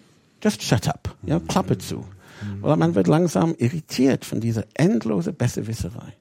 just 0.43 0.63
shut 0.63 0.89
up. 0.89 1.15
Ja, 1.25 1.41
Klappe 1.41 1.79
zu. 1.79 2.05
Weil 2.61 2.77
man 2.77 2.95
wird 2.95 3.09
langsam 3.09 3.55
irritiert 3.59 4.25
von 4.25 4.41
dieser 4.41 4.65
endlosen 4.75 5.35
Besserwisserei. 5.35 6.15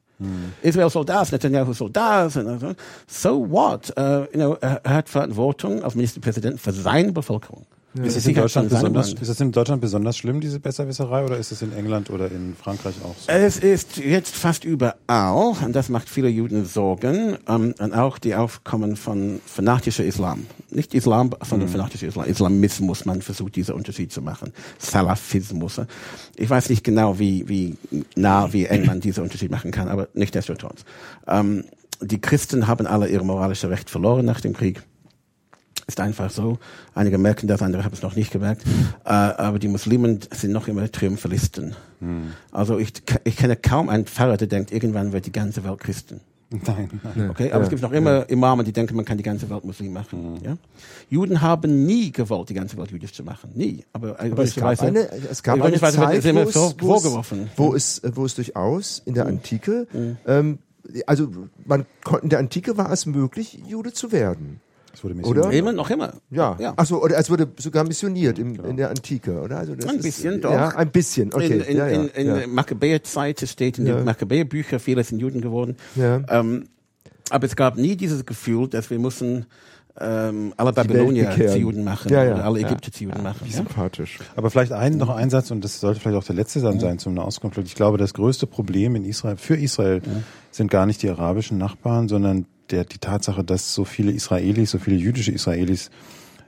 Israel 0.64 0.90
soll 0.90 1.06
das, 1.06 1.32
Netanyahu 1.32 1.74
soll 1.74 1.92
das. 1.92 2.40
so. 3.06 3.50
What? 3.52 3.94
Uh, 3.96 4.26
you 4.34 4.40
know, 4.40 4.58
er 4.60 4.82
hat 4.84 5.10
Verantwortung 5.10 5.84
als 5.84 5.94
Ministerpräsident 5.94 6.60
für 6.60 6.74
seine 6.74 7.12
Bevölkerung. 7.12 7.68
Ist 8.04 8.18
es, 8.18 8.28
in 8.28 8.36
Deutschland 8.36 8.70
besonders, 8.70 9.14
ist 9.14 9.30
es 9.30 9.40
in 9.40 9.52
Deutschland 9.52 9.82
besonders 9.82 10.18
schlimm, 10.18 10.42
diese 10.42 10.60
Besserwisserei, 10.60 11.24
oder 11.26 11.38
ist 11.38 11.52
es 11.52 11.62
in 11.62 11.74
England 11.74 12.10
oder 12.10 12.32
in 12.32 12.56
Frankreich 12.56 12.96
auch 13.04 13.16
so? 13.18 13.32
Es 13.32 13.58
ist 13.58 13.98
jetzt 13.98 14.36
fast 14.36 14.64
überall, 14.64 15.56
und 15.64 15.76
das 15.76 15.90
macht 15.90 16.10
viele 16.10 16.30
Juden 16.30 16.66
Sorgen, 16.66 17.38
ähm, 17.48 17.74
und 17.80 17.94
auch 17.94 18.18
die 18.18 18.36
Aufkommen 18.36 18.96
von 18.96 19.40
fanatischer 19.46 20.04
Islam. 20.04 20.46
Nicht 20.70 20.94
Islam, 20.94 21.32
sondern 21.44 21.70
fanatischer 21.70 22.08
Islam. 22.08 22.26
Islamismus, 22.26 23.06
man 23.06 23.22
versucht, 23.22 23.56
diesen 23.56 23.76
Unterschied 23.76 24.12
zu 24.12 24.22
machen. 24.22 24.52
Salafismus. 24.78 25.82
Ich 26.36 26.50
weiß 26.50 26.70
nicht 26.70 26.84
genau, 26.84 27.20
wie, 27.20 27.48
wie 27.48 27.76
nah, 28.16 28.52
wie 28.54 28.66
eng 28.66 28.86
man 28.86 29.00
diesen 29.00 29.24
Unterschied 29.24 29.52
machen 29.52 29.72
kann, 29.72 29.88
aber 29.88 30.08
nicht 30.14 30.36
desto 30.36 30.56
trotz. 30.56 30.84
Ähm, 31.28 31.64
die 32.02 32.22
Christen 32.22 32.68
haben 32.68 32.86
alle 32.86 33.08
ihr 33.08 33.24
moralisches 33.24 33.70
Recht 33.70 33.90
verloren 33.90 34.26
nach 34.26 34.42
dem 34.42 34.54
Krieg. 34.54 34.84
Ist 35.88 36.00
einfach 36.02 36.30
so. 36.30 36.60
Einige 36.94 37.18
merken 37.18 37.48
das, 37.48 37.62
andere 37.62 37.84
haben 37.86 37.94
es 37.94 38.02
noch 38.02 38.16
nicht 38.16 38.32
gemerkt. 38.32 38.64
Äh, 39.06 39.10
aber 39.10 39.58
die 39.58 39.70
Muslimen 39.70 40.20
sind 40.32 40.52
noch 40.52 40.68
immer 40.68 40.92
Triumphalisten. 40.92 41.76
Also 42.52 42.78
ich, 42.78 42.92
ich 43.24 43.38
kenne 43.38 43.56
kaum 43.56 43.88
einen 43.90 44.06
Pfarrer, 44.06 44.38
der 44.38 44.48
denkt, 44.48 44.72
irgendwann 44.72 45.14
wird 45.14 45.26
die 45.26 45.32
ganze 45.32 45.64
Welt 45.64 45.80
Christen. 45.80 46.20
Nein, 46.50 46.90
nein. 47.16 47.30
Okay, 47.30 47.52
aber 47.52 47.64
es 47.64 47.70
gibt 47.70 47.82
noch 47.82 47.92
immer 47.92 48.30
Imame, 48.30 48.64
die 48.64 48.72
denken, 48.72 48.96
man 48.96 49.04
kann 49.04 49.18
die 49.18 49.24
ganze 49.24 49.50
Welt 49.50 49.66
Muslim 49.66 49.92
machen. 49.94 50.36
Mhm. 50.36 50.44
Ja? 50.44 50.58
Juden 51.10 51.42
haben 51.42 51.86
nie 51.86 52.12
gewollt, 52.12 52.50
die 52.50 52.54
ganze 52.54 52.78
Welt 52.78 52.92
jüdisch 52.92 53.14
zu 53.14 53.24
machen. 53.24 53.50
Nie. 53.56 53.84
Aber, 53.94 54.18
Aber 54.20 54.44
es 54.44 54.56
gab 54.56 54.80
eine, 54.82 55.10
es 55.30 55.42
gab 55.44 55.62
eine 55.62 55.82
wird 55.82 55.92
Zeit, 55.94 56.24
wo 56.36 56.40
es, 56.40 56.52
vor- 56.54 56.74
wo, 56.80 56.88
vorgeworfen. 57.00 57.50
es, 57.52 57.58
wo, 57.58 57.74
es, 57.74 58.02
wo 58.14 58.26
es 58.26 58.36
durchaus 58.36 59.02
in 59.06 59.14
der 59.14 59.26
Antike, 59.26 59.88
ähm, 60.26 60.60
also 61.06 61.30
man 61.66 61.86
in 62.22 62.30
der 62.30 62.40
Antike 62.40 62.78
war 62.78 62.92
es 62.94 63.06
möglich, 63.06 63.60
Jude 63.68 63.92
zu 63.92 64.12
werden. 64.14 64.62
Das 64.98 65.04
wurde 65.04 65.22
Oder? 65.22 65.52
Immer, 65.52 65.74
noch 65.74 65.92
immer. 65.92 66.14
Ja. 66.32 66.58
ja. 66.60 66.74
Achso, 66.76 66.98
oder 67.04 67.20
es 67.20 67.30
wurde 67.30 67.48
sogar 67.60 67.84
missioniert 67.84 68.40
im, 68.40 68.56
in 68.66 68.78
der 68.78 68.90
Antike, 68.90 69.40
oder? 69.42 69.60
Also 69.60 69.76
das 69.76 69.86
Ein 69.88 69.98
ist, 69.98 70.04
bisschen, 70.04 70.42
doch. 70.42 70.52
Ja, 70.52 70.70
ein 70.70 70.90
bisschen, 70.90 71.32
okay. 71.32 71.58
In, 71.58 71.62
in, 71.62 71.78
ja, 71.78 71.88
ja, 71.88 72.02
in, 72.02 72.08
in 72.08 72.28
ja. 72.28 72.36
der 72.38 72.48
Makkabäer-Zeit 72.48 73.44
es 73.44 73.52
steht 73.52 73.78
in 73.78 73.86
Ja. 73.86 73.98
den 73.98 74.06
Makkabäer-Büchern, 74.06 74.80
viele 74.80 75.04
sind 75.04 75.20
Juden 75.20 75.42
geworden. 75.42 75.78
Ja. 75.96 76.22
Ähm, 76.30 76.66
aber 77.30 77.46
es 77.46 77.56
gab 77.56 77.78
nie 77.78 77.96
dieses 77.96 78.26
Gefühl, 78.26 78.70
dass 78.70 78.90
wir 78.90 78.98
müssen 78.98 79.46
ähm, 80.00 80.54
alle 80.58 80.74
Babylonier 80.74 81.30
zu 81.32 81.58
Juden 81.60 81.84
machen 81.84 82.12
Ja, 82.12 82.24
ja. 82.24 82.34
oder 82.34 82.46
alle 82.46 82.62
Ja. 82.62 82.68
Ägypter 82.68 82.92
zu 82.92 83.04
Juden 83.04 83.22
machen. 83.22 83.42
Wie 83.46 83.52
Ja? 83.52 83.58
sympathisch. 83.58 84.18
Aber 84.36 84.50
vielleicht 84.50 84.72
ein, 84.72 84.98
noch 84.98 85.10
ein 85.10 85.30
Satz, 85.30 85.52
und 85.52 85.64
das 85.64 85.80
sollte 85.80 86.00
vielleicht 86.00 86.18
auch 86.18 86.24
der 86.24 86.36
letzte 86.36 86.60
dann 86.62 86.80
sein 86.80 86.98
zum 86.98 87.14
Nahostkonflikt. 87.14 87.68
Ich 87.68 87.76
glaube, 87.76 88.00
das 88.00 88.16
größte 88.16 88.48
Problem 88.48 88.96
in 88.96 89.06
Israel, 89.06 89.38
für 89.38 89.56
Israel, 89.58 90.02
sind 90.50 90.72
gar 90.72 90.88
nicht 90.88 91.04
die 91.04 91.10
arabischen 91.10 91.60
Nachbarn, 91.60 92.08
sondern 92.10 92.48
der, 92.72 92.86
die 92.86 93.00
Tatsache, 93.00 93.44
dass 93.44 93.74
so 93.74 93.86
viele 93.86 94.12
Israelis, 94.12 94.72
so 94.72 94.80
viele 94.80 94.98
jüdische 94.98 95.32
Israelis 95.32 95.90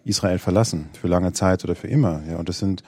Israel 0.05 0.39
verlassen, 0.39 0.89
für 0.99 1.07
lange 1.07 1.33
Zeit 1.33 1.63
oder 1.63 1.75
für 1.75 1.87
immer. 1.87 2.21
Ja, 2.27 2.37
und 2.37 2.49
das 2.49 2.59
sind 2.59 2.83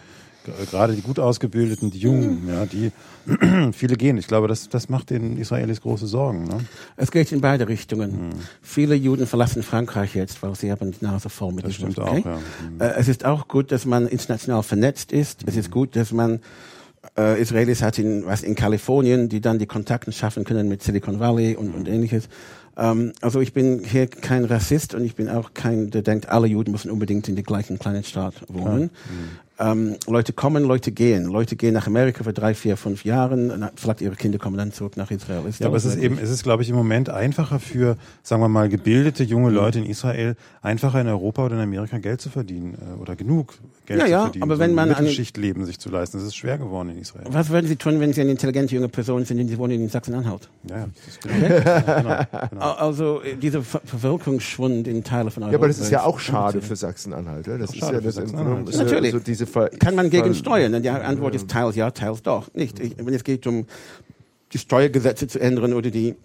gerade 0.72 0.96
die 0.96 1.02
gut 1.02 1.20
ausgebildeten, 1.20 1.92
die 1.92 2.00
Jungen, 2.00 2.48
ja, 2.48 2.66
die 2.66 2.92
viele 3.74 3.96
gehen. 3.96 4.18
Ich 4.18 4.28
glaube, 4.28 4.48
das, 4.48 4.70
das 4.70 4.90
macht 4.90 5.12
den 5.12 5.38
Israelis 5.38 5.82
große 5.82 6.08
Sorgen. 6.08 6.46
Ne? 6.46 6.66
Es 6.98 7.12
geht 7.12 7.32
in 7.32 7.42
beide 7.42 7.68
Richtungen. 7.68 8.12
Hm. 8.12 8.30
Viele 8.62 8.96
Juden 8.96 9.28
verlassen 9.28 9.62
Frankreich 9.62 10.16
jetzt, 10.16 10.42
weil 10.42 10.56
sie 10.56 10.72
haben 10.72 10.92
die 10.92 11.06
Nase 11.06 11.30
voll 11.30 11.54
mit 11.54 11.66
Das 11.66 11.76
stimmt 11.76 12.00
okay? 12.00 12.22
auch, 12.22 12.26
ja. 12.26 12.40
Äh, 12.80 12.94
Es 12.98 13.08
ist 13.08 13.26
auch 13.26 13.48
gut, 13.48 13.72
dass 13.72 13.86
man 13.86 14.08
international 14.08 14.64
vernetzt 14.64 15.12
ist. 15.12 15.44
Es 15.46 15.56
ist 15.56 15.70
gut, 15.70 15.96
dass 15.96 16.12
man 16.12 16.40
äh, 17.18 17.40
Israelis 17.42 17.82
hat 17.82 18.00
in, 18.00 18.26
was, 18.26 18.42
in 18.42 18.56
Kalifornien, 18.56 19.30
die 19.30 19.42
dann 19.42 19.60
die 19.60 19.68
Kontakte 19.68 20.12
schaffen 20.12 20.44
können 20.44 20.68
mit 20.68 20.82
Silicon 20.82 21.20
Valley 21.20 21.56
und, 21.56 21.74
und 21.76 21.88
ähnliches. 21.88 22.30
Ähm, 22.78 23.14
also 23.22 23.42
ich 23.42 23.54
bin 23.54 23.84
hier 23.84 24.08
kein 24.08 24.46
Rassist 24.46 24.94
und 24.96 25.04
ich 25.04 25.16
bin 25.16 25.30
auch 25.30 25.54
kein, 25.54 25.90
der 25.92 26.02
denkt, 26.02 26.30
alle 26.30 26.48
Juden 26.48 26.72
müssen 26.72 26.92
unbedingt 26.92 27.28
in 27.28 27.36
der 27.36 27.44
gleichen 27.44 27.80
kleinen 27.80 28.04
Stadt 28.04 28.36
wohnen. 28.48 28.90
Ähm, 29.64 29.96
Leute 30.08 30.34
kommen, 30.34 30.64
Leute 30.64 30.92
gehen. 30.92 31.26
Leute 31.26 31.56
gehen 31.56 31.74
nach 31.76 31.86
Amerika 31.86 32.24
für 32.24 32.34
drei, 32.34 32.56
vier, 32.56 32.78
fünf 32.78 33.06
Jahre. 33.06 33.36
und 33.36 33.70
Vielleicht 33.76 34.02
ihre 34.02 34.16
Kinder 34.16 34.40
kommen 34.40 34.58
dann 34.58 34.72
zurück 34.74 34.98
nach 34.98 35.12
Israel. 35.12 35.44
Ja, 35.60 35.68
aber 35.68 35.78
es 35.78 35.86
ist 35.86 35.98
eben, 35.98 36.18
es 36.18 36.30
ist, 36.32 36.44
glaube 36.44 36.64
ich, 36.64 36.70
im 36.70 36.76
Moment 36.76 37.10
einfacher 37.10 37.60
für, 37.60 37.96
sagen 38.24 38.42
wir 38.42 38.50
mal, 38.50 38.70
gebildete 38.70 39.24
junge 39.24 39.52
Leute 39.52 39.78
in 39.80 39.86
Israel, 39.86 40.36
einfacher 40.64 41.00
in 41.02 41.08
Europa 41.08 41.46
oder 41.46 41.56
in 41.56 41.62
Amerika 41.62 42.00
Geld 42.00 42.22
zu 42.22 42.30
verdienen 42.30 42.76
äh, 42.76 43.00
oder 43.00 43.16
genug 43.16 43.54
Geld 43.86 44.00
Ja, 44.00 44.06
zu 44.06 44.12
ja, 44.12 44.22
verdienen. 44.24 44.44
aber 44.44 44.56
so 44.56 44.60
wenn 44.62 44.72
ein 44.72 44.76
man 44.76 44.90
eine- 44.90 44.96
Mittelschichtleben 45.00 45.66
sich 45.66 45.78
zu 45.80 45.90
leisten, 45.90 46.18
das 46.18 46.26
ist 46.26 46.36
schwer 46.36 46.58
geworden 46.58 46.90
in 46.90 46.98
Israel. 46.98 47.26
Was 47.30 47.50
würden 47.50 47.68
Sie 47.68 47.76
tun, 47.76 48.00
wenn 48.00 48.14
Sie 48.14 48.22
eine 48.22 48.32
intelligente 48.32 48.74
junge 48.74 48.90
Person 48.90 49.26
sind 49.26 49.40
und 49.40 49.48
Sie 49.48 49.58
wohnen 49.58 49.74
in 49.80 49.90
Sachsen-Anhalt? 49.90 50.50
Ja, 50.70 50.78
ja, 50.78 50.86
das 50.96 51.08
ist 51.08 51.22
genau. 51.22 52.10
ja, 52.16 52.28
genau, 52.30 52.48
genau. 52.50 52.62
Al- 52.62 52.78
Also 52.78 53.22
äh, 53.22 53.36
dieser 53.36 53.62
Ver 53.62 53.82
Bevölkerungsschwund 53.92 54.88
in 54.88 55.04
Teilen 55.04 55.30
von 55.32 55.44
Europa. 55.44 55.52
Ja, 55.54 55.58
aber 55.60 55.68
das 55.68 55.80
ist 55.80 55.92
ja 55.92 56.04
auch 56.04 56.18
ist 56.18 56.24
schade 56.26 56.62
für 56.62 56.76
Sachsen-Anhalt. 56.76 57.48
ja. 57.48 57.58
Das 57.58 57.70
Auch 57.72 57.74
ist 57.76 57.82
ja 57.92 58.02
das 58.02 58.16
Sachsen-Anhalt. 58.16 58.70
Ist 58.70 58.78
Natürlich. 58.78 59.14
Ja 59.14 59.20
so 59.20 59.24
diese 59.24 59.46
Ver 59.52 59.70
Kann 59.70 59.96
man 59.96 60.10
gegen 60.10 60.26
Ver- 60.28 60.34
steuern? 60.34 60.74
Und 60.74 60.84
die 60.84 60.90
Antwort 60.90 61.36
ist 61.36 61.48
teils 61.50 61.76
ja, 61.76 61.92
teils 61.92 62.22
doch 62.24 62.54
nicht. 62.54 62.80
Ich, 62.80 62.96
wenn 62.98 63.14
es 63.14 63.24
geht 63.24 63.46
um 63.48 63.66
die 64.54 64.58
Steuergesetze 64.58 65.28
zu 65.28 65.40
ändern 65.40 65.74
oder 65.74 65.92
die 65.92 66.16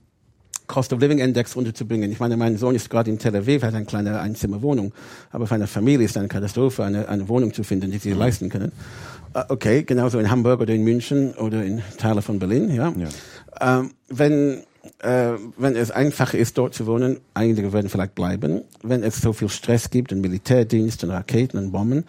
Cost 0.66 0.92
of 0.92 1.00
Living 1.00 1.18
Index 1.18 1.54
runterzubringen. 1.54 2.10
Ich 2.10 2.18
meine, 2.18 2.36
mein 2.36 2.56
Sohn 2.56 2.74
ist 2.74 2.90
gerade 2.90 3.08
in 3.10 3.18
Tel 3.18 3.36
Aviv, 3.36 3.62
hat 3.62 3.74
eine 3.74 3.84
kleine 3.84 4.18
Einzimmerwohnung. 4.20 4.92
Aber 5.30 5.46
für 5.46 5.54
eine 5.54 5.68
Familie 5.68 6.04
ist 6.06 6.12
es 6.12 6.16
eine 6.16 6.26
Katastrophe, 6.28 6.82
eine, 6.84 7.08
eine 7.08 7.28
Wohnung 7.28 7.52
zu 7.54 7.62
finden, 7.62 7.92
die 7.92 7.98
sie 7.98 8.12
leisten 8.12 8.48
können. 8.48 8.72
Äh, 9.34 9.44
Okay, 9.48 9.84
genauso 9.84 10.18
in 10.18 10.28
Hamburg 10.30 10.60
oder 10.60 10.74
in 10.74 10.82
München 10.82 11.34
oder 11.34 11.62
in 11.64 11.82
Teilen 11.98 12.22
von 12.22 12.38
Berlin, 12.40 12.74
ja. 12.74 12.92
Ja. 12.98 13.78
Ähm, 13.80 13.90
wenn, 14.08 14.62
äh, 15.02 15.32
wenn 15.56 15.76
es 15.76 15.90
einfacher 15.92 16.36
ist, 16.38 16.58
dort 16.58 16.74
zu 16.74 16.86
wohnen, 16.86 17.18
einige 17.34 17.72
werden 17.72 17.88
vielleicht 17.88 18.14
bleiben. 18.16 18.62
Wenn 18.82 19.04
es 19.04 19.20
so 19.20 19.32
viel 19.32 19.48
Stress 19.48 19.90
gibt 19.90 20.10
und 20.12 20.20
Militärdienst 20.20 21.04
und 21.04 21.10
Raketen 21.10 21.58
und 21.58 21.70
Bomben, 21.70 22.04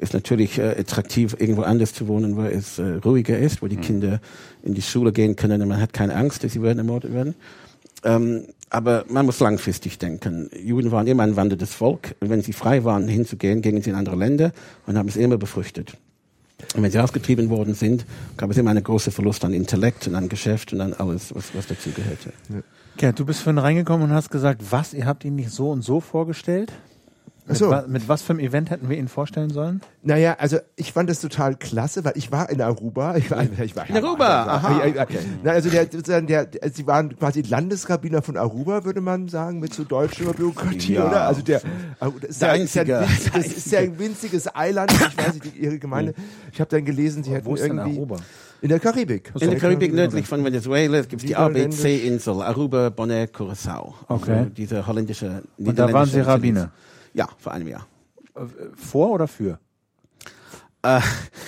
ist 0.00 0.14
natürlich 0.14 0.58
äh, 0.58 0.76
attraktiv, 0.78 1.36
irgendwo 1.38 1.62
anders 1.62 1.92
zu 1.92 2.08
wohnen, 2.08 2.36
wo 2.36 2.42
es 2.42 2.78
äh, 2.78 2.94
ruhiger 3.04 3.38
ist, 3.38 3.62
wo 3.62 3.68
die 3.68 3.76
Kinder 3.76 4.20
in 4.62 4.74
die 4.74 4.82
Schule 4.82 5.12
gehen 5.12 5.36
können 5.36 5.62
und 5.62 5.68
man 5.68 5.80
hat 5.80 5.92
keine 5.92 6.16
Angst, 6.16 6.42
dass 6.42 6.52
sie 6.52 6.62
werden 6.62 6.78
ermordet 6.78 7.12
werden. 7.12 7.34
Ähm, 8.02 8.44
aber 8.70 9.04
man 9.08 9.26
muss 9.26 9.40
langfristig 9.40 9.98
denken. 9.98 10.48
Juden 10.64 10.90
waren 10.90 11.06
immer 11.06 11.24
ein 11.24 11.36
wanderndes 11.36 11.74
Volk. 11.74 12.14
Und 12.20 12.30
wenn 12.30 12.40
sie 12.40 12.52
frei 12.52 12.84
waren, 12.84 13.08
hinzugehen, 13.08 13.62
gingen 13.62 13.82
sie 13.82 13.90
in 13.90 13.96
andere 13.96 14.16
Länder 14.16 14.52
und 14.86 14.96
haben 14.96 15.08
es 15.08 15.16
immer 15.16 15.36
befürchtet. 15.36 15.96
Und 16.74 16.82
wenn 16.82 16.90
sie 16.90 17.00
ausgetrieben 17.00 17.50
worden 17.50 17.74
sind, 17.74 18.06
gab 18.36 18.50
es 18.50 18.56
immer 18.56 18.70
einen 18.70 18.84
großen 18.84 19.12
Verlust 19.12 19.44
an 19.44 19.52
Intellekt 19.52 20.06
und 20.06 20.14
an 20.14 20.28
Geschäft 20.28 20.72
und 20.72 20.80
an 20.80 20.92
alles, 20.94 21.34
was, 21.34 21.54
was 21.54 21.66
dazu 21.66 21.90
gehörte. 21.90 22.32
Gerd, 22.96 23.18
du 23.18 23.24
bist 23.24 23.40
vorhin 23.40 23.58
reingekommen 23.58 24.08
und 24.08 24.14
hast 24.14 24.30
gesagt, 24.30 24.62
was, 24.70 24.94
ihr 24.94 25.06
habt 25.06 25.24
ihn 25.24 25.34
nicht 25.34 25.50
so 25.50 25.70
und 25.70 25.82
so 25.82 26.00
vorgestellt? 26.00 26.72
Mit, 27.50 27.58
so. 27.58 27.70
wa 27.70 27.84
mit 27.86 28.08
was 28.08 28.22
für 28.22 28.30
einem 28.32 28.40
Event 28.40 28.70
hätten 28.70 28.88
wir 28.88 28.96
ihn 28.96 29.08
vorstellen 29.08 29.50
sollen? 29.50 29.80
Naja, 30.02 30.36
also 30.38 30.58
ich 30.76 30.92
fand 30.92 31.10
das 31.10 31.20
total 31.20 31.54
klasse, 31.56 32.04
weil 32.04 32.12
ich 32.16 32.32
war 32.32 32.48
in 32.50 32.60
Aruba. 32.60 33.16
Ich 33.16 33.30
war, 33.30 33.42
ich 33.42 33.76
war 33.76 33.88
In 33.88 33.96
Aruba, 33.96 34.44
aha. 34.46 34.78
Ja, 34.86 34.86
ja, 34.86 35.06
Na, 35.42 35.50
also 35.52 35.68
der, 35.68 35.84
der, 35.86 36.22
der, 36.46 36.70
sie 36.72 36.86
waren 36.86 37.16
quasi 37.18 37.42
Landesrabbiner 37.42 38.22
von 38.22 38.36
Aruba, 38.36 38.84
würde 38.84 39.00
man 39.00 39.28
sagen, 39.28 39.60
mit 39.60 39.74
so 39.74 39.84
deutscher 39.84 40.32
Bürokratie, 40.32 40.94
Ja. 40.94 41.06
oder? 41.08 41.26
Also 41.26 41.42
der, 41.42 41.60
Aru- 42.00 42.20
das 42.20 42.30
ist 42.30 42.42
Der 42.42 42.52
ein, 42.52 42.60
einzige. 42.62 43.00
winziges, 43.00 43.32
das 43.32 43.46
ist 43.46 43.72
ja 43.72 43.78
ein 43.80 43.98
winziges 43.98 44.54
Eiland. 44.54 44.92
Ich 44.92 45.18
weiß 45.18 45.34
nicht, 45.34 45.56
ihre 45.56 45.78
Gemeinde. 45.78 46.14
Ich 46.52 46.60
habe 46.60 46.70
dann 46.70 46.84
gelesen, 46.84 47.22
sie 47.24 47.32
hätten 47.32 47.46
Wo 47.46 47.54
ist 47.54 47.64
denn 47.64 47.76
irgendwie 47.78 47.98
Aruba? 47.98 48.16
in 48.62 48.68
der 48.68 48.78
Karibik. 48.78 49.32
In 49.40 49.50
der 49.50 49.58
Karibik 49.58 49.92
nördlich 49.94 50.26
von 50.26 50.44
Venezuela 50.44 50.98
es 50.98 51.08
gibt 51.08 51.22
die 51.22 51.28
Niederländisch. 51.28 51.80
ABC-Insel, 51.80 52.42
Aruba, 52.42 52.90
Bonaire, 52.90 53.26
Curacao. 53.28 53.94
Okay. 54.06 54.32
Also 54.32 54.50
diese 54.50 54.86
holländische, 54.86 55.42
Und 55.56 55.78
da 55.78 55.90
waren 55.92 56.06
Sie 56.06 56.18
niederländische 56.18 56.26
Rabbiner? 56.26 56.70
Ja, 57.14 57.28
vor 57.38 57.52
einem 57.52 57.68
Jahr. 57.68 57.86
Vor 58.76 59.10
oder 59.10 59.28
für? 59.28 59.58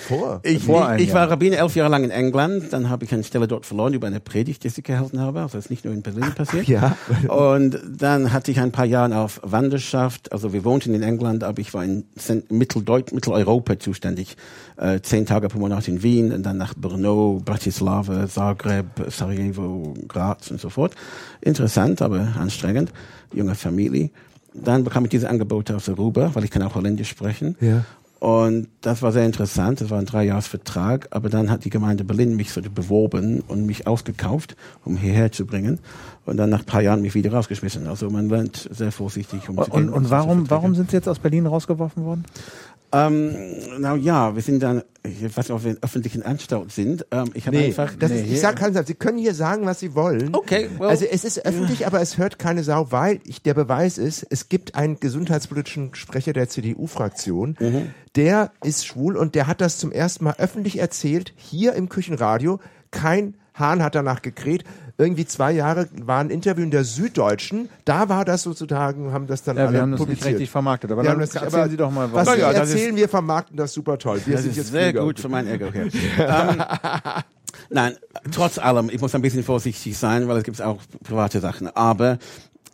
Vor. 0.08 0.40
Ich, 0.42 0.64
Vor 0.64 0.86
einem 0.86 1.00
ich, 1.00 1.08
ich 1.08 1.14
war. 1.14 1.30
Rabbiner 1.30 1.56
elf 1.56 1.74
Jahre 1.74 1.90
lang 1.90 2.04
in 2.04 2.10
England, 2.10 2.70
dann 2.70 2.90
habe 2.90 3.06
ich 3.06 3.14
eine 3.14 3.24
Stelle 3.24 3.48
dort 3.48 3.64
verloren 3.64 3.94
über 3.94 4.06
eine 4.06 4.20
Predigt, 4.20 4.62
die 4.62 4.68
ich 4.68 4.84
gehalten 4.84 5.20
habe. 5.20 5.40
Also 5.40 5.56
das 5.56 5.66
ist 5.66 5.70
nicht 5.70 5.86
nur 5.86 5.94
in 5.94 6.02
Berlin 6.02 6.34
passiert. 6.34 6.68
Ja. 6.68 6.98
Und 7.28 7.80
dann 7.88 8.34
hatte 8.34 8.50
ich 8.50 8.60
ein 8.60 8.72
paar 8.72 8.84
Jahre 8.84 9.16
auf 9.16 9.40
Wanderschaft. 9.42 10.32
Also 10.32 10.52
wir 10.52 10.64
wohnten 10.64 10.92
in 10.92 11.02
England, 11.02 11.44
aber 11.44 11.60
ich 11.60 11.72
war 11.72 11.82
in 11.82 12.04
Mitteldeut 12.50 13.12
Mitteleuropa 13.12 13.78
zuständig. 13.78 14.36
Äh, 14.76 15.00
zehn 15.00 15.24
Tage 15.24 15.48
pro 15.48 15.58
Monat 15.58 15.88
in 15.88 16.02
Wien 16.02 16.32
und 16.32 16.42
dann 16.42 16.58
nach 16.58 16.74
Brno, 16.74 17.40
Bratislava, 17.42 18.28
Zagreb, 18.28 18.86
Sarajevo, 19.08 19.94
Graz 20.08 20.50
und 20.50 20.60
so 20.60 20.68
fort. 20.68 20.94
Interessant, 21.40 22.02
aber 22.02 22.34
anstrengend. 22.38 22.92
Junge 23.32 23.54
Familie. 23.54 24.10
Dann 24.54 24.84
bekam 24.84 25.04
ich 25.04 25.10
diese 25.10 25.28
Angebote 25.28 25.74
aus 25.76 25.88
Aruba, 25.88 26.34
weil 26.34 26.44
ich 26.44 26.50
kann 26.50 26.62
auch 26.62 26.74
Holländisch 26.74 27.08
sprechen. 27.08 27.56
Ja. 27.60 27.84
Und 28.22 28.68
das 28.82 29.02
war 29.02 29.10
sehr 29.10 29.26
interessant. 29.26 29.80
Das 29.80 29.90
war 29.90 29.98
ein 29.98 30.06
Dreijahresvertrag. 30.06 31.08
Aber 31.10 31.28
dann 31.28 31.50
hat 31.50 31.64
die 31.64 31.70
Gemeinde 31.70 32.04
Berlin 32.04 32.36
mich 32.36 32.52
so 32.52 32.60
beworben 32.62 33.40
und 33.40 33.66
mich 33.66 33.88
ausgekauft, 33.88 34.54
um 34.84 34.96
hierher 34.96 35.32
zu 35.32 35.44
bringen. 35.44 35.80
Und 36.24 36.36
dann 36.36 36.48
nach 36.48 36.60
ein 36.60 36.66
paar 36.66 36.82
Jahren 36.82 37.02
mich 37.02 37.16
wieder 37.16 37.32
rausgeschmissen. 37.32 37.88
Also 37.88 38.08
man 38.10 38.28
lernt 38.28 38.68
sehr 38.70 38.92
vorsichtig 38.92 39.48
umzugehen. 39.48 39.88
und, 39.88 39.92
und 39.92 40.10
warum, 40.10 40.48
warum 40.50 40.76
sind 40.76 40.90
Sie 40.90 40.96
jetzt 40.98 41.08
aus 41.08 41.18
Berlin 41.18 41.46
rausgeworfen 41.46 42.04
worden? 42.04 42.24
Ähm, 42.94 43.34
na 43.78 43.94
ja, 43.96 44.34
wir 44.34 44.42
sind 44.42 44.62
dann, 44.62 44.82
ich 45.02 45.22
weiß 45.22 45.48
nicht, 45.48 45.50
ob 45.50 45.64
wir 45.64 45.70
in 45.72 45.82
öffentlichen 45.82 46.22
Anstalt 46.22 46.70
sind. 46.72 47.06
Ähm, 47.10 47.30
ich 47.34 47.46
habe 47.46 47.56
Nee, 47.56 47.66
einfach. 47.66 47.94
das 47.98 48.10
nee, 48.10 48.20
ist, 48.20 48.30
ich 48.30 48.40
sag 48.40 48.56
ganz 48.60 48.76
einfach, 48.76 48.86
Sie 48.86 48.94
können 48.94 49.16
hier 49.18 49.34
sagen, 49.34 49.64
was 49.64 49.80
Sie 49.80 49.94
wollen. 49.94 50.34
Okay, 50.34 50.68
well- 50.78 50.90
also 50.90 51.06
es 51.06 51.24
ist 51.24 51.44
öffentlich, 51.46 51.86
aber 51.86 52.00
es 52.02 52.18
hört 52.18 52.38
keine 52.38 52.62
Sau, 52.62 52.92
weil 52.92 53.20
ich, 53.24 53.40
der 53.42 53.54
Beweis 53.54 53.96
ist, 53.98 54.26
es 54.28 54.48
gibt 54.50 54.74
einen 54.74 55.00
gesundheitspolitischen 55.00 55.94
Sprecher 55.94 56.32
der 56.34 56.48
CDU-Fraktion, 56.48 57.56
Mhm. 57.58 57.90
der 58.16 58.52
ist 58.62 58.86
schwul 58.86 59.16
und 59.16 59.34
der 59.34 59.46
hat 59.46 59.60
das 59.60 59.78
zum 59.78 59.90
ersten 59.90 60.24
Mal 60.24 60.34
öffentlich 60.38 60.78
erzählt, 60.78 61.32
hier 61.36 61.72
im 61.74 61.88
Küchenradio. 61.88 62.60
Kein 62.90 63.34
Hahn 63.54 63.82
hat 63.82 63.94
danach 63.94 64.20
gekräht. 64.22 64.64
Irgendwie 64.98 65.24
zwei 65.26 65.52
Jahre 65.52 65.88
war 66.02 66.20
ein 66.20 66.30
Interview 66.30 66.62
in 66.64 66.70
der 66.70 66.84
Süddeutschen. 66.84 67.68
Da 67.84 68.08
war 68.08 68.24
das 68.24 68.42
sozusagen, 68.42 69.12
haben 69.12 69.26
das 69.26 69.42
dann 69.42 69.56
Ja, 69.56 69.64
alle 69.64 69.72
wir 69.72 69.80
haben 69.82 69.90
das 69.92 70.00
nicht 70.00 70.08
publiziert. 70.08 70.34
richtig 70.34 70.50
vermarktet. 70.50 70.90
Aber 70.92 71.02
Wir 71.02 71.10
dann 71.10 71.20
das 71.20 71.34
erzählen 71.34 71.54
aber 71.54 71.68
Sie 71.70 71.76
doch 71.76 71.90
mal, 71.90 72.12
was 72.12 72.26
was. 72.26 72.38
Ja, 72.38 72.52
erzählen, 72.52 72.94
wir 72.96 73.08
vermarkten 73.08 73.56
das 73.56 73.72
super 73.72 73.98
toll. 73.98 74.20
Wir 74.24 74.34
Das 74.34 74.42
sind 74.42 74.50
ist 74.52 74.56
jetzt 74.58 74.70
sehr 74.70 74.84
Flieger. 74.90 75.04
gut 75.04 75.18
für 75.18 75.28
mein 75.28 75.46
Ego. 75.48 75.66
Okay. 75.66 75.90
ähm, 76.18 76.62
nein, 77.70 77.96
trotz 78.30 78.58
allem, 78.58 78.90
ich 78.90 79.00
muss 79.00 79.14
ein 79.14 79.22
bisschen 79.22 79.42
vorsichtig 79.42 79.96
sein, 79.96 80.28
weil 80.28 80.38
es 80.38 80.44
gibt 80.44 80.60
auch 80.62 80.80
private 81.04 81.40
Sachen. 81.40 81.68
Aber 81.68 82.18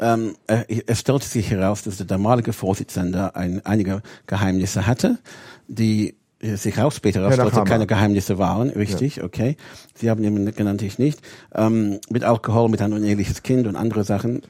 ähm, 0.00 0.36
äh, 0.46 0.64
es 0.86 1.00
stellte 1.00 1.26
sich 1.26 1.50
heraus, 1.50 1.82
dass 1.82 1.96
der 1.96 2.06
damalige 2.06 2.52
Vorsitzende 2.52 3.34
ein, 3.34 3.64
einige 3.64 4.02
Geheimnisse 4.26 4.86
hatte, 4.86 5.18
die 5.66 6.14
sich 6.40 6.78
auch 6.78 6.92
später 6.92 7.20
herausstellte, 7.20 7.56
Hammer. 7.56 7.64
keine 7.64 7.86
Geheimnisse 7.86 8.38
waren, 8.38 8.70
richtig, 8.70 9.22
okay. 9.22 9.56
Sie 9.94 10.08
haben 10.08 10.22
ihn 10.22 10.54
genannt, 10.54 10.82
ich 10.82 10.98
nicht. 10.98 11.20
Ähm, 11.54 11.98
mit 12.10 12.24
Alkohol, 12.24 12.68
mit 12.68 12.80
ein 12.80 12.92
uneheliches 12.92 13.42
Kind 13.42 13.66
und 13.66 13.76
andere 13.76 14.04
Sachen. 14.04 14.42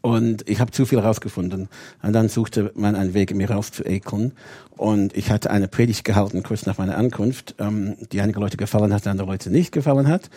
Und 0.00 0.48
ich 0.48 0.60
habe 0.60 0.72
zu 0.72 0.84
viel 0.84 1.00
herausgefunden. 1.00 1.68
Und 2.02 2.12
dann 2.12 2.28
suchte 2.28 2.72
man 2.74 2.96
einen 2.96 3.14
Weg, 3.14 3.34
mir 3.34 3.50
rauszuekeln. 3.50 4.32
Und 4.76 5.16
ich 5.16 5.30
hatte 5.30 5.50
eine 5.50 5.68
Predigt 5.68 6.04
gehalten, 6.04 6.42
kurz 6.42 6.66
nach 6.66 6.78
meiner 6.78 6.96
Ankunft, 6.96 7.54
ähm, 7.58 7.96
die 8.10 8.20
einige 8.20 8.40
Leute 8.40 8.56
gefallen 8.56 8.92
hat, 8.92 9.06
andere 9.06 9.28
Leute 9.28 9.50
nicht 9.50 9.70
gefallen 9.70 10.08
hat. 10.08 10.30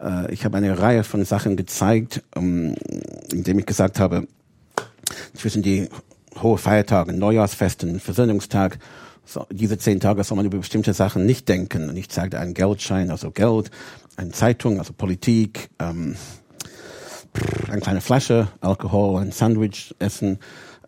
Äh, 0.00 0.32
ich 0.32 0.44
habe 0.44 0.58
eine 0.58 0.78
Reihe 0.78 1.04
von 1.04 1.24
Sachen 1.24 1.56
gezeigt, 1.56 2.22
ähm, 2.34 2.74
indem 3.32 3.58
ich 3.60 3.66
gesagt 3.66 4.00
habe, 4.00 4.26
zwischen 5.34 5.62
die 5.62 5.88
hohe 6.42 6.58
Feiertage, 6.58 7.12
Neujahrsfesten, 7.12 8.00
Versöhnungstag, 8.00 8.78
so, 9.26 9.46
diese 9.50 9.76
zehn 9.76 10.00
Tage 10.00 10.22
soll 10.24 10.36
man 10.36 10.46
über 10.46 10.58
bestimmte 10.58 10.94
Sachen 10.94 11.26
nicht 11.26 11.48
denken. 11.48 11.90
Und 11.90 11.96
ich 11.96 12.08
zeigte 12.08 12.38
einen 12.38 12.54
Geldschein, 12.54 13.10
also 13.10 13.30
Geld, 13.30 13.70
eine 14.16 14.30
Zeitung, 14.30 14.78
also 14.78 14.92
Politik, 14.92 15.68
ähm, 15.78 16.16
eine 17.70 17.80
kleine 17.80 18.00
Flasche 18.00 18.48
Alkohol, 18.60 19.20
ein 19.20 19.32
Sandwich 19.32 19.94
essen, 19.98 20.38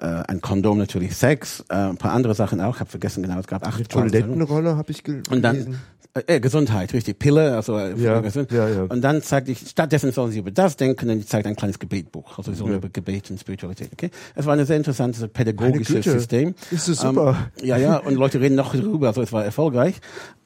äh, 0.01 0.06
ein 0.06 0.40
Kondom 0.40 0.78
natürlich 0.78 1.16
Sex, 1.16 1.65
äh, 1.69 1.74
ein 1.74 1.97
paar 1.98 2.12
andere 2.12 2.35
Sachen 2.35 2.60
auch. 2.60 2.77
Ich 2.77 2.81
habe 2.81 2.90
vergessen 2.90 3.23
genau, 3.23 3.39
es 3.39 3.47
gab 3.47 3.66
acht 3.66 3.93
Sachen. 3.93 4.10
Toilettenrolle 4.10 4.77
habe 4.77 4.90
ich 4.93 5.02
gel 5.05 5.23
Und 5.31 5.43
dann 5.43 5.56
gelesen. 5.56 5.81
Äh, 6.26 6.40
Gesundheit, 6.40 6.92
richtig, 6.92 7.18
Pille, 7.18 7.54
also 7.54 7.76
äh, 7.76 7.94
Ja, 7.96 8.20
ja, 8.20 8.68
ja. 8.68 8.82
Und 8.84 9.02
dann 9.02 9.22
zeigte 9.22 9.52
ich, 9.52 9.60
stattdessen 9.60 10.12
sollen 10.12 10.32
sie 10.32 10.38
über 10.38 10.50
das 10.50 10.76
denken 10.76 11.10
und 11.10 11.20
ich 11.20 11.28
zeigte 11.28 11.48
ein 11.48 11.56
kleines 11.56 11.78
Gebetbuch, 11.78 12.38
also 12.38 12.52
so 12.52 12.68
über 12.68 12.88
Gebet 12.88 13.30
und 13.30 13.38
Spiritualität. 13.40 13.90
Okay, 13.92 14.10
es 14.34 14.46
war 14.46 14.56
ein 14.56 14.64
sehr 14.64 14.76
interessantes 14.76 15.26
pädagogisches. 15.28 16.04
System. 16.04 16.54
Ist 16.70 16.88
das 16.88 17.00
super. 17.00 17.50
Ähm, 17.60 17.66
ja, 17.66 17.76
ja, 17.76 17.96
und 17.98 18.14
Leute 18.14 18.40
reden 18.40 18.54
noch 18.54 18.74
darüber, 18.74 19.08
also 19.08 19.22
es 19.22 19.32
war 19.32 19.44
erfolgreich. 19.44 20.00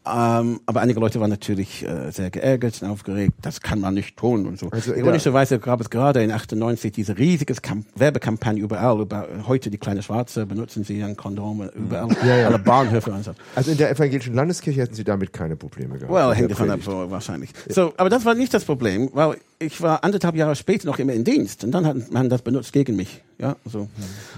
Ähm, 0.05 0.61
aber 0.67 0.81
einige 0.81 0.99
Leute 0.99 1.21
waren 1.21 1.31
natürlich 1.31 1.87
äh, 1.87 2.11
sehr 2.11 2.31
geärgert 2.31 2.83
und 2.83 2.89
aufgeregt. 2.89 3.35
Das 3.41 3.61
kann 3.61 3.79
man 3.79 3.95
nicht 3.95 4.17
tun 4.17 4.47
und 4.47 4.59
so. 4.59 4.69
Also, 4.71 4.95
Ironischerweise 4.95 5.61
gab 5.61 5.81
es 5.81 5.91
gerade 5.91 6.25
in 6.25 6.33
98 6.33 6.91
diese 6.91 7.17
riesige 7.19 7.55
Kamp 7.55 7.87
Werbekampagne 7.95 8.63
überall. 8.63 9.01
Über, 9.01 9.29
heute 9.47 9.71
die 9.71 9.79
kleine 9.79 10.03
Schwarze 10.03 10.45
benutzen 10.45 10.83
sie 10.83 11.03
ein 11.05 11.17
Kondom 11.17 11.69
überall, 11.77 12.09
Ja, 12.27 12.37
ja. 12.37 12.47
alle 12.49 12.59
Bahnhöfe 12.59 13.13
und 13.13 13.25
so. 13.25 13.33
Also 13.55 13.71
in 13.71 13.77
der 13.79 13.91
evangelischen 13.93 14.35
Landeskirche 14.35 14.81
hätten 14.81 14.95
Sie 14.95 15.05
damit 15.05 15.33
keine 15.33 15.55
Probleme 15.55 15.97
gehabt. 15.99 16.13
Well, 16.13 16.35
hängt 16.35 16.51
davon 16.51 16.71
ab, 16.71 16.81
wahrscheinlich. 16.85 17.51
So, 17.69 17.93
aber 17.97 18.11
das 18.11 18.25
war 18.25 18.35
nicht 18.35 18.53
das 18.53 18.65
Problem, 18.65 19.09
weil 19.13 19.37
ich 19.61 19.81
war 19.81 20.03
anderthalb 20.03 20.35
Jahre 20.35 20.57
später 20.57 20.87
noch 20.89 20.99
immer 20.99 21.13
in 21.13 21.23
Dienst 21.23 21.63
und 21.63 21.71
dann 21.71 21.87
hat 21.87 22.11
man 22.11 22.29
das 22.29 22.43
benutzt 22.43 22.73
gegen 22.73 22.97
mich. 22.97 23.23
Ja, 23.39 23.55
so. 23.65 23.89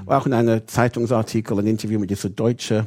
War 0.04 0.20
auch 0.20 0.26
in 0.26 0.34
einem 0.34 0.66
Zeitungsartikel, 0.66 1.58
ein 1.58 1.66
Interview 1.66 1.98
mit 1.98 2.10
dieser 2.10 2.28
Deutsche. 2.28 2.86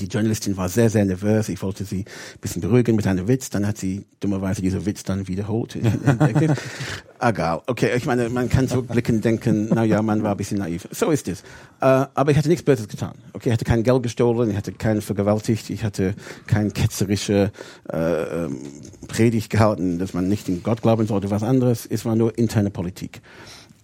Die 0.00 0.06
Journalistin 0.06 0.56
war 0.56 0.68
sehr, 0.68 0.90
sehr 0.90 1.04
nervös. 1.04 1.48
Ich 1.48 1.62
wollte 1.62 1.84
sie 1.84 2.00
ein 2.00 2.40
bisschen 2.40 2.62
beruhigen 2.62 2.96
mit 2.96 3.06
einem 3.06 3.28
Witz. 3.28 3.50
Dann 3.50 3.66
hat 3.66 3.78
sie 3.78 4.04
dummerweise 4.20 4.62
diesen 4.62 4.86
Witz 4.86 5.02
dann 5.02 5.28
wiederholt. 5.28 5.76
Egal. 7.20 7.62
Okay, 7.66 7.90
ich 7.96 8.04
meine, 8.04 8.28
man 8.30 8.48
kann 8.48 8.68
zurückblicken 8.68 9.20
denken, 9.20 9.68
na 9.72 9.84
ja, 9.84 10.02
man 10.02 10.22
war 10.22 10.32
ein 10.32 10.36
bisschen 10.36 10.58
naiv. 10.58 10.88
So 10.90 11.10
ist 11.10 11.28
es. 11.28 11.42
Äh, 11.80 12.06
aber 12.14 12.30
ich 12.30 12.36
hatte 12.36 12.48
nichts 12.48 12.64
Böses 12.64 12.88
getan. 12.88 13.12
Okay, 13.32 13.50
ich 13.50 13.52
hatte 13.52 13.64
kein 13.64 13.82
Geld 13.84 14.02
gestohlen, 14.02 14.50
ich 14.50 14.56
hatte 14.56 14.72
keinen 14.72 15.02
vergewaltigt, 15.02 15.70
ich 15.70 15.84
hatte 15.84 16.14
kein 16.46 16.72
ketzerische 16.72 17.52
äh, 17.92 17.96
ähm, 17.96 18.58
Predigt 19.06 19.50
gehalten, 19.50 19.98
dass 19.98 20.14
man 20.14 20.28
nicht 20.28 20.48
in 20.48 20.62
Gott 20.62 20.82
glauben 20.82 21.06
sollte, 21.06 21.30
was 21.30 21.42
anderes. 21.42 21.86
Es 21.86 22.04
war 22.04 22.16
nur 22.16 22.36
interne 22.38 22.70
Politik. 22.70 23.20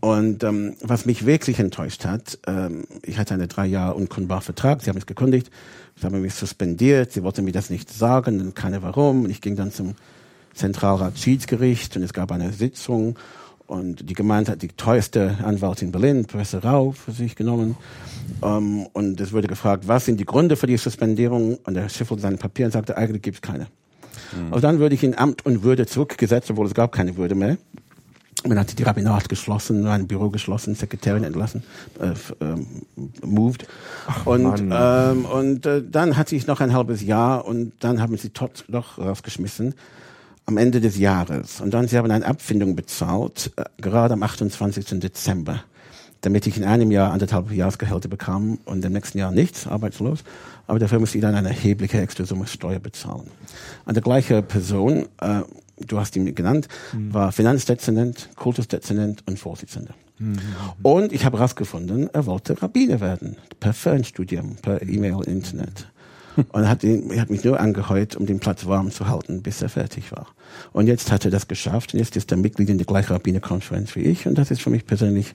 Und 0.01 0.45
ähm, 0.45 0.77
was 0.81 1.07
mich 1.07 1.27
wirklich 1.27 1.59
enttäuscht 1.59 2.05
hat, 2.05 2.39
ähm, 2.47 2.85
ich 3.03 3.19
hatte 3.19 3.35
einen 3.35 3.49
drei 3.49 3.67
Jahre 3.67 3.95
unkundbar 3.95 4.41
Vertrag, 4.41 4.83
sie 4.83 4.91
haben 4.91 4.97
es 4.97 5.07
gekündigt, 5.07 5.51
sie 6.01 6.07
haben 6.07 6.21
mich 6.21 6.35
suspendiert, 6.35 7.13
sie 7.13 7.23
wollten 7.23 7.45
mir 7.45 7.53
das 7.53 7.71
nicht 7.71 7.91
sagen, 7.91 8.41
und 8.41 8.55
keine 8.55 8.83
warum. 8.83 9.25
Und 9.25 9.31
ich 9.31 9.41
ging 9.41 9.57
dann 9.57 9.73
zum 9.73 9.95
Zentralrat 10.55 11.19
Schiedsgericht 11.19 11.97
und 11.97 12.03
es 12.03 12.13
gab 12.13 12.33
eine 12.33 12.53
Sitzung 12.53 13.17
und 13.69 14.09
die 14.09 14.15
Gemeinde 14.15 14.53
hat 14.53 14.63
die 14.63 14.69
teuerste 14.69 15.37
Anwältin 15.45 15.89
in 15.89 15.93
Berlin, 15.93 16.25
Professor 16.25 16.65
Rau, 16.65 16.93
für 16.93 17.13
sich 17.13 17.37
genommen. 17.37 17.77
Ähm, 18.43 18.87
und 18.95 19.21
es 19.21 19.33
wurde 19.33 19.47
gefragt, 19.47 19.87
was 19.87 20.07
sind 20.07 20.19
die 20.19 20.25
Gründe 20.25 20.57
für 20.57 20.67
die 20.67 20.79
Suspendierung? 20.79 21.59
Und 21.65 21.77
er 21.77 21.89
schiffelte 21.91 22.23
seine 22.23 22.39
Papiere 22.39 22.69
und 22.69 22.73
sagte, 22.73 22.97
eigentlich 22.97 23.21
gibt 23.21 23.37
es 23.37 23.43
keine. 23.43 23.67
Und 24.51 24.65
dann 24.65 24.79
würde 24.79 24.95
ich 24.95 25.05
in 25.05 25.17
Amt 25.17 25.45
und 25.45 25.63
Würde 25.63 25.87
zurückgesetzt, 25.87 26.51
obwohl 26.51 26.67
es 26.67 26.75
gab 26.75 26.93
keine 26.93 27.17
Würde 27.19 27.35
mehr. 27.35 27.59
Man 28.49 28.59
hat 28.59 28.79
die 28.79 28.83
Rabbinat 28.83 29.29
geschlossen, 29.29 29.87
ein 29.87 30.07
Büro 30.07 30.31
geschlossen, 30.31 30.75
Sekretärin 30.75 31.25
entlassen, 31.25 31.63
äh, 32.01 32.15
ähm, 32.41 32.67
moved. 33.23 33.67
und 34.25 34.71
ähm, 34.71 35.25
und 35.27 35.67
äh, 35.67 35.83
dann 35.89 36.17
hatte 36.17 36.35
ich 36.35 36.47
noch 36.47 36.61
ein 36.61 36.73
halbes 36.73 37.03
Jahr 37.03 37.45
und 37.45 37.73
dann 37.81 38.01
haben 38.01 38.17
sie 38.17 38.31
tot 38.31 38.65
doch 38.69 38.99
rausgeschmissen 38.99 39.75
am 40.47 40.57
Ende 40.57 40.81
des 40.81 40.99
Jahres. 40.99 41.61
Und 41.61 41.75
dann 41.75 41.89
sie 41.89 41.99
haben 41.99 42.11
eine 42.11 42.25
Abfindung 42.25 42.75
bezahlt, 42.75 43.53
äh, 43.57 43.65
gerade 43.83 44.15
am 44.15 44.23
28. 44.23 44.99
Dezember, 44.99 45.63
damit 46.23 46.47
ich 46.47 46.57
in 46.57 46.65
einem 46.65 46.91
Jahr 46.91 47.13
anderthalb 47.13 47.53
Jahresgehälter 47.53 48.09
bekam 48.09 48.59
und 48.65 48.83
im 48.83 48.93
nächsten 48.95 49.19
Jahr 49.19 49.31
nichts, 49.31 49.67
arbeitslos. 49.67 50.25
Aber 50.67 50.79
dafür 50.79 51.01
musste 51.01 51.19
ich 51.19 51.23
dann 51.23 51.35
eine 51.35 51.49
erhebliche 51.49 52.01
extra 52.01 52.25
Summe 52.25 52.47
Steuer 52.47 52.79
bezahlen. 52.79 53.29
Und 53.85 53.95
der 53.95 54.03
gleiche 54.03 54.41
Person, 54.43 55.07
äh, 55.21 55.43
du 55.87 55.99
hast 55.99 56.17
ihn 56.17 56.35
genannt, 56.35 56.69
war 57.11 57.33
Finanzdezernent, 57.33 58.31
Kultusdezernent 58.37 59.23
und 59.27 59.39
Vorsitzender. 59.39 59.95
Und 60.83 61.13
ich 61.13 61.25
habe 61.25 61.39
herausgefunden, 61.39 62.11
er 62.13 62.27
wollte 62.27 62.61
Rabbiner 62.61 63.01
werden, 63.01 63.37
per 63.61 63.73
Fernstudium, 63.73 64.57
per 64.57 64.83
E-Mail, 64.83 65.23
Internet. 65.27 65.89
Und 66.53 66.63
er 66.63 66.69
hat, 66.69 66.85
ihn, 66.85 67.11
er 67.11 67.21
hat 67.21 67.31
mich 67.31 67.43
nur 67.43 67.59
angeheuert, 67.59 68.15
um 68.15 68.25
den 68.25 68.39
Platz 68.39 68.65
warm 68.67 68.93
zu 68.93 69.09
halten, 69.09 69.43
bis 69.43 69.61
er 69.61 69.69
fertig 69.69 70.13
war. 70.13 70.29
Und 70.73 70.87
jetzt 70.87 71.11
hat 71.11 71.25
er 71.25 71.33
das 71.33 71.49
geschafft. 71.49 71.95
Und 71.95 72.01
jetzt 72.01 72.17
ist 72.17 72.31
er 72.31 72.37
Mitglied 72.37 72.69
in 72.69 72.79
der 72.79 72.87
gleichen 72.87 73.13
Rabbinerkonferenz 73.13 73.97
wie 73.97 74.03
ich. 74.03 74.27
Und 74.27 74.39
das 74.39 74.53
ist 74.53 74.63
für 74.63 74.71
mich 74.71 74.87
persönlich 74.87 75.35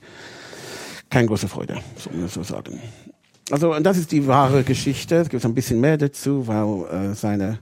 keine 1.09 1.27
große 1.27 1.49
Freude, 1.49 1.75
so 1.97 2.09
muss 2.09 2.19
man 2.19 2.29
so 2.29 2.43
sagen. 2.43 2.79
Also, 3.51 3.75
und 3.75 3.83
das 3.83 3.97
ist 3.97 4.11
die 4.11 4.25
wahre 4.27 4.63
Geschichte. 4.63 5.15
Es 5.17 5.29
gibt 5.29 5.43
ein 5.43 5.53
bisschen 5.53 5.81
mehr 5.81 5.97
dazu, 5.97 6.47
weil 6.47 7.11
äh, 7.11 7.13
seine 7.15 7.59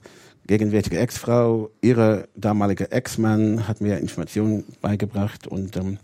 gegenwärtige 0.52 1.00
Ex-Frau, 1.00 1.70
ihre 1.82 2.28
damalige 2.36 2.92
Ex-Mann 2.92 3.70
hat 3.70 3.80
mir 3.80 4.00
Informationen 4.00 4.66
beigebracht 4.82 5.48
und 5.48 5.78
ähm, 5.78 5.98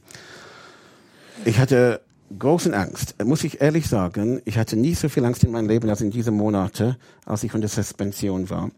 ich 1.43 1.59
hatte 1.59 1.99
großen 2.39 2.73
Angst. 2.73 3.21
Muss 3.25 3.43
ich 3.43 3.59
ehrlich 3.59 3.89
sagen, 3.89 4.41
ich 4.45 4.57
hatte 4.57 4.77
nie 4.77 4.93
so 4.93 5.09
viel 5.09 5.25
Angst 5.25 5.43
in 5.43 5.51
meinem 5.51 5.67
Leben 5.67 5.89
als 5.89 5.99
in 5.99 6.11
diesen 6.11 6.33
Monate, 6.33 6.95
als 7.25 7.43
ich 7.43 7.53
unter 7.53 7.67
Suspension 7.67 8.49
war. 8.49 8.71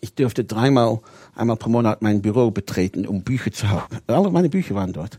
Ich 0.00 0.14
dürfte 0.14 0.44
dreimal, 0.44 1.00
einmal 1.34 1.56
pro 1.56 1.70
Monat 1.70 2.00
mein 2.00 2.22
Büro 2.22 2.52
betreten, 2.52 3.04
um 3.04 3.24
Bücher 3.24 3.50
zu 3.50 3.68
haben. 3.68 3.98
Alle 4.06 4.30
meine 4.30 4.48
Bücher 4.48 4.76
waren 4.76 4.92
dort. 4.92 5.18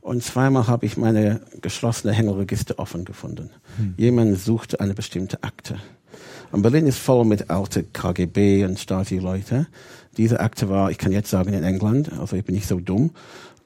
Und 0.00 0.22
zweimal 0.22 0.68
habe 0.68 0.86
ich 0.86 0.96
meine 0.96 1.40
geschlossene 1.60 2.12
Hängelregister 2.12 2.78
offen 2.78 3.04
gefunden. 3.04 3.50
Jemand 3.96 4.38
suchte 4.38 4.78
eine 4.78 4.94
bestimmte 4.94 5.42
Akte. 5.42 5.80
Und 6.50 6.62
Berlin 6.62 6.86
ist 6.86 6.98
voll 6.98 7.24
mit 7.24 7.50
alten 7.50 7.92
KGB 7.92 8.64
und 8.64 8.78
Stasi-Leute. 8.78 9.66
Diese 10.16 10.40
Akte 10.40 10.68
war, 10.68 10.90
ich 10.90 10.98
kann 10.98 11.12
jetzt 11.12 11.30
sagen, 11.30 11.52
in 11.52 11.62
England, 11.62 12.10
also 12.18 12.36
ich 12.36 12.44
bin 12.44 12.54
nicht 12.54 12.66
so 12.66 12.80
dumm. 12.80 13.10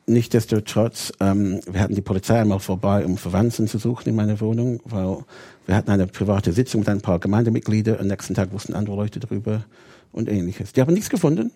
Nichtsdestotrotz, 0.07 1.13
ähm, 1.21 1.61
wir 1.71 1.81
hatten 1.81 1.95
die 1.95 2.01
Polizei 2.01 2.41
einmal 2.41 2.59
vorbei, 2.59 3.07
um 3.07 3.17
Verwandten 3.17 3.69
zu 3.69 3.79
suchen 3.79 4.09
in 4.09 4.17
meiner 4.17 4.41
Wohnung, 4.41 4.81
weil 4.85 5.19
wir 5.67 5.77
hatten 5.77 5.91
eine 5.93 6.09
private 6.09 6.53
Sitzung 6.53 6.81
mit 6.81 6.89
ein 6.89 7.01
paar 7.01 7.21
Gemeindemitgliedern. 7.21 8.01
Am 8.01 8.09
nächsten 8.09 8.35
Tag 8.35 8.53
wussten 8.53 8.75
andere 8.75 8.97
Leute 8.97 9.21
darüber 9.21 9.65
und 10.11 10.29
ähnliches. 10.29 10.73
Die 10.73 10.81
haben 10.81 10.93
nichts 10.93 11.09
gefunden. 11.09 11.53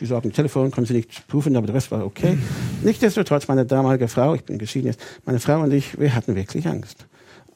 Die 0.00 0.06
sagen, 0.06 0.32
Telefon 0.32 0.70
konnten 0.70 0.86
sie 0.86 0.94
nicht 0.94 1.26
prüfen, 1.26 1.56
aber 1.56 1.66
der 1.66 1.74
Rest 1.74 1.90
war 1.90 2.06
okay. 2.06 2.38
Nichtsdestotrotz, 2.84 3.48
meine 3.48 3.66
damalige 3.66 4.06
Frau, 4.06 4.34
ich 4.34 4.44
bin 4.44 4.58
geschieden 4.58 4.86
jetzt, 4.86 5.00
meine 5.26 5.40
Frau 5.40 5.60
und 5.60 5.72
ich, 5.72 5.98
wir 5.98 6.14
hatten 6.14 6.36
wirklich 6.36 6.68
Angst. 6.68 7.06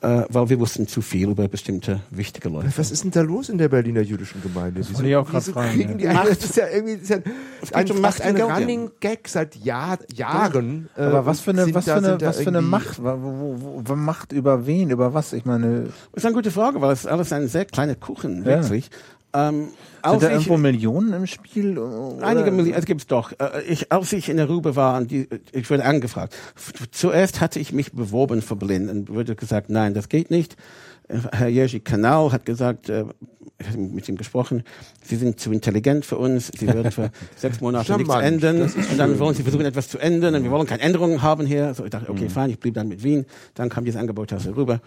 Äh, 0.02 0.24
weil 0.30 0.48
wir 0.48 0.58
wussten 0.58 0.88
zu 0.88 1.00
viel 1.00 1.30
über 1.30 1.46
bestimmte 1.46 2.00
wichtige 2.10 2.48
Leute. 2.48 2.72
Was 2.76 2.90
ist 2.90 3.04
denn 3.04 3.12
da 3.12 3.20
los 3.20 3.48
in 3.48 3.56
der 3.56 3.68
Berliner 3.68 4.00
jüdischen 4.00 4.42
Gemeinde? 4.42 4.80
Wieso, 4.80 4.94
wollte 4.94 5.08
ich 5.08 5.14
auch 5.14 5.28
wieso 5.32 5.52
fragen, 5.52 5.70
kriegen 5.70 5.90
ja. 5.90 5.96
die 5.96 6.08
eine, 6.08 6.28
das 6.30 6.44
ist 6.44 6.56
ja 6.56 6.66
irgendwie 6.66 6.96
das 6.96 7.02
ist 7.02 7.10
ja 7.10 7.76
ein, 7.76 7.90
um 7.92 8.04
ein 8.04 8.36
Running 8.42 8.90
Gag 8.98 9.28
seit 9.28 9.54
Jahr, 9.54 9.98
Jahren. 10.12 10.88
äh, 10.96 11.02
Aber 11.02 11.24
was 11.24 11.38
für 11.38 11.52
eine, 11.52 11.66
sind 11.66 11.76
was 11.76 11.84
für 11.84 11.94
eine, 11.94 12.20
was 12.20 12.40
für 12.40 12.48
eine 12.48 12.62
Macht? 12.62 13.00
Wo, 13.00 13.04
wo, 13.04 13.56
wo, 13.60 13.82
wo 13.84 13.94
Macht 13.94 14.32
über 14.32 14.66
wen? 14.66 14.90
Über 14.90 15.14
was? 15.14 15.32
Ich 15.34 15.44
meine, 15.44 15.84
Das 15.84 16.24
ist 16.24 16.26
eine 16.26 16.34
gute 16.34 16.50
Frage, 16.50 16.80
weil 16.80 16.92
es 16.92 17.00
ist 17.00 17.06
alles 17.06 17.32
ein 17.32 17.46
sehr 17.46 17.64
kleiner 17.64 17.94
Kuchen, 17.94 18.38
Ja. 18.38 18.60
wirklich. 18.60 18.90
Ähm, 19.34 19.68
sind 20.04 20.22
da 20.22 20.30
irgendwo 20.30 20.56
Millionen 20.56 21.12
im 21.12 21.26
Spiel? 21.26 21.78
Oder? 21.78 22.26
Einige 22.26 22.50
Millionen, 22.50 22.78
es 22.78 22.84
gibt's 22.84 23.06
doch. 23.06 23.32
Äh, 23.32 23.62
Ich, 23.68 23.90
als 23.92 24.12
ich 24.12 24.28
in 24.28 24.36
der 24.36 24.46
Rube 24.46 24.76
war, 24.76 24.98
und 24.98 25.10
die, 25.10 25.28
ich 25.52 25.70
wurde 25.70 25.84
angefragt. 25.84 26.34
Zuerst 26.90 27.40
hatte 27.40 27.58
ich 27.58 27.72
mich 27.72 27.92
beworben 27.92 28.42
für 28.42 28.56
Berlin 28.56 28.88
und 28.88 29.08
wurde 29.08 29.34
gesagt, 29.34 29.70
nein, 29.70 29.94
das 29.94 30.08
geht 30.08 30.30
nicht. 30.30 30.56
Äh, 31.08 31.18
Herr 31.32 31.48
Jerzy 31.48 31.80
Kanal 31.80 32.32
hat 32.32 32.44
gesagt, 32.44 32.88
äh, 32.88 33.04
ich 33.58 33.68
habe 33.68 33.78
mit 33.78 34.08
ihm 34.08 34.16
gesprochen, 34.16 34.64
Sie 35.04 35.16
sind 35.16 35.38
zu 35.38 35.52
intelligent 35.52 36.04
für 36.04 36.18
uns, 36.18 36.50
Sie 36.58 36.66
werden 36.66 36.90
für 36.90 37.10
sechs 37.36 37.60
Monate 37.60 37.96
nichts 37.96 38.14
ändern 38.14 38.62
und 38.62 38.98
dann 38.98 39.18
wollen 39.20 39.34
Sie 39.36 39.44
versuchen, 39.44 39.64
etwas 39.64 39.88
zu 39.88 39.98
ändern 39.98 40.34
und 40.34 40.42
wir 40.42 40.50
wollen 40.50 40.66
keine 40.66 40.82
Änderungen 40.82 41.22
haben 41.22 41.46
hier. 41.46 41.72
So, 41.74 41.84
ich 41.84 41.90
dachte, 41.90 42.10
okay, 42.10 42.28
fein, 42.28 42.50
ich 42.50 42.58
blieb 42.58 42.74
dann 42.74 42.88
mit 42.88 43.04
Wien. 43.04 43.24
Dann 43.54 43.68
kam 43.68 43.84
dieses 43.84 44.00
Angebot 44.00 44.32
aus 44.32 44.42
der 44.44 44.56
Rübe. 44.56 44.80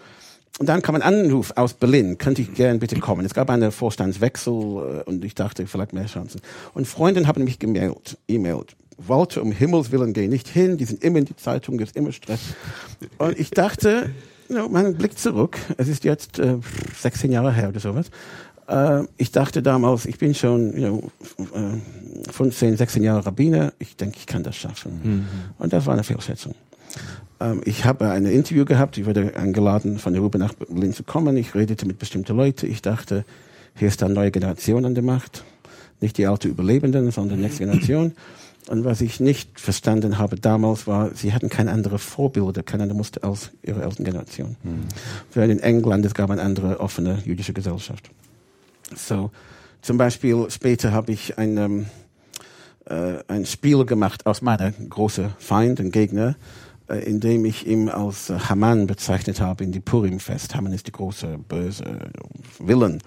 Und 0.58 0.68
dann 0.68 0.80
kam 0.80 0.94
ein 0.94 1.02
Anruf 1.02 1.52
aus 1.56 1.74
Berlin, 1.74 2.16
könnte 2.16 2.40
ich 2.40 2.54
gern 2.54 2.78
bitte 2.78 2.98
kommen. 2.98 3.26
Es 3.26 3.34
gab 3.34 3.50
einen 3.50 3.70
Vorstandswechsel 3.70 4.52
äh, 4.52 5.08
und 5.08 5.24
ich 5.24 5.34
dachte, 5.34 5.66
vielleicht 5.66 5.92
mehr 5.92 6.06
Chancen. 6.06 6.40
Und 6.72 6.86
Freundinnen 6.86 7.26
haben 7.26 7.44
mich 7.44 7.58
gemailt, 7.58 8.16
e-mailt. 8.26 8.74
Walter, 8.98 9.42
um 9.42 9.52
Himmels 9.52 9.92
Willen, 9.92 10.14
geh 10.14 10.26
nicht 10.28 10.48
hin, 10.48 10.78
die 10.78 10.86
sind 10.86 11.04
immer 11.04 11.18
in 11.18 11.26
die 11.26 11.36
Zeitung, 11.36 11.78
ist 11.80 11.96
immer 11.96 12.12
Stress. 12.12 12.40
Und 13.18 13.38
ich 13.38 13.50
dachte, 13.50 14.10
you 14.48 14.54
know, 14.54 14.68
man 14.68 14.94
blickt 14.94 15.18
zurück, 15.18 15.58
es 15.76 15.88
ist 15.88 16.04
jetzt 16.04 16.38
äh, 16.38 16.56
16 16.98 17.30
Jahre 17.30 17.52
her 17.52 17.68
oder 17.68 17.80
sowas. 17.80 18.06
Äh, 18.68 19.04
ich 19.16 19.32
dachte 19.32 19.62
damals, 19.62 20.06
ich 20.06 20.18
bin 20.18 20.34
schon 20.34 20.72
you 20.78 21.10
know, 21.36 21.46
äh, 21.54 22.32
15, 22.32 22.76
16 22.76 23.02
Jahre 23.02 23.26
Rabbiner, 23.26 23.74
ich 23.78 23.96
denke, 23.96 24.16
ich 24.18 24.26
kann 24.26 24.42
das 24.42 24.56
schaffen. 24.56 25.00
Mhm. 25.02 25.26
Und 25.58 25.72
das 25.72 25.84
war 25.86 25.92
eine 25.92 26.04
Fehlschätzung. 26.04 26.54
Ähm, 27.40 27.62
ich 27.64 27.84
habe 27.84 28.10
ein 28.10 28.26
Interview 28.26 28.64
gehabt, 28.64 28.98
ich 28.98 29.06
wurde 29.06 29.36
eingeladen, 29.36 29.98
von 29.98 30.12
der 30.12 30.22
Rube 30.22 30.38
nach 30.38 30.54
Berlin 30.54 30.92
zu 30.92 31.02
kommen. 31.02 31.36
Ich 31.36 31.54
redete 31.54 31.86
mit 31.86 31.98
bestimmten 31.98 32.36
Leuten. 32.36 32.70
Ich 32.70 32.82
dachte, 32.82 33.24
hier 33.74 33.88
ist 33.88 34.02
eine 34.02 34.14
neue 34.14 34.30
Generation 34.30 34.84
an 34.84 34.94
der 34.94 35.04
Macht. 35.04 35.44
Nicht 36.00 36.18
die 36.18 36.26
alte 36.26 36.48
Überlebenden, 36.48 37.10
sondern 37.10 37.38
die 37.38 37.44
nächste 37.44 37.64
Generation. 37.64 38.12
Und 38.68 38.84
was 38.84 39.00
ich 39.00 39.20
nicht 39.20 39.60
verstanden 39.60 40.18
habe 40.18 40.36
damals 40.36 40.86
war, 40.86 41.14
sie 41.14 41.32
hatten 41.32 41.48
keine 41.48 41.70
andere 41.70 41.98
Vorbilder, 41.98 42.62
keine 42.64 42.82
andere 42.82 42.96
Muster 42.96 43.22
als 43.22 43.50
ihre 43.62 43.82
Elterngeneration. 43.82 44.56
Während 45.32 45.52
in 45.52 45.60
England, 45.60 46.04
es 46.04 46.14
gab 46.14 46.30
eine 46.30 46.42
andere 46.42 46.80
offene 46.80 47.18
jüdische 47.24 47.52
Gesellschaft. 47.52 48.10
So, 48.94 49.30
zum 49.82 49.98
Beispiel 49.98 50.46
später 50.50 50.90
habe 50.92 51.12
ich 51.12 51.38
ein, 51.38 51.56
ähm, 51.56 51.86
äh, 52.86 53.22
ein 53.28 53.46
Spiel 53.46 53.84
gemacht 53.84 54.26
aus 54.26 54.42
meiner 54.42 54.72
großen 54.72 55.30
Feind 55.38 55.78
und 55.78 55.92
Gegner, 55.92 56.34
äh, 56.88 56.98
in 56.98 57.20
dem 57.20 57.44
ich 57.44 57.66
ihn 57.66 57.88
als 57.88 58.30
äh, 58.30 58.38
Haman 58.38 58.86
bezeichnet 58.86 59.40
habe 59.40 59.64
in 59.64 59.72
die 59.72 59.80
Purim-Fest. 59.80 60.54
Haman 60.54 60.72
ist 60.72 60.86
die 60.86 60.92
große, 60.92 61.38
böse 61.48 61.84
Villain. 62.58 63.02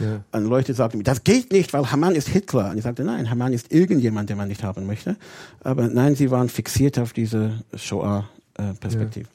Ja. 0.00 0.22
Und 0.32 0.46
Leute 0.46 0.74
sagten 0.74 0.98
mir, 0.98 1.04
das 1.04 1.24
geht 1.24 1.52
nicht, 1.52 1.72
weil 1.72 1.90
Haman 1.90 2.14
ist 2.14 2.28
Hitler. 2.28 2.70
Und 2.70 2.78
ich 2.78 2.84
sagte, 2.84 3.04
nein, 3.04 3.30
Haman 3.30 3.52
ist 3.52 3.72
irgendjemand, 3.72 4.28
den 4.28 4.36
man 4.36 4.48
nicht 4.48 4.62
haben 4.62 4.86
möchte. 4.86 5.16
Aber 5.62 5.88
nein, 5.88 6.14
sie 6.14 6.30
waren 6.30 6.48
fixiert 6.48 6.98
auf 6.98 7.12
diese 7.12 7.62
Shoah-Perspektive. 7.74 9.28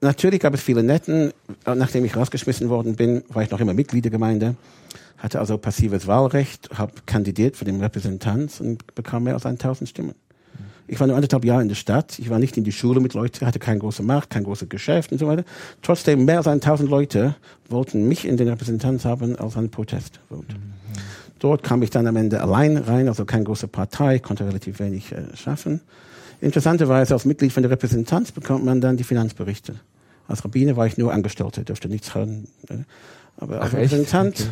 Natürlich 0.00 0.40
gab 0.40 0.54
es 0.54 0.62
viele 0.62 0.82
Netten. 0.82 1.32
Äh, 1.64 1.74
Nachdem 1.74 2.04
ich 2.04 2.16
rausgeschmissen 2.16 2.68
worden 2.68 2.96
bin, 2.96 3.24
war 3.28 3.42
ich 3.42 3.50
noch 3.50 3.60
immer 3.60 3.74
Mitglied 3.74 4.04
der 4.04 4.12
Gemeinde, 4.12 4.56
hatte 5.16 5.40
also 5.40 5.58
passives 5.58 6.06
Wahlrecht, 6.06 6.70
habe 6.74 6.92
kandidiert 7.06 7.56
für 7.56 7.64
den 7.64 7.80
Repräsentanz 7.80 8.60
und 8.60 8.94
bekam 8.94 9.24
mehr 9.24 9.34
als 9.34 9.46
1000 9.46 9.88
Stimmen. 9.88 10.14
Ich 10.88 10.98
war 10.98 11.06
nur 11.06 11.16
anderthalb 11.16 11.44
Jahre 11.44 11.62
in 11.62 11.68
der 11.68 11.74
Stadt. 11.74 12.18
Ich 12.18 12.30
war 12.30 12.38
nicht 12.38 12.56
in 12.56 12.64
die 12.64 12.72
Schule 12.72 13.00
mit 13.00 13.12
Leuten, 13.14 13.46
hatte 13.46 13.58
keine 13.58 13.78
große 13.78 14.02
Macht, 14.02 14.30
kein 14.30 14.44
großes 14.44 14.68
Geschäft 14.70 15.12
und 15.12 15.18
so 15.18 15.26
weiter. 15.26 15.44
Trotzdem 15.82 16.24
mehr 16.24 16.38
als 16.38 16.46
1000 16.46 16.88
Leute 16.88 17.36
wollten 17.68 18.08
mich 18.08 18.26
in 18.26 18.38
den 18.38 18.48
Repräsentanz 18.48 19.04
haben 19.04 19.36
als 19.36 19.56
einen 19.56 19.70
Protestvote. 19.70 20.56
Dort 21.38 21.62
kam 21.62 21.82
ich 21.82 21.90
dann 21.90 22.06
am 22.06 22.16
Ende 22.16 22.40
allein 22.40 22.78
rein, 22.78 23.06
also 23.06 23.24
keine 23.24 23.44
große 23.44 23.68
Partei, 23.68 24.18
konnte 24.18 24.46
relativ 24.46 24.80
wenig 24.80 25.12
äh, 25.12 25.36
schaffen. 25.36 25.82
Interessanterweise 26.40 27.14
als 27.14 27.24
Mitglied 27.24 27.52
von 27.52 27.62
der 27.62 27.70
Repräsentanz 27.70 28.32
bekommt 28.32 28.64
man 28.64 28.80
dann 28.80 28.96
die 28.96 29.04
Finanzberichte. 29.04 29.74
Als 30.26 30.44
Rabbiner 30.44 30.76
war 30.76 30.86
ich 30.86 30.98
nur 30.98 31.12
Angestellter, 31.12 31.62
durfte 31.64 31.88
nichts 31.88 32.14
hören. 32.14 32.48
äh, 32.68 32.78
Aber 33.36 33.60
als 33.60 33.74
Ach, 33.74 33.78
echt? 33.78 33.92
Repräsentant 33.92 34.40
Okay. 34.40 34.50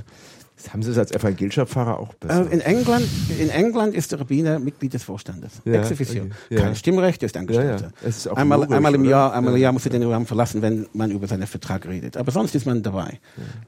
Das 0.56 0.72
haben 0.72 0.82
Sie 0.82 0.90
es 0.90 0.96
als 0.98 1.12
evangelischer 1.12 1.66
Pfarrer 1.66 1.98
auch 1.98 2.14
besser. 2.14 2.50
äh, 2.50 2.54
in 2.54 2.60
England, 2.60 3.06
in 3.38 3.50
England 3.50 3.94
ist 3.94 4.10
der 4.12 4.20
Rabbiner 4.20 4.58
Mitglied 4.58 4.94
des 4.94 5.02
Vorstandes. 5.04 5.52
Ja, 5.66 5.74
Ex 5.74 5.92
officio. 5.92 6.24
okay. 6.46 6.56
Kein 6.56 6.74
Stimmrecht, 6.74 7.22
er 7.22 7.26
ist 7.26 7.36
Angestellter. 7.36 7.76
Ja, 7.76 7.80
ja. 7.82 8.08
Es 8.08 8.16
ist 8.18 8.28
auch 8.28 8.36
einmal, 8.36 8.58
logisch, 8.60 8.74
einmal 8.74 8.94
im 8.94 9.02
oder? 9.02 9.10
Jahr, 9.10 9.34
einmal 9.34 9.52
im 9.52 9.58
Ja. 9.58 9.64
Jahr 9.64 9.72
muss 9.72 9.84
er 9.84 9.90
den 9.90 10.02
Raum 10.02 10.24
verlassen, 10.26 10.62
wenn 10.62 10.86
man 10.94 11.10
über 11.10 11.26
seinen 11.26 11.46
Vertrag 11.46 11.86
redet. 11.86 12.16
Aber 12.16 12.32
sonst 12.32 12.54
ist 12.54 12.64
man 12.64 12.82
dabei. 12.82 13.20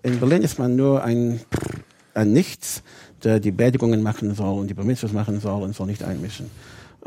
In 0.02 0.18
Berlin 0.18 0.42
ist 0.42 0.58
man 0.58 0.76
nur 0.76 1.04
ein, 1.04 1.40
ein 2.14 2.32
Nichts, 2.32 2.82
der 3.22 3.38
die 3.38 3.50
Beerdigungen 3.50 4.02
machen 4.02 4.34
soll 4.34 4.58
und 4.58 4.68
die 4.68 4.74
Permissions 4.74 5.12
machen 5.12 5.40
soll 5.40 5.62
und 5.62 5.74
soll 5.76 5.88
nicht 5.88 6.02
einmischen. 6.02 6.46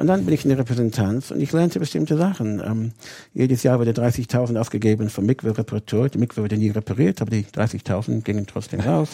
Und 0.01 0.07
dann 0.07 0.25
bin 0.25 0.33
ich 0.33 0.43
in 0.45 0.49
der 0.49 0.57
Repräsentanz 0.57 1.29
und 1.29 1.41
ich 1.41 1.51
lernte 1.51 1.77
bestimmte 1.77 2.17
Sachen. 2.17 2.59
Ähm, 2.65 2.91
jedes 3.35 3.61
Jahr 3.61 3.77
wurde 3.77 3.91
30.000 3.91 4.59
ausgegeben 4.59 5.11
für 5.11 5.21
Mikwe-Reparatur. 5.21 6.09
Die 6.09 6.17
Mikwe 6.17 6.41
wurde 6.41 6.57
nie 6.57 6.71
repariert, 6.71 7.21
aber 7.21 7.29
die 7.29 7.43
30.000 7.45 8.23
gingen 8.23 8.47
trotzdem 8.47 8.79
raus. 8.79 9.09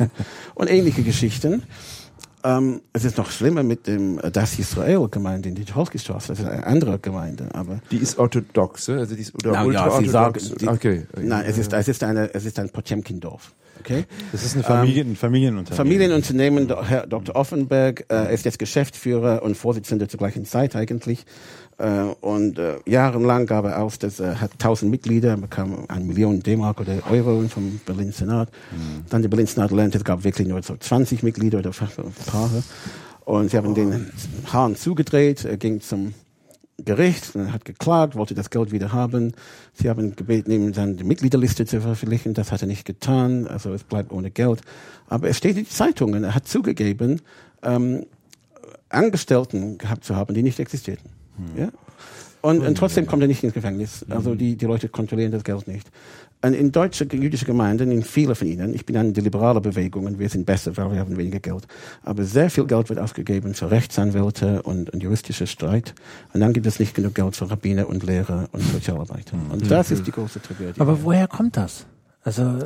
und 0.56 0.72
ähnliche 0.72 1.04
Geschichten. 1.04 1.64
Ähm, 2.46 2.80
es 2.94 3.04
ist 3.04 3.18
noch 3.18 3.30
schlimmer 3.32 3.64
mit 3.64 3.86
dem 3.86 4.18
äh, 4.20 4.32
Das 4.32 4.58
Israel-Gemeinde 4.58 5.50
in 5.50 5.56
die 5.56 5.66
Tucholsky-Straße. 5.66 6.30
Das 6.30 6.40
ist 6.40 6.46
eine 6.46 6.66
andere 6.66 7.00
Gemeinde, 7.00 7.50
aber 7.52 7.82
Die 7.92 7.98
ist 7.98 8.18
orthodox, 8.18 8.88
ne? 8.88 9.00
also 9.00 9.14
die 9.14 9.24
ist 9.24 9.36
oder 9.36 9.52
Na 9.52 9.70
ja, 9.70 9.92
Sie 10.00 10.08
sagen, 10.08 10.40
die, 10.58 10.70
okay. 10.70 11.06
nein, 11.20 11.44
es 11.46 11.58
ist, 11.58 11.74
es 11.74 11.90
ist 11.90 12.02
eine, 12.02 12.34
es 12.34 12.46
ist 12.46 12.60
ein 12.60 12.70
Potemkin-Dorf. 12.70 13.54
Okay? 13.80 14.06
Das 14.32 14.44
ist 14.44 14.56
eine 14.56 14.64
Familie, 14.64 15.04
ein 15.04 15.16
Familienunternehmen. 15.16 15.78
Familienunternehmen, 15.78 16.86
Herr 16.88 17.08
Dr. 17.08 17.36
Offenberg 17.36 18.06
äh, 18.12 18.34
ist 18.34 18.45
jetzt 18.45 18.60
Geschäftsführer 18.60 19.44
und 19.44 19.56
Vorsitzender 19.56 20.08
zur 20.10 20.18
gleichen 20.18 20.45
Zeit 20.45 20.76
eigentlich. 20.76 21.26
Äh, 21.78 22.02
und 22.22 22.58
äh, 22.58 22.78
jahrelang 22.86 23.45
gab 23.45 23.66
er 23.66 23.82
aus, 23.82 23.99
dass 23.99 24.20
er 24.20 24.41
hat 24.41 24.54
1000 24.54 24.90
Mitglieder, 24.90 25.38
bekam 25.38 25.86
eine 25.88 26.06
Million 26.06 26.41
D-Mark 26.41 26.80
oder 26.80 26.95
Euro 27.10 27.44
vom 27.48 27.80
Berlin 27.86 28.12
Senat. 28.12 28.49
Dann 29.10 29.22
der 29.22 29.30
Berlin 29.30 29.48
Senat 29.48 29.72
lernte, 29.72 29.98
es 29.98 30.04
gab 30.04 30.24
wirklich 30.24 30.48
nur 30.48 30.62
so 30.64 30.76
20 30.76 31.24
Mitglieder 31.24 31.60
oder 31.60 31.74
fast 31.74 31.99
ein 31.99 32.14
paar. 32.26 32.49
Und 33.26 33.52
sie 33.52 33.58
haben 33.58 33.76
den 33.76 34.10
Hahn 34.52 34.76
zugedreht, 34.76 35.44
er 35.45 35.58
ging 35.58 35.82
zum 35.82 36.14
Gericht, 36.84 37.36
er 37.36 37.54
hat 37.54 37.66
geklagt, 37.66 38.16
wollte 38.16 38.36
das 38.36 38.52
Geld 38.52 38.72
wieder 38.72 38.94
haben. 38.94 39.34
Sie 39.74 39.90
haben 39.90 40.16
gebeten, 40.16 40.52
ihm 40.52 40.74
dann 40.74 40.95
die 40.95 41.04
Mitgliederliste 41.04 41.66
zu 41.66 41.82
veröffentlichen. 41.82 42.36
Das 42.36 42.52
hat 42.52 42.62
er 42.62 42.68
nicht 42.68 42.86
getan. 42.86 43.48
Also 43.48 43.74
es 43.74 43.84
bleibt 43.84 44.12
ohne 44.12 44.30
Geld. 44.30 44.62
Aber 45.08 45.28
es 45.28 45.38
steht 45.38 45.58
in 45.58 45.64
den 45.64 45.70
Zeitungen. 45.70 46.24
Er 46.24 46.36
hat 46.36 46.48
zugegeben, 46.48 47.22
ähm, 47.64 48.06
Angestellten 48.90 49.78
gehabt 49.78 50.04
zu 50.04 50.16
haben, 50.16 50.34
die 50.34 50.44
nicht 50.44 50.60
existierten. 50.60 51.10
Ja? 51.58 51.70
Und, 52.41 52.62
und 52.62 52.78
trotzdem 52.78 53.08
kommt 53.08 53.24
er 53.24 53.28
nicht 53.28 53.44
ins 53.44 53.54
Gefängnis. 53.54 54.06
Also 54.10 54.36
die, 54.36 54.56
die 54.56 54.66
Leute 54.66 54.88
kontrollieren 54.88 55.32
das 55.32 55.44
Geld 55.44 55.68
nicht. 55.68 55.90
In 56.44 56.72
deutsche 56.72 57.06
jüdische 57.12 57.46
Gemeinden, 57.46 57.92
in 57.92 58.04
viele 58.04 58.36
von 58.36 58.48
ihnen, 58.48 58.76
ich 58.76 58.86
bin 58.86 58.96
an 58.96 59.12
die 59.12 59.22
liberale 59.22 59.60
Bewegung 59.60 60.06
und 60.06 60.20
wir 60.20 60.30
sind 60.30 60.46
besser, 60.46 60.78
weil 60.78 60.92
wir 60.92 61.00
haben 61.00 61.18
weniger 61.18 61.40
Geld. 61.40 61.68
Aber 62.04 62.24
sehr 62.24 62.52
viel 62.52 62.66
Geld 62.66 62.90
wird 62.90 63.00
ausgegeben 63.00 63.56
für 63.56 63.72
Rechtsanwälte 63.72 64.62
und, 64.62 64.92
und 64.92 65.02
juristische 65.02 65.48
Streit. 65.48 65.96
Und 66.34 66.42
dann 66.42 66.54
gibt 66.54 66.68
es 66.68 66.80
nicht 66.80 66.94
genug 66.94 67.16
Geld 67.16 67.36
für 67.36 67.50
Rabbiner 67.50 67.90
und 67.90 68.04
Lehrer 68.04 68.50
und 68.52 68.62
Sozialarbeiter. 68.62 69.36
Und 69.52 69.70
das 69.72 69.90
ist 69.90 70.06
die 70.06 70.12
große 70.12 70.40
Tragödie. 70.40 70.80
Aber 70.80 71.04
woher 71.04 71.28
kommt 71.28 71.58
das? 71.58 71.86
Also, 72.24 72.60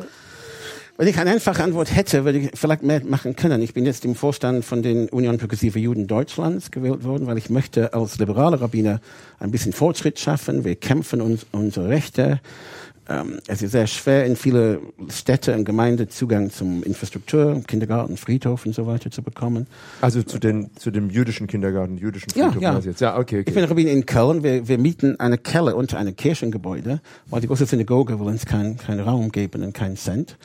Wenn 0.98 1.08
ich 1.08 1.18
eine 1.18 1.32
einfache 1.32 1.64
Antwort 1.64 1.96
hätte, 1.96 2.26
würde 2.26 2.38
ich 2.38 2.52
vielleicht 2.54 2.84
mehr 2.84 3.04
machen 3.04 3.36
können. 3.36 3.62
Ich 3.62 3.74
bin 3.74 3.86
jetzt 3.86 4.06
im 4.06 4.14
Vorstand 4.14 4.64
von 4.66 4.84
den 4.84 5.10
Union 5.10 5.38
Progressive 5.38 5.80
Juden 5.80 6.06
Deutschlands 6.06 6.70
gewählt 6.70 7.04
worden, 7.04 7.26
weil 7.26 7.38
ich 7.38 7.50
möchte 7.50 7.94
als 7.94 8.20
liberaler 8.20 8.62
Rabbiner 8.62 9.00
ein 9.40 9.50
bisschen 9.50 9.74
Fortschritt 9.74 10.20
schaffen. 10.20 10.64
Wir 10.64 10.76
kämpfen 10.76 11.22
uns 11.22 11.46
unsere 11.52 11.90
Rechte. 11.90 12.40
Ähm, 13.10 13.40
es 13.48 13.62
ist 13.62 13.72
sehr 13.72 13.88
schwer, 13.88 14.26
in 14.26 14.36
viele 14.36 14.80
Städte 15.10 15.56
und 15.56 15.66
Gemeinden 15.66 16.10
Zugang 16.10 16.52
zum 16.52 16.84
Infrastruktur, 16.84 17.62
Kindergarten, 17.68 18.16
Friedhof 18.16 18.66
und 18.66 18.74
so 18.76 18.86
weiter 18.86 19.10
zu 19.10 19.24
bekommen. 19.24 19.68
Also 20.02 20.22
zu, 20.24 20.38
den, 20.40 20.70
zu 20.78 20.92
dem 20.92 21.10
jüdischen 21.10 21.48
Kindergarten, 21.48 21.98
jüdischen 21.98 22.32
Ja, 22.36 22.46
Friedhof 22.52 22.62
ja. 22.62 22.80
du 22.80 22.88
jetzt. 22.90 23.02
Ja, 23.02 23.18
okay, 23.18 23.40
Ich 23.40 23.46
bin 23.46 23.58
okay. 23.58 23.66
Rabbiner 23.66 23.92
in 23.92 24.06
Köln. 24.06 24.44
Wir, 24.44 24.68
wir 24.68 24.78
mieten 24.78 25.20
eine 25.20 25.38
Keller 25.38 25.76
unter 25.76 25.98
einem 25.98 26.16
Kirchengebäude, 26.16 27.02
weil 27.28 27.42
die 27.42 27.48
große 27.48 27.66
Synagoge 27.66 28.20
will 28.20 28.28
uns 28.28 28.46
keinen 28.46 28.78
keinen 28.78 29.00
Raum 29.00 29.32
geben 29.32 29.64
und 29.64 29.74
keinen 29.74 29.98
Cent. 29.98 30.38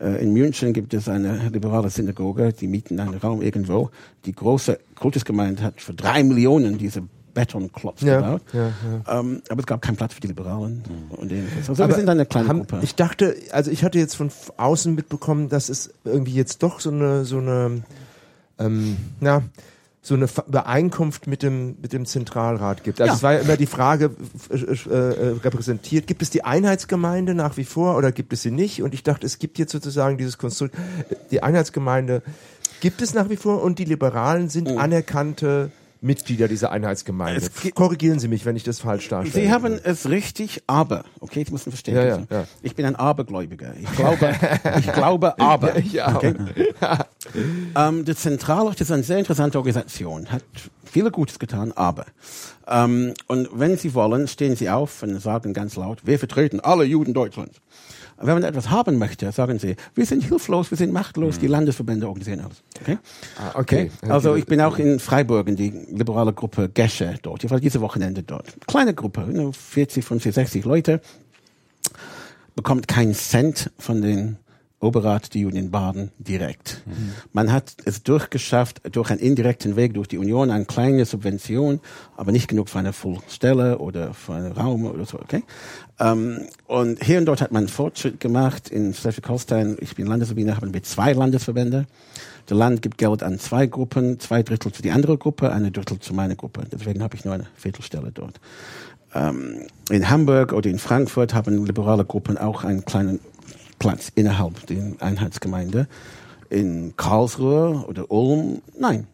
Äh, 0.00 0.22
In 0.22 0.32
München 0.32 0.72
gibt 0.72 0.94
es 0.94 1.08
eine 1.08 1.48
liberale 1.52 1.90
Synagoge, 1.90 2.52
die 2.52 2.68
mieten 2.68 3.00
einen 3.00 3.14
Raum 3.14 3.42
irgendwo. 3.42 3.90
Die 4.24 4.32
große 4.32 4.78
Kultusgemeinde 4.94 5.62
hat 5.62 5.80
für 5.80 5.92
drei 5.94 6.22
Millionen 6.22 6.78
diese 6.78 7.02
Betonklotz 7.36 8.00
Ja, 8.00 8.16
gebaut. 8.20 8.42
ja, 8.52 9.20
Ähm, 9.20 9.42
aber 9.48 9.60
es 9.60 9.66
gab 9.66 9.80
keinen 9.82 9.96
Platz 9.96 10.14
für 10.14 10.20
die 10.20 10.26
Liberalen 10.28 10.82
und 11.10 11.30
ähnliches. 11.30 11.68
Also 11.68 11.84
Aber 11.84 11.92
wir 11.92 11.96
sind 11.96 12.08
eine 12.08 12.26
kleine 12.26 12.48
haben, 12.48 12.58
Gruppe. 12.60 12.80
Ich 12.82 12.96
dachte, 12.96 13.36
also 13.52 13.70
ich 13.70 13.84
hatte 13.84 13.98
jetzt 13.98 14.16
von 14.16 14.30
außen 14.56 14.94
mitbekommen, 14.94 15.48
dass 15.48 15.68
es 15.68 15.90
irgendwie 16.04 16.34
jetzt 16.34 16.62
doch 16.64 16.80
so 16.80 16.90
eine, 16.90 17.24
so 17.24 17.38
eine, 17.38 17.82
ähm, 18.58 18.96
na, 19.20 19.42
so 20.02 20.14
eine 20.14 20.28
Übereinkunft 20.46 21.26
mit 21.26 21.42
dem, 21.42 21.76
mit 21.82 21.92
dem 21.92 22.06
Zentralrat 22.06 22.84
gibt. 22.84 23.00
Also 23.00 23.10
Ja. 23.10 23.16
es 23.16 23.22
war 23.24 23.32
ja 23.34 23.38
immer 23.40 23.56
die 23.56 23.66
Frage, 23.66 24.12
f- 24.50 24.86
äh, 24.86 24.90
äh, 24.92 25.36
repräsentiert, 25.42 26.06
gibt 26.06 26.22
es 26.22 26.30
die 26.30 26.44
Einheitsgemeinde 26.44 27.34
nach 27.34 27.56
wie 27.56 27.64
vor 27.64 27.96
oder 27.96 28.12
gibt 28.12 28.32
es 28.32 28.42
sie 28.42 28.52
nicht? 28.52 28.82
Und 28.82 28.94
ich 28.94 29.02
dachte, 29.02 29.26
es 29.26 29.38
gibt 29.40 29.58
jetzt 29.58 29.72
sozusagen 29.72 30.16
dieses 30.16 30.38
Konstrukt, 30.38 30.74
die 31.32 31.42
Einheitsgemeinde 31.42 32.22
gibt 32.80 33.02
es 33.02 33.14
nach 33.14 33.30
wie 33.30 33.36
vor 33.36 33.62
und 33.62 33.80
die 33.80 33.84
Liberalen 33.84 34.48
sind 34.48 34.68
anerkannte 34.78 35.72
Mitglieder 36.06 36.48
dieser 36.48 36.70
Einheitsgemeinde. 36.70 37.48
Korrigieren 37.74 38.18
Sie 38.18 38.28
mich, 38.28 38.46
wenn 38.46 38.56
ich 38.56 38.62
das 38.62 38.80
falsch 38.80 39.08
darstelle. 39.08 39.46
Sie 39.46 39.52
haben 39.52 39.78
es 39.82 40.08
richtig, 40.08 40.62
aber, 40.66 41.04
okay, 41.20 41.42
ich 41.42 41.50
muss 41.50 41.64
verstehen. 41.64 41.96
Ja, 41.96 42.04
ja, 42.04 42.22
ja. 42.30 42.46
Ich 42.62 42.74
bin 42.74 42.86
ein 42.86 42.96
Abergläubiger. 42.96 43.74
Ich 43.80 43.92
glaube, 43.92 44.34
ich 44.78 44.92
glaube 44.92 45.38
aber. 45.38 45.76
Ich 45.76 46.00
auch. 46.02 46.22
Ähm, 47.74 48.04
der 48.04 48.16
Zentralort 48.16 48.80
ist 48.80 48.90
eine 48.90 49.02
sehr 49.02 49.18
interessante 49.18 49.58
Organisation, 49.58 50.30
hat 50.30 50.44
viele 50.84 51.10
Gutes 51.10 51.38
getan, 51.38 51.72
aber 51.72 52.06
ähm, 52.68 53.14
und 53.26 53.48
wenn 53.52 53.76
Sie 53.76 53.94
wollen, 53.94 54.28
stehen 54.28 54.56
Sie 54.56 54.70
auf 54.70 55.02
und 55.02 55.20
sagen 55.20 55.52
ganz 55.52 55.76
laut, 55.76 56.06
wir 56.06 56.18
vertreten 56.18 56.60
alle 56.60 56.84
Juden 56.84 57.14
Deutschlands. 57.14 57.60
Wenn 58.18 58.34
man 58.34 58.44
etwas 58.44 58.70
haben 58.70 58.98
möchte, 58.98 59.30
sagen 59.30 59.58
Sie, 59.58 59.76
wir 59.94 60.06
sind 60.06 60.24
hilflos, 60.24 60.70
wir 60.70 60.78
sind 60.78 60.92
machtlos, 60.92 61.38
die 61.38 61.48
Landesverbände 61.48 62.06
organisieren 62.06 62.40
alles. 62.40 62.62
Okay? 62.80 62.98
Ah, 63.38 63.58
okay. 63.58 63.90
Also 64.08 64.36
ich 64.36 64.46
bin 64.46 64.60
auch 64.62 64.78
in 64.78 64.98
Freiburg 64.98 65.48
in 65.48 65.56
die 65.56 65.70
liberale 65.90 66.32
Gruppe 66.32 66.70
Gesche 66.70 67.16
dort. 67.20 67.44
Ich 67.44 67.50
war 67.50 67.60
diese 67.60 67.80
Wochenende 67.82 68.22
dort. 68.22 68.54
Kleine 68.66 68.94
Gruppe, 68.94 69.20
nur 69.22 69.52
40, 69.52 70.04
50, 70.04 70.34
60 70.34 70.64
Leute. 70.64 71.00
Bekommt 72.54 72.88
keinen 72.88 73.14
Cent 73.14 73.70
von 73.78 74.00
den 74.00 74.38
Oberrat 74.78 75.32
die 75.32 75.46
Union 75.46 75.70
Baden 75.70 76.10
direkt. 76.18 76.82
Man 77.32 77.50
hat 77.50 77.76
es 77.86 78.02
durchgeschafft, 78.02 78.82
durch 78.94 79.10
einen 79.10 79.20
indirekten 79.20 79.74
Weg 79.74 79.94
durch 79.94 80.06
die 80.06 80.18
Union, 80.18 80.50
eine 80.50 80.66
kleine 80.66 81.06
Subvention, 81.06 81.80
aber 82.16 82.30
nicht 82.30 82.46
genug 82.46 82.68
für 82.68 82.78
eine 82.78 82.92
Fullstelle 82.92 83.78
oder 83.78 84.12
für 84.12 84.34
einen 84.34 84.52
Raum 84.52 84.84
oder 84.84 85.06
so, 85.06 85.18
okay? 85.18 85.44
Ähm, 85.98 86.46
und 86.66 87.02
hier 87.02 87.18
und 87.18 87.24
dort 87.24 87.40
hat 87.40 87.52
man 87.52 87.68
Fortschritt 87.68 88.20
gemacht. 88.20 88.68
In 88.68 88.92
Schleswig-Holstein, 88.92 89.78
ich 89.80 89.94
bin 89.94 90.06
Landesverbände, 90.06 90.56
haben 90.56 90.74
wir 90.74 90.82
zwei 90.82 91.14
Landesverbände. 91.14 91.86
Der 92.50 92.56
Land 92.56 92.82
gibt 92.82 92.98
Geld 92.98 93.22
an 93.22 93.38
zwei 93.38 93.66
Gruppen, 93.66 94.20
zwei 94.20 94.42
Drittel 94.42 94.72
zu 94.72 94.82
die 94.82 94.90
andere 94.90 95.16
Gruppe, 95.16 95.52
eine 95.52 95.70
Drittel 95.70 95.98
zu 96.00 96.12
meiner 96.12 96.36
Gruppe. 96.36 96.64
Deswegen 96.70 97.02
habe 97.02 97.16
ich 97.16 97.24
nur 97.24 97.32
eine 97.32 97.46
Viertelstelle 97.56 98.12
dort. 98.12 98.40
Ähm, 99.14 99.66
in 99.90 100.10
Hamburg 100.10 100.52
oder 100.52 100.68
in 100.68 100.78
Frankfurt 100.78 101.32
haben 101.32 101.64
liberale 101.64 102.04
Gruppen 102.04 102.36
auch 102.36 102.62
einen 102.62 102.84
kleinen 102.84 103.20
Platz 103.78 104.10
innerhalb 104.14 104.66
der 104.66 104.92
Einheitsgemeinde. 105.00 105.86
In 106.48 106.94
Karlsruhe 106.96 107.84
oder 107.88 108.10
Ulm, 108.10 108.62
nein. 108.78 109.06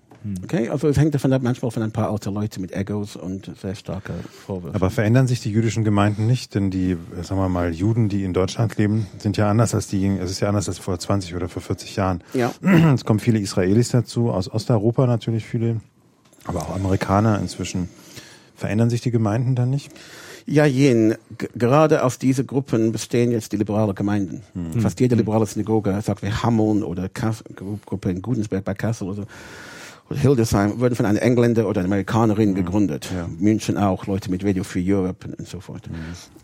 Okay, 0.45 0.69
also 0.69 0.87
es 0.87 0.97
hängt 0.97 1.15
davon 1.15 1.33
ab, 1.33 1.43
manchmal 1.43 1.73
von 1.73 1.83
ein 1.83 1.91
paar 1.91 2.09
alte 2.09 2.31
Leute 2.31 2.61
mit 2.61 2.73
Egos 2.73 3.17
und 3.17 3.51
sehr 3.61 3.75
starke 3.75 4.13
Vorwürfe. 4.47 4.75
Aber 4.77 4.91
verändern 4.91 5.27
sich 5.27 5.41
die 5.41 5.51
jüdischen 5.51 5.83
Gemeinden 5.83 6.29
nicht? 6.29 6.55
Denn 6.55 6.71
die, 6.71 6.97
sagen 7.23 7.41
wir 7.41 7.49
mal, 7.49 7.73
Juden, 7.73 8.09
die 8.09 8.23
in 8.23 8.33
Deutschland 8.33 8.77
leben, 8.77 9.09
sind 9.19 9.37
ja 9.37 9.51
anders 9.51 9.75
als 9.75 9.89
die, 9.89 10.07
es 10.07 10.31
ist 10.31 10.41
ja 10.41 10.49
anders 10.49 10.69
als 10.69 10.79
vor 10.79 10.97
20 10.97 11.35
oder 11.35 11.49
vor 11.49 11.61
40 11.61 11.97
Jahren. 11.97 12.23
ja. 12.35 12.53
Es 12.95 13.05
kommen 13.05 13.19
viele 13.19 13.41
Israelis 13.41 13.89
dazu, 13.89 14.31
aus 14.31 14.49
Osteuropa 14.49 15.07
natürlich 15.07 15.45
viele, 15.45 15.81
aber 16.45 16.61
auch 16.61 16.75
Amerikaner 16.75 17.41
inzwischen. 17.41 17.89
Verändern 18.55 18.91
sich 18.91 19.01
die 19.01 19.11
Gemeinden 19.11 19.57
dann 19.57 19.71
nicht? 19.71 19.91
Ja, 20.47 20.65
jen. 20.65 21.15
G 21.39 21.49
gerade 21.55 22.05
aus 22.05 22.19
diesen 22.19 22.47
Gruppen 22.47 22.93
bestehen 22.93 23.31
jetzt 23.31 23.53
die 23.53 23.57
liberalen 23.57 23.95
Gemeinden. 23.95 24.43
Fast 24.81 25.01
jede 25.01 25.15
liberale 25.15 25.47
Synagoge, 25.47 25.99
sagt 26.03 26.23
wir 26.23 26.43
Hameln 26.43 26.83
oder 26.83 27.09
Kass 27.09 27.45
Gruppe 27.87 28.11
in 28.11 28.23
Gudensberg 28.23 28.65
bei 28.65 28.75
Kassel 28.75 29.09
oder 29.09 29.17
so, 29.17 29.27
oder 30.11 30.19
Hildesheim, 30.19 30.81
wurden 30.81 30.95
von 30.95 31.07
einem 31.07 31.19
Engländer 31.19 31.69
oder 31.69 31.81
einer 31.81 31.89
Amerikanerin 31.89 32.55
gegründet. 32.55 33.09
München 33.39 33.77
auch, 33.77 34.07
Leute 34.07 34.31
mit 34.31 34.45
Radio 34.45 34.65
Free 34.65 34.85
Europe 34.87 35.29
und 35.39 35.49
so 35.49 35.61
fort. 35.61 35.89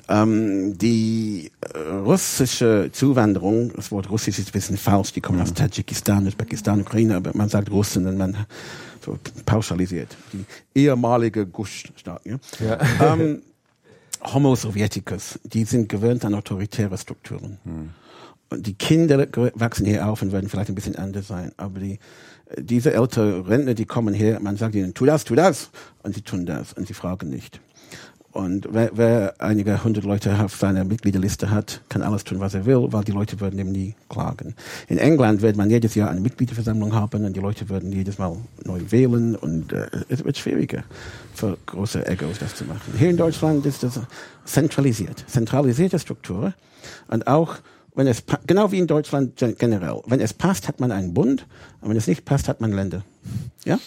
Ähm, 0.09 0.79
die 0.79 1.51
äh, 1.61 1.79
russische 1.79 2.89
Zuwanderung, 2.93 3.73
das 3.75 3.93
Wort 3.93 4.09
Russisch 4.11 4.39
ist 4.39 4.49
ein 4.49 4.53
bisschen 4.53 4.77
falsch, 4.79 5.13
die 5.13 5.21
kommen 5.21 5.41
aus 5.41 5.53
Tadschikistan, 5.53 6.27
Usbekistan, 6.27 6.81
Ukraine, 6.81 7.17
aber 7.17 7.33
man 7.35 7.51
sagt 7.51 7.71
Russen 7.71 8.07
und 8.07 8.17
man 8.17 8.35
so 9.05 9.19
pauschalisiert. 9.45 10.17
Die 10.33 10.81
ehemalige 10.81 11.47
Gush-Staat. 11.47 12.25
Ja? 12.25 12.39
Ja. 12.65 13.15
ähm, 13.15 13.43
Homo 14.23 14.55
Sovieticus, 14.57 15.39
die 15.45 15.65
sind 15.65 15.89
gewöhnt 15.89 16.25
an 16.25 16.35
autoritäre 16.35 16.97
Strukturen. 16.99 17.59
Und 18.51 18.67
die 18.67 18.75
Kinder 18.75 19.27
wachsen 19.55 19.87
hier 19.87 20.07
auf 20.09 20.23
und 20.23 20.33
werden 20.33 20.49
vielleicht 20.49 20.71
ein 20.71 20.75
bisschen 20.75 20.97
anders 20.97 21.29
sein. 21.29 21.53
Aber 21.57 21.81
die, 21.81 21.99
diese 22.57 22.93
ältere 22.95 23.47
Rentner, 23.47 23.75
die 23.75 23.85
kommen 23.85 24.15
her, 24.15 24.41
man 24.41 24.57
sagt 24.57 24.75
ihnen, 24.75 24.95
tu 24.95 25.05
das, 25.05 25.25
tu 25.25 25.35
das. 25.35 25.71
Und 26.03 26.15
sie 26.15 26.23
tun 26.23 26.47
das 26.47 26.73
und 26.73 26.87
sie 26.87 26.95
fragen 26.95 27.29
nicht. 27.29 27.61
Und 28.33 28.69
wer, 28.71 28.91
wer 28.95 29.35
einige 29.39 29.83
hundert 29.83 30.05
Leute 30.05 30.39
auf 30.39 30.55
seiner 30.55 30.85
Mitgliederliste 30.85 31.51
hat, 31.51 31.81
kann 31.89 32.03
alles 32.03 32.25
tun, 32.25 32.41
was 32.41 32.55
er 32.55 32.67
will, 32.67 32.87
weil 32.91 33.03
die 33.03 33.13
Leute 33.13 33.41
würden 33.41 33.59
ihm 33.59 33.73
nie 33.73 33.95
klagen. 34.09 34.55
In 34.87 34.99
England 34.99 35.41
wird 35.41 35.57
man 35.57 35.71
jedes 35.71 35.95
Jahr 35.95 36.11
eine 36.11 36.21
Mitgliederversammlung 36.21 36.95
haben 36.95 37.25
und 37.25 37.35
die 37.35 37.41
Leute 37.41 37.69
würden 37.69 37.91
jedes 37.91 38.19
Mal 38.19 38.37
neu 38.65 38.81
wählen 38.91 39.35
und 39.35 39.73
äh, 39.73 39.87
es 40.09 40.25
wird 40.25 40.37
schwieriger 40.37 40.85
für 41.35 41.57
große 41.67 42.07
Egos 42.07 42.39
das 42.39 42.55
zu 42.55 42.65
machen. 42.65 42.93
Hier 42.99 43.11
in 43.11 43.17
Deutschland 43.17 43.65
ist 43.65 43.83
das 43.83 43.99
zentralisiert, 44.45 45.25
zentralisierte 45.27 45.99
Struktur 45.99 46.53
und 47.09 47.27
auch 47.27 47.57
wenn 47.99 48.07
es 48.07 48.23
genau 48.47 48.71
wie 48.71 48.79
in 48.79 48.87
Deutschland 48.87 49.35
gen- 49.37 49.57
generell, 49.59 50.01
wenn 50.07 50.21
es 50.21 50.33
passt, 50.33 50.69
hat 50.69 50.79
man 50.79 50.93
einen 50.93 51.15
Bund, 51.15 51.47
und 51.81 51.91
wenn 51.91 51.97
es 51.97 52.07
nicht 52.07 52.25
passt, 52.25 52.49
hat 52.49 52.61
man 52.61 52.73
Länder. 52.73 53.03
Ja? 53.65 53.79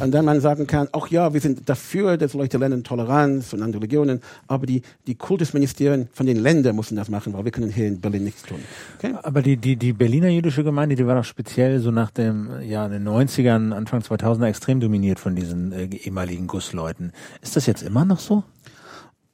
Und 0.00 0.10
dann 0.12 0.24
man 0.24 0.40
sagen 0.40 0.66
kann, 0.66 0.88
ach 0.92 1.06
ja, 1.08 1.32
wir 1.32 1.40
sind 1.40 1.68
dafür, 1.68 2.16
dass 2.16 2.34
Leute 2.34 2.58
lernen 2.58 2.82
Toleranz 2.82 3.52
und 3.52 3.62
andere 3.62 3.80
Religionen, 3.82 4.20
aber 4.48 4.66
die, 4.66 4.82
die 5.06 5.14
Kultusministerien 5.14 6.08
von 6.12 6.26
den 6.26 6.38
Ländern 6.38 6.74
müssen 6.74 6.96
das 6.96 7.08
machen, 7.08 7.32
weil 7.34 7.44
wir 7.44 7.52
können 7.52 7.70
hier 7.70 7.86
in 7.86 8.00
Berlin 8.00 8.24
nichts 8.24 8.42
tun. 8.42 8.58
Okay? 8.98 9.14
Aber 9.22 9.42
die, 9.42 9.56
die, 9.56 9.76
die 9.76 9.92
Berliner 9.92 10.28
jüdische 10.28 10.64
Gemeinde, 10.64 10.96
die 10.96 11.06
war 11.06 11.14
doch 11.14 11.24
speziell 11.24 11.78
so 11.78 11.92
nach 11.92 12.10
dem, 12.10 12.50
ja, 12.62 12.84
in 12.84 12.90
den 12.92 13.08
90ern, 13.08 13.72
Anfang 13.72 14.00
2000er 14.00 14.46
extrem 14.46 14.80
dominiert 14.80 15.20
von 15.20 15.36
diesen 15.36 15.70
äh, 15.72 15.84
ehemaligen 15.84 16.48
Gussleuten. 16.48 17.12
Ist 17.42 17.54
das 17.54 17.66
jetzt 17.66 17.82
immer 17.82 18.04
noch 18.04 18.18
so? 18.18 18.42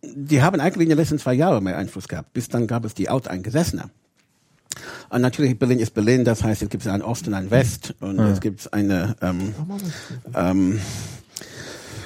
Die 0.03 0.43
haben 0.43 0.61
eigentlich 0.61 0.85
in 0.85 0.91
den 0.91 0.99
letzten 0.99 1.19
zwei 1.19 1.33
Jahren 1.35 1.65
mehr 1.65 1.79
Einfluss 1.79 2.09
gehabt. 2.09 2.33
Bis 2.35 2.49
dann 2.49 2.67
gab 2.67 2.85
es 2.85 2.95
die 2.95 3.09
Alteingesessene. 3.09 3.91
Und 5.11 5.23
natürlich 5.23 5.59
Berlin 5.59 5.79
ist 5.79 5.95
Berlin, 5.95 6.25
das 6.25 6.45
heißt, 6.45 6.63
es 6.63 6.69
gibt 6.69 6.87
einen 6.87 7.03
Ost 7.03 7.27
und 7.27 7.35
einen 7.35 7.51
West 7.51 7.95
und 8.01 8.19
es 8.19 8.41
gibt 8.41 8.73
eine 8.73 9.17
ähm, 9.23 9.55
ähm, 10.35 10.81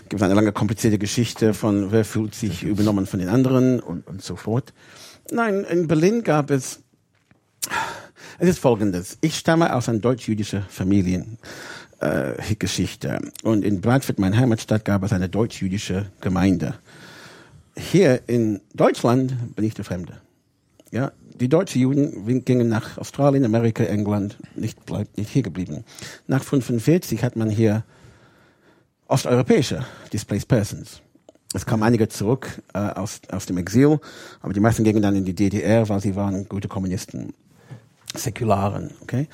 gibt 0.09 0.22
eine 0.22 0.34
lange 0.34 0.52
komplizierte 0.52 0.98
Geschichte 0.98 1.55
von 1.55 1.90
wer 1.90 2.05
fühlt 2.05 2.34
sich 2.34 2.62
übernommen 2.62 3.06
von 3.06 3.18
den 3.18 3.28
anderen 3.28 3.80
und, 3.80 4.06
und 4.06 4.22
so 4.22 4.36
fort. 4.36 4.72
Nein, 5.30 5.64
in 5.64 5.89
Berlin 5.89 6.22
gab 6.22 6.51
es 6.51 6.80
es 8.39 8.48
ist 8.48 8.59
folgendes. 8.59 9.18
Ich 9.20 9.36
stamme 9.36 9.74
aus 9.74 9.89
einer 9.89 10.01
deutsch-jüdischen 10.01 10.62
Familien. 10.68 11.39
Äh. 12.01 12.34
Und 13.44 13.64
in 13.64 13.80
Bradford, 13.80 14.18
meine 14.18 14.36
Heimatstadt, 14.36 14.84
gab 14.84 15.05
es 15.05 15.12
eine 15.12 15.28
deutsch-jüdische 15.28 16.06
Gemeinde. 16.20 16.74
Hier 17.76 18.20
in 18.26 18.60
Deutschland 18.74 19.55
bin 19.55 19.64
ich 19.64 19.74
der 19.74 19.84
Fremde. 19.84 20.20
Ja, 20.90 21.12
die 21.43 21.48
deutschen 21.48 21.82
Juden 21.82 22.44
gingen 22.44 22.69
nach 22.69 22.98
Australien, 22.98 23.44
Amerika, 23.44 23.82
England, 23.82 24.39
nicht 24.55 24.86
bleibt 24.86 25.19
nicht 25.19 25.31
hier 25.31 25.43
geblieben. 25.43 25.85
Nach 26.28 26.44
45 26.44 27.24
hat 27.24 27.35
man 27.35 27.51
hier 27.51 27.85
osteuropäische 29.09 29.85
Displaced 30.12 30.47
Persons. 30.47 31.02
Es 31.52 31.66
kamen 31.66 31.82
einige 31.82 32.09
zurück 32.09 32.62
äh, 32.73 32.78
aus, 32.78 33.20
aus 33.31 33.47
dem 33.47 33.59
Exil, 33.59 33.98
aber 34.40 34.52
die 34.52 34.60
meisten 34.60 34.85
gingen 34.85 35.02
dann 35.02 35.16
in 35.16 35.24
die 35.24 35.35
DDR, 35.35 35.89
weil 35.89 36.01
sie 36.01 36.14
waren 36.14 36.48
gute 36.48 36.69
Kommunisten, 36.69 37.35
Säkularen, 38.14 38.90
okay? 39.02 39.27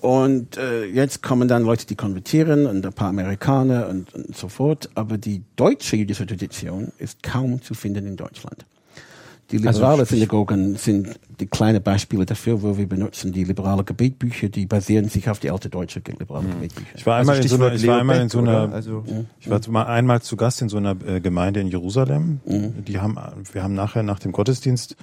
Und 0.00 0.56
äh, 0.56 0.84
jetzt 0.86 1.22
kommen 1.22 1.46
dann 1.46 1.62
Leute, 1.62 1.86
die 1.86 1.94
konvertieren 1.94 2.66
und 2.66 2.86
ein 2.86 2.92
paar 2.92 3.08
Amerikaner 3.08 3.88
und, 3.88 4.14
und 4.14 4.34
so 4.34 4.48
fort, 4.48 4.88
aber 4.94 5.18
die 5.18 5.42
deutsche 5.56 5.96
jüdische 5.96 6.26
Tradition 6.26 6.92
ist 6.96 7.22
kaum 7.22 7.60
zu 7.60 7.74
finden 7.74 8.06
in 8.06 8.16
Deutschland. 8.16 8.64
Die 9.50 9.56
Also 9.66 9.80
liberale 9.80 10.06
sprich- 10.06 10.20
Synagogen 10.20 10.76
sind 10.76 11.18
die 11.40 11.46
kleinen 11.46 11.82
Beispiele 11.82 12.24
dafür, 12.24 12.62
wo 12.62 12.78
wir 12.78 12.88
benutzen 12.88 13.32
die 13.32 13.44
liberale 13.44 13.82
Gebetbücher, 13.84 14.48
die 14.48 14.66
basieren 14.66 15.08
sich 15.08 15.28
auf 15.28 15.40
die 15.40 15.50
alte 15.50 15.68
deutsche 15.68 16.00
liberale 16.18 16.46
Gebetbücher. 16.46 16.86
Ich 16.96 17.04
war 17.06 17.16
einmal 17.16 17.36
Also 17.36 17.54
in 17.54 17.60
so 17.60 17.64
einer, 17.66 17.74
ich 17.74 17.86
war 17.86 17.98
einmal 18.00 18.20
in 18.20 18.28
so 18.28 18.38
einer? 18.38 18.72
Also- 18.72 19.04
ich 19.40 19.50
war 19.50 19.60
mal 19.68 19.84
einmal 19.86 20.22
zu 20.22 20.36
Gast 20.36 20.62
in 20.62 20.68
so 20.68 20.76
einer 20.76 20.96
äh, 21.06 21.20
Gemeinde 21.20 21.60
in 21.60 21.66
Jerusalem. 21.68 22.40
Die 22.46 22.98
haben, 23.00 23.16
wir 23.52 23.62
haben 23.62 23.74
nachher 23.74 24.02
nach 24.02 24.18
dem 24.20 24.32
Gottesdienst 24.32 24.96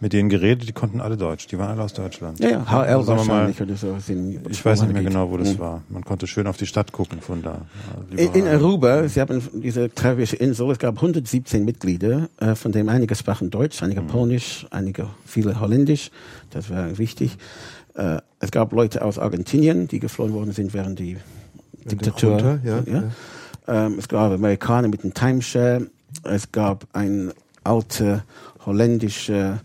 mit 0.00 0.12
denen 0.12 0.28
geredet, 0.28 0.68
die 0.68 0.72
konnten 0.72 1.00
alle 1.00 1.16
Deutsch, 1.16 1.46
die 1.46 1.58
waren 1.58 1.70
alle 1.70 1.82
aus 1.82 1.94
Deutschland. 1.94 2.38
Ja, 2.40 2.50
ja, 2.50 2.64
HL 2.70 2.74
Also 2.96 3.06
wir 3.06 3.14
mal, 3.14 3.18
wahrscheinlich 3.28 3.62
oder 3.62 3.76
so. 3.76 3.96
Sind 4.00 4.40
Ich 4.50 4.64
weiß 4.64 4.82
nicht 4.82 4.92
mehr 4.92 5.02
genau, 5.04 5.30
wo 5.30 5.36
das 5.36 5.54
Mhm. 5.54 5.58
war. 5.60 5.82
Man 5.88 6.04
konnte 6.04 6.26
schön 6.26 6.46
auf 6.48 6.56
die 6.56 6.66
Stadt 6.66 6.92
gucken 6.92 7.20
von 7.20 7.42
da. 7.42 7.62
Ja, 8.16 8.24
In, 8.24 8.32
in. 8.34 8.46
Aruba, 8.48 9.08
Sie 9.08 9.20
haben 9.20 9.40
diese 9.54 9.88
karibische 9.88 10.36
Insel, 10.36 10.70
es 10.70 10.78
gab 10.78 10.96
117 10.96 11.64
Mitglieder, 11.64 12.28
äh, 12.40 12.54
von 12.54 12.72
denen 12.72 12.88
einige 12.88 13.14
sprachen 13.14 13.50
Deutsch, 13.50 13.82
einige 13.86 14.02
Mhm. 14.02 14.08
Polnisch, 14.08 14.66
einige 14.70 15.08
viele 15.24 15.58
Holländisch, 15.60 16.10
das 16.50 16.70
war 16.70 16.98
wichtig. 16.98 17.38
Äh, 17.94 18.18
es 18.40 18.50
gab 18.50 18.72
Leute 18.72 19.02
aus 19.02 19.18
Argentinien, 19.18 19.88
die 19.88 20.00
geflohen 20.00 20.32
worden 20.32 20.52
sind 20.52 20.74
während 20.74 20.98
die 20.98 21.16
Diktatur. 21.84 22.32
Junta, 22.32 22.58
ja, 22.64 22.82
ja. 22.86 23.04
Ähm, 23.68 23.96
es 23.98 24.08
gab 24.08 24.32
Amerikaner 24.32 24.88
mit 24.88 25.02
dem 25.02 25.14
Timeshare, 25.14 25.86
es 26.24 26.52
gab 26.52 26.86
ein 26.92 27.32
alter 27.64 28.24
holländischer 28.64 29.60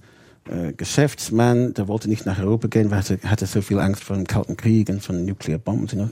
äh, 0.50 0.74
Geschäftsmann, 0.74 1.74
der 1.74 1.88
wollte 1.88 2.08
nicht 2.10 2.26
nach 2.26 2.40
Europa 2.40 2.68
gehen, 2.68 2.90
weil 2.90 3.04
er 3.10 3.30
hatte, 3.30 3.46
so 3.46 3.62
viel 3.62 3.80
Angst 3.80 4.04
vor 4.04 4.16
dem 4.16 4.26
Kalten 4.26 4.58
Krieg 4.58 4.90
und 4.90 5.04
von 5.04 5.24
Nuklearbomben. 5.26 6.12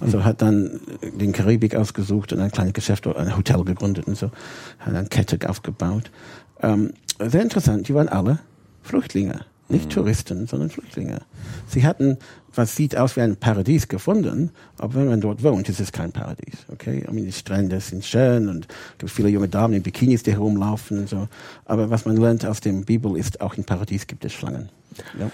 Also 0.00 0.24
hat 0.24 0.42
dann 0.42 0.80
den 1.20 1.32
Karibik 1.32 1.74
ausgesucht 1.74 2.32
und 2.32 2.40
ein 2.40 2.50
kleines 2.50 2.72
Geschäft, 2.72 3.06
ein 3.06 3.36
Hotel 3.36 3.64
gegründet 3.64 4.06
und 4.06 4.16
so, 4.16 4.30
hat 4.78 4.94
eine 4.94 5.08
Kette 5.08 5.48
aufgebaut. 5.48 6.10
Ähm, 6.62 6.92
sehr 7.28 7.42
interessant, 7.42 7.88
die 7.88 7.94
waren 7.94 8.08
alle 8.08 8.38
Flüchtlinge. 8.82 9.40
Nicht 9.70 9.90
Touristen, 9.90 10.48
sondern 10.48 10.68
Flüchtlinge. 10.68 11.20
Sie 11.68 11.86
hatten, 11.86 12.18
was 12.52 12.74
sieht 12.74 12.96
aus 12.96 13.14
wie 13.14 13.20
ein 13.20 13.36
Paradies 13.36 13.86
gefunden, 13.86 14.50
aber 14.78 14.96
wenn 14.96 15.06
man 15.06 15.20
dort 15.20 15.44
wohnt, 15.44 15.68
ist 15.68 15.78
es 15.78 15.92
kein 15.92 16.10
Paradies. 16.10 16.66
Okay? 16.72 17.04
I 17.08 17.12
mean, 17.12 17.24
die 17.24 17.32
Strände 17.32 17.78
sind 17.78 18.04
schön 18.04 18.48
und 18.48 18.66
es 18.66 18.98
gibt 18.98 19.12
viele 19.12 19.28
junge 19.28 19.48
Damen 19.48 19.74
in 19.74 19.82
Bikinis, 19.84 20.24
die 20.24 20.32
herumlaufen 20.32 20.98
und 20.98 21.08
so. 21.08 21.28
Aber 21.66 21.88
was 21.88 22.04
man 22.04 22.16
lernt 22.16 22.44
aus 22.44 22.60
dem 22.60 22.84
Bibel 22.84 23.16
ist, 23.16 23.40
auch 23.40 23.54
im 23.54 23.62
Paradies 23.62 24.08
gibt 24.08 24.24
es 24.24 24.32
Schlangen. 24.32 24.70
Ja. 25.16 25.30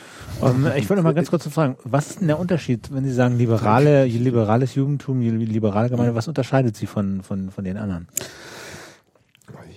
Um, 0.47 0.67
ich 0.77 0.91
wollte 0.91 0.97
noch 0.97 1.05
mal 1.05 1.15
ganz 1.15 1.31
kurz 1.31 1.49
fragen, 1.49 1.77
was 1.85 2.11
ist 2.11 2.21
denn 2.21 2.29
der 2.29 2.39
Unterschied, 2.39 2.93
wenn 2.93 3.05
Sie 3.05 3.13
sagen 3.13 3.39
liberale, 3.39 4.05
liberales 4.05 4.75
Jugendtum, 4.75 5.23
liberale 5.23 5.89
Gemeinde, 5.89 6.15
was 6.15 6.29
unterscheidet 6.29 6.77
sie 6.77 6.87
von, 6.87 7.23
von, 7.23 7.51
von 7.51 7.65
den 7.65 7.79
anderen? 7.79 8.07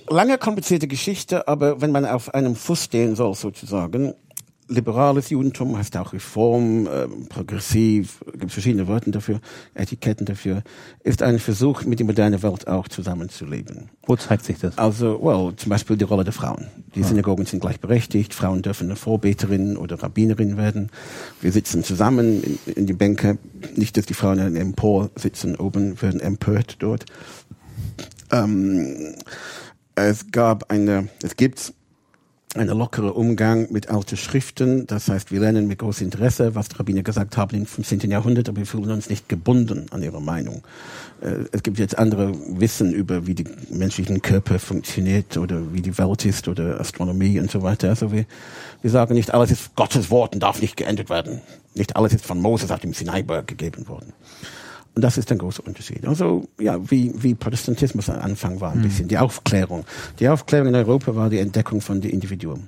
Lange 0.10 0.38
komplizierte 0.38 0.88
Geschichte, 0.88 1.48
aber 1.48 1.82
wenn 1.82 1.92
man 1.92 2.06
auf 2.06 2.34
einem 2.34 2.56
Fuß 2.56 2.86
stehen 2.86 3.16
soll, 3.16 3.36
sozusagen, 3.36 4.16
liberales 4.70 5.30
Judentum 5.30 5.78
heißt 5.78 5.98
auch 5.98 6.14
Reform, 6.14 6.88
äh, 6.88 7.08
progressiv, 7.28 8.24
gibt 8.38 8.52
verschiedene 8.52 8.88
Worte 8.88 9.12
dafür, 9.12 9.40
Etiketten 9.74 10.26
dafür, 10.26 10.64
ist 11.04 11.22
ein 11.24 11.40
Versuch, 11.40 11.84
mit 11.84 12.00
der 12.00 12.06
modernen 12.06 12.42
Welt 12.42 12.68
auch 12.68 12.88
zusammenzuleben. 12.88 13.90
Wo 14.06 14.16
zeigt 14.16 14.46
sich 14.46 14.60
das? 14.60 14.78
Also, 14.78 15.20
well, 15.22 15.56
zum 15.56 15.70
Beispiel 15.70 15.98
die 15.98 16.06
Rolle 16.06 16.24
der 16.24 16.34
Frauen. 16.34 16.68
Die 16.96 17.04
ah. 17.04 17.08
Synagogen 17.08 17.46
sind 17.46 17.60
gleichberechtigt, 17.60 18.34
Frauen 18.34 18.62
dürfen 18.62 18.88
eine 18.88 18.96
Vorbeterin 18.96 19.76
oder 19.76 20.02
Rabbinerin 20.02 20.58
werden. 20.58 20.92
Wir 21.42 21.52
sitzen 21.52 21.84
zusammen 21.84 22.44
in, 22.44 22.74
in 22.74 22.86
die 22.86 22.94
Bänke, 22.94 23.38
nicht, 23.76 23.98
dass 23.98 24.06
die 24.06 24.14
Frauen 24.14 24.40
in 24.40 24.56
Empor 24.56 25.10
sitzen, 25.16 25.56
oben 25.56 26.02
werden 26.02 26.20
empört 26.20 26.78
dort. 26.80 27.06
Ähm, 28.32 29.16
es 30.08 30.32
gab 30.32 30.72
eine, 30.72 31.10
es 31.24 31.36
gibt 31.36 31.74
ein 32.56 32.68
lockerer 32.68 33.16
Umgang 33.16 33.72
mit 33.72 33.90
alten 33.90 34.18
Schriften. 34.18 34.88
Das 34.88 35.08
heißt, 35.08 35.32
wir 35.32 35.40
lernen 35.40 35.68
mit 35.68 35.80
großem 35.80 36.06
Interesse, 36.06 36.56
was 36.56 36.68
die 36.68 36.78
Rabbiner 36.78 37.04
gesagt 37.04 37.38
haben 37.38 37.56
im 37.56 37.68
15. 37.68 38.10
Jahrhundert, 38.10 38.50
aber 38.50 38.58
wir 38.58 38.66
fühlen 38.66 38.90
uns 38.90 39.08
nicht 39.10 39.30
gebunden 39.30 39.86
an 39.92 40.02
ihre 40.02 40.20
Meinung. 40.20 40.64
Äh, 41.22 41.46
es 41.52 41.62
gibt 41.62 41.78
jetzt 41.78 41.98
andere 41.98 42.34
Wissen 42.60 42.92
über, 42.92 43.28
wie 43.28 43.36
die 43.36 43.46
menschlichen 43.70 44.24
Körper 44.24 44.58
funktioniert 44.58 45.38
oder 45.38 45.74
wie 45.74 45.82
die 45.82 45.96
Welt 46.00 46.26
ist 46.26 46.48
oder 46.48 46.80
Astronomie 46.80 47.40
und 47.40 47.52
so 47.52 47.62
weiter. 47.62 47.90
Also 47.90 48.12
wir, 48.12 48.26
wir 48.82 48.90
sagen 48.90 49.14
nicht, 49.14 49.32
alles 49.32 49.52
ist 49.52 49.76
Gottes 49.76 50.10
Wort 50.10 50.34
und 50.34 50.42
darf 50.42 50.60
nicht 50.60 50.76
geändert 50.76 51.12
werden. 51.12 51.42
Nicht 51.76 51.96
alles 51.96 52.14
ist 52.14 52.26
von 52.26 52.42
Moses 52.42 52.72
auf 52.72 52.80
dem 52.80 52.94
Sinaiberg 52.94 53.48
gegeben 53.48 53.88
worden. 53.88 54.14
Und 55.00 55.04
das 55.04 55.18
ist 55.18 55.32
ein 55.32 55.38
großer 55.38 55.66
Unterschied. 55.66 56.06
Also, 56.06 56.50
ja, 56.60 56.78
wie, 56.92 57.14
wie 57.16 57.34
Protestantismus 57.34 58.10
am 58.10 58.20
Anfang 58.20 58.60
war, 58.60 58.74
ein 58.74 58.80
mhm. 58.80 58.82
bisschen. 58.82 59.08
Die 59.08 59.18
Aufklärung. 59.18 59.86
Die 60.20 60.28
Aufklärung 60.28 60.68
in 60.68 60.76
Europa 60.76 61.16
war 61.16 61.30
die 61.30 61.40
Entdeckung 61.40 61.80
von 61.80 62.02
dem 62.02 62.12
Individuum. 62.12 62.68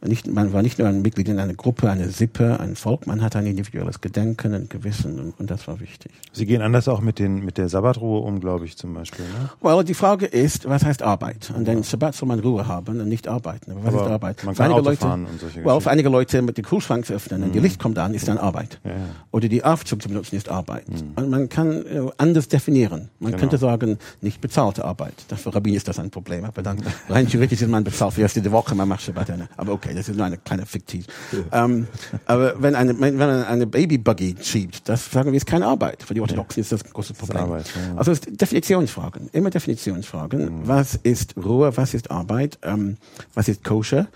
Nicht, 0.00 0.28
man 0.28 0.52
war 0.52 0.62
nicht 0.62 0.78
nur 0.78 0.86
ein 0.86 1.02
Mitglied 1.02 1.28
in 1.28 1.40
einer 1.40 1.54
Gruppe, 1.54 1.90
eine 1.90 2.08
Sippe, 2.10 2.60
ein 2.60 2.76
Volk, 2.76 3.06
man 3.08 3.20
hatte 3.20 3.38
ein 3.38 3.46
individuelles 3.46 4.00
Gedenken, 4.00 4.54
ein 4.54 4.68
Gewissen 4.68 5.18
und, 5.18 5.40
und 5.40 5.50
das 5.50 5.66
war 5.66 5.80
wichtig. 5.80 6.12
Sie 6.32 6.46
gehen 6.46 6.62
anders 6.62 6.86
auch 6.86 7.00
mit, 7.00 7.18
den, 7.18 7.44
mit 7.44 7.58
der 7.58 7.68
Sabbatruhe 7.68 8.20
um, 8.20 8.38
glaube 8.38 8.64
ich, 8.64 8.76
zum 8.76 8.94
Beispiel. 8.94 9.24
Ne? 9.24 9.50
Well, 9.60 9.82
die 9.82 9.94
Frage 9.94 10.26
ist, 10.26 10.68
was 10.68 10.84
heißt 10.84 11.02
Arbeit? 11.02 11.52
An 11.54 11.64
den 11.64 11.82
Sabbat 11.82 12.14
soll 12.14 12.28
man 12.28 12.38
Ruhe 12.38 12.68
haben 12.68 13.00
und 13.00 13.08
nicht 13.08 13.26
arbeiten. 13.26 13.72
Aber 13.72 13.82
was 13.84 13.94
Aber 13.94 14.04
ist 14.04 14.10
Arbeit? 14.12 14.44
Man 14.44 14.54
kann 14.54 14.68
für 14.70 14.74
Auto 14.74 14.84
Leute, 14.84 15.00
fahren 15.00 15.26
und 15.26 15.40
solche 15.40 15.64
well, 15.64 15.80
für 15.80 15.90
einige 15.90 16.08
Leute 16.10 16.42
mit 16.42 16.56
dem 16.58 16.64
Kühlschrank 16.64 17.04
zu 17.06 17.14
öffnen 17.14 17.42
und 17.42 17.54
die 17.54 17.58
Licht 17.60 17.80
kommt 17.80 17.98
an, 17.98 18.14
ist 18.14 18.28
dann 18.28 18.38
Arbeit. 18.38 18.78
Ja, 18.84 18.90
ja. 18.92 18.96
Oder 19.32 19.48
die 19.48 19.64
Aufzug 19.64 20.00
zu 20.00 20.08
benutzen, 20.08 20.36
ist 20.36 20.48
Arbeit. 20.48 20.84
Und 21.16 21.28
man 21.28 21.48
kann 21.48 21.84
äh, 21.86 22.02
anders 22.18 22.46
definieren. 22.48 23.08
Man 23.18 23.32
Genau. 23.32 23.40
könnte 23.40 23.58
sagen, 23.58 23.98
nicht 24.20 24.40
bezahlte 24.40 24.84
Arbeit. 24.84 25.14
Für 25.36 25.54
Rabbin 25.54 25.74
ist 25.74 25.88
das 25.88 25.98
ein 25.98 26.10
Problem. 26.10 26.44
Aber 26.44 26.62
dann 26.62 26.78
rein 27.08 27.26
theoretisch 27.28 27.62
ist 27.62 27.68
man 27.68 27.84
bezahlt 27.84 28.12
für 28.14 28.20
die 28.20 28.22
erste 28.22 28.52
Woche, 28.52 28.74
man 28.74 28.88
macht 28.88 29.02
Shabbat. 29.02 29.32
Aber 29.56 29.72
okay, 29.72 29.87
das 29.94 30.08
ist 30.08 30.16
nur 30.16 30.26
eine 30.26 30.38
kleine 30.38 30.66
fiktiv. 30.66 31.06
Ähm, 31.52 31.86
aber 32.26 32.60
wenn 32.60 32.74
eine, 32.74 32.98
wenn 33.00 33.16
man 33.16 33.44
eine 33.44 33.66
Babybuggy 33.66 34.36
schiebt, 34.40 34.88
das 34.88 35.10
sagen 35.10 35.32
wir, 35.32 35.36
ist 35.36 35.46
keine 35.46 35.66
Arbeit. 35.66 36.02
Für 36.02 36.14
die 36.14 36.20
Orthodoxen 36.20 36.60
ist 36.60 36.72
das 36.72 36.84
ein 36.84 36.90
großes 36.92 37.16
Problem. 37.16 37.42
Arbeit, 37.44 37.66
ja. 37.74 37.96
Also 37.96 38.12
es 38.12 38.20
ist 38.20 38.40
Definitionsfragen, 38.40 39.28
immer 39.32 39.50
Definitionsfragen. 39.50 40.66
Was 40.66 40.94
ist 41.02 41.34
Ruhe, 41.36 41.76
was 41.76 41.94
ist 41.94 42.10
Arbeit, 42.10 42.58
ähm, 42.62 42.96
was 43.34 43.48
ist 43.48 43.64
koscher? 43.64 44.08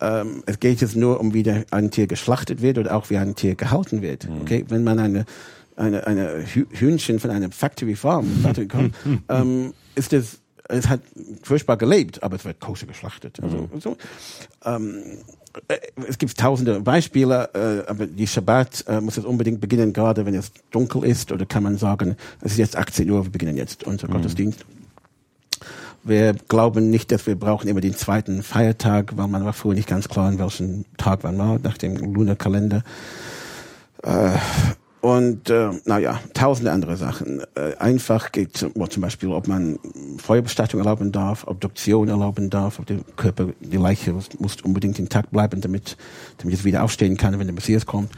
Ähm, 0.00 0.42
es 0.46 0.60
geht 0.60 0.80
jetzt 0.80 0.96
nur 0.96 1.20
um, 1.20 1.32
wie 1.32 1.42
der, 1.42 1.64
ein 1.70 1.90
Tier 1.90 2.06
geschlachtet 2.06 2.60
wird 2.60 2.78
oder 2.78 2.94
auch 2.94 3.08
wie 3.10 3.16
ein 3.16 3.34
Tier 3.34 3.54
gehalten 3.54 4.02
wird. 4.02 4.28
Okay, 4.42 4.64
wenn 4.68 4.84
man 4.84 4.98
eine 4.98 5.24
eine, 5.76 6.06
eine 6.06 6.38
Hü- 6.44 6.66
Hühnchen 6.70 7.20
von 7.20 7.30
einer 7.30 7.50
Factory 7.50 7.96
Farm 7.96 8.26
bekommt, 8.54 8.94
ähm, 9.28 9.74
ist 9.94 10.12
es 10.14 10.38
es 10.68 10.88
hat 10.88 11.00
furchtbar 11.42 11.76
gelebt, 11.76 12.22
aber 12.22 12.36
es 12.36 12.44
wird 12.44 12.60
koscher 12.60 12.86
geschlachtet. 12.86 13.38
Also, 13.42 13.68
so. 13.78 13.96
ähm, 14.64 15.02
äh, 15.68 15.78
es 16.08 16.18
gibt 16.18 16.38
tausende 16.38 16.80
Beispiele, 16.80 17.50
äh, 17.86 17.90
aber 17.90 18.06
die 18.06 18.26
Shabbat 18.26 18.84
äh, 18.88 19.00
muss 19.00 19.16
es 19.16 19.24
unbedingt 19.24 19.60
beginnen, 19.60 19.92
gerade 19.92 20.26
wenn 20.26 20.34
es 20.34 20.52
dunkel 20.70 21.04
ist, 21.04 21.32
oder 21.32 21.46
kann 21.46 21.62
man 21.62 21.78
sagen, 21.78 22.16
es 22.40 22.52
ist 22.52 22.58
jetzt 22.58 22.76
18 22.76 23.10
Uhr, 23.10 23.24
wir 23.24 23.30
beginnen 23.30 23.56
jetzt 23.56 23.84
unser 23.84 24.08
Gottesdienst. 24.08 24.64
Wir 26.04 26.34
glauben 26.34 26.90
nicht, 26.90 27.10
dass 27.10 27.26
wir 27.26 27.34
brauchen 27.34 27.66
immer 27.66 27.80
den 27.80 27.96
zweiten 27.96 28.44
Feiertag, 28.44 29.16
weil 29.16 29.26
man 29.26 29.44
war 29.44 29.52
früher 29.52 29.74
nicht 29.74 29.88
ganz 29.88 30.08
klar, 30.08 30.30
in 30.30 30.38
welchem 30.38 30.84
Tag 30.98 31.24
man 31.24 31.36
war, 31.36 31.58
nach 31.58 31.78
dem 31.78 31.96
Lunarkalender. 31.96 32.84
Äh, 34.04 34.36
und 35.06 35.50
äh, 35.50 35.70
naja, 35.84 36.18
tausende 36.34 36.72
andere 36.72 36.96
Sachen. 36.96 37.40
Äh, 37.54 37.76
einfach 37.78 38.32
geht 38.32 38.62
well, 38.74 38.88
zum 38.88 39.02
Beispiel, 39.02 39.28
ob 39.28 39.46
man 39.46 39.78
Feuerbestattung 40.18 40.80
erlauben 40.80 41.12
darf, 41.12 41.46
Obduktion 41.46 42.08
erlauben 42.08 42.50
darf, 42.50 42.80
ob 42.80 42.86
der 42.86 42.98
Körper, 43.14 43.50
die 43.60 43.76
Leiche 43.76 44.12
muss, 44.12 44.56
unbedingt 44.64 44.98
intakt 44.98 45.30
bleiben, 45.30 45.60
damit, 45.60 45.96
damit 46.38 46.54
es 46.54 46.64
wieder 46.64 46.82
aufstehen 46.82 47.16
kann, 47.16 47.38
wenn 47.38 47.46
der 47.46 47.54
Messias 47.54 47.86
kommt. 47.86 48.10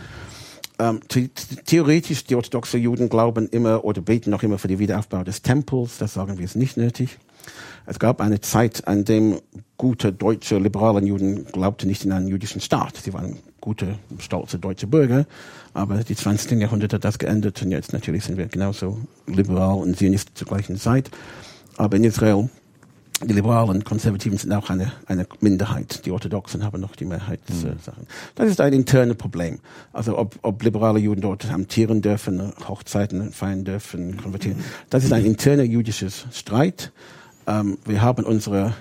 Ähm, 0.78 1.00
the 1.12 1.28
theoretisch, 1.66 2.24
die 2.24 2.36
orthodoxen 2.36 2.80
Juden 2.80 3.10
glauben 3.10 3.50
immer 3.50 3.84
oder 3.84 4.00
beten 4.00 4.30
noch 4.30 4.42
immer 4.42 4.56
für 4.56 4.68
den 4.68 4.78
Wiederaufbau 4.78 5.24
des 5.24 5.42
Tempels. 5.42 5.98
Das 5.98 6.14
sagen 6.14 6.38
wir 6.38 6.44
ist 6.46 6.56
nicht 6.56 6.78
nötig. 6.78 7.18
Es 7.84 7.98
gab 7.98 8.22
eine 8.22 8.40
Zeit, 8.40 8.88
an 8.88 9.04
dem 9.04 9.42
gute 9.76 10.10
deutsche 10.10 10.56
liberale 10.56 11.04
Juden 11.04 11.44
glaubten 11.52 11.86
nicht 11.86 12.06
in 12.06 12.12
einen 12.12 12.28
jüdischen 12.28 12.62
Staat. 12.62 12.96
Sie 12.96 13.12
waren 13.12 13.36
gute, 13.60 13.98
stolze 14.18 14.58
deutsche 14.58 14.86
Bürger, 14.86 15.26
aber 15.74 16.04
die 16.04 16.14
20. 16.14 16.60
Jahrhundert 16.60 16.92
hat 16.92 17.04
das 17.04 17.18
geändert 17.18 17.62
und 17.62 17.70
jetzt 17.70 17.92
natürlich 17.92 18.24
sind 18.24 18.36
wir 18.36 18.46
genauso 18.46 18.98
liberal 19.26 19.78
und 19.78 19.96
Zionisten 19.96 20.34
zur 20.34 20.48
gleichen 20.48 20.76
Zeit. 20.76 21.10
Aber 21.76 21.96
in 21.96 22.04
Israel, 22.04 22.48
die 23.22 23.32
Liberalen, 23.32 23.82
Konservativen 23.82 24.38
sind 24.38 24.52
auch 24.52 24.70
eine, 24.70 24.92
eine 25.06 25.26
Minderheit. 25.40 26.06
Die 26.06 26.12
Orthodoxen 26.12 26.64
haben 26.64 26.80
noch 26.80 26.94
die 26.94 27.04
Mehrheitssachen. 27.04 28.06
Das 28.36 28.48
ist 28.48 28.60
ein 28.60 28.72
internes 28.72 29.16
Problem. 29.16 29.58
Also 29.92 30.16
ob, 30.16 30.38
ob 30.42 30.62
liberale 30.62 31.00
Juden 31.00 31.20
dort 31.20 31.50
amtieren 31.50 32.00
dürfen, 32.00 32.52
Hochzeiten 32.68 33.32
feiern 33.32 33.64
dürfen, 33.64 34.18
konvertieren. 34.18 34.62
Das 34.88 35.02
ist 35.02 35.12
ein 35.12 35.24
interner 35.24 35.64
jüdisches 35.64 36.26
Streit. 36.32 36.92
Ähm, 37.48 37.78
wir 37.84 38.02
haben 38.02 38.24
unsere 38.24 38.74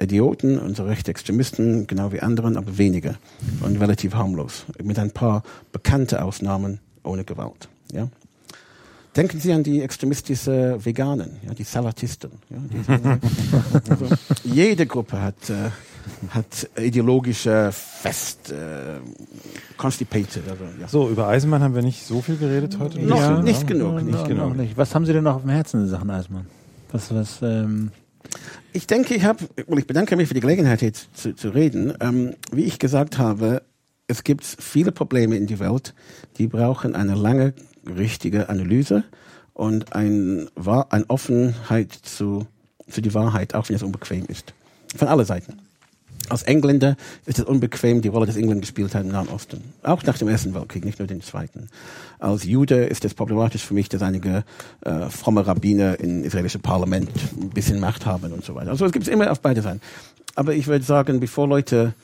Idioten, 0.00 0.58
unsere 0.58 0.88
Rechtsextremisten, 0.88 1.86
genau 1.86 2.12
wie 2.12 2.20
anderen, 2.20 2.56
aber 2.56 2.78
weniger 2.78 3.14
und 3.62 3.76
relativ 3.76 4.14
harmlos. 4.14 4.64
Mit 4.82 4.98
ein 4.98 5.12
paar 5.12 5.42
bekannte 5.72 6.24
Ausnahmen 6.24 6.80
ohne 7.04 7.24
Gewalt. 7.24 7.68
Ja? 7.92 8.08
Denken 9.16 9.38
Sie 9.38 9.52
an 9.52 9.62
die 9.62 9.80
extremistische 9.80 10.78
Veganen, 10.84 11.36
ja, 11.46 11.54
die 11.54 11.62
Salatisten. 11.62 12.32
Ja, 12.50 12.56
die, 12.58 13.88
also, 13.90 14.06
jede 14.42 14.86
Gruppe 14.86 15.20
hat, 15.20 15.48
äh, 15.50 15.70
hat 16.30 16.68
ideologische 16.76 17.70
Fest, 17.70 18.50
äh, 18.50 18.98
constipated. 19.76 20.42
Also, 20.50 20.64
ja. 20.80 20.88
So, 20.88 21.08
über 21.08 21.28
Eisenbahn 21.28 21.62
haben 21.62 21.76
wir 21.76 21.82
nicht 21.82 22.04
so 22.04 22.20
viel 22.20 22.36
geredet 22.36 22.78
heute. 22.80 22.98
Noch 23.00 23.16
Ja, 23.16 23.40
nicht 23.40 23.68
genug, 23.68 24.02
nicht 24.02 24.26
genug. 24.26 24.48
Noch 24.48 24.54
nicht. 24.56 24.76
Was 24.76 24.96
haben 24.96 25.06
Sie 25.06 25.12
denn 25.12 25.22
noch 25.22 25.36
auf 25.36 25.42
dem 25.42 25.50
Herzen 25.50 25.82
in 25.82 25.88
Sachen 25.88 26.10
Eismann? 26.10 26.46
Was, 26.90 27.14
was, 27.14 27.40
ähm, 27.42 27.92
Ich 28.72 28.86
denke, 28.86 29.14
ich 29.14 29.24
habe, 29.24 29.44
well, 29.66 29.78
ich 29.78 29.86
bedanke 29.86 30.16
mich 30.16 30.28
für 30.28 30.34
die 30.34 30.40
Gelegenheit, 30.40 30.82
jetzt 30.82 31.16
zu, 31.16 31.34
zu 31.34 31.50
reden. 31.50 31.94
Ähm, 32.00 32.34
wie 32.52 32.64
ich 32.64 32.78
gesagt 32.78 33.18
habe, 33.18 33.62
es 34.06 34.24
gibt 34.24 34.44
viele 34.44 34.92
Probleme 34.92 35.36
in 35.36 35.46
der 35.46 35.58
Welt, 35.60 35.94
die 36.38 36.46
brauchen 36.46 36.94
eine 36.94 37.14
lange, 37.14 37.54
richtige 37.86 38.48
Analyse 38.48 39.04
und 39.52 39.94
ein, 39.94 40.48
eine 40.56 41.08
Offenheit 41.08 41.92
zu, 41.92 42.46
zu 42.88 43.00
die 43.00 43.14
Wahrheit, 43.14 43.54
auch 43.54 43.68
wenn 43.68 43.76
es 43.76 43.82
unbequem 43.82 44.26
ist. 44.26 44.52
Von 44.96 45.08
aller 45.08 45.24
Seiten. 45.24 45.63
Als 46.30 46.42
Engländer 46.44 46.96
ist 47.26 47.38
es 47.38 47.44
unbequem, 47.44 48.00
die 48.00 48.08
Rolle, 48.08 48.26
die 48.26 48.38
England 48.38 48.62
gespielt 48.62 48.94
hat 48.94 49.02
im 49.02 49.08
Nahen 49.08 49.28
Osten. 49.28 49.62
Auch 49.82 50.02
nach 50.04 50.18
dem 50.18 50.28
Ersten 50.28 50.54
Weltkrieg, 50.54 50.84
nicht 50.84 50.98
nur 50.98 51.08
den 51.08 51.20
Zweiten. 51.20 51.68
Als 52.18 52.44
Jude 52.44 52.84
ist 52.84 53.04
es 53.04 53.14
problematisch 53.14 53.64
für 53.64 53.74
mich, 53.74 53.88
dass 53.88 54.02
einige 54.02 54.44
äh, 54.82 55.10
fromme 55.10 55.46
Rabbiner 55.46 56.00
im 56.00 56.24
israelischen 56.24 56.62
Parlament 56.62 57.10
ein 57.40 57.50
bisschen 57.50 57.80
Macht 57.80 58.06
haben 58.06 58.32
und 58.32 58.44
so 58.44 58.54
weiter. 58.54 58.70
Also 58.70 58.86
es 58.86 58.92
gibt 58.92 59.06
es 59.06 59.12
immer 59.12 59.30
auf 59.30 59.40
beide 59.40 59.62
Seiten. 59.62 59.80
Aber 60.34 60.54
ich 60.54 60.66
würde 60.66 60.84
sagen, 60.84 61.20
bevor 61.20 61.46
Leute 61.46 61.94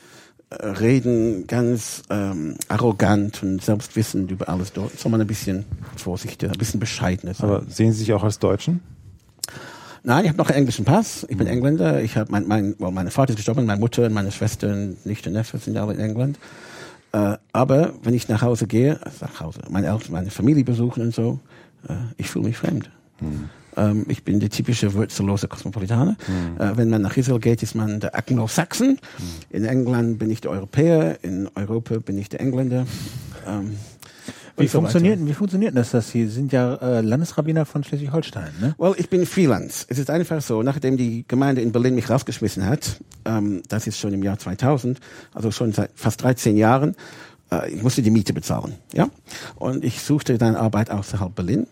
äh, 0.49 0.65
reden 0.65 1.47
ganz 1.47 2.03
ähm, 2.09 2.55
arrogant 2.67 3.41
und 3.43 3.61
selbstwissend 3.61 4.31
über 4.31 4.49
alles 4.49 4.73
dort, 4.73 4.97
soll 4.99 5.11
man 5.11 5.21
ein 5.21 5.27
bisschen 5.27 5.65
vorsichtiger, 5.97 6.51
ein 6.51 6.57
bisschen 6.57 6.79
bescheidener 6.79 7.33
sein. 7.33 7.49
Aber 7.49 7.63
sehen 7.67 7.91
Sie 7.91 7.99
sich 7.99 8.13
auch 8.13 8.23
als 8.23 8.39
Deutschen? 8.39 8.81
Nein, 10.03 10.23
ich 10.23 10.29
habe 10.29 10.37
noch 10.37 10.49
einen 10.49 10.59
englischen 10.59 10.83
Pass. 10.83 11.25
Ich 11.29 11.37
bin 11.37 11.45
Engländer. 11.47 12.01
Ich 12.01 12.17
habe 12.17 12.31
mein, 12.31 12.47
mein, 12.47 12.75
well, 12.79 12.91
meine 12.91 13.11
Vater 13.11 13.31
ist 13.31 13.35
gestorben, 13.35 13.65
meine 13.65 13.79
Mutter 13.79 14.05
und 14.05 14.13
meine 14.13 14.31
Schwester 14.31 14.69
und 14.69 15.05
Nichte 15.05 15.29
und 15.29 15.33
Neffe 15.33 15.59
sind 15.59 15.77
alle 15.77 15.93
in 15.93 15.99
England. 15.99 16.39
Äh, 17.11 17.37
aber 17.51 17.93
wenn 18.01 18.13
ich 18.13 18.27
nach 18.27 18.41
Hause 18.41 18.65
gehe, 18.65 18.99
nach 19.19 19.39
Hause, 19.39 19.59
meine 19.69 19.87
Eltern, 19.87 20.13
meine 20.13 20.31
Familie 20.31 20.63
besuchen 20.63 21.03
und 21.03 21.13
so, 21.13 21.39
äh, 21.87 21.93
ich 22.17 22.29
fühle 22.29 22.45
mich 22.45 22.57
fremd. 22.57 22.89
Ähm, 23.77 24.05
ich 24.07 24.23
bin 24.23 24.39
der 24.39 24.49
typische 24.49 24.93
wurzellose 24.93 25.47
Kosmopolitaner. 25.47 26.17
Äh, 26.57 26.77
wenn 26.77 26.89
man 26.89 27.01
nach 27.01 27.15
Israel 27.15 27.39
geht, 27.39 27.61
ist 27.61 27.75
man 27.75 27.99
der 27.99 28.15
Anglo-Saxon. 28.15 28.97
In 29.49 29.65
England 29.65 30.19
bin 30.19 30.29
ich 30.31 30.41
der 30.41 30.51
Europäer. 30.51 31.23
In 31.23 31.49
Europa 31.55 31.99
bin 31.99 32.17
ich 32.17 32.29
der 32.29 32.41
Engländer. 32.41 32.85
Ähm, 33.47 33.77
Wie 34.61 34.67
so 34.67 34.79
funktioniert, 34.79 35.19
weiter. 35.19 35.29
wie 35.29 35.33
funktioniert 35.33 35.75
das, 35.75 35.91
dass 35.91 36.11
Sie 36.11 36.27
sind 36.27 36.51
ja 36.51 36.75
äh, 36.75 37.01
Landesrabbiner 37.01 37.65
von 37.65 37.83
Schleswig-Holstein, 37.83 38.51
ne? 38.59 38.75
Well, 38.77 38.93
ich 38.97 39.09
bin 39.09 39.25
Freelance. 39.25 39.85
Es 39.89 39.97
ist 39.97 40.09
einfach 40.09 40.41
so, 40.41 40.63
nachdem 40.63 40.97
die 40.97 41.25
Gemeinde 41.27 41.61
in 41.61 41.71
Berlin 41.71 41.95
mich 41.95 42.09
rausgeschmissen 42.09 42.65
hat, 42.65 43.01
ähm, 43.25 43.63
das 43.67 43.87
ist 43.87 43.97
schon 43.97 44.13
im 44.13 44.23
Jahr 44.23 44.37
2000, 44.37 44.99
also 45.33 45.51
schon 45.51 45.73
seit 45.73 45.91
fast 45.95 46.21
13 46.23 46.57
Jahren, 46.57 46.95
äh, 47.51 47.71
ich 47.71 47.83
musste 47.83 48.01
die 48.01 48.11
Miete 48.11 48.33
bezahlen, 48.33 48.73
ja. 48.93 49.09
Und 49.55 49.83
ich 49.83 50.01
suchte 50.01 50.37
dann 50.37 50.55
Arbeit 50.55 50.89
außerhalb 50.89 51.35
Berlin. 51.35 51.67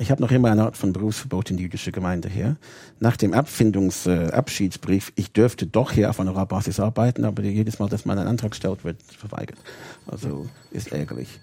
Ich 0.00 0.12
habe 0.12 0.22
noch 0.22 0.30
immer 0.30 0.52
eine 0.52 0.62
Art 0.62 0.76
von 0.76 0.92
Berufsverbot 0.92 1.50
in 1.50 1.56
die 1.56 1.64
jüdische 1.64 1.90
Gemeinde 1.90 2.28
hier. 2.28 2.56
Nach 3.00 3.16
dem 3.16 3.34
Abfindungsabschiedsbrief, 3.34 4.30
äh, 4.30 4.36
Abschiedsbrief, 4.36 5.12
ich 5.16 5.32
dürfte 5.32 5.66
doch 5.66 5.90
hier 5.90 6.08
auf 6.08 6.20
einer 6.20 6.46
Basis 6.46 6.78
arbeiten, 6.78 7.24
aber 7.24 7.42
jedes 7.42 7.80
Mal, 7.80 7.88
dass 7.88 8.04
man 8.04 8.16
einen 8.16 8.28
Antrag 8.28 8.54
stellt, 8.54 8.84
wird 8.84 9.02
verweigert. 9.02 9.58
Also 10.06 10.46
ist 10.70 10.92
ärgerlich. 10.92 11.40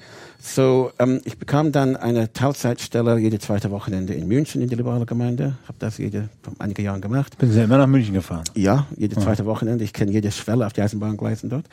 So, 0.47 0.91
ähm, 0.99 1.21
ich 1.25 1.39
bekam 1.39 1.71
dann 1.71 1.95
eine 1.95 2.31
Teilzeitstelle 2.31 3.17
jede 3.17 3.39
zweite 3.39 3.71
Wochenende 3.71 4.13
in 4.13 4.27
München 4.27 4.61
in 4.61 4.69
die 4.69 4.75
liberale 4.75 5.07
Gemeinde. 5.07 5.57
Habe 5.67 5.79
das 5.79 5.97
jede 5.97 6.29
einige 6.59 6.83
Jahre 6.83 6.99
gemacht. 6.99 7.35
Bin 7.39 7.51
Sie 7.51 7.63
immer 7.63 7.79
nach 7.79 7.87
München 7.87 8.13
gefahren? 8.13 8.43
Ja, 8.53 8.85
jede 8.95 9.15
zweite 9.15 9.47
Wochenende. 9.47 9.83
Ich 9.83 9.91
kenne 9.91 10.11
jede 10.11 10.31
Schwelle 10.31 10.67
auf 10.67 10.73
die 10.73 10.83
Eisenbahngleisen 10.83 11.49
dort. 11.49 11.65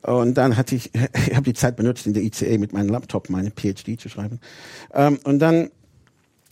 Und 0.00 0.38
dann 0.38 0.56
hatte 0.56 0.74
ich, 0.74 0.90
ich 1.28 1.34
habe 1.34 1.42
die 1.42 1.52
Zeit 1.52 1.76
benutzt, 1.76 2.06
in 2.06 2.14
der 2.14 2.22
ICE 2.22 2.56
mit 2.56 2.72
meinem 2.72 2.88
Laptop 2.88 3.28
meine 3.28 3.50
PhD 3.50 4.00
zu 4.00 4.08
schreiben. 4.08 4.40
Ähm, 4.94 5.18
und 5.24 5.38
dann 5.38 5.68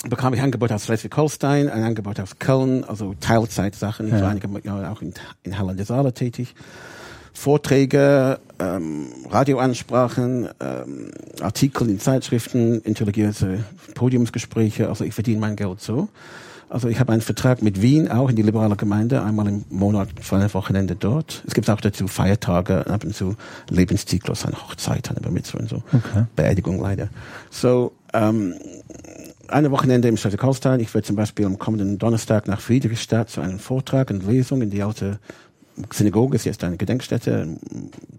bekam 0.07 0.35
ich 0.35 0.43
Angebot 0.43 0.73
aus 0.73 0.85
Schleswig-Holstein, 0.85 1.71
ein 1.71 1.83
Angebot 1.85 2.21
aus 2.21 2.39
Köln, 2.39 2.85
also 2.85 3.15
Teilzeitsachen. 3.19 4.09
Ich 4.09 4.13
war 4.13 4.29
einige 4.29 4.49
Jahre 4.63 4.91
auch 4.91 5.01
in, 5.01 5.15
in 5.43 5.59
Halle 5.59 5.75
der 5.75 5.87
Saale 5.87 6.13
tätig. 6.13 6.55
Vorträge, 7.33 8.39
ähm, 8.59 9.07
Radioansprachen, 9.31 10.49
ähm, 10.61 11.11
Artikel 11.41 11.89
in 11.89 11.99
Zeitschriften, 11.99 12.81
intelligierte 12.83 13.65
Podiumsgespräche. 13.95 14.89
Also 14.89 15.05
ich 15.05 15.15
verdiene 15.15 15.41
mein 15.41 15.57
Geld 15.57 15.81
so. 15.81 16.09
Also 16.73 16.89
ich 16.89 16.99
habe 16.99 17.13
einen 17.13 17.21
Vertrag 17.21 17.61
mit 17.61 17.83
Wien, 17.83 18.11
auch 18.11 18.31
in 18.31 18.37
die 18.37 18.43
liberale 18.43 18.77
Gemeinde, 18.77 19.23
einmal 19.23 19.47
im 19.47 19.65
Monat 19.69 20.09
ein 20.31 20.55
Wochenende 20.55 20.97
dort. 20.97 21.43
Es 21.47 21.53
gibt 21.53 21.69
auch 21.69 21.83
dazu 21.83 22.09
Feiertage, 22.09 22.87
ab 22.87 23.05
und 23.05 23.15
zu 23.15 23.37
Lebenszyklus, 23.69 24.47
eine 24.47 24.57
Hochzeit, 24.57 25.11
eine 25.11 25.21
Bar 25.21 25.33
Mitzvah 25.33 25.59
und 25.59 25.69
so. 25.69 25.83
Okay. 25.89 26.25
Beerdigung 26.35 26.81
leider. 26.81 27.11
So, 27.51 27.93
ähm, 28.15 28.55
eine 29.49 29.71
Wochenende 29.71 30.09
im 30.09 30.17
Schleswig-Holstein. 30.17 30.81
Ich 30.81 30.95
werde 30.95 31.07
zum 31.07 31.17
Beispiel 31.17 31.45
am 31.45 31.59
kommenden 31.59 31.99
Donnerstag 31.99 32.49
nach 32.49 32.61
Friedrichstadt 32.61 33.29
zu 33.29 33.43
einem 33.43 33.59
Vortrag 33.59 34.11
und 34.11 34.27
Lesung 34.27 34.63
in 34.63 34.71
die 34.71 34.83
alte 34.83 35.19
Synagoge, 35.93 36.37
ist 36.37 36.45
jetzt 36.45 36.63
eine 36.65 36.77
Gedenkstätte, 36.77 37.57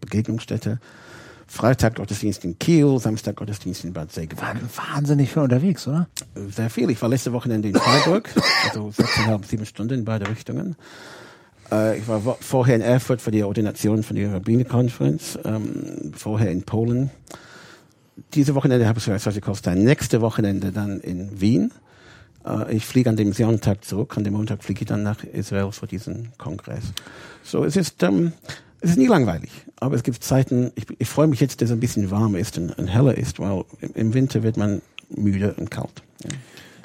Begegnungsstätte. 0.01 0.79
Freitag 1.45 1.95
Gottesdienst 1.95 2.45
in 2.45 2.57
Kiel, 2.57 2.97
Samstag 2.99 3.35
Gottesdienst 3.35 3.83
in 3.83 3.93
Bad 3.93 4.11
Segeberg. 4.11 4.55
Waren 4.55 4.69
wahnsinnig 4.75 5.31
viel 5.31 5.43
unterwegs, 5.43 5.87
oder? 5.87 6.07
Sehr 6.49 6.69
viel. 6.69 6.89
Ich 6.89 7.01
war 7.01 7.09
letzte 7.09 7.33
Wochenende 7.33 7.67
in 7.67 7.75
Freiburg, 7.75 8.29
also 8.69 8.89
sechseinhalb, 8.91 9.45
sieben 9.45 9.65
Stunden 9.65 9.99
in 9.99 10.05
beide 10.05 10.27
Richtungen. 10.27 10.75
Äh, 11.71 11.99
ich 11.99 12.07
war 12.07 12.21
vorher 12.39 12.75
in 12.75 12.81
Erfurt 12.81 13.21
für 13.21 13.31
die 13.31 13.43
Ordination 13.43 14.03
von 14.03 14.15
der 14.15 14.33
Rabbiner-Conference, 14.33 15.39
ähm, 15.43 16.13
vorher 16.15 16.49
in 16.49 16.63
Polen. 16.63 17.11
Diese 18.33 18.55
Wochenende 18.55 18.87
habe 18.87 18.99
ich 18.99 19.03
Schleswig-Holstein. 19.03 19.83
Nächste 19.83 20.21
Wochenende 20.21 20.71
dann 20.71 20.99
in 21.01 21.39
Wien. 21.41 21.71
Äh, 22.45 22.75
ich 22.75 22.85
fliege 22.85 23.09
an 23.09 23.15
dem 23.15 23.33
Sonntag 23.33 23.83
zurück, 23.85 24.17
an 24.17 24.23
dem 24.23 24.33
Montag 24.33 24.63
fliege 24.63 24.81
ich 24.81 24.87
dann 24.87 25.03
nach 25.03 25.23
Israel 25.23 25.71
für 25.71 25.87
diesen 25.87 26.29
Kongress. 26.37 26.83
So, 27.43 27.63
es 27.63 27.75
ist, 27.75 28.01
ähm, 28.03 28.33
es 28.81 28.91
ist 28.91 28.97
nie 28.97 29.07
langweilig, 29.07 29.49
aber 29.79 29.95
es 29.95 30.03
gibt 30.03 30.23
Zeiten, 30.23 30.71
ich, 30.75 30.85
ich 30.97 31.07
freue 31.09 31.27
mich 31.27 31.39
jetzt, 31.39 31.61
dass 31.61 31.69
es 31.69 31.73
ein 31.75 31.79
bisschen 31.79 32.11
warm 32.11 32.35
ist 32.35 32.57
und, 32.57 32.77
und 32.77 32.87
heller 32.87 33.17
ist, 33.17 33.39
weil 33.39 33.63
im, 33.93 34.13
Winter 34.13 34.43
wird 34.43 34.57
man 34.57 34.81
müde 35.09 35.53
und 35.57 35.71
kalt. 35.71 36.03
Ja. 36.23 36.29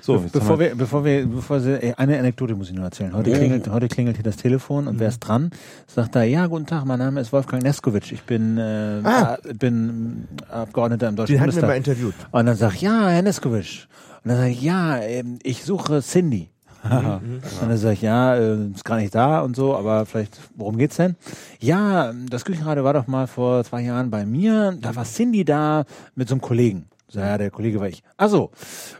So, 0.00 0.24
bevor 0.32 0.58
wir, 0.58 0.68
wir, 0.70 0.74
bevor 0.76 1.04
wir, 1.04 1.26
bevor 1.26 1.60
Sie, 1.60 1.72
äh, 1.72 1.92
eine 1.96 2.18
Anekdote 2.18 2.54
muss 2.54 2.70
ich 2.70 2.74
nur 2.74 2.84
erzählen. 2.84 3.12
Heute 3.14 3.30
Ja. 3.30 3.36
klingelt, 3.36 3.68
heute 3.68 3.88
klingelt 3.88 4.16
hier 4.16 4.22
das 4.24 4.36
Telefon 4.36 4.86
und 4.88 5.00
wer 5.00 5.08
ist 5.08 5.18
dran? 5.18 5.50
Sagt 5.86 6.14
er, 6.16 6.22
ja, 6.24 6.46
guten 6.46 6.64
Tag, 6.66 6.86
mein 6.86 6.98
Name 6.98 7.20
ist 7.20 7.30
Wolfgang 7.32 7.62
Neskowitsch. 7.62 8.12
Ich 8.12 8.22
bin, 8.22 8.56
äh, 8.56 9.00
Ah. 9.04 9.36
bin 9.58 10.26
Abgeordneter 10.50 11.08
im 11.08 11.16
Deutschen 11.16 11.34
Den 11.34 11.40
hatten 11.40 11.50
wir 11.56 11.60
Bundestag. 11.62 11.68
mal 11.68 11.76
interviewt. 11.76 12.14
Und 12.30 12.46
dann 12.46 12.56
sag 12.56 12.74
ich, 12.74 12.80
ja, 12.82 13.08
Herr 13.08 13.20
Neskowitsch. 13.22 13.86
Und 14.24 14.30
dann 14.30 14.36
sage 14.36 14.50
ich, 14.50 14.62
ja, 14.62 14.98
ähm, 14.98 15.38
ich 15.42 15.64
suche 15.64 16.02
Cindy. 16.02 16.50
und 16.84 17.42
dann 17.60 17.76
sage 17.76 17.94
ich, 17.94 18.02
ja, 18.02 18.36
äh, 18.36 18.70
ist 18.70 18.84
gar 18.84 18.96
nicht 18.96 19.14
da 19.14 19.40
und 19.40 19.56
so, 19.56 19.76
aber 19.76 20.06
vielleicht, 20.06 20.38
worum 20.54 20.78
geht's 20.78 20.96
denn? 20.96 21.16
Ja, 21.60 22.12
das 22.28 22.44
Küchenradio 22.44 22.84
war 22.84 22.92
doch 22.92 23.06
mal 23.06 23.26
vor 23.26 23.64
zwei 23.64 23.82
Jahren 23.82 24.10
bei 24.10 24.24
mir, 24.24 24.76
da 24.80 24.94
war 24.94 25.04
Cindy 25.04 25.44
da 25.44 25.84
mit 26.14 26.28
so 26.28 26.34
einem 26.34 26.40
Kollegen. 26.40 26.86
So, 27.10 27.20
ja, 27.20 27.38
der 27.38 27.50
Kollege 27.50 27.80
war 27.80 27.88
ich. 27.88 28.02
Ach 28.18 28.28
so, 28.28 28.50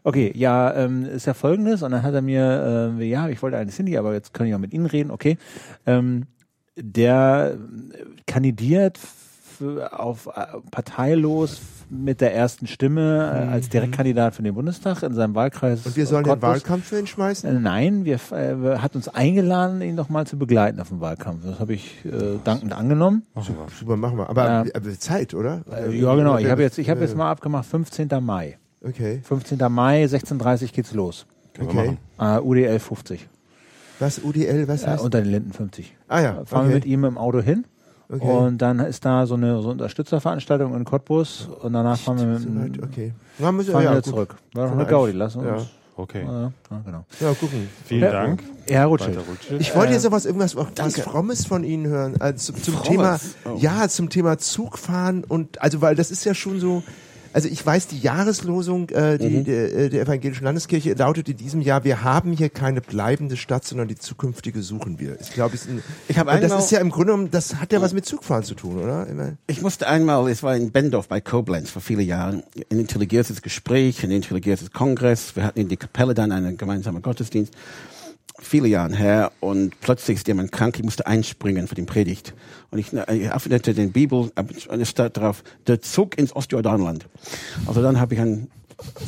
okay, 0.03 0.32
ja, 0.35 0.74
ähm, 0.74 1.05
ist 1.05 1.27
ja 1.27 1.35
folgendes. 1.35 1.82
Und 1.82 1.90
dann 1.90 2.03
hat 2.03 2.15
er 2.15 2.23
mir, 2.23 2.97
äh, 2.99 3.05
ja, 3.05 3.28
ich 3.28 3.43
wollte 3.43 3.59
eine 3.59 3.70
Cindy, 3.70 3.99
aber 3.99 4.15
jetzt 4.15 4.32
kann 4.32 4.47
ich 4.47 4.55
auch 4.55 4.59
mit 4.59 4.73
Ihnen 4.73 4.86
reden, 4.86 5.11
okay. 5.11 5.36
Ähm, 5.85 6.27
der 6.74 7.59
äh, 7.93 8.05
kandidiert 8.27 8.99
auf 9.90 10.26
äh, 10.26 10.47
parteilos 10.70 11.60
mit 11.90 12.20
der 12.20 12.35
ersten 12.35 12.66
Stimme 12.66 13.47
äh, 13.48 13.52
als 13.52 13.68
Direktkandidat 13.70 14.35
für 14.35 14.43
den 14.43 14.55
Bundestag 14.55 15.02
in 15.02 15.14
seinem 15.14 15.35
Wahlkreis. 15.35 15.86
Und 15.86 15.97
wir 15.97 16.06
sollen 16.06 16.24
den 16.24 16.30
Cottbus. 16.32 16.48
Wahlkampf 16.51 16.85
für 16.89 16.98
ihn 16.98 17.06
schmeißen? 17.06 17.48
Äh, 17.48 17.60
Nein, 17.60 18.05
wir 18.05 18.16
äh, 18.32 18.78
hat 18.78 18.94
uns 18.94 19.09
eingeladen, 19.09 19.80
ihn 19.82 19.94
noch 19.94 20.09
mal 20.10 20.26
zu 20.26 20.36
begleiten 20.39 20.80
auf 20.80 20.89
dem 20.89 21.01
Wahlkampf. 21.01 21.44
Das 21.44 21.59
habe 21.60 21.72
ich 21.74 22.05
äh, 22.05 22.39
dankend 22.44 22.72
angenommen. 22.74 23.22
Super, 23.78 23.97
machen 23.97 24.18
wir. 24.18 24.28
Aber, 24.28 24.44
Ja. 24.44 24.64
aber 24.74 24.98
Zeit, 24.98 25.32
oder? 25.35 25.62
Äh, 25.72 25.97
ja, 25.98 26.14
genau. 26.14 26.36
Ich 26.39 26.48
habe 26.51 26.62
jetzt, 26.62 26.78
ich 26.78 26.90
habe 26.90 27.01
Äh, 27.01 27.05
jetzt 27.05 27.16
mal 27.16 27.30
abgemacht, 27.30 27.66
15. 27.66 28.09
Mai. 28.20 28.59
Okay, 28.85 29.20
15. 29.24 29.59
Mai, 29.72 30.05
16:30 30.05 30.72
geht's 30.72 30.93
los. 30.93 31.26
okay. 31.60 31.97
machen. 32.18 32.39
Äh, 32.39 32.40
UDL 32.40 32.78
50. 32.78 33.26
Was, 33.98 34.22
UDL, 34.22 34.68
was 34.68 34.85
Äh, 34.85 34.89
heißt? 34.89 35.02
unter 35.05 35.20
den 35.22 35.30
Linden 35.32 35.52
50. 35.52 35.97
ah 36.06 36.20
ja, 36.20 36.44
Fahren 36.44 36.68
wir 36.68 36.76
mit 36.76 36.85
ihm 36.85 37.05
im 37.05 37.18
Auto 37.18 37.40
hin. 37.40 37.64
Okay. 38.10 38.24
Und 38.24 38.59
dann 38.59 38.78
ist 38.80 39.05
da 39.05 39.26
so 39.26 39.35
eine 39.35 39.60
so 39.62 39.70
Unterstützerveranstaltung 39.70 40.74
in 40.74 40.85
Cottbus 40.85 41.48
und 41.60 41.72
danach 41.72 41.98
fahren 41.98 42.18
wir 42.18 42.26
mit 42.26 42.76
dem 42.76 42.85
okay. 42.85 43.12
Na, 43.39 43.52
müssen 43.52 43.72
fahren 43.72 43.82
wir 43.82 43.90
wir 43.90 43.94
ja, 43.94 44.01
gut. 44.01 44.05
zurück. 44.05 44.35
War 44.55 44.66
doch 44.66 44.72
eine 44.72 44.86
Gaudi, 44.86 45.12
lass 45.12 45.36
uns. 45.36 45.47
Ja. 45.47 45.66
Okay. 45.97 46.22
Ja, 46.24 46.43
ja, 46.43 46.80
genau. 46.85 47.05
ja, 47.18 47.35
gucken. 47.35 47.68
Vielen 47.85 48.02
Ja. 48.02 48.12
Dank. 48.12 48.44
Herr 48.68 48.86
Rutschel. 48.86 49.18
Ich 49.59 49.74
wollte 49.74 49.94
jetzt 49.94 50.05
noch 50.05 50.12
was, 50.12 50.26
irgendwas 50.26 50.55
was 50.55 50.68
danke. 50.74 51.02
Frommes 51.02 51.44
von 51.44 51.64
Ihnen 51.64 51.89
hören. 51.89 52.14
Also 52.20 52.52
zum, 52.52 52.62
zum? 52.62 52.82
Thema, 52.85 53.18
Oh. 53.44 53.56
ja, 53.59 53.89
zum 53.89 54.09
Thema 54.09 54.39
Zugfahren 54.39 55.24
und, 55.24 55.60
also, 55.60 55.80
weil 55.80 55.97
das 55.97 56.12
ist 56.12 56.24
ja 56.24 56.35
schon 56.35 56.60
so, 56.60 56.85
also 57.32 57.48
ich 57.48 57.64
weiß, 57.64 57.86
die 57.88 57.98
Jahreslosung 58.00 58.88
äh, 58.90 59.18
die, 59.18 59.28
Mhm. 59.28 59.44
der, 59.44 59.74
äh, 59.74 59.88
der 59.90 60.02
Evangelischen 60.02 60.44
Landeskirche 60.44 60.94
lautet 60.94 61.28
in 61.28 61.36
diesem 61.36 61.60
Jahr, 61.60 61.84
wir 61.84 62.02
haben 62.02 62.32
hier 62.32 62.48
keine 62.48 62.80
bleibende 62.80 63.36
Stadt, 63.36 63.64
sondern 63.64 63.88
die 63.88 63.96
zukünftige 63.96 64.62
suchen 64.62 64.98
wir. 64.98 65.20
Ich 65.20 65.32
glaube, 65.32 65.56
Ich 66.09 66.18
habe 66.18 66.38
das 66.40 66.64
ist 66.64 66.70
ja 66.70 66.80
im 66.80 66.90
Grunde 66.90 67.12
genommen, 67.12 67.30
das 67.30 67.56
hat 67.56 67.72
ja 67.72 67.80
was 67.80 67.92
mit 67.92 68.06
Zugfahren 68.06 68.44
zu 68.44 68.55
tun, 68.55 68.78
oder? 68.78 69.06
Immer. 69.06 69.32
Ich 69.46 69.62
musste 69.62 69.86
einmal, 69.88 70.28
es 70.30 70.42
war 70.42 70.56
in 70.56 70.70
Bendorf 70.70 71.09
bei 71.09 71.20
Koblenz 71.20 71.70
vor 71.70 71.82
vielen 71.82 72.06
Jahren, 72.06 72.42
ein 72.70 72.78
intelligiertes 72.80 73.42
Gespräch, 73.42 74.02
ein 74.05 74.10
intelligiertes 74.10 74.72
Kongress. 74.72 75.36
Wir 75.36 75.44
hatten 75.44 75.60
in 75.60 75.68
die 75.68 75.76
Kapelle 75.76 76.14
dann 76.14 76.32
einen 76.32 76.56
gemeinsamen 76.56 77.02
Gottesdienst, 77.02 77.52
viele 78.40 78.69
Jahre 78.69 78.94
her, 78.97 79.32
und 79.40 79.78
plötzlich 79.81 80.19
ist 80.19 80.28
jemand 80.28 80.52
krank, 80.52 80.77
ich 80.78 80.85
musste 80.85 81.06
einspringen 81.06 81.69
für 81.69 81.74
den 81.74 81.86
Predigt. 81.86 82.35
Und 82.70 82.78
ich, 82.78 82.93
ich 82.93 83.31
öffnete 83.32 83.74
den 83.74 83.93
Bibel 83.93 84.31
und 84.36 84.81
es 84.81 84.89
stand 84.90 85.16
drauf, 85.16 85.43
der 85.66 85.81
Zug 85.81 86.19
ins 86.19 86.35
Ostjordanland. 86.35 87.06
Also 87.66 87.82
dann 87.82 87.98
habe 88.01 88.15
ich 88.15 88.20
ein, 88.20 88.51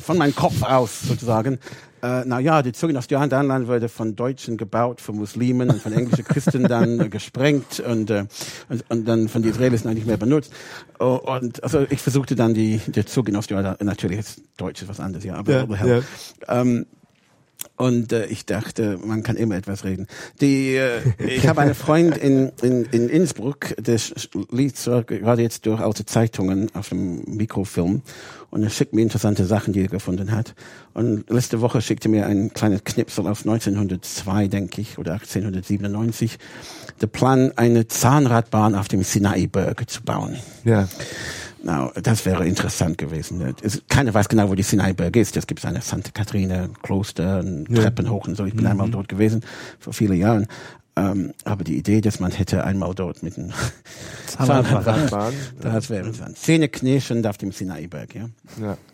von 0.03 0.19
meinem 0.19 0.35
Kopf 0.35 0.63
aus 0.63 1.03
sozusagen, 1.03 1.59
äh, 2.03 2.23
na 2.25 2.41
ja, 2.41 2.63
der 2.63 2.73
Zug 2.73 2.91
in 2.91 2.97
Ostjordanland 2.97 3.69
wurde 3.69 3.89
von 3.91 4.17
Deutschen 4.17 4.57
gebaut, 4.57 5.03
von 5.03 5.17
Muslimen 5.17 5.69
und 5.69 5.83
von 5.83 5.93
englischen 5.93 6.25
Christen 6.25 6.63
dann 6.65 6.99
äh, 6.99 7.09
gesprengt 7.11 7.79
und, 7.81 8.09
äh, 8.11 8.25
und, 8.71 8.91
und 8.91 9.05
dann 9.05 9.29
von 9.29 9.43
den 9.43 9.51
Israelis 9.51 9.85
nicht 9.85 10.07
mehr 10.07 10.17
benutzt. 10.17 10.51
Oh, 10.99 11.21
und 11.39 11.63
also 11.63 11.87
ich 11.91 12.01
versuchte 12.01 12.35
dann 12.37 12.55
die, 12.55 12.79
der 12.87 13.05
Zug 13.05 13.29
in 13.29 13.37
Ostjordanland, 13.37 13.83
natürlich 13.83 14.19
ist 14.19 14.41
Deutsch 14.57 14.81
ist 14.83 14.89
was 14.89 14.99
anderes, 14.99 15.25
ja, 15.25 15.35
aber 15.35 15.53
Ja, 15.53 15.63
aber 15.63 15.77
hell. 15.77 16.03
ja. 16.49 16.61
Ähm, 16.63 16.87
Und 17.81 18.13
äh, 18.13 18.27
ich 18.27 18.45
dachte, 18.45 18.99
man 19.03 19.23
kann 19.23 19.37
immer 19.37 19.57
etwas 19.57 19.85
reden. 19.85 20.07
Die, 20.43 20.75
äh, 20.75 21.01
ich 21.19 21.49
habe 21.49 21.63
eine 21.63 21.75
Freund 21.75 22.15
in, 22.15 22.53
in, 22.61 22.85
in 22.85 23.09
Innsbruck, 23.09 23.75
der 23.79 23.99
liest 24.51 24.85
gerade 24.85 25.41
jetzt 25.41 25.65
durch 25.65 25.81
alte 25.81 26.05
Zeitungen 26.05 26.69
auf 26.75 26.91
dem 26.91 27.23
Mikrofilm 27.25 28.03
und 28.51 28.63
er 28.63 28.69
schickt 28.69 28.93
mir 28.93 29.01
interessante 29.01 29.47
Sachen, 29.47 29.73
die 29.73 29.81
er 29.81 29.89
gefunden 29.89 30.31
hat. 30.31 30.55
Und 30.93 31.31
letzte 31.31 31.63
Woche 31.63 31.81
schickte 31.81 32.11
mir 32.11 32.27
ein 32.27 32.53
kleines 32.53 32.85
Knipsel 32.85 33.27
aus 33.27 33.47
1902, 33.47 34.49
denke 34.49 34.83
ich, 34.83 34.99
oder 34.99 35.15
1897, 35.15 36.39
der 37.01 37.07
Plan, 37.07 37.53
eine 37.57 37.89
Zahnradbahn 37.89 38.75
auf 38.75 38.89
dem 38.89 39.03
Sinai-Berg 39.03 39.89
zu 39.89 40.03
bauen. 40.03 40.37
Ja. 40.65 40.87
Na, 41.63 41.91
das 42.03 42.25
wäre 42.25 42.47
interessant 42.47 42.97
gewesen. 42.97 43.55
Es, 43.63 43.83
keiner 43.89 44.15
weiß 44.15 44.29
genau, 44.29 44.49
wo 44.49 44.55
die 44.55 44.63
Sinaiberg 44.63 45.15
ist. 45.17 45.37
Es 45.37 45.47
gibt 45.47 45.65
eine 45.65 45.83
Santa 45.83 46.11
Katharina, 46.13 46.63
ein 46.63 46.73
Kloster, 46.83 47.41
ein 47.41 47.67
Treppen 47.67 48.11
hoch 48.11 48.27
und 48.27 48.37
so. 48.37 48.45
Ich 48.47 48.55
bin 48.55 48.67
einmal 48.67 48.91
dort 48.91 49.09
gewesen, 49.09 49.43
vor 49.79 49.93
vielen 49.93 50.19
Jahren. 50.19 50.47
Ähm, 50.97 51.33
aber 51.45 51.65
die 51.65 51.77
Idee, 51.77 52.01
dass 52.01 52.19
man 52.19 52.33
hätte 52.33 52.65
einmal 52.65 52.95
dort 52.95 53.23
mit 53.23 53.39
einem 53.39 53.53
Zahnrad, 54.27 55.11
Bahn. 55.11 55.33
das 55.61 55.89
wäre 55.91 56.07
interessant. 56.07 56.37
Zähne 56.37 56.69
knirschend 56.69 57.27
auf 57.27 57.39
dem 57.39 57.53
Sinaiberg, 57.53 58.15
ja. 58.15 58.29
Ja. 58.61 58.77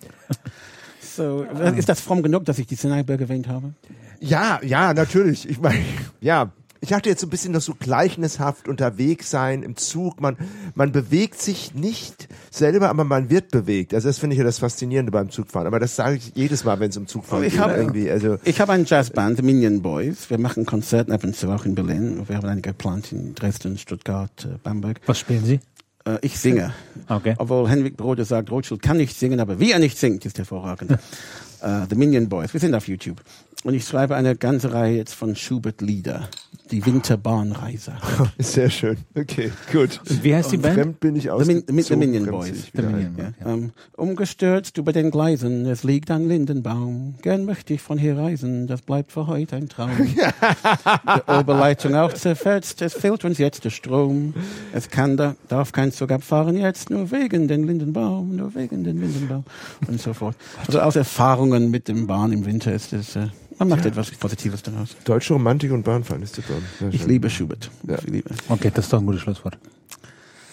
So, 1.17 1.47
ist 1.79 1.89
das 1.89 2.03
fromm 2.03 2.23
genug, 2.23 2.45
dass 2.45 2.59
ich 2.59 2.67
die 2.67 2.75
Sinaiberg 2.75 3.23
erwähnt 3.23 3.49
habe? 3.49 3.73
Ja, 4.21 4.61
ja, 4.63 4.93
natürlich. 4.93 5.49
Ich 5.49 5.59
meine, 5.59 5.83
ja. 6.21 6.53
Ich 6.81 6.91
dachte 6.91 7.09
jetzt 7.09 7.21
so 7.21 7.27
ein 7.27 7.31
bisschen 7.31 7.53
noch 7.53 7.61
so 7.61 7.75
gleichnishaft 7.79 8.69
unterwegs 8.69 9.31
sein 9.31 9.63
im 9.63 9.77
Zug. 9.77 10.21
Man, 10.21 10.37
man 10.75 10.93
bewegt 10.93 11.41
sich 11.41 11.75
nicht 11.75 12.29
selber, 12.51 12.89
aber 12.91 13.05
man 13.05 13.31
wird 13.31 13.51
bewegt. 13.51 13.95
Also 13.95 14.09
das 14.09 14.19
finde 14.19 14.35
ich 14.35 14.39
ja 14.39 14.45
das 14.45 14.59
Faszinierende 14.59 15.11
beim 15.13 15.31
Zugfahren. 15.31 15.67
Aber 15.67 15.81
das 15.81 15.97
sage 15.97 16.17
ich 16.17 16.33
jedes 16.35 16.65
Mal, 16.65 16.79
wenn 16.81 16.91
es 16.91 16.97
um 16.97 17.07
Zugfahren 17.07 17.45
Ich 17.45 17.53
geht. 17.55 17.61
habe- 17.61 17.75
irgendwie. 17.75 18.11
Also 18.11 18.39
Ich 18.45 18.61
habe 18.61 18.73
eine 18.73 18.85
Jazzband, 18.85 19.39
The 19.39 19.43
Minion 19.43 19.81
Boys. 19.83 20.29
Wir 20.31 20.39
machen 20.39 20.67
Konzerte 20.67 21.13
ab 21.13 21.25
und 21.25 21.35
zu 21.35 21.51
auch 21.51 21.65
in 21.65 21.75
Berlin. 21.75 22.23
Wir 22.29 22.37
haben 22.37 22.47
einige 22.49 22.71
geplant 22.71 23.13
in 23.13 23.35
Dresden, 23.35 23.79
Stuttgart, 23.79 24.45
äh, 24.45 24.59
Bamberg. 24.63 25.01
Was 25.07 25.19
spielen 25.19 25.45
Sie? 25.45 25.61
Äh, 26.05 26.19
ich 26.23 26.39
singe. 26.39 26.73
Okay. 27.09 27.35
Obwohl 27.39 27.69
Henrik 27.69 27.97
Brode 27.97 28.25
sagt, 28.25 28.51
Rothschild 28.51 28.83
kann 28.83 28.99
nicht 28.99 29.17
singen, 29.19 29.41
aber 29.41 29.59
wie 29.59 29.73
er 29.73 29.79
nicht 29.79 29.99
singt, 29.99 30.25
ist 30.27 30.39
hervorragend. 30.39 30.93
äh, 30.93 31.81
The 31.89 31.97
Minion 31.97 32.29
Boys, 32.29 32.53
wir 32.53 32.61
sind 32.61 32.75
auf 32.75 32.87
YouTube. 32.87 33.21
Und 33.65 33.75
ich 33.75 33.85
schreibe 33.85 34.15
eine 34.15 34.37
ganze 34.37 34.73
Reihe 34.73 34.97
jetzt 34.97 35.15
von 35.15 35.35
Schubert-Lieder. 35.35 36.29
Die 36.71 36.85
Winterbahnreise. 36.85 37.93
ist 38.39 38.53
sehr 38.55 38.71
schön. 38.71 38.97
Okay, 39.17 39.53
gut. 39.73 40.01
Wie 40.23 40.35
heißt 40.35 40.51
die 40.53 40.57
Band? 40.57 40.75
Fremd 40.75 41.01
bin 41.01 41.17
ich 41.17 41.25
The, 41.25 41.31
aus. 41.31 41.47
Min 41.47 41.63
The, 41.67 41.97
Minion 41.97 42.27
Boys. 42.27 42.71
The 42.75 42.83
Minion 42.83 43.15
Ja, 43.17 43.33
ja. 43.41 43.53
ähm, 43.53 43.71
umgestürzt 43.97 44.77
über 44.79 44.93
den 44.93 45.11
Gleisen, 45.11 45.67
es 45.67 45.85
liegt 45.85 46.11
ein 46.11 46.27
Lindenbaum. 46.29 47.15
Gern 47.23 47.45
möchte 47.45 47.75
ich 47.75 47.83
von 47.83 47.99
hier 47.99 48.17
reisen, 48.17 48.67
das 48.67 48.83
bleibt 48.83 49.13
für 49.13 49.27
heute 49.29 49.57
ein 49.57 49.69
Traum. 49.69 49.91
Die 50.07 51.31
Oberleitung 51.33 51.95
auch 51.95 52.13
zerfetzt, 52.13 52.83
es 52.83 52.95
fehlt 52.95 53.25
uns 53.25 53.39
jetzt 53.39 53.65
der 53.65 53.71
Strom. 53.71 54.35
Es 54.73 54.89
kann 54.91 55.17
da, 55.17 55.37
darf 55.49 55.73
kein 55.73 55.93
Zug 55.93 56.11
abfahren 56.11 56.57
jetzt, 56.57 56.91
nur 56.91 57.11
wegen 57.13 57.47
den 57.49 57.65
Lindenbaum, 57.67 58.35
nur 58.35 58.55
wegen 58.55 58.83
den 58.83 59.01
Lindenbaum 59.01 59.45
und 59.87 60.01
so 60.01 60.13
fort. 60.13 60.37
Also 60.67 60.81
aus 60.81 60.97
Erfahrungen 60.97 61.71
mit 61.71 61.87
dem 61.89 62.07
Bahn 62.07 62.33
im 62.33 62.45
Winter 62.45 62.73
ist 62.73 62.93
es, 62.93 63.15
äh, 63.17 63.29
man 63.59 63.69
macht 63.69 63.87
etwas 63.87 64.11
Positives 64.13 64.63
daraus. 64.63 64.97
Deutsche 65.05 65.33
Romantik 65.35 65.73
und 65.73 65.83
Bahnfahren 65.83 66.23
ist 66.23 66.35
super. 66.35 66.55
Ich 66.91 67.07
liebe 67.07 67.31
Schubert. 67.31 67.71
Ja. 67.87 67.97
Ich 67.99 68.05
liebe. 68.09 68.31
Okay, 68.49 68.71
das 68.75 68.87
ist 68.87 68.93
doch 68.93 69.01
ein 69.01 69.07
gutes 69.07 69.23
Schlusswort. 69.23 69.59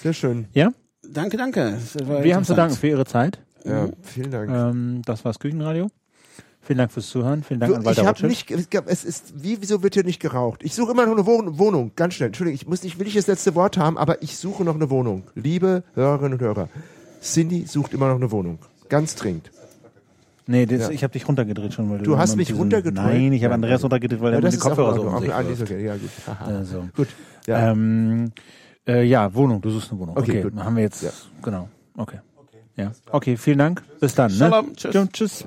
Sehr 0.02 0.14
schön. 0.14 0.46
Ja? 0.54 0.72
Danke, 1.08 1.38
danke. 1.38 1.78
Wir 2.22 2.36
haben 2.36 2.46
zu 2.46 2.56
danken 2.56 2.76
für 2.76 2.88
Ihre 2.88 3.06
Zeit. 3.06 3.40
Ja, 3.66 3.90
vielen 4.02 4.32
Dank. 4.32 4.50
Ähm, 4.50 5.02
das 5.06 5.24
war's 5.24 5.40
Küchenradio. 5.40 5.90
Vielen 6.66 6.78
Dank 6.80 6.92
fürs 6.94 7.10
Zuhören. 7.10 7.44
Vielen 7.44 7.60
Dank 7.60 7.74
an 7.76 7.82
ich 7.82 7.86
Walter 7.86 8.02
habe 8.06 8.10
Rothschild. 8.22 8.30
nicht, 8.30 8.52
es 8.52 8.70
gab- 8.70 8.88
es 8.90 9.04
ist, 9.04 9.34
wie, 9.44 9.58
wieso 9.62 9.84
wird 9.84 9.96
hier 9.96 10.06
nicht 10.06 10.22
geraucht? 10.22 10.62
Ich 10.64 10.74
suche 10.76 10.92
immer 10.92 11.06
noch 11.06 11.12
eine 11.14 11.26
Wohn 11.26 11.58
Wohnung, 11.60 11.92
ganz 11.98 12.14
schnell. 12.14 12.28
Entschuldigung, 12.28 12.56
ich 12.56 12.68
muss 12.68 12.84
nicht, 12.84 13.00
will 13.00 13.08
ich 13.08 13.16
das 13.16 13.28
letzte 13.28 13.54
Wort 13.56 13.78
haben, 13.78 13.98
aber 13.98 14.22
ich 14.22 14.38
suche 14.38 14.64
noch 14.64 14.76
eine 14.76 14.90
Wohnung. 14.90 15.24
Liebe 15.36 15.84
Hörerinnen 15.94 16.34
und 16.34 16.42
Hörer, 16.42 16.70
Cindy 17.22 17.66
sucht 17.66 17.94
immer 17.94 18.08
noch 18.08 18.16
eine 18.16 18.32
Wohnung. 18.32 18.60
Ganz 18.88 19.16
dringend. 19.16 19.52
Nee, 20.46 20.66
das, 20.66 20.82
Ja. 20.82 20.90
ich 20.90 21.04
habe 21.04 21.14
dich 21.14 21.28
runtergedreht 21.28 21.74
schon. 21.74 21.90
Weil 21.90 22.00
Du 22.00 22.18
hast 22.18 22.32
mich 22.32 22.38
mit 22.40 22.48
diesem- 22.50 22.60
runtergedrückt? 22.60 23.08
Nein, 23.08 23.32
ich 23.34 23.44
habe 23.44 23.54
Andreas 23.54 23.82
ja. 23.82 23.84
runtergedreht, 23.86 24.20
weil 24.22 24.32
Ja, 24.34 24.38
er 24.38 24.42
mir 24.42 24.46
das 24.46 24.52
die 24.54 24.58
ist 24.58 24.64
auch, 24.66 24.70
Kopfhörer 24.70 24.96
so 24.96 25.02
um 25.04 25.20
sich 25.20 25.30
legt. 25.58 25.62
okay, 25.72 25.86
ja, 25.86 25.94
gut. 25.96 26.10
Also, 26.46 26.86
Gut. 26.96 27.08
Ja. 27.48 27.72
ähm, 27.72 28.32
äh, 28.88 29.04
ja, 29.04 29.34
Wohnung. 29.34 29.62
Du 29.62 29.70
suchst 29.70 29.92
eine 29.92 30.00
Wohnung. 30.02 30.18
Okay, 30.18 30.32
Okay, 30.32 30.42
gut. 30.44 30.56
haben 30.58 30.76
wir 30.76 30.84
jetzt. 30.84 31.02
Ja. 31.04 31.12
Genau. 31.42 31.70
Okay. 31.98 32.20
Ja. 32.76 32.92
Okay, 33.12 33.38
vielen 33.38 33.60
Dank. 33.60 33.84
Bis 34.00 34.16
dann. 34.16 34.32
Ne? 34.32 34.38
Shalom. 34.38 34.76
Tschüss. 34.76 35.08
Tschüss. 35.14 35.46